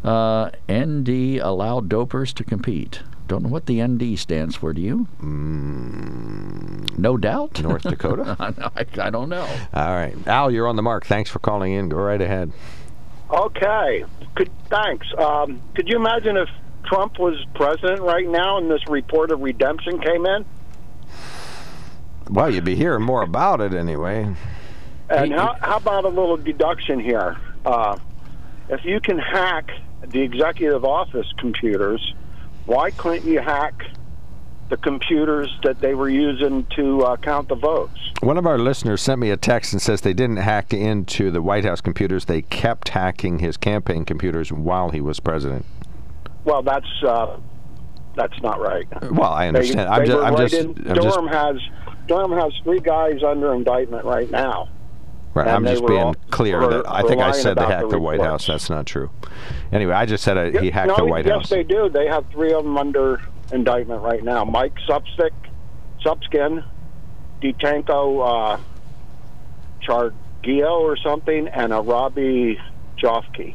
Uh, 0.06 0.50
ND 0.70 1.40
allowed 1.42 1.88
dopers 1.88 2.32
to 2.34 2.44
compete. 2.44 3.02
Don't 3.26 3.42
know 3.42 3.48
what 3.48 3.66
the 3.66 3.82
ND 3.82 4.16
stands 4.16 4.54
for. 4.54 4.72
Do 4.72 4.80
you? 4.80 5.08
no 5.20 7.16
doubt. 7.16 7.54
Mm. 7.54 7.62
North 7.68 7.82
Dakota? 7.82 8.36
I, 8.76 8.86
I 9.00 9.10
don't 9.10 9.28
know. 9.28 9.46
All 9.74 9.94
right. 9.94 10.14
Al, 10.28 10.52
you're 10.52 10.68
on 10.68 10.76
the 10.76 10.82
mark. 10.82 11.06
Thanks 11.06 11.28
for 11.28 11.40
calling 11.40 11.72
in. 11.72 11.88
Go 11.88 11.96
right 11.96 12.20
ahead. 12.20 12.52
Okay. 13.30 14.04
Could, 14.36 14.50
thanks. 14.70 15.08
Um, 15.18 15.60
could 15.74 15.88
you 15.88 15.96
imagine 15.96 16.36
if 16.36 16.48
Trump 16.84 17.18
was 17.18 17.44
president 17.56 18.00
right 18.00 18.28
now 18.28 18.58
and 18.58 18.70
this 18.70 18.86
report 18.88 19.32
of 19.32 19.40
redemption 19.40 20.00
came 20.00 20.24
in? 20.24 20.44
Well, 22.30 22.52
you'd 22.52 22.64
be 22.64 22.76
hearing 22.76 23.02
more 23.02 23.22
about 23.22 23.60
it 23.60 23.74
anyway. 23.74 24.32
And 25.08 25.32
how, 25.32 25.56
how 25.60 25.76
about 25.78 26.04
a 26.04 26.08
little 26.08 26.36
deduction 26.36 27.00
here? 27.00 27.36
Uh, 27.64 27.98
if 28.68 28.84
you 28.84 29.00
can 29.00 29.18
hack 29.18 29.70
the 30.10 30.20
executive 30.20 30.84
office 30.84 31.32
computers, 31.38 32.14
why 32.66 32.90
couldn't 32.90 33.24
you 33.24 33.40
hack 33.40 33.84
the 34.68 34.76
computers 34.76 35.56
that 35.62 35.80
they 35.80 35.94
were 35.94 36.08
using 36.08 36.66
to 36.76 37.02
uh, 37.02 37.16
count 37.16 37.48
the 37.48 37.54
votes? 37.54 37.98
One 38.20 38.36
of 38.36 38.46
our 38.46 38.58
listeners 38.58 39.02
sent 39.02 39.20
me 39.20 39.30
a 39.30 39.36
text 39.36 39.72
and 39.72 39.80
says 39.80 40.00
they 40.00 40.14
didn't 40.14 40.38
hack 40.38 40.72
into 40.72 41.30
the 41.30 41.40
White 41.42 41.64
House 41.64 41.80
computers. 41.80 42.24
They 42.24 42.42
kept 42.42 42.88
hacking 42.88 43.38
his 43.38 43.56
campaign 43.56 44.04
computers 44.04 44.52
while 44.52 44.90
he 44.90 45.00
was 45.00 45.20
president. 45.20 45.64
Well, 46.44 46.62
that's 46.62 47.02
uh, 47.02 47.38
that's 48.16 48.40
not 48.42 48.60
right. 48.60 48.86
Well, 49.12 49.30
I 49.30 49.48
understand. 49.48 49.80
They, 49.80 49.84
I'm 49.84 50.00
they 50.00 50.06
just, 50.06 50.24
I'm 50.24 50.34
right 50.34 50.50
just, 50.50 50.54
in, 50.54 50.88
I'm 50.88 50.94
just, 50.96 51.08
Durham 51.08 51.28
has 51.28 51.56
Durham 52.08 52.32
has 52.32 52.52
three 52.64 52.80
guys 52.80 53.22
under 53.22 53.52
indictment 53.52 54.04
right 54.04 54.30
now. 54.30 54.68
Right, 55.36 55.48
I'm 55.48 55.64
just 55.64 55.86
being 55.86 56.14
clear 56.30 56.60
that 56.66 56.90
I 56.90 57.02
think 57.02 57.20
I 57.20 57.32
said 57.32 57.56
they 57.56 57.64
hacked 57.64 57.90
the 57.90 57.96
the 57.96 58.00
White. 58.00 58.20
House. 58.20 58.46
That's 58.46 58.70
not 58.70 58.86
true. 58.86 59.10
Anyway, 59.72 59.92
I 59.92 60.06
just 60.06 60.24
said 60.24 60.36
uh, 60.38 60.60
he 60.60 60.70
hacked 60.70 60.88
no, 60.88 60.96
the 60.96 61.04
White 61.04 61.26
yes, 61.26 61.34
House. 61.34 61.42
Yes, 61.42 61.50
they 61.50 61.62
do. 61.62 61.88
They 61.88 62.06
have 62.06 62.26
three 62.30 62.52
of 62.52 62.64
them 62.64 62.78
under 62.78 63.20
indictment 63.52 64.02
right 64.02 64.22
now. 64.22 64.44
Mike 64.44 64.74
Supstick, 64.88 65.32
Subskin, 66.04 66.64
Detanko 67.42 68.56
uh, 68.56 68.60
Chargio 69.82 70.80
or 70.80 70.96
something, 70.96 71.48
and 71.48 71.72
a 71.72 71.80
Robbie 71.80 72.58
Jofke. 72.98 73.54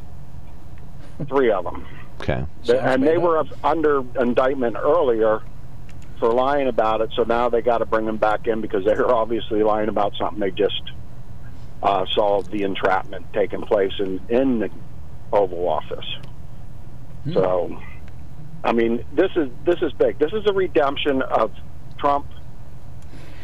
Three 1.28 1.52
of 1.52 1.64
them. 1.64 1.86
Okay. 2.22 2.46
The- 2.66 2.82
and 2.82 3.04
they 3.04 3.18
were 3.18 3.44
under 3.64 4.04
indictment 4.20 4.78
earlier 4.78 5.42
for 6.20 6.32
lying 6.32 6.68
about 6.68 7.02
it, 7.02 7.10
so 7.16 7.24
now 7.24 7.50
they 7.50 7.62
got 7.62 7.80
to 7.80 7.86
bring 7.86 8.06
them 8.06 8.18
back 8.18 8.46
in 8.46 8.62
because 8.62 8.86
they 8.86 8.94
were 8.94 9.14
obviously 9.14 9.64
lying 9.64 9.90
about 9.90 10.14
something 10.18 10.40
they 10.40 10.52
just 10.52 10.92
uh, 11.82 12.06
saw 12.12 12.42
the 12.42 12.64
entrapment 12.64 13.26
taking 13.34 13.62
place 13.62 13.94
in, 14.00 14.20
in 14.30 14.60
the 14.60 14.70
Oval 15.34 15.68
Office. 15.68 16.06
So, 17.34 17.82
I 18.64 18.72
mean, 18.72 19.06
this 19.14 19.32
is 19.36 19.50
this 19.64 19.82
is 19.82 19.94
big. 19.94 20.18
This 20.18 20.34
is 20.34 20.46
a 20.48 20.54
redemption 20.54 21.22
of 21.22 21.52
Trump 22.00 22.26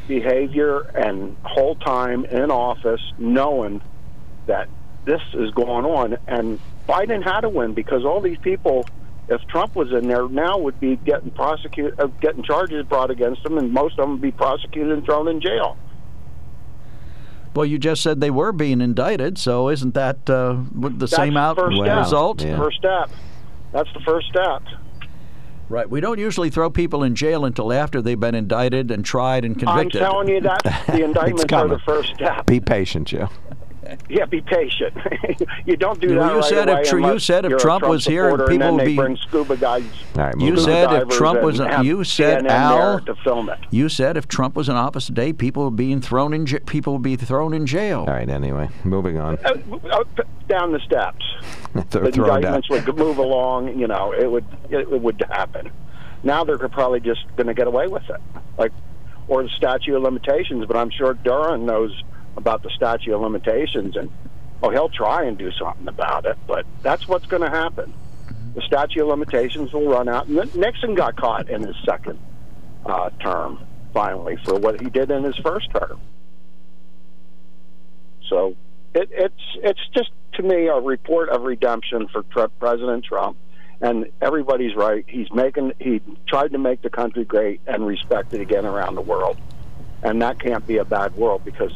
behavior 0.08 0.80
and 0.96 1.36
whole 1.44 1.76
time 1.76 2.26
in 2.26 2.50
office, 2.50 3.02
knowing 3.18 3.82
that 4.48 4.70
this 5.06 5.22
is 5.34 5.52
going 5.52 5.86
on. 5.86 6.18
And 6.28 6.60
Biden 6.88 7.24
had 7.24 7.42
to 7.42 7.50
win 7.50 7.74
because 7.74 8.06
all 8.06 8.22
these 8.22 8.38
people, 8.40 8.88
if 9.28 9.42
Trump 9.48 9.76
was 9.76 9.92
in 9.92 10.08
there 10.08 10.28
now, 10.28 10.58
would 10.58 10.80
be 10.80 10.96
getting 10.96 11.32
prosecuted, 11.32 12.00
uh, 12.00 12.08
getting 12.22 12.44
charges 12.44 12.86
brought 12.86 13.12
against 13.12 13.44
them, 13.44 13.58
and 13.58 13.72
most 13.72 14.00
of 14.00 14.06
them 14.06 14.12
would 14.14 14.22
be 14.22 14.32
prosecuted 14.32 14.92
and 14.92 15.06
thrown 15.06 15.28
in 15.28 15.42
jail. 15.42 15.78
Well, 17.58 17.66
you 17.66 17.80
just 17.80 18.04
said 18.04 18.22
they 18.22 18.30
were 18.30 18.52
being 18.52 18.82
indicted, 18.82 19.40
so 19.40 19.70
isn't 19.70 19.96
that 19.96 20.30
uh, 20.30 20.62
the 20.76 20.90
That's 20.90 21.16
same 21.16 21.36
out 21.36 21.58
first 21.58 21.76
step. 21.76 21.98
result? 21.98 22.42
First 22.44 22.78
step. 22.78 23.10
That's 23.72 23.92
the 23.94 24.00
first 24.02 24.28
step. 24.28 24.62
Right. 25.68 25.90
We 25.90 26.00
don't 26.00 26.20
usually 26.20 26.52
throw 26.52 26.70
people 26.70 27.02
in 27.04 27.16
jail 27.16 27.46
until 27.46 27.74
after 27.74 28.00
they've 28.00 28.20
been 28.20 28.36
indicted 28.36 28.92
and 28.92 29.04
tried 29.04 29.44
and 29.44 29.58
convicted. 29.58 30.04
I'm 30.04 30.12
telling 30.12 30.28
you 30.30 30.42
that 30.42 30.86
the 30.86 31.04
indictments 31.04 31.52
are 31.52 31.68
the 31.68 31.80
first 31.80 32.14
step. 32.14 32.46
Be 32.46 32.60
patient, 32.60 33.08
Joe. 33.08 33.28
Yeah, 34.10 34.26
be 34.26 34.42
patient. 34.42 34.94
you 35.66 35.78
don't 35.78 36.00
do 36.02 36.16
Well, 36.18 36.28
that 36.28 36.34
you 36.34 36.40
right 36.40 36.46
said 36.50 36.70
if 36.70 36.90
Tr- 36.90 37.00
you 37.00 37.20
said 37.20 37.46
if 37.46 37.52
you're 37.52 37.60
Trump 37.60 37.86
was 37.86 38.04
here 38.06 38.28
and 38.30 38.34
supporter, 38.34 38.52
people 38.52 38.66
then 38.68 38.74
would 38.76 38.82
they 38.82 38.86
be- 38.88 38.96
bring 38.98 39.18
scuba 39.18 39.56
guys. 39.56 39.84
All 40.18 40.24
right, 40.24 40.34
You 40.38 40.50
moving 40.52 40.58
scuba 40.58 40.72
said 40.90 41.02
if 41.04 41.10
Trump 41.10 41.42
was 41.42 41.60
have 41.60 41.86
you 41.86 42.04
said 42.04 42.44
CNN 42.44 42.50
Al 42.50 43.00
to 43.02 43.16
film 43.24 43.50
it. 43.50 43.60
you 43.72 43.88
said 43.88 44.18
if 44.18 44.28
Trump 44.28 44.56
was 44.56 44.68
in 44.68 44.76
office 44.76 45.06
today, 45.06 45.32
people 45.32 45.66
would 45.66 45.76
being 45.76 46.02
thrown 46.02 46.34
in 46.34 46.46
j- 46.46 46.60
people 46.60 46.94
would 46.94 47.02
be 47.04 47.16
thrown 47.16 47.54
in 47.54 47.66
jail. 47.66 48.00
All 48.02 48.14
right, 48.14 48.28
anyway, 48.30 48.68
moving 48.84 49.18
on. 49.18 49.38
Uh, 49.46 49.54
uh, 49.92 50.04
down 50.50 50.72
the 50.74 50.80
steps. 50.80 51.24
Throw- 51.90 52.04
the 52.06 52.12
throw 52.12 52.26
it 52.36 52.42
down. 52.42 52.56
indictments 52.56 52.70
would 52.70 52.98
move 52.98 53.20
along. 53.20 53.78
You 53.80 53.88
know, 53.88 54.12
it 54.12 54.30
would 54.30 54.46
it, 54.70 54.80
it 54.92 55.02
would 55.02 55.24
happen. 55.30 55.72
Now 56.24 56.44
they're 56.44 56.58
probably 56.58 57.00
just 57.00 57.22
going 57.36 57.48
to 57.48 57.54
get 57.54 57.68
away 57.68 57.88
with 57.88 58.10
it, 58.10 58.20
like 58.58 58.72
or 59.28 59.44
the 59.44 59.50
statute 59.50 59.96
of 59.96 60.02
limitations. 60.02 60.66
But 60.66 60.76
I'm 60.78 60.90
sure 60.90 61.14
Durham 61.14 61.66
knows 61.66 61.92
about 62.38 62.64
the 62.64 62.70
statute 62.70 63.14
of 63.14 63.20
limitations, 63.22 63.98
and 63.98 64.10
oh, 64.64 64.70
he'll 64.70 64.90
try 64.90 65.26
and 65.26 65.38
do 65.38 65.52
something 65.52 65.88
about 65.88 66.26
it. 66.26 66.38
But 66.48 66.66
that's 66.84 67.08
what's 67.08 67.26
going 67.26 67.42
to 67.42 67.50
happen. 67.50 67.94
The 68.56 68.62
statute 68.62 69.02
of 69.02 69.10
limitations 69.10 69.74
will 69.74 69.88
run 69.88 70.08
out. 70.08 70.28
And 70.28 70.56
Nixon 70.56 70.96
got 70.96 71.18
caught 71.18 71.50
in 71.50 71.64
his 71.64 71.76
second 71.86 72.20
uh, 72.86 73.10
term 73.22 73.60
finally 73.94 74.38
for 74.46 74.56
what 74.56 74.80
he 74.80 74.90
did 74.90 75.12
in 75.12 75.24
his 75.24 75.36
first 75.38 75.70
term. 75.72 76.00
So 78.30 78.56
it, 78.94 79.10
it's 79.12 79.58
it's 79.64 79.80
just 79.94 80.12
to 80.34 80.44
me 80.44 80.68
a 80.68 80.80
report 80.80 81.30
of 81.30 81.44
redemption 81.44 82.08
for 82.08 82.24
Tr- 82.24 82.52
President 82.60 83.06
Trump, 83.06 83.38
and 83.82 84.08
everybody's 84.22 84.76
right. 84.76 85.06
He's 85.08 85.32
making 85.32 85.74
he 85.80 86.02
tried 86.28 86.52
to 86.52 86.58
make 86.58 86.82
the 86.82 86.90
country 86.90 87.26
great 87.26 87.62
and 87.68 87.86
respected 87.86 88.42
again 88.42 88.66
around 88.66 88.96
the 88.96 89.02
world, 89.02 89.38
and 90.04 90.22
that 90.22 90.40
can't 90.40 90.66
be 90.68 90.78
a 90.78 90.86
bad 90.86 91.16
world 91.16 91.44
because 91.46 91.72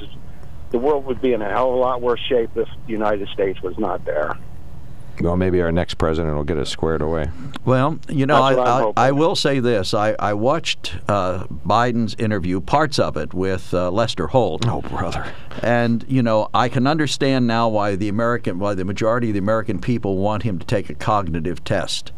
the 0.72 0.80
world 0.80 1.06
would 1.06 1.22
be 1.22 1.34
in 1.34 1.42
a 1.42 1.50
hell 1.50 1.70
of 1.70 1.76
a 1.76 1.78
lot 1.78 2.02
worse 2.02 2.20
shape 2.28 2.50
if 2.56 2.68
the 2.86 2.92
United 2.92 3.28
States 3.30 3.62
was 3.62 3.78
not 3.78 4.04
there. 4.06 4.38
Well, 5.20 5.38
maybe 5.38 5.62
our 5.62 5.72
next 5.72 5.96
president 5.96 6.36
will 6.36 6.44
get 6.44 6.58
us 6.58 6.70
squared 6.70 7.02
away. 7.02 7.30
Well, 7.64 8.00
you 8.10 8.26
know, 8.26 8.42
I, 8.42 8.54
I'm 8.54 8.60
I, 8.60 8.80
hoping. 8.80 9.04
I 9.04 9.12
will 9.12 9.36
say 9.36 9.60
this: 9.60 9.94
I, 9.94 10.16
I 10.18 10.34
watched 10.34 10.96
uh, 11.08 11.46
Biden's 11.66 12.16
interview, 12.16 12.60
parts 12.62 12.98
of 12.98 13.18
it, 13.18 13.34
with 13.34 13.74
uh, 13.74 13.92
Lester 13.92 14.28
Holt. 14.28 14.68
Oh, 14.68 14.82
brother. 14.82 15.32
And 15.62 16.04
you 16.08 16.24
know, 16.24 16.50
I 16.54 16.70
can 16.70 16.88
understand 16.88 17.46
now 17.46 17.70
why 17.70 17.96
the 17.96 18.08
American, 18.08 18.58
why 18.58 18.74
the 18.74 18.86
majority 18.86 19.28
of 19.28 19.34
the 19.34 19.40
American 19.40 19.80
people 19.80 20.18
want 20.18 20.44
him 20.44 20.58
to 20.58 20.66
take 20.66 20.90
a 20.90 20.96
cognitive 20.96 21.64
test, 21.64 22.14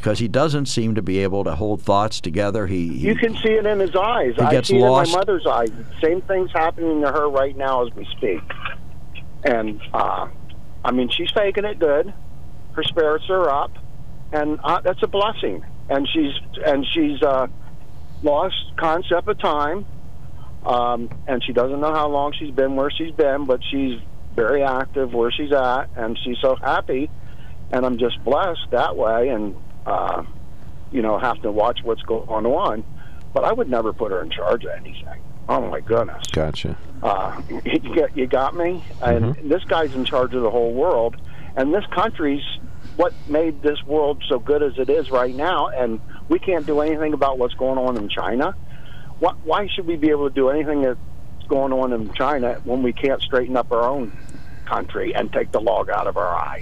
because 0.00 0.18
he 0.18 0.28
doesn't 0.28 0.64
seem 0.64 0.94
to 0.94 1.02
be 1.02 1.18
able 1.18 1.44
to 1.44 1.54
hold 1.54 1.82
thoughts 1.82 2.22
together. 2.22 2.66
He, 2.66 2.88
he 2.88 3.08
You 3.08 3.14
can 3.14 3.36
see 3.36 3.50
it 3.50 3.66
in 3.66 3.78
his 3.78 3.94
eyes. 3.94 4.34
He 4.34 4.40
I 4.40 4.50
gets 4.50 4.68
see 4.68 4.78
it 4.78 4.80
lost. 4.80 5.08
in 5.08 5.12
my 5.12 5.18
mother's 5.18 5.46
eyes. 5.46 5.68
Same 6.02 6.22
thing's 6.22 6.50
happening 6.52 7.02
to 7.02 7.12
her 7.12 7.28
right 7.28 7.54
now 7.54 7.86
as 7.86 7.92
we 7.94 8.06
speak. 8.16 8.40
And 9.44 9.78
uh, 9.92 10.28
I 10.82 10.90
mean, 10.92 11.10
she's 11.10 11.30
faking 11.32 11.66
it 11.66 11.78
good. 11.78 12.14
Her 12.72 12.82
spirits 12.82 13.26
are 13.28 13.50
up, 13.50 13.72
and 14.32 14.58
uh, 14.64 14.80
that's 14.80 15.02
a 15.02 15.06
blessing. 15.06 15.66
And 15.90 16.08
she's 16.08 16.32
and 16.64 16.86
she's 16.94 17.22
uh, 17.22 17.48
lost 18.22 18.56
concept 18.78 19.28
of 19.28 19.38
time, 19.38 19.84
um, 20.64 21.10
and 21.26 21.44
she 21.44 21.52
doesn't 21.52 21.78
know 21.78 21.92
how 21.92 22.08
long 22.08 22.32
she's 22.38 22.54
been 22.54 22.74
where 22.74 22.90
she's 22.90 23.12
been, 23.14 23.44
but 23.44 23.60
she's 23.70 24.00
very 24.34 24.62
active 24.62 25.12
where 25.12 25.30
she's 25.30 25.52
at, 25.52 25.90
and 25.94 26.18
she's 26.24 26.38
so 26.40 26.56
happy. 26.56 27.10
And 27.70 27.84
I'm 27.84 27.98
just 27.98 28.22
blessed 28.24 28.70
that 28.70 28.96
way, 28.96 29.28
and 29.28 29.54
uh, 29.86 30.24
you 30.92 31.02
know, 31.02 31.18
have 31.18 31.40
to 31.42 31.50
watch 31.50 31.80
what's 31.82 32.02
going 32.02 32.46
on. 32.46 32.84
But 33.32 33.44
I 33.44 33.52
would 33.52 33.70
never 33.70 33.92
put 33.92 34.10
her 34.10 34.22
in 34.22 34.30
charge 34.30 34.64
of 34.64 34.70
anything. 34.72 35.22
Oh 35.48 35.60
my 35.68 35.80
goodness. 35.80 36.26
Gotcha. 36.32 36.76
Uh, 37.02 37.40
you, 38.14 38.26
got 38.26 38.56
me? 38.56 38.84
And 39.02 39.34
this 39.50 39.64
guy's 39.64 39.94
in 39.94 40.04
charge 40.04 40.34
of 40.34 40.42
the 40.42 40.50
whole 40.50 40.72
world. 40.72 41.16
And 41.56 41.72
this 41.74 41.84
country's 41.86 42.42
what 42.96 43.12
made 43.28 43.62
this 43.62 43.82
world 43.84 44.22
so 44.28 44.38
good 44.38 44.62
as 44.62 44.78
it 44.78 44.90
is 44.90 45.10
right 45.10 45.34
now. 45.34 45.68
And 45.68 46.00
we 46.28 46.38
can't 46.38 46.66
do 46.66 46.80
anything 46.80 47.12
about 47.12 47.38
what's 47.38 47.54
going 47.54 47.78
on 47.78 47.96
in 47.96 48.08
China. 48.08 48.54
Why, 49.18 49.32
why 49.44 49.68
should 49.68 49.86
we 49.86 49.96
be 49.96 50.10
able 50.10 50.28
to 50.28 50.34
do 50.34 50.50
anything 50.50 50.82
that's 50.82 50.98
going 51.48 51.72
on 51.72 51.92
in 51.92 52.12
China 52.14 52.60
when 52.64 52.82
we 52.82 52.92
can't 52.92 53.20
straighten 53.20 53.56
up 53.56 53.72
our 53.72 53.82
own 53.82 54.16
country 54.66 55.14
and 55.14 55.32
take 55.32 55.50
the 55.52 55.60
log 55.60 55.90
out 55.90 56.06
of 56.06 56.16
our 56.16 56.28
eye? 56.28 56.60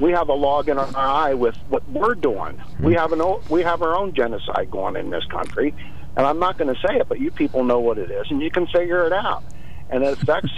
We 0.00 0.12
have 0.12 0.30
a 0.30 0.34
log 0.34 0.68
in 0.68 0.78
our 0.78 0.96
eye 0.96 1.34
with 1.34 1.56
what 1.68 1.86
we're 1.90 2.14
doing. 2.14 2.60
We 2.80 2.94
have 2.94 3.12
an 3.12 3.22
we 3.50 3.62
have 3.62 3.82
our 3.82 3.94
own 3.94 4.14
genocide 4.14 4.70
going 4.70 4.96
in 4.96 5.10
this 5.10 5.24
country, 5.26 5.74
and 6.16 6.26
I'm 6.26 6.38
not 6.38 6.56
going 6.56 6.74
to 6.74 6.80
say 6.80 6.96
it, 6.96 7.08
but 7.08 7.20
you 7.20 7.30
people 7.30 7.64
know 7.64 7.80
what 7.80 7.98
it 7.98 8.10
is, 8.10 8.26
and 8.30 8.40
you 8.40 8.50
can 8.50 8.66
figure 8.66 9.06
it 9.06 9.12
out. 9.12 9.44
And 9.90 10.02
it 10.02 10.14
affects 10.14 10.52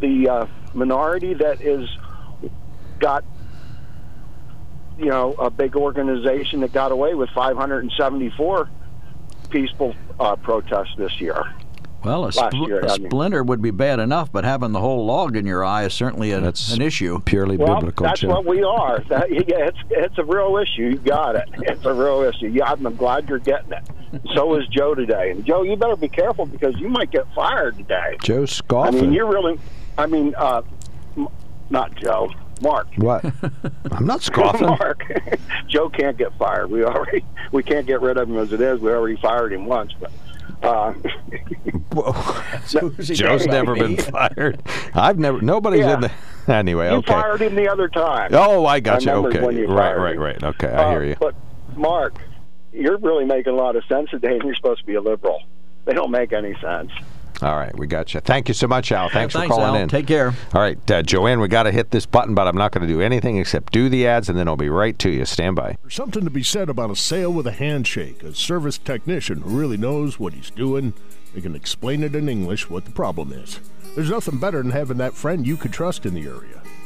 the 0.00 0.28
uh, 0.28 0.46
minority 0.74 1.34
that 1.34 1.60
is 1.60 1.88
got 3.00 3.24
you 4.96 5.06
know 5.06 5.32
a 5.34 5.50
big 5.50 5.74
organization 5.74 6.60
that 6.60 6.72
got 6.72 6.92
away 6.92 7.14
with 7.14 7.30
574 7.30 8.70
peaceful 9.50 9.94
uh, 10.20 10.36
protests 10.36 10.94
this 10.96 11.20
year. 11.20 11.44
Well, 12.04 12.26
a, 12.26 12.28
spl- 12.30 12.66
year, 12.68 12.80
a 12.80 12.92
I 12.92 12.98
mean. 12.98 13.08
splinter 13.10 13.42
would 13.42 13.62
be 13.62 13.70
bad 13.70 13.98
enough, 13.98 14.30
but 14.32 14.44
having 14.44 14.72
the 14.72 14.80
whole 14.80 15.06
log 15.06 15.36
in 15.36 15.46
your 15.46 15.64
eye 15.64 15.84
is 15.84 15.94
certainly 15.94 16.32
an, 16.32 16.44
an 16.44 16.82
issue. 16.82 17.20
Purely 17.20 17.56
biblical. 17.56 18.04
Well, 18.04 18.10
that's 18.12 18.22
what 18.22 18.44
we 18.44 18.62
are. 18.62 19.00
That, 19.08 19.30
yeah, 19.30 19.68
it's 19.68 19.78
it's 19.90 20.18
a 20.18 20.24
real 20.24 20.56
issue. 20.58 20.90
You 20.90 20.96
got 20.98 21.36
it. 21.36 21.48
It's 21.62 21.84
a 21.84 21.92
real 21.94 22.22
issue. 22.22 22.48
Yeah, 22.48 22.70
I'm 22.72 22.82
glad 22.96 23.28
you're 23.28 23.38
getting 23.38 23.72
it. 23.72 23.82
So 24.34 24.54
is 24.56 24.66
Joe 24.68 24.94
today. 24.94 25.30
And 25.30 25.44
Joe, 25.44 25.62
you 25.62 25.76
better 25.76 25.96
be 25.96 26.08
careful 26.08 26.46
because 26.46 26.78
you 26.78 26.88
might 26.88 27.10
get 27.10 27.26
fired 27.34 27.76
today. 27.76 28.16
Joe 28.22 28.42
I 28.42 28.46
scoffing. 28.46 29.00
mean, 29.00 29.12
you're 29.12 29.26
really. 29.30 29.58
I 29.96 30.06
mean, 30.06 30.34
uh, 30.36 30.62
m- 31.16 31.28
not 31.70 31.94
Joe. 31.96 32.30
Mark. 32.62 32.86
What? 32.96 33.24
I'm 33.90 34.06
not 34.06 34.22
scoffing. 34.22 34.66
Mark. 34.78 35.02
Joe 35.68 35.88
can't 35.88 36.16
get 36.16 36.32
fired. 36.38 36.70
We 36.70 36.84
already 36.84 37.24
we 37.50 37.62
can't 37.62 37.86
get 37.86 38.00
rid 38.00 38.16
of 38.16 38.28
him 38.28 38.38
as 38.38 38.52
it 38.52 38.60
is. 38.60 38.80
We 38.80 38.90
already 38.92 39.16
fired 39.20 39.52
him 39.52 39.66
once, 39.66 39.92
but. 39.98 40.12
Uh, 40.62 40.94
Joe's 43.00 43.46
never 43.46 43.74
been 43.74 43.96
fired. 44.12 44.62
I've 44.94 45.18
never. 45.18 45.40
Nobody's 45.40 45.80
Yeah. 45.80 45.94
in 45.94 46.00
the. 46.02 46.10
Anyway, 46.46 46.86
You 46.90 46.96
okay. 46.96 47.12
fired 47.12 47.40
him 47.42 47.54
the 47.54 47.68
other 47.68 47.88
time. 47.88 48.30
Oh, 48.34 48.66
I 48.66 48.80
got 48.80 49.04
you. 49.04 49.12
Okay. 49.12 49.40
when 49.40 49.56
you 49.56 49.66
Right, 49.66 49.94
right, 49.96 50.18
right. 50.18 50.42
Okay, 50.42 50.68
I 50.68 50.84
Uh, 50.84 50.90
hear 50.90 51.04
you. 51.04 51.16
But 51.18 51.34
Mark, 51.76 52.18
you're 52.72 52.98
really 52.98 53.24
making 53.24 53.54
a 53.54 53.56
lot 53.56 53.76
of 53.76 53.84
sense 53.86 54.10
today, 54.10 54.34
and 54.34 54.42
you're 54.44 54.54
supposed 54.54 54.80
to 54.80 54.86
be 54.86 54.94
a 54.94 55.00
liberal. 55.00 55.42
They 55.86 55.92
don't 55.94 56.10
make 56.10 56.32
any 56.32 56.54
sense. 56.60 56.90
All 57.42 57.56
right, 57.56 57.76
we 57.76 57.86
got 57.86 58.14
you. 58.14 58.20
Thank 58.20 58.48
you 58.48 58.54
so 58.54 58.66
much, 58.66 58.92
Al. 58.92 59.08
Thanks, 59.08 59.32
for 59.32 59.40
thanks, 59.40 59.54
calling 59.54 59.74
Al. 59.74 59.82
in. 59.82 59.88
Take 59.88 60.06
care. 60.06 60.34
All 60.54 60.60
right, 60.60 60.90
uh, 60.90 61.02
Joanne, 61.02 61.40
we 61.40 61.48
got 61.48 61.64
to 61.64 61.72
hit 61.72 61.90
this 61.90 62.06
button, 62.06 62.34
but 62.34 62.46
I'm 62.46 62.56
not 62.56 62.72
going 62.72 62.86
to 62.86 62.92
do 62.92 63.00
anything 63.00 63.36
except 63.38 63.72
do 63.72 63.88
the 63.88 64.06
ads, 64.06 64.28
and 64.28 64.38
then 64.38 64.48
I'll 64.48 64.56
be 64.56 64.68
right 64.68 64.98
to 65.00 65.10
you. 65.10 65.24
Stand 65.24 65.56
by. 65.56 65.76
There's 65.82 65.94
something 65.94 66.24
to 66.24 66.30
be 66.30 66.42
said 66.42 66.68
about 66.68 66.90
a 66.90 66.96
sale 66.96 67.32
with 67.32 67.46
a 67.46 67.52
handshake, 67.52 68.22
a 68.22 68.34
service 68.34 68.78
technician 68.78 69.40
who 69.42 69.58
really 69.58 69.76
knows 69.76 70.18
what 70.18 70.32
he's 70.32 70.50
doing. 70.50 70.94
They 71.34 71.40
can 71.40 71.56
explain 71.56 72.04
it 72.04 72.14
in 72.14 72.28
English 72.28 72.70
what 72.70 72.84
the 72.84 72.92
problem 72.92 73.32
is. 73.32 73.58
There's 73.94 74.10
nothing 74.10 74.38
better 74.38 74.62
than 74.62 74.70
having 74.70 74.98
that 74.98 75.14
friend 75.14 75.46
you 75.46 75.56
could 75.56 75.72
trust 75.72 76.06
in 76.06 76.14
the 76.14 76.26
area. 76.26 76.62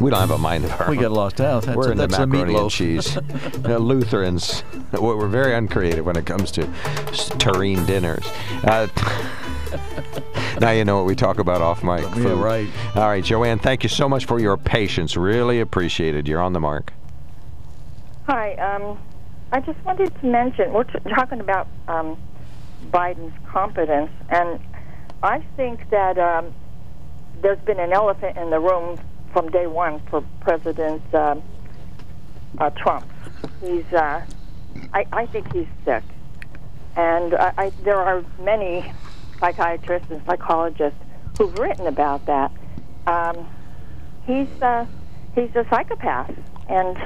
We 0.00 0.10
don't 0.10 0.20
have 0.20 0.30
a 0.30 0.38
mind 0.38 0.64
of 0.64 0.72
our 0.72 0.84
own. 0.84 0.90
We 0.90 0.96
own. 0.96 1.02
get 1.02 1.12
lost 1.12 1.40
out. 1.40 1.64
That's 1.64 1.76
we're 1.76 1.88
a- 1.88 1.92
in 1.92 1.98
the 1.98 2.06
that's 2.06 2.18
the 2.18 2.26
macaroni 2.26 2.54
and 2.54 2.64
meatloaf. 2.64 2.70
cheese. 2.70 3.16
Lutherans, 3.64 4.62
we're 4.92 5.16
we're 5.16 5.28
very 5.28 5.54
uncreative 5.54 6.04
when 6.04 6.16
it 6.16 6.26
comes 6.26 6.50
to 6.52 6.66
s- 7.08 7.28
tureen 7.38 7.84
dinners. 7.86 8.24
Uh, 8.64 8.88
now 10.60 10.70
you 10.70 10.84
know 10.84 10.96
what 10.96 11.06
we 11.06 11.14
talk 11.14 11.38
about 11.38 11.60
off 11.62 11.82
mic. 11.82 12.00
Yeah, 12.02 12.10
food. 12.14 12.38
right. 12.38 12.68
All 12.96 13.08
right, 13.08 13.22
Joanne, 13.24 13.58
thank 13.58 13.82
you 13.82 13.88
so 13.88 14.08
much 14.08 14.24
for 14.24 14.38
your 14.40 14.56
patience. 14.56 15.16
Really 15.16 15.60
appreciated. 15.60 16.26
You're 16.28 16.40
on 16.42 16.52
the 16.52 16.60
mark. 16.60 16.92
Hi. 18.26 18.54
Um, 18.54 18.98
I 19.52 19.60
just 19.60 19.78
wanted 19.84 20.12
to 20.20 20.26
mention 20.26 20.72
we're 20.72 20.84
t- 20.84 20.98
talking 21.14 21.40
about 21.40 21.68
um, 21.88 22.16
Biden's 22.90 23.34
competence, 23.46 24.10
and 24.30 24.58
I 25.22 25.40
think 25.56 25.88
that 25.90 26.18
um, 26.18 26.52
there's 27.44 27.60
been 27.60 27.78
an 27.78 27.92
elephant 27.92 28.38
in 28.38 28.48
the 28.48 28.58
room 28.58 28.98
from 29.34 29.50
day 29.50 29.66
one 29.66 30.00
for 30.08 30.24
President 30.40 31.02
um 31.14 31.42
uh, 32.58 32.70
Trump. 32.70 33.04
He's, 33.60 33.84
uh, 33.92 34.24
I, 34.92 35.06
I 35.12 35.26
think 35.26 35.52
he's 35.52 35.66
sick, 35.84 36.04
and 36.96 37.34
I, 37.34 37.52
I, 37.58 37.70
there 37.82 37.98
are 37.98 38.24
many 38.40 38.92
psychiatrists 39.40 40.10
and 40.10 40.24
psychologists 40.24 40.98
who've 41.36 41.56
written 41.58 41.86
about 41.86 42.24
that. 42.26 42.52
Um, 43.06 43.46
he's 44.24 44.48
uh, 44.62 44.86
he's 45.34 45.54
a 45.54 45.66
psychopath, 45.68 46.32
and 46.68 46.96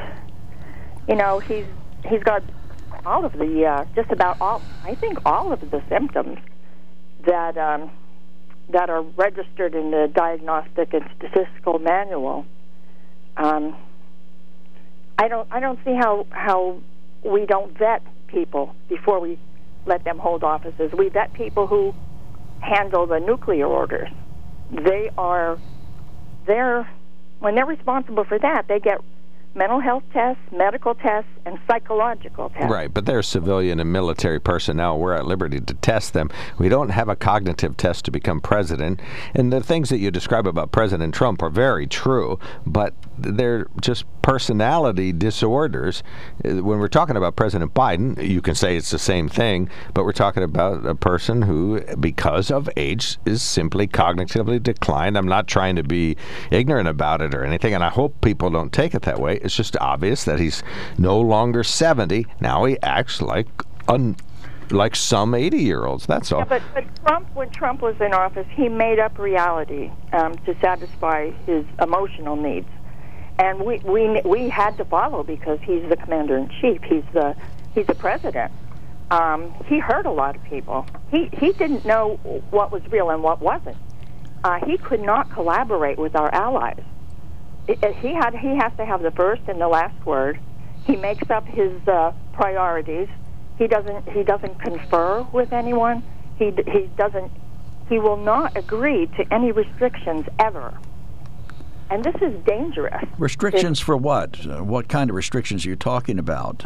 you 1.09 1.17
know 1.17 1.39
he's 1.41 1.67
he's 2.09 2.23
got 2.23 2.43
all 3.07 3.25
of 3.25 3.33
the 3.33 3.65
uh, 3.65 3.85
just 3.97 4.13
about 4.13 4.41
all 4.41 4.63
I 4.85 4.95
think 4.95 5.19
all 5.25 5.53
of 5.53 5.61
the 5.71 5.83
symptoms 5.89 6.39
that 7.25 7.57
um, 7.57 7.91
that 8.71 8.91
are 8.91 9.03
registered 9.03 9.75
in 9.75 9.91
the 9.91 10.11
diagnostic 10.15 10.93
and 10.93 11.09
statistical 11.17 11.79
manual. 11.79 12.45
Um, 13.37 13.77
I 15.19 15.29
don't 15.29 15.49
I 15.51 15.61
don't 15.61 15.79
see 15.85 15.95
how 15.95 16.27
how 16.31 16.81
we 17.25 17.47
don't 17.47 17.77
vet 17.77 18.03
people 18.29 18.75
before 18.89 19.21
we 19.21 19.39
let 19.87 20.05
them 20.05 20.19
hold 20.19 20.45
offices. 20.45 20.93
We 20.97 21.09
vet 21.09 21.33
people 21.33 21.67
who 21.67 21.95
handle 22.61 23.07
the 23.07 23.19
nuclear 23.19 23.67
orders. 23.67 24.09
They 24.71 25.11
are 25.17 25.59
they're 26.47 26.89
when 27.41 27.55
they're 27.55 27.67
responsible 27.67 28.25
for 28.25 28.39
that, 28.39 28.67
they 28.69 28.81
get 28.81 29.01
mental 29.59 29.81
health 29.81 30.05
tests, 30.13 30.41
medical 30.53 30.95
tests, 30.95 31.29
and 31.45 31.59
psychological 31.69 32.49
tests. 32.51 32.71
Right, 32.71 32.95
but 32.95 33.05
they're 33.05 33.23
civilian 33.23 33.81
and 33.81 33.93
military 33.93 34.39
personnel. 34.39 34.99
We're 34.99 35.15
at 35.15 35.27
liberty 35.27 35.61
to 35.61 35.75
test 35.75 36.13
them. 36.13 36.31
We 36.59 36.69
don't 36.69 36.91
have 36.91 37.09
a 37.09 37.17
cognitive 37.17 37.77
test 37.77 38.05
to 38.05 38.13
become 38.13 38.41
president. 38.41 39.01
And 39.35 39.53
the 39.53 39.61
things 39.61 39.89
that 39.89 39.99
you 39.99 40.13
describe 40.13 40.47
about 40.47 40.71
President 40.71 41.13
Trump 41.13 41.43
are 41.43 41.51
very 41.51 41.89
true, 41.89 42.39
but 42.65 42.95
they're 43.19 43.67
just 43.81 44.05
personality 44.29 45.11
disorders. 45.11 46.03
Uh, 46.45 46.63
When 46.63 46.79
we're 46.79 46.89
talking 46.89 47.17
about 47.17 47.35
President 47.35 47.73
Biden, 47.73 48.23
you 48.23 48.43
can 48.43 48.55
say 48.55 48.77
it's 48.77 48.91
the 48.91 48.99
same 48.99 49.27
thing, 49.27 49.71
but 49.95 50.05
we're 50.05 50.13
talking 50.13 50.43
about 50.43 50.85
a 50.85 50.95
person 50.95 51.41
who, 51.41 51.81
because 51.99 52.51
of 52.51 52.69
age, 52.77 53.17
is 53.25 53.43
simply 53.43 53.87
cognitively 53.87 54.63
declined. 54.63 55.17
I'm 55.17 55.29
not 55.29 55.47
trying 55.47 55.77
to 55.77 55.83
be 55.83 56.19
ignorant 56.51 56.89
about 56.89 57.23
it 57.23 57.35
or 57.35 57.43
anything, 57.43 57.73
and 57.73 57.83
I 57.83 57.89
hope 57.89 58.21
people 58.21 58.51
don't 58.51 58.71
take 58.71 58.95
it 58.95 59.01
that 59.03 59.19
way. 59.19 59.39
It's 59.39 59.57
just 59.57 59.79
obvious 59.81 60.25
that 60.25 60.39
he's 60.39 60.63
no 60.99 61.19
longer 61.19 61.65
70. 61.65 62.27
Now 62.39 62.67
he 62.67 62.77
acts 62.83 63.23
like 63.23 63.49
un, 63.89 64.15
like 64.71 64.95
some 64.95 65.35
80 65.35 65.59
year 65.59 65.85
olds. 65.87 66.07
That's 66.07 66.33
all. 66.33 66.41
Yeah, 66.41 66.45
but, 66.45 66.63
but 66.75 66.85
Trump, 67.07 67.35
when 67.35 67.51
Trump 67.51 67.81
was 67.81 67.97
in 68.01 68.13
office, 68.13 68.47
he 68.51 68.69
made 68.69 68.99
up 68.99 69.19
reality 69.19 69.91
um, 70.13 70.37
to 70.45 70.55
satisfy 70.61 71.31
his 71.47 71.65
emotional 71.81 72.37
needs, 72.37 72.69
and 73.39 73.61
we 73.61 73.79
we 73.85 74.21
we 74.25 74.49
had 74.49 74.77
to 74.79 74.85
follow 74.85 75.23
because 75.23 75.59
he's 75.63 75.89
the 75.89 75.97
commander 75.97 76.37
in 76.37 76.49
chief. 76.61 76.83
He's 76.83 77.05
the 77.13 77.35
he's 77.75 77.87
the 77.87 77.95
president. 77.95 78.53
Um, 79.11 79.55
he 79.67 79.79
hurt 79.79 80.07
a 80.07 80.11
lot 80.11 80.37
of 80.37 80.43
people. 80.45 80.87
He 81.11 81.29
he 81.33 81.53
didn't 81.53 81.85
know 81.87 82.17
what 82.51 82.71
was 82.73 82.83
real 82.91 83.11
and 83.11 83.23
what 83.23 83.41
wasn't. 83.41 83.77
Uh, 84.45 84.59
he 84.67 84.77
could 84.79 85.01
not 85.01 85.31
collaborate 85.33 85.99
with 85.99 86.15
our 86.15 86.33
allies. 86.35 86.83
It, 87.67 87.83
it- 87.83 87.97
he 87.97 88.13
had 88.15 88.35
he 88.35 88.57
has 88.57 88.73
to 88.77 88.85
have 88.85 89.03
the 89.03 89.11
first 89.13 89.43
and 89.49 89.61
the 89.61 89.69
last 89.69 90.05
word. 90.07 90.39
He 90.85 90.97
makes 90.97 91.29
up 91.31 91.45
his 91.47 91.73
uh, 91.87 92.13
priorities. 92.33 93.09
He 93.59 93.67
doesn't 93.67 94.09
he 94.11 94.23
doesn't 94.25 94.61
confer 94.61 95.23
with 95.33 95.53
anyone. 95.53 96.03
He 96.39 96.53
he 96.67 96.89
doesn't 96.97 97.31
he 97.89 97.99
will 97.99 98.17
not 98.17 98.57
agree 98.57 99.07
to 99.17 99.33
any 99.33 99.51
restrictions 99.53 100.27
ever. 100.39 100.77
And 101.91 102.05
this 102.05 102.15
is 102.21 102.35
dangerous. 102.45 103.05
Restrictions 103.19 103.81
for 103.81 103.97
what? 103.97 104.47
Uh, 104.47 104.63
what 104.63 104.89
kind 104.89 105.09
of 105.11 105.17
restrictions 105.17 105.65
are 105.65 105.71
you 105.71 105.77
talking 105.77 106.19
about? 106.19 106.65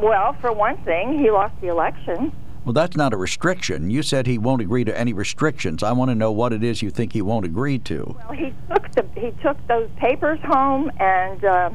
Well, 0.00 0.32
for 0.40 0.52
one 0.52 0.82
thing, 0.84 1.18
he 1.18 1.30
lost 1.30 1.54
the 1.60 1.68
election. 1.68 2.32
Well, 2.64 2.72
that's 2.72 2.96
not 2.96 3.12
a 3.12 3.16
restriction. 3.16 3.90
You 3.90 4.02
said 4.02 4.26
he 4.26 4.38
won't 4.38 4.62
agree 4.62 4.84
to 4.84 4.96
any 4.96 5.12
restrictions. 5.12 5.82
I 5.82 5.92
want 5.92 6.10
to 6.10 6.14
know 6.14 6.30
what 6.30 6.52
it 6.52 6.62
is 6.62 6.80
you 6.80 6.90
think 6.90 7.12
he 7.12 7.22
won't 7.22 7.44
agree 7.44 7.78
to. 7.80 8.16
Well, 8.28 8.38
he 8.38 8.54
took 8.70 8.90
the 8.92 9.04
he 9.20 9.32
took 9.42 9.56
those 9.66 9.90
papers 9.96 10.38
home, 10.44 10.90
and 11.00 11.44
uh, 11.44 11.70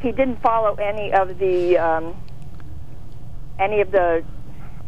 he 0.00 0.10
didn't 0.10 0.40
follow 0.42 0.74
any 0.76 1.12
of 1.12 1.38
the 1.38 1.78
um, 1.78 2.16
any 3.58 3.80
of 3.80 3.90
the. 3.90 4.24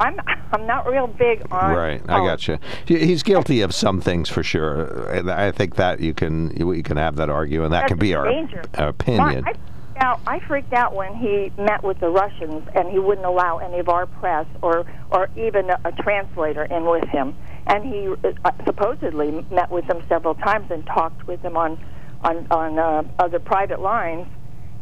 I'm 0.00 0.20
I'm 0.52 0.66
not 0.66 0.88
real 0.88 1.06
big 1.06 1.42
on. 1.50 1.74
Right, 1.74 2.02
I 2.08 2.18
got 2.26 2.46
you. 2.48 2.58
He's 2.86 3.22
guilty 3.22 3.60
of 3.60 3.74
some 3.74 4.00
things 4.00 4.28
for 4.28 4.42
sure. 4.42 5.08
And 5.10 5.30
I 5.30 5.50
think 5.52 5.76
that 5.76 6.00
you 6.00 6.14
can 6.14 6.56
you 6.56 6.82
can 6.82 6.96
have 6.96 7.16
that 7.16 7.30
argument. 7.30 7.70
That 7.70 7.82
That's 7.82 7.90
can 7.90 7.98
be 7.98 8.14
our, 8.14 8.26
our 8.74 8.88
opinion. 8.88 9.44
I, 9.44 9.50
I 9.50 9.52
freaked 9.52 9.96
out. 9.96 10.20
I 10.26 10.40
freaked 10.40 10.72
out 10.72 10.94
when 10.94 11.14
he 11.14 11.52
met 11.56 11.82
with 11.84 12.00
the 12.00 12.08
Russians, 12.08 12.68
and 12.74 12.90
he 12.90 12.98
wouldn't 12.98 13.26
allow 13.26 13.58
any 13.58 13.78
of 13.78 13.88
our 13.88 14.06
press 14.06 14.46
or 14.62 14.84
or 15.10 15.28
even 15.36 15.70
a, 15.70 15.80
a 15.84 15.92
translator 15.92 16.64
in 16.64 16.84
with 16.84 17.08
him. 17.08 17.36
And 17.66 17.84
he 17.84 18.08
uh, 18.44 18.50
supposedly 18.66 19.46
met 19.50 19.70
with 19.70 19.86
them 19.86 20.02
several 20.08 20.34
times 20.34 20.70
and 20.70 20.84
talked 20.86 21.26
with 21.26 21.40
them 21.42 21.56
on 21.56 21.78
on 22.22 22.46
on 22.50 22.78
uh, 22.78 23.02
other 23.18 23.38
private 23.38 23.80
lines. 23.80 24.26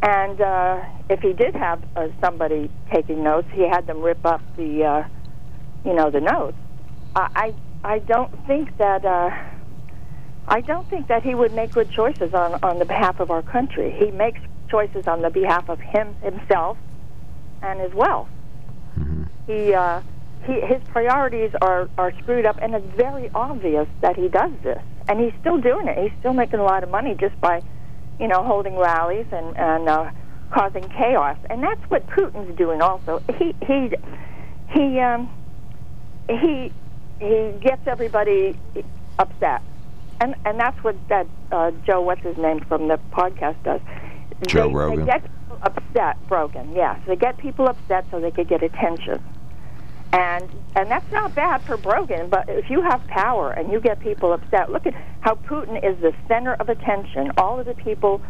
And 0.03 0.41
uh, 0.41 0.81
if 1.09 1.20
he 1.20 1.33
did 1.33 1.55
have 1.55 1.83
uh, 1.97 2.09
somebody 2.20 2.70
taking 2.93 3.23
notes, 3.23 3.49
he 3.53 3.62
had 3.69 3.87
them 3.87 4.03
rip 4.03 4.24
up 4.27 4.43
the, 4.57 4.85
uh, 4.85 5.09
you 5.85 5.95
know, 5.95 6.11
the 6.11 6.20
notes. 6.20 6.57
I 7.15 7.55
I 7.85 7.95
I 7.95 7.99
don't 8.01 8.47
think 8.47 8.77
that. 8.79 9.05
Uh, 9.05 9.31
I 10.49 10.61
don't 10.61 10.89
think 10.91 11.07
that 11.07 11.23
he 11.23 11.37
would 11.37 11.53
make 11.55 11.73
good 11.73 11.91
choices 11.91 12.35
on 12.35 12.59
on 12.62 12.79
the 12.81 12.85
behalf 12.85 13.20
of 13.20 13.31
our 13.31 13.43
country. 13.43 13.95
He 13.97 14.11
makes 14.11 14.41
choices 14.69 15.07
on 15.07 15.23
the 15.23 15.31
behalf 15.31 15.69
of 15.69 15.79
him 15.79 16.15
himself 16.20 16.77
and 17.62 17.81
his 17.81 17.93
wealth. 17.95 18.29
He 19.47 19.73
uh, 19.73 20.01
he 20.45 20.61
his 20.61 20.83
priorities 20.89 21.53
are 21.61 21.89
are 21.97 22.12
screwed 22.23 22.47
up, 22.47 22.59
and 22.61 22.74
it's 22.74 22.97
very 22.97 23.31
obvious 23.35 23.87
that 24.01 24.16
he 24.16 24.29
does 24.29 24.53
this. 24.62 24.83
And 25.09 25.20
he's 25.20 25.33
still 25.41 25.59
doing 25.59 25.87
it. 25.89 25.99
He's 25.99 26.19
still 26.20 26.33
making 26.33 26.61
a 26.61 26.65
lot 26.65 26.83
of 26.83 26.91
money 26.91 27.16
just 27.19 27.41
by, 27.41 27.62
you 28.18 28.28
know, 28.28 28.43
holding 28.43 28.76
rallies 28.76 29.26
and 29.32 29.56
and 29.56 29.89
uh, 29.89 30.10
causing 30.51 30.89
chaos. 30.89 31.39
And 31.51 31.62
that's 31.62 31.82
what 31.90 32.06
Putin's 32.09 32.56
doing 32.56 32.80
also. 32.80 33.22
He 33.39 33.55
he 33.66 33.93
he 34.70 35.01
um 35.01 35.30
he 36.28 36.72
he 37.20 37.52
gets 37.60 37.86
everybody 37.86 38.59
upset 39.18 39.62
and 40.22 40.36
and 40.44 40.59
that's 40.59 40.82
what 40.84 40.97
that 41.09 41.26
uh, 41.51 41.72
Joe, 41.84 42.01
what's 42.01 42.22
his 42.22 42.36
name 42.36 42.60
from 42.60 42.89
the 42.89 42.98
podcast 43.10 43.56
does. 43.64 43.80
Joe 44.47 44.68
they, 44.68 44.74
Rogan. 44.74 45.01
They 45.01 45.06
get 45.06 45.22
people 45.22 45.59
upset, 45.62 46.16
Rogan. 46.30 46.72
Yes, 46.74 47.01
they 47.06 47.16
get 47.16 47.36
people 47.39 47.66
upset 47.66 48.06
so 48.10 48.20
they 48.20 48.30
could 48.30 48.48
get 48.48 48.62
attention, 48.62 49.22
and 50.12 50.48
and 50.76 50.90
that's 50.90 51.10
not 51.12 51.34
bad 51.34 51.62
for 51.62 51.76
Rogan. 51.76 52.28
But 52.28 52.48
if 52.48 52.70
you 52.70 52.82
have 52.82 53.06
power 53.06 53.51
and 53.51 53.72
you 53.72 53.80
get 53.80 54.01
people 54.01 54.32
upset, 54.32 54.70
look 54.70 54.86
at 54.86 54.94
how 55.20 55.34
Putin 55.34 55.76
is 55.84 55.98
the 56.01 56.14
center 56.28 56.55
of 56.55 56.68
attention. 56.68 57.32
All 57.36 57.59
of 57.59 57.66
the 57.66 57.74
people. 57.74 58.20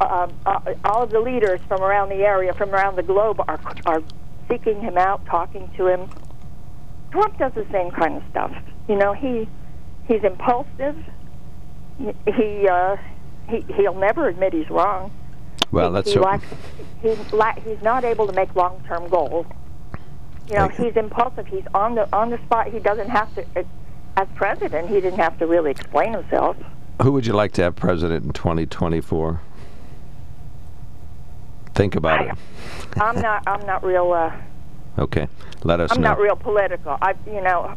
Uh, 0.00 0.28
uh, 0.44 0.74
all 0.84 1.04
of 1.04 1.10
the 1.10 1.20
leaders 1.20 1.60
from 1.68 1.80
around 1.80 2.08
the 2.08 2.16
area, 2.16 2.52
from 2.52 2.70
around 2.70 2.96
the 2.96 3.02
globe, 3.02 3.40
are 3.46 3.60
are 3.86 4.02
seeking 4.48 4.80
him 4.80 4.98
out, 4.98 5.24
talking 5.26 5.70
to 5.76 5.86
him. 5.86 6.10
Trump 7.12 7.38
does 7.38 7.52
the 7.54 7.64
same 7.70 7.92
kind 7.92 8.16
of 8.16 8.22
stuff. 8.28 8.52
You 8.88 8.96
know, 8.96 9.12
he 9.12 9.48
he's 10.08 10.24
impulsive. 10.24 10.96
He 12.26 12.68
uh, 12.68 12.96
he 13.48 13.64
he'll 13.76 13.94
never 13.94 14.28
admit 14.28 14.52
he's 14.52 14.68
wrong. 14.68 15.12
Well, 15.70 15.90
he, 15.90 15.94
let's 15.94 16.12
he 16.12 16.18
lacks, 16.18 16.46
he 17.00 17.14
la- 17.32 17.54
he's 17.64 17.82
not 17.82 18.04
able 18.04 18.26
to 18.26 18.32
make 18.32 18.54
long-term 18.56 19.08
goals. 19.08 19.46
You 20.48 20.56
know, 20.56 20.68
he's 20.68 20.96
impulsive. 20.96 21.46
He's 21.46 21.64
on 21.74 21.94
the 21.94 22.08
on 22.14 22.30
the 22.30 22.38
spot. 22.44 22.68
He 22.68 22.78
doesn't 22.78 23.08
have 23.08 23.34
to. 23.34 23.44
uh, 23.56 23.62
As 24.16 24.28
president, 24.34 24.88
he 24.88 25.00
didn't 25.00 25.18
have 25.18 25.38
to 25.38 25.46
really 25.46 25.70
explain 25.70 26.12
himself. 26.12 26.56
Who 27.02 27.12
would 27.12 27.26
you 27.26 27.32
like 27.32 27.52
to 27.52 27.62
have 27.62 27.74
president 27.74 28.24
in 28.24 28.32
2024? 28.32 29.40
Think 31.74 31.96
about 31.96 32.26
it. 32.26 32.34
I'm 33.00 33.20
not. 33.20 33.42
I'm 33.46 33.66
not 33.66 33.84
real. 33.84 34.12
Uh, 34.12 34.32
Okay, 34.96 35.26
let 35.64 35.80
us 35.80 35.90
I'm 35.90 36.00
know. 36.00 36.10
not 36.10 36.20
real 36.20 36.36
political. 36.36 36.96
I, 37.02 37.14
you 37.26 37.40
know, 37.40 37.74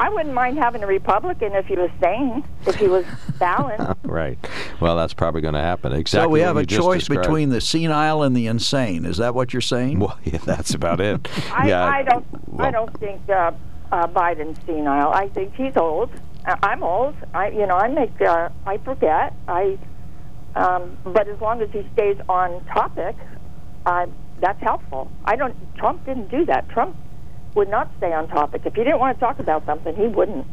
I 0.00 0.08
wouldn't 0.08 0.34
mind 0.34 0.56
having 0.56 0.82
a 0.82 0.86
Republican 0.86 1.52
if 1.54 1.66
he 1.66 1.76
was 1.76 1.90
sane, 2.02 2.42
if 2.66 2.74
he 2.76 2.88
was 2.88 3.04
balanced. 3.38 4.00
right. 4.02 4.38
Well, 4.80 4.96
that's 4.96 5.12
probably 5.12 5.42
going 5.42 5.52
to 5.52 5.60
happen. 5.60 5.92
Exactly. 5.92 6.24
so 6.24 6.30
we 6.30 6.40
have 6.40 6.56
a 6.56 6.64
choice 6.64 7.00
described. 7.00 7.24
between 7.24 7.50
the 7.50 7.60
senile 7.60 8.22
and 8.22 8.34
the 8.34 8.46
insane. 8.46 9.04
Is 9.04 9.18
that 9.18 9.34
what 9.34 9.52
you're 9.52 9.60
saying? 9.60 9.98
Well, 9.98 10.18
yeah, 10.24 10.38
that's 10.38 10.72
about 10.72 11.02
it. 11.02 11.28
I, 11.52 11.68
yeah. 11.68 11.84
I 11.84 12.02
don't. 12.02 12.26
I 12.58 12.70
don't 12.70 12.98
think 12.98 13.28
uh, 13.28 13.52
uh, 13.92 14.06
Biden's 14.06 14.58
senile. 14.64 15.12
I 15.12 15.28
think 15.28 15.54
he's 15.54 15.76
old. 15.76 16.10
I'm 16.46 16.82
old. 16.82 17.14
I, 17.34 17.48
you 17.50 17.66
know, 17.66 17.76
I 17.76 17.88
make. 17.88 18.18
Uh, 18.22 18.48
I 18.64 18.78
forget. 18.78 19.34
I. 19.48 19.78
Um, 20.56 20.96
but 21.04 21.28
as 21.28 21.38
long 21.42 21.60
as 21.60 21.70
he 21.72 21.86
stays 21.92 22.16
on 22.26 22.64
topic, 22.64 23.16
uh, 23.84 24.06
that's 24.40 24.62
helpful. 24.62 25.12
I 25.26 25.36
don't. 25.36 25.54
Trump 25.76 26.06
didn't 26.06 26.30
do 26.30 26.46
that. 26.46 26.70
Trump 26.70 26.96
would 27.54 27.68
not 27.68 27.90
stay 27.98 28.12
on 28.12 28.28
topic. 28.28 28.62
If 28.64 28.74
he 28.74 28.84
didn't 28.84 29.00
want 29.00 29.16
to 29.16 29.20
talk 29.20 29.38
about 29.38 29.64
something, 29.66 29.94
he 29.96 30.06
wouldn't. 30.06 30.46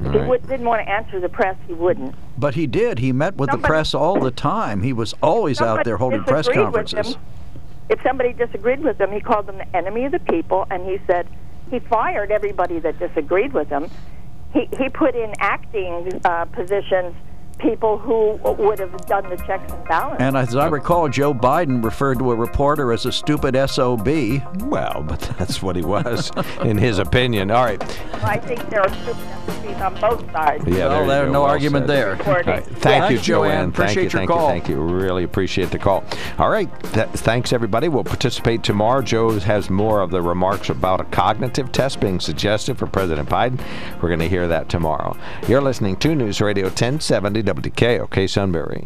If 0.00 0.12
he 0.12 0.18
Right. 0.18 0.28
would, 0.28 0.48
didn't 0.48 0.66
want 0.66 0.84
to 0.86 0.90
answer 0.90 1.20
the 1.20 1.28
press, 1.28 1.56
he 1.66 1.74
wouldn't. 1.74 2.14
But 2.38 2.54
he 2.54 2.66
did. 2.66 2.98
He 2.98 3.12
met 3.12 3.36
with 3.36 3.50
the 3.50 3.58
press 3.58 3.94
all 3.94 4.18
the 4.18 4.30
time. 4.30 4.82
He 4.82 4.92
was 4.92 5.14
always 5.22 5.60
out 5.60 5.84
there 5.84 5.98
holding 5.98 6.24
press 6.24 6.48
conferences. 6.48 7.14
him. 7.16 7.22
If 7.90 8.00
somebody 8.02 8.32
disagreed 8.32 8.80
with 8.80 9.00
him, 9.00 9.10
he 9.12 9.20
called 9.20 9.46
them 9.46 9.58
the 9.58 9.76
enemy 9.76 10.04
of 10.04 10.12
the 10.12 10.20
people, 10.20 10.66
and 10.70 10.84
he 10.86 10.98
said 11.06 11.26
he 11.70 11.80
fired 11.80 12.30
everybody 12.30 12.78
that 12.78 12.98
disagreed 12.98 13.52
with 13.52 13.68
him. 13.68 13.90
He 14.52 14.68
he 14.78 14.88
put 14.88 15.14
in 15.14 15.32
acting 15.40 16.20
uh, 16.24 16.44
positions 16.46 17.14
people 17.60 17.98
who 17.98 18.32
would 18.62 18.78
have 18.78 18.94
done 19.06 19.28
the 19.28 19.36
checks 19.36 19.72
and 19.72 19.84
balances. 19.86 20.20
And 20.20 20.36
as 20.36 20.56
I 20.56 20.66
recall, 20.68 21.08
Joe 21.08 21.32
Biden 21.34 21.82
referred 21.84 22.18
to 22.18 22.30
a 22.32 22.34
reporter 22.34 22.92
as 22.92 23.06
a 23.06 23.12
stupid 23.12 23.56
SOB. 23.68 24.06
Well, 24.64 25.04
but 25.08 25.20
that's 25.38 25.62
what 25.62 25.76
he 25.76 25.82
was, 25.82 26.30
in 26.62 26.76
his 26.78 26.98
opinion. 26.98 27.50
All 27.50 27.64
right. 27.64 27.82
I 28.24 28.38
think 28.38 28.68
there 28.70 28.80
are 28.82 28.88
stupid 28.88 29.16
entities 29.48 29.76
on 29.82 30.00
both 30.00 30.32
sides. 30.32 30.64
Yeah, 30.66 30.88
Well, 30.88 30.88
there 30.88 31.02
you 31.02 31.08
there's 31.08 31.32
no 31.32 31.40
Well 31.42 31.50
argument 31.50 31.86
said. 31.86 31.96
there. 32.18 32.26
All 32.28 32.42
right. 32.42 32.64
Thank 32.64 32.84
Yeah. 32.84 32.94
you, 33.10 33.16
Thanks, 33.16 33.22
Joanne. 33.24 33.50
Joanne. 33.50 33.68
Appreciate 33.70 33.94
thank 33.94 33.96
you, 33.96 34.02
your 34.02 34.10
thank 34.10 34.30
call. 34.30 34.40
you, 34.46 34.52
thank 34.52 34.68
you. 34.68 34.80
Really 34.80 35.24
appreciate 35.24 35.70
the 35.70 35.78
call. 35.78 36.04
All 36.38 36.50
right. 36.50 36.68
Th- 36.92 37.08
thanks, 37.08 37.52
everybody. 37.52 37.88
We'll 37.88 38.04
participate 38.04 38.62
tomorrow. 38.62 39.02
Joe 39.02 39.38
has 39.40 39.70
more 39.70 40.00
of 40.00 40.10
the 40.10 40.22
remarks 40.22 40.68
about 40.70 41.00
a 41.00 41.04
cognitive 41.04 41.72
test 41.72 42.00
being 42.00 42.20
suggested 42.20 42.78
for 42.78 42.86
President 42.86 43.28
Biden. 43.28 43.60
We're 44.02 44.08
going 44.08 44.20
to 44.20 44.28
hear 44.28 44.48
that 44.48 44.68
tomorrow. 44.68 45.16
You're 45.48 45.60
listening 45.62 45.96
to 45.96 46.14
News 46.14 46.40
Radio 46.40 46.66
1070 46.66 47.42
WKOK 47.54 48.30
Sunbury. 48.30 48.78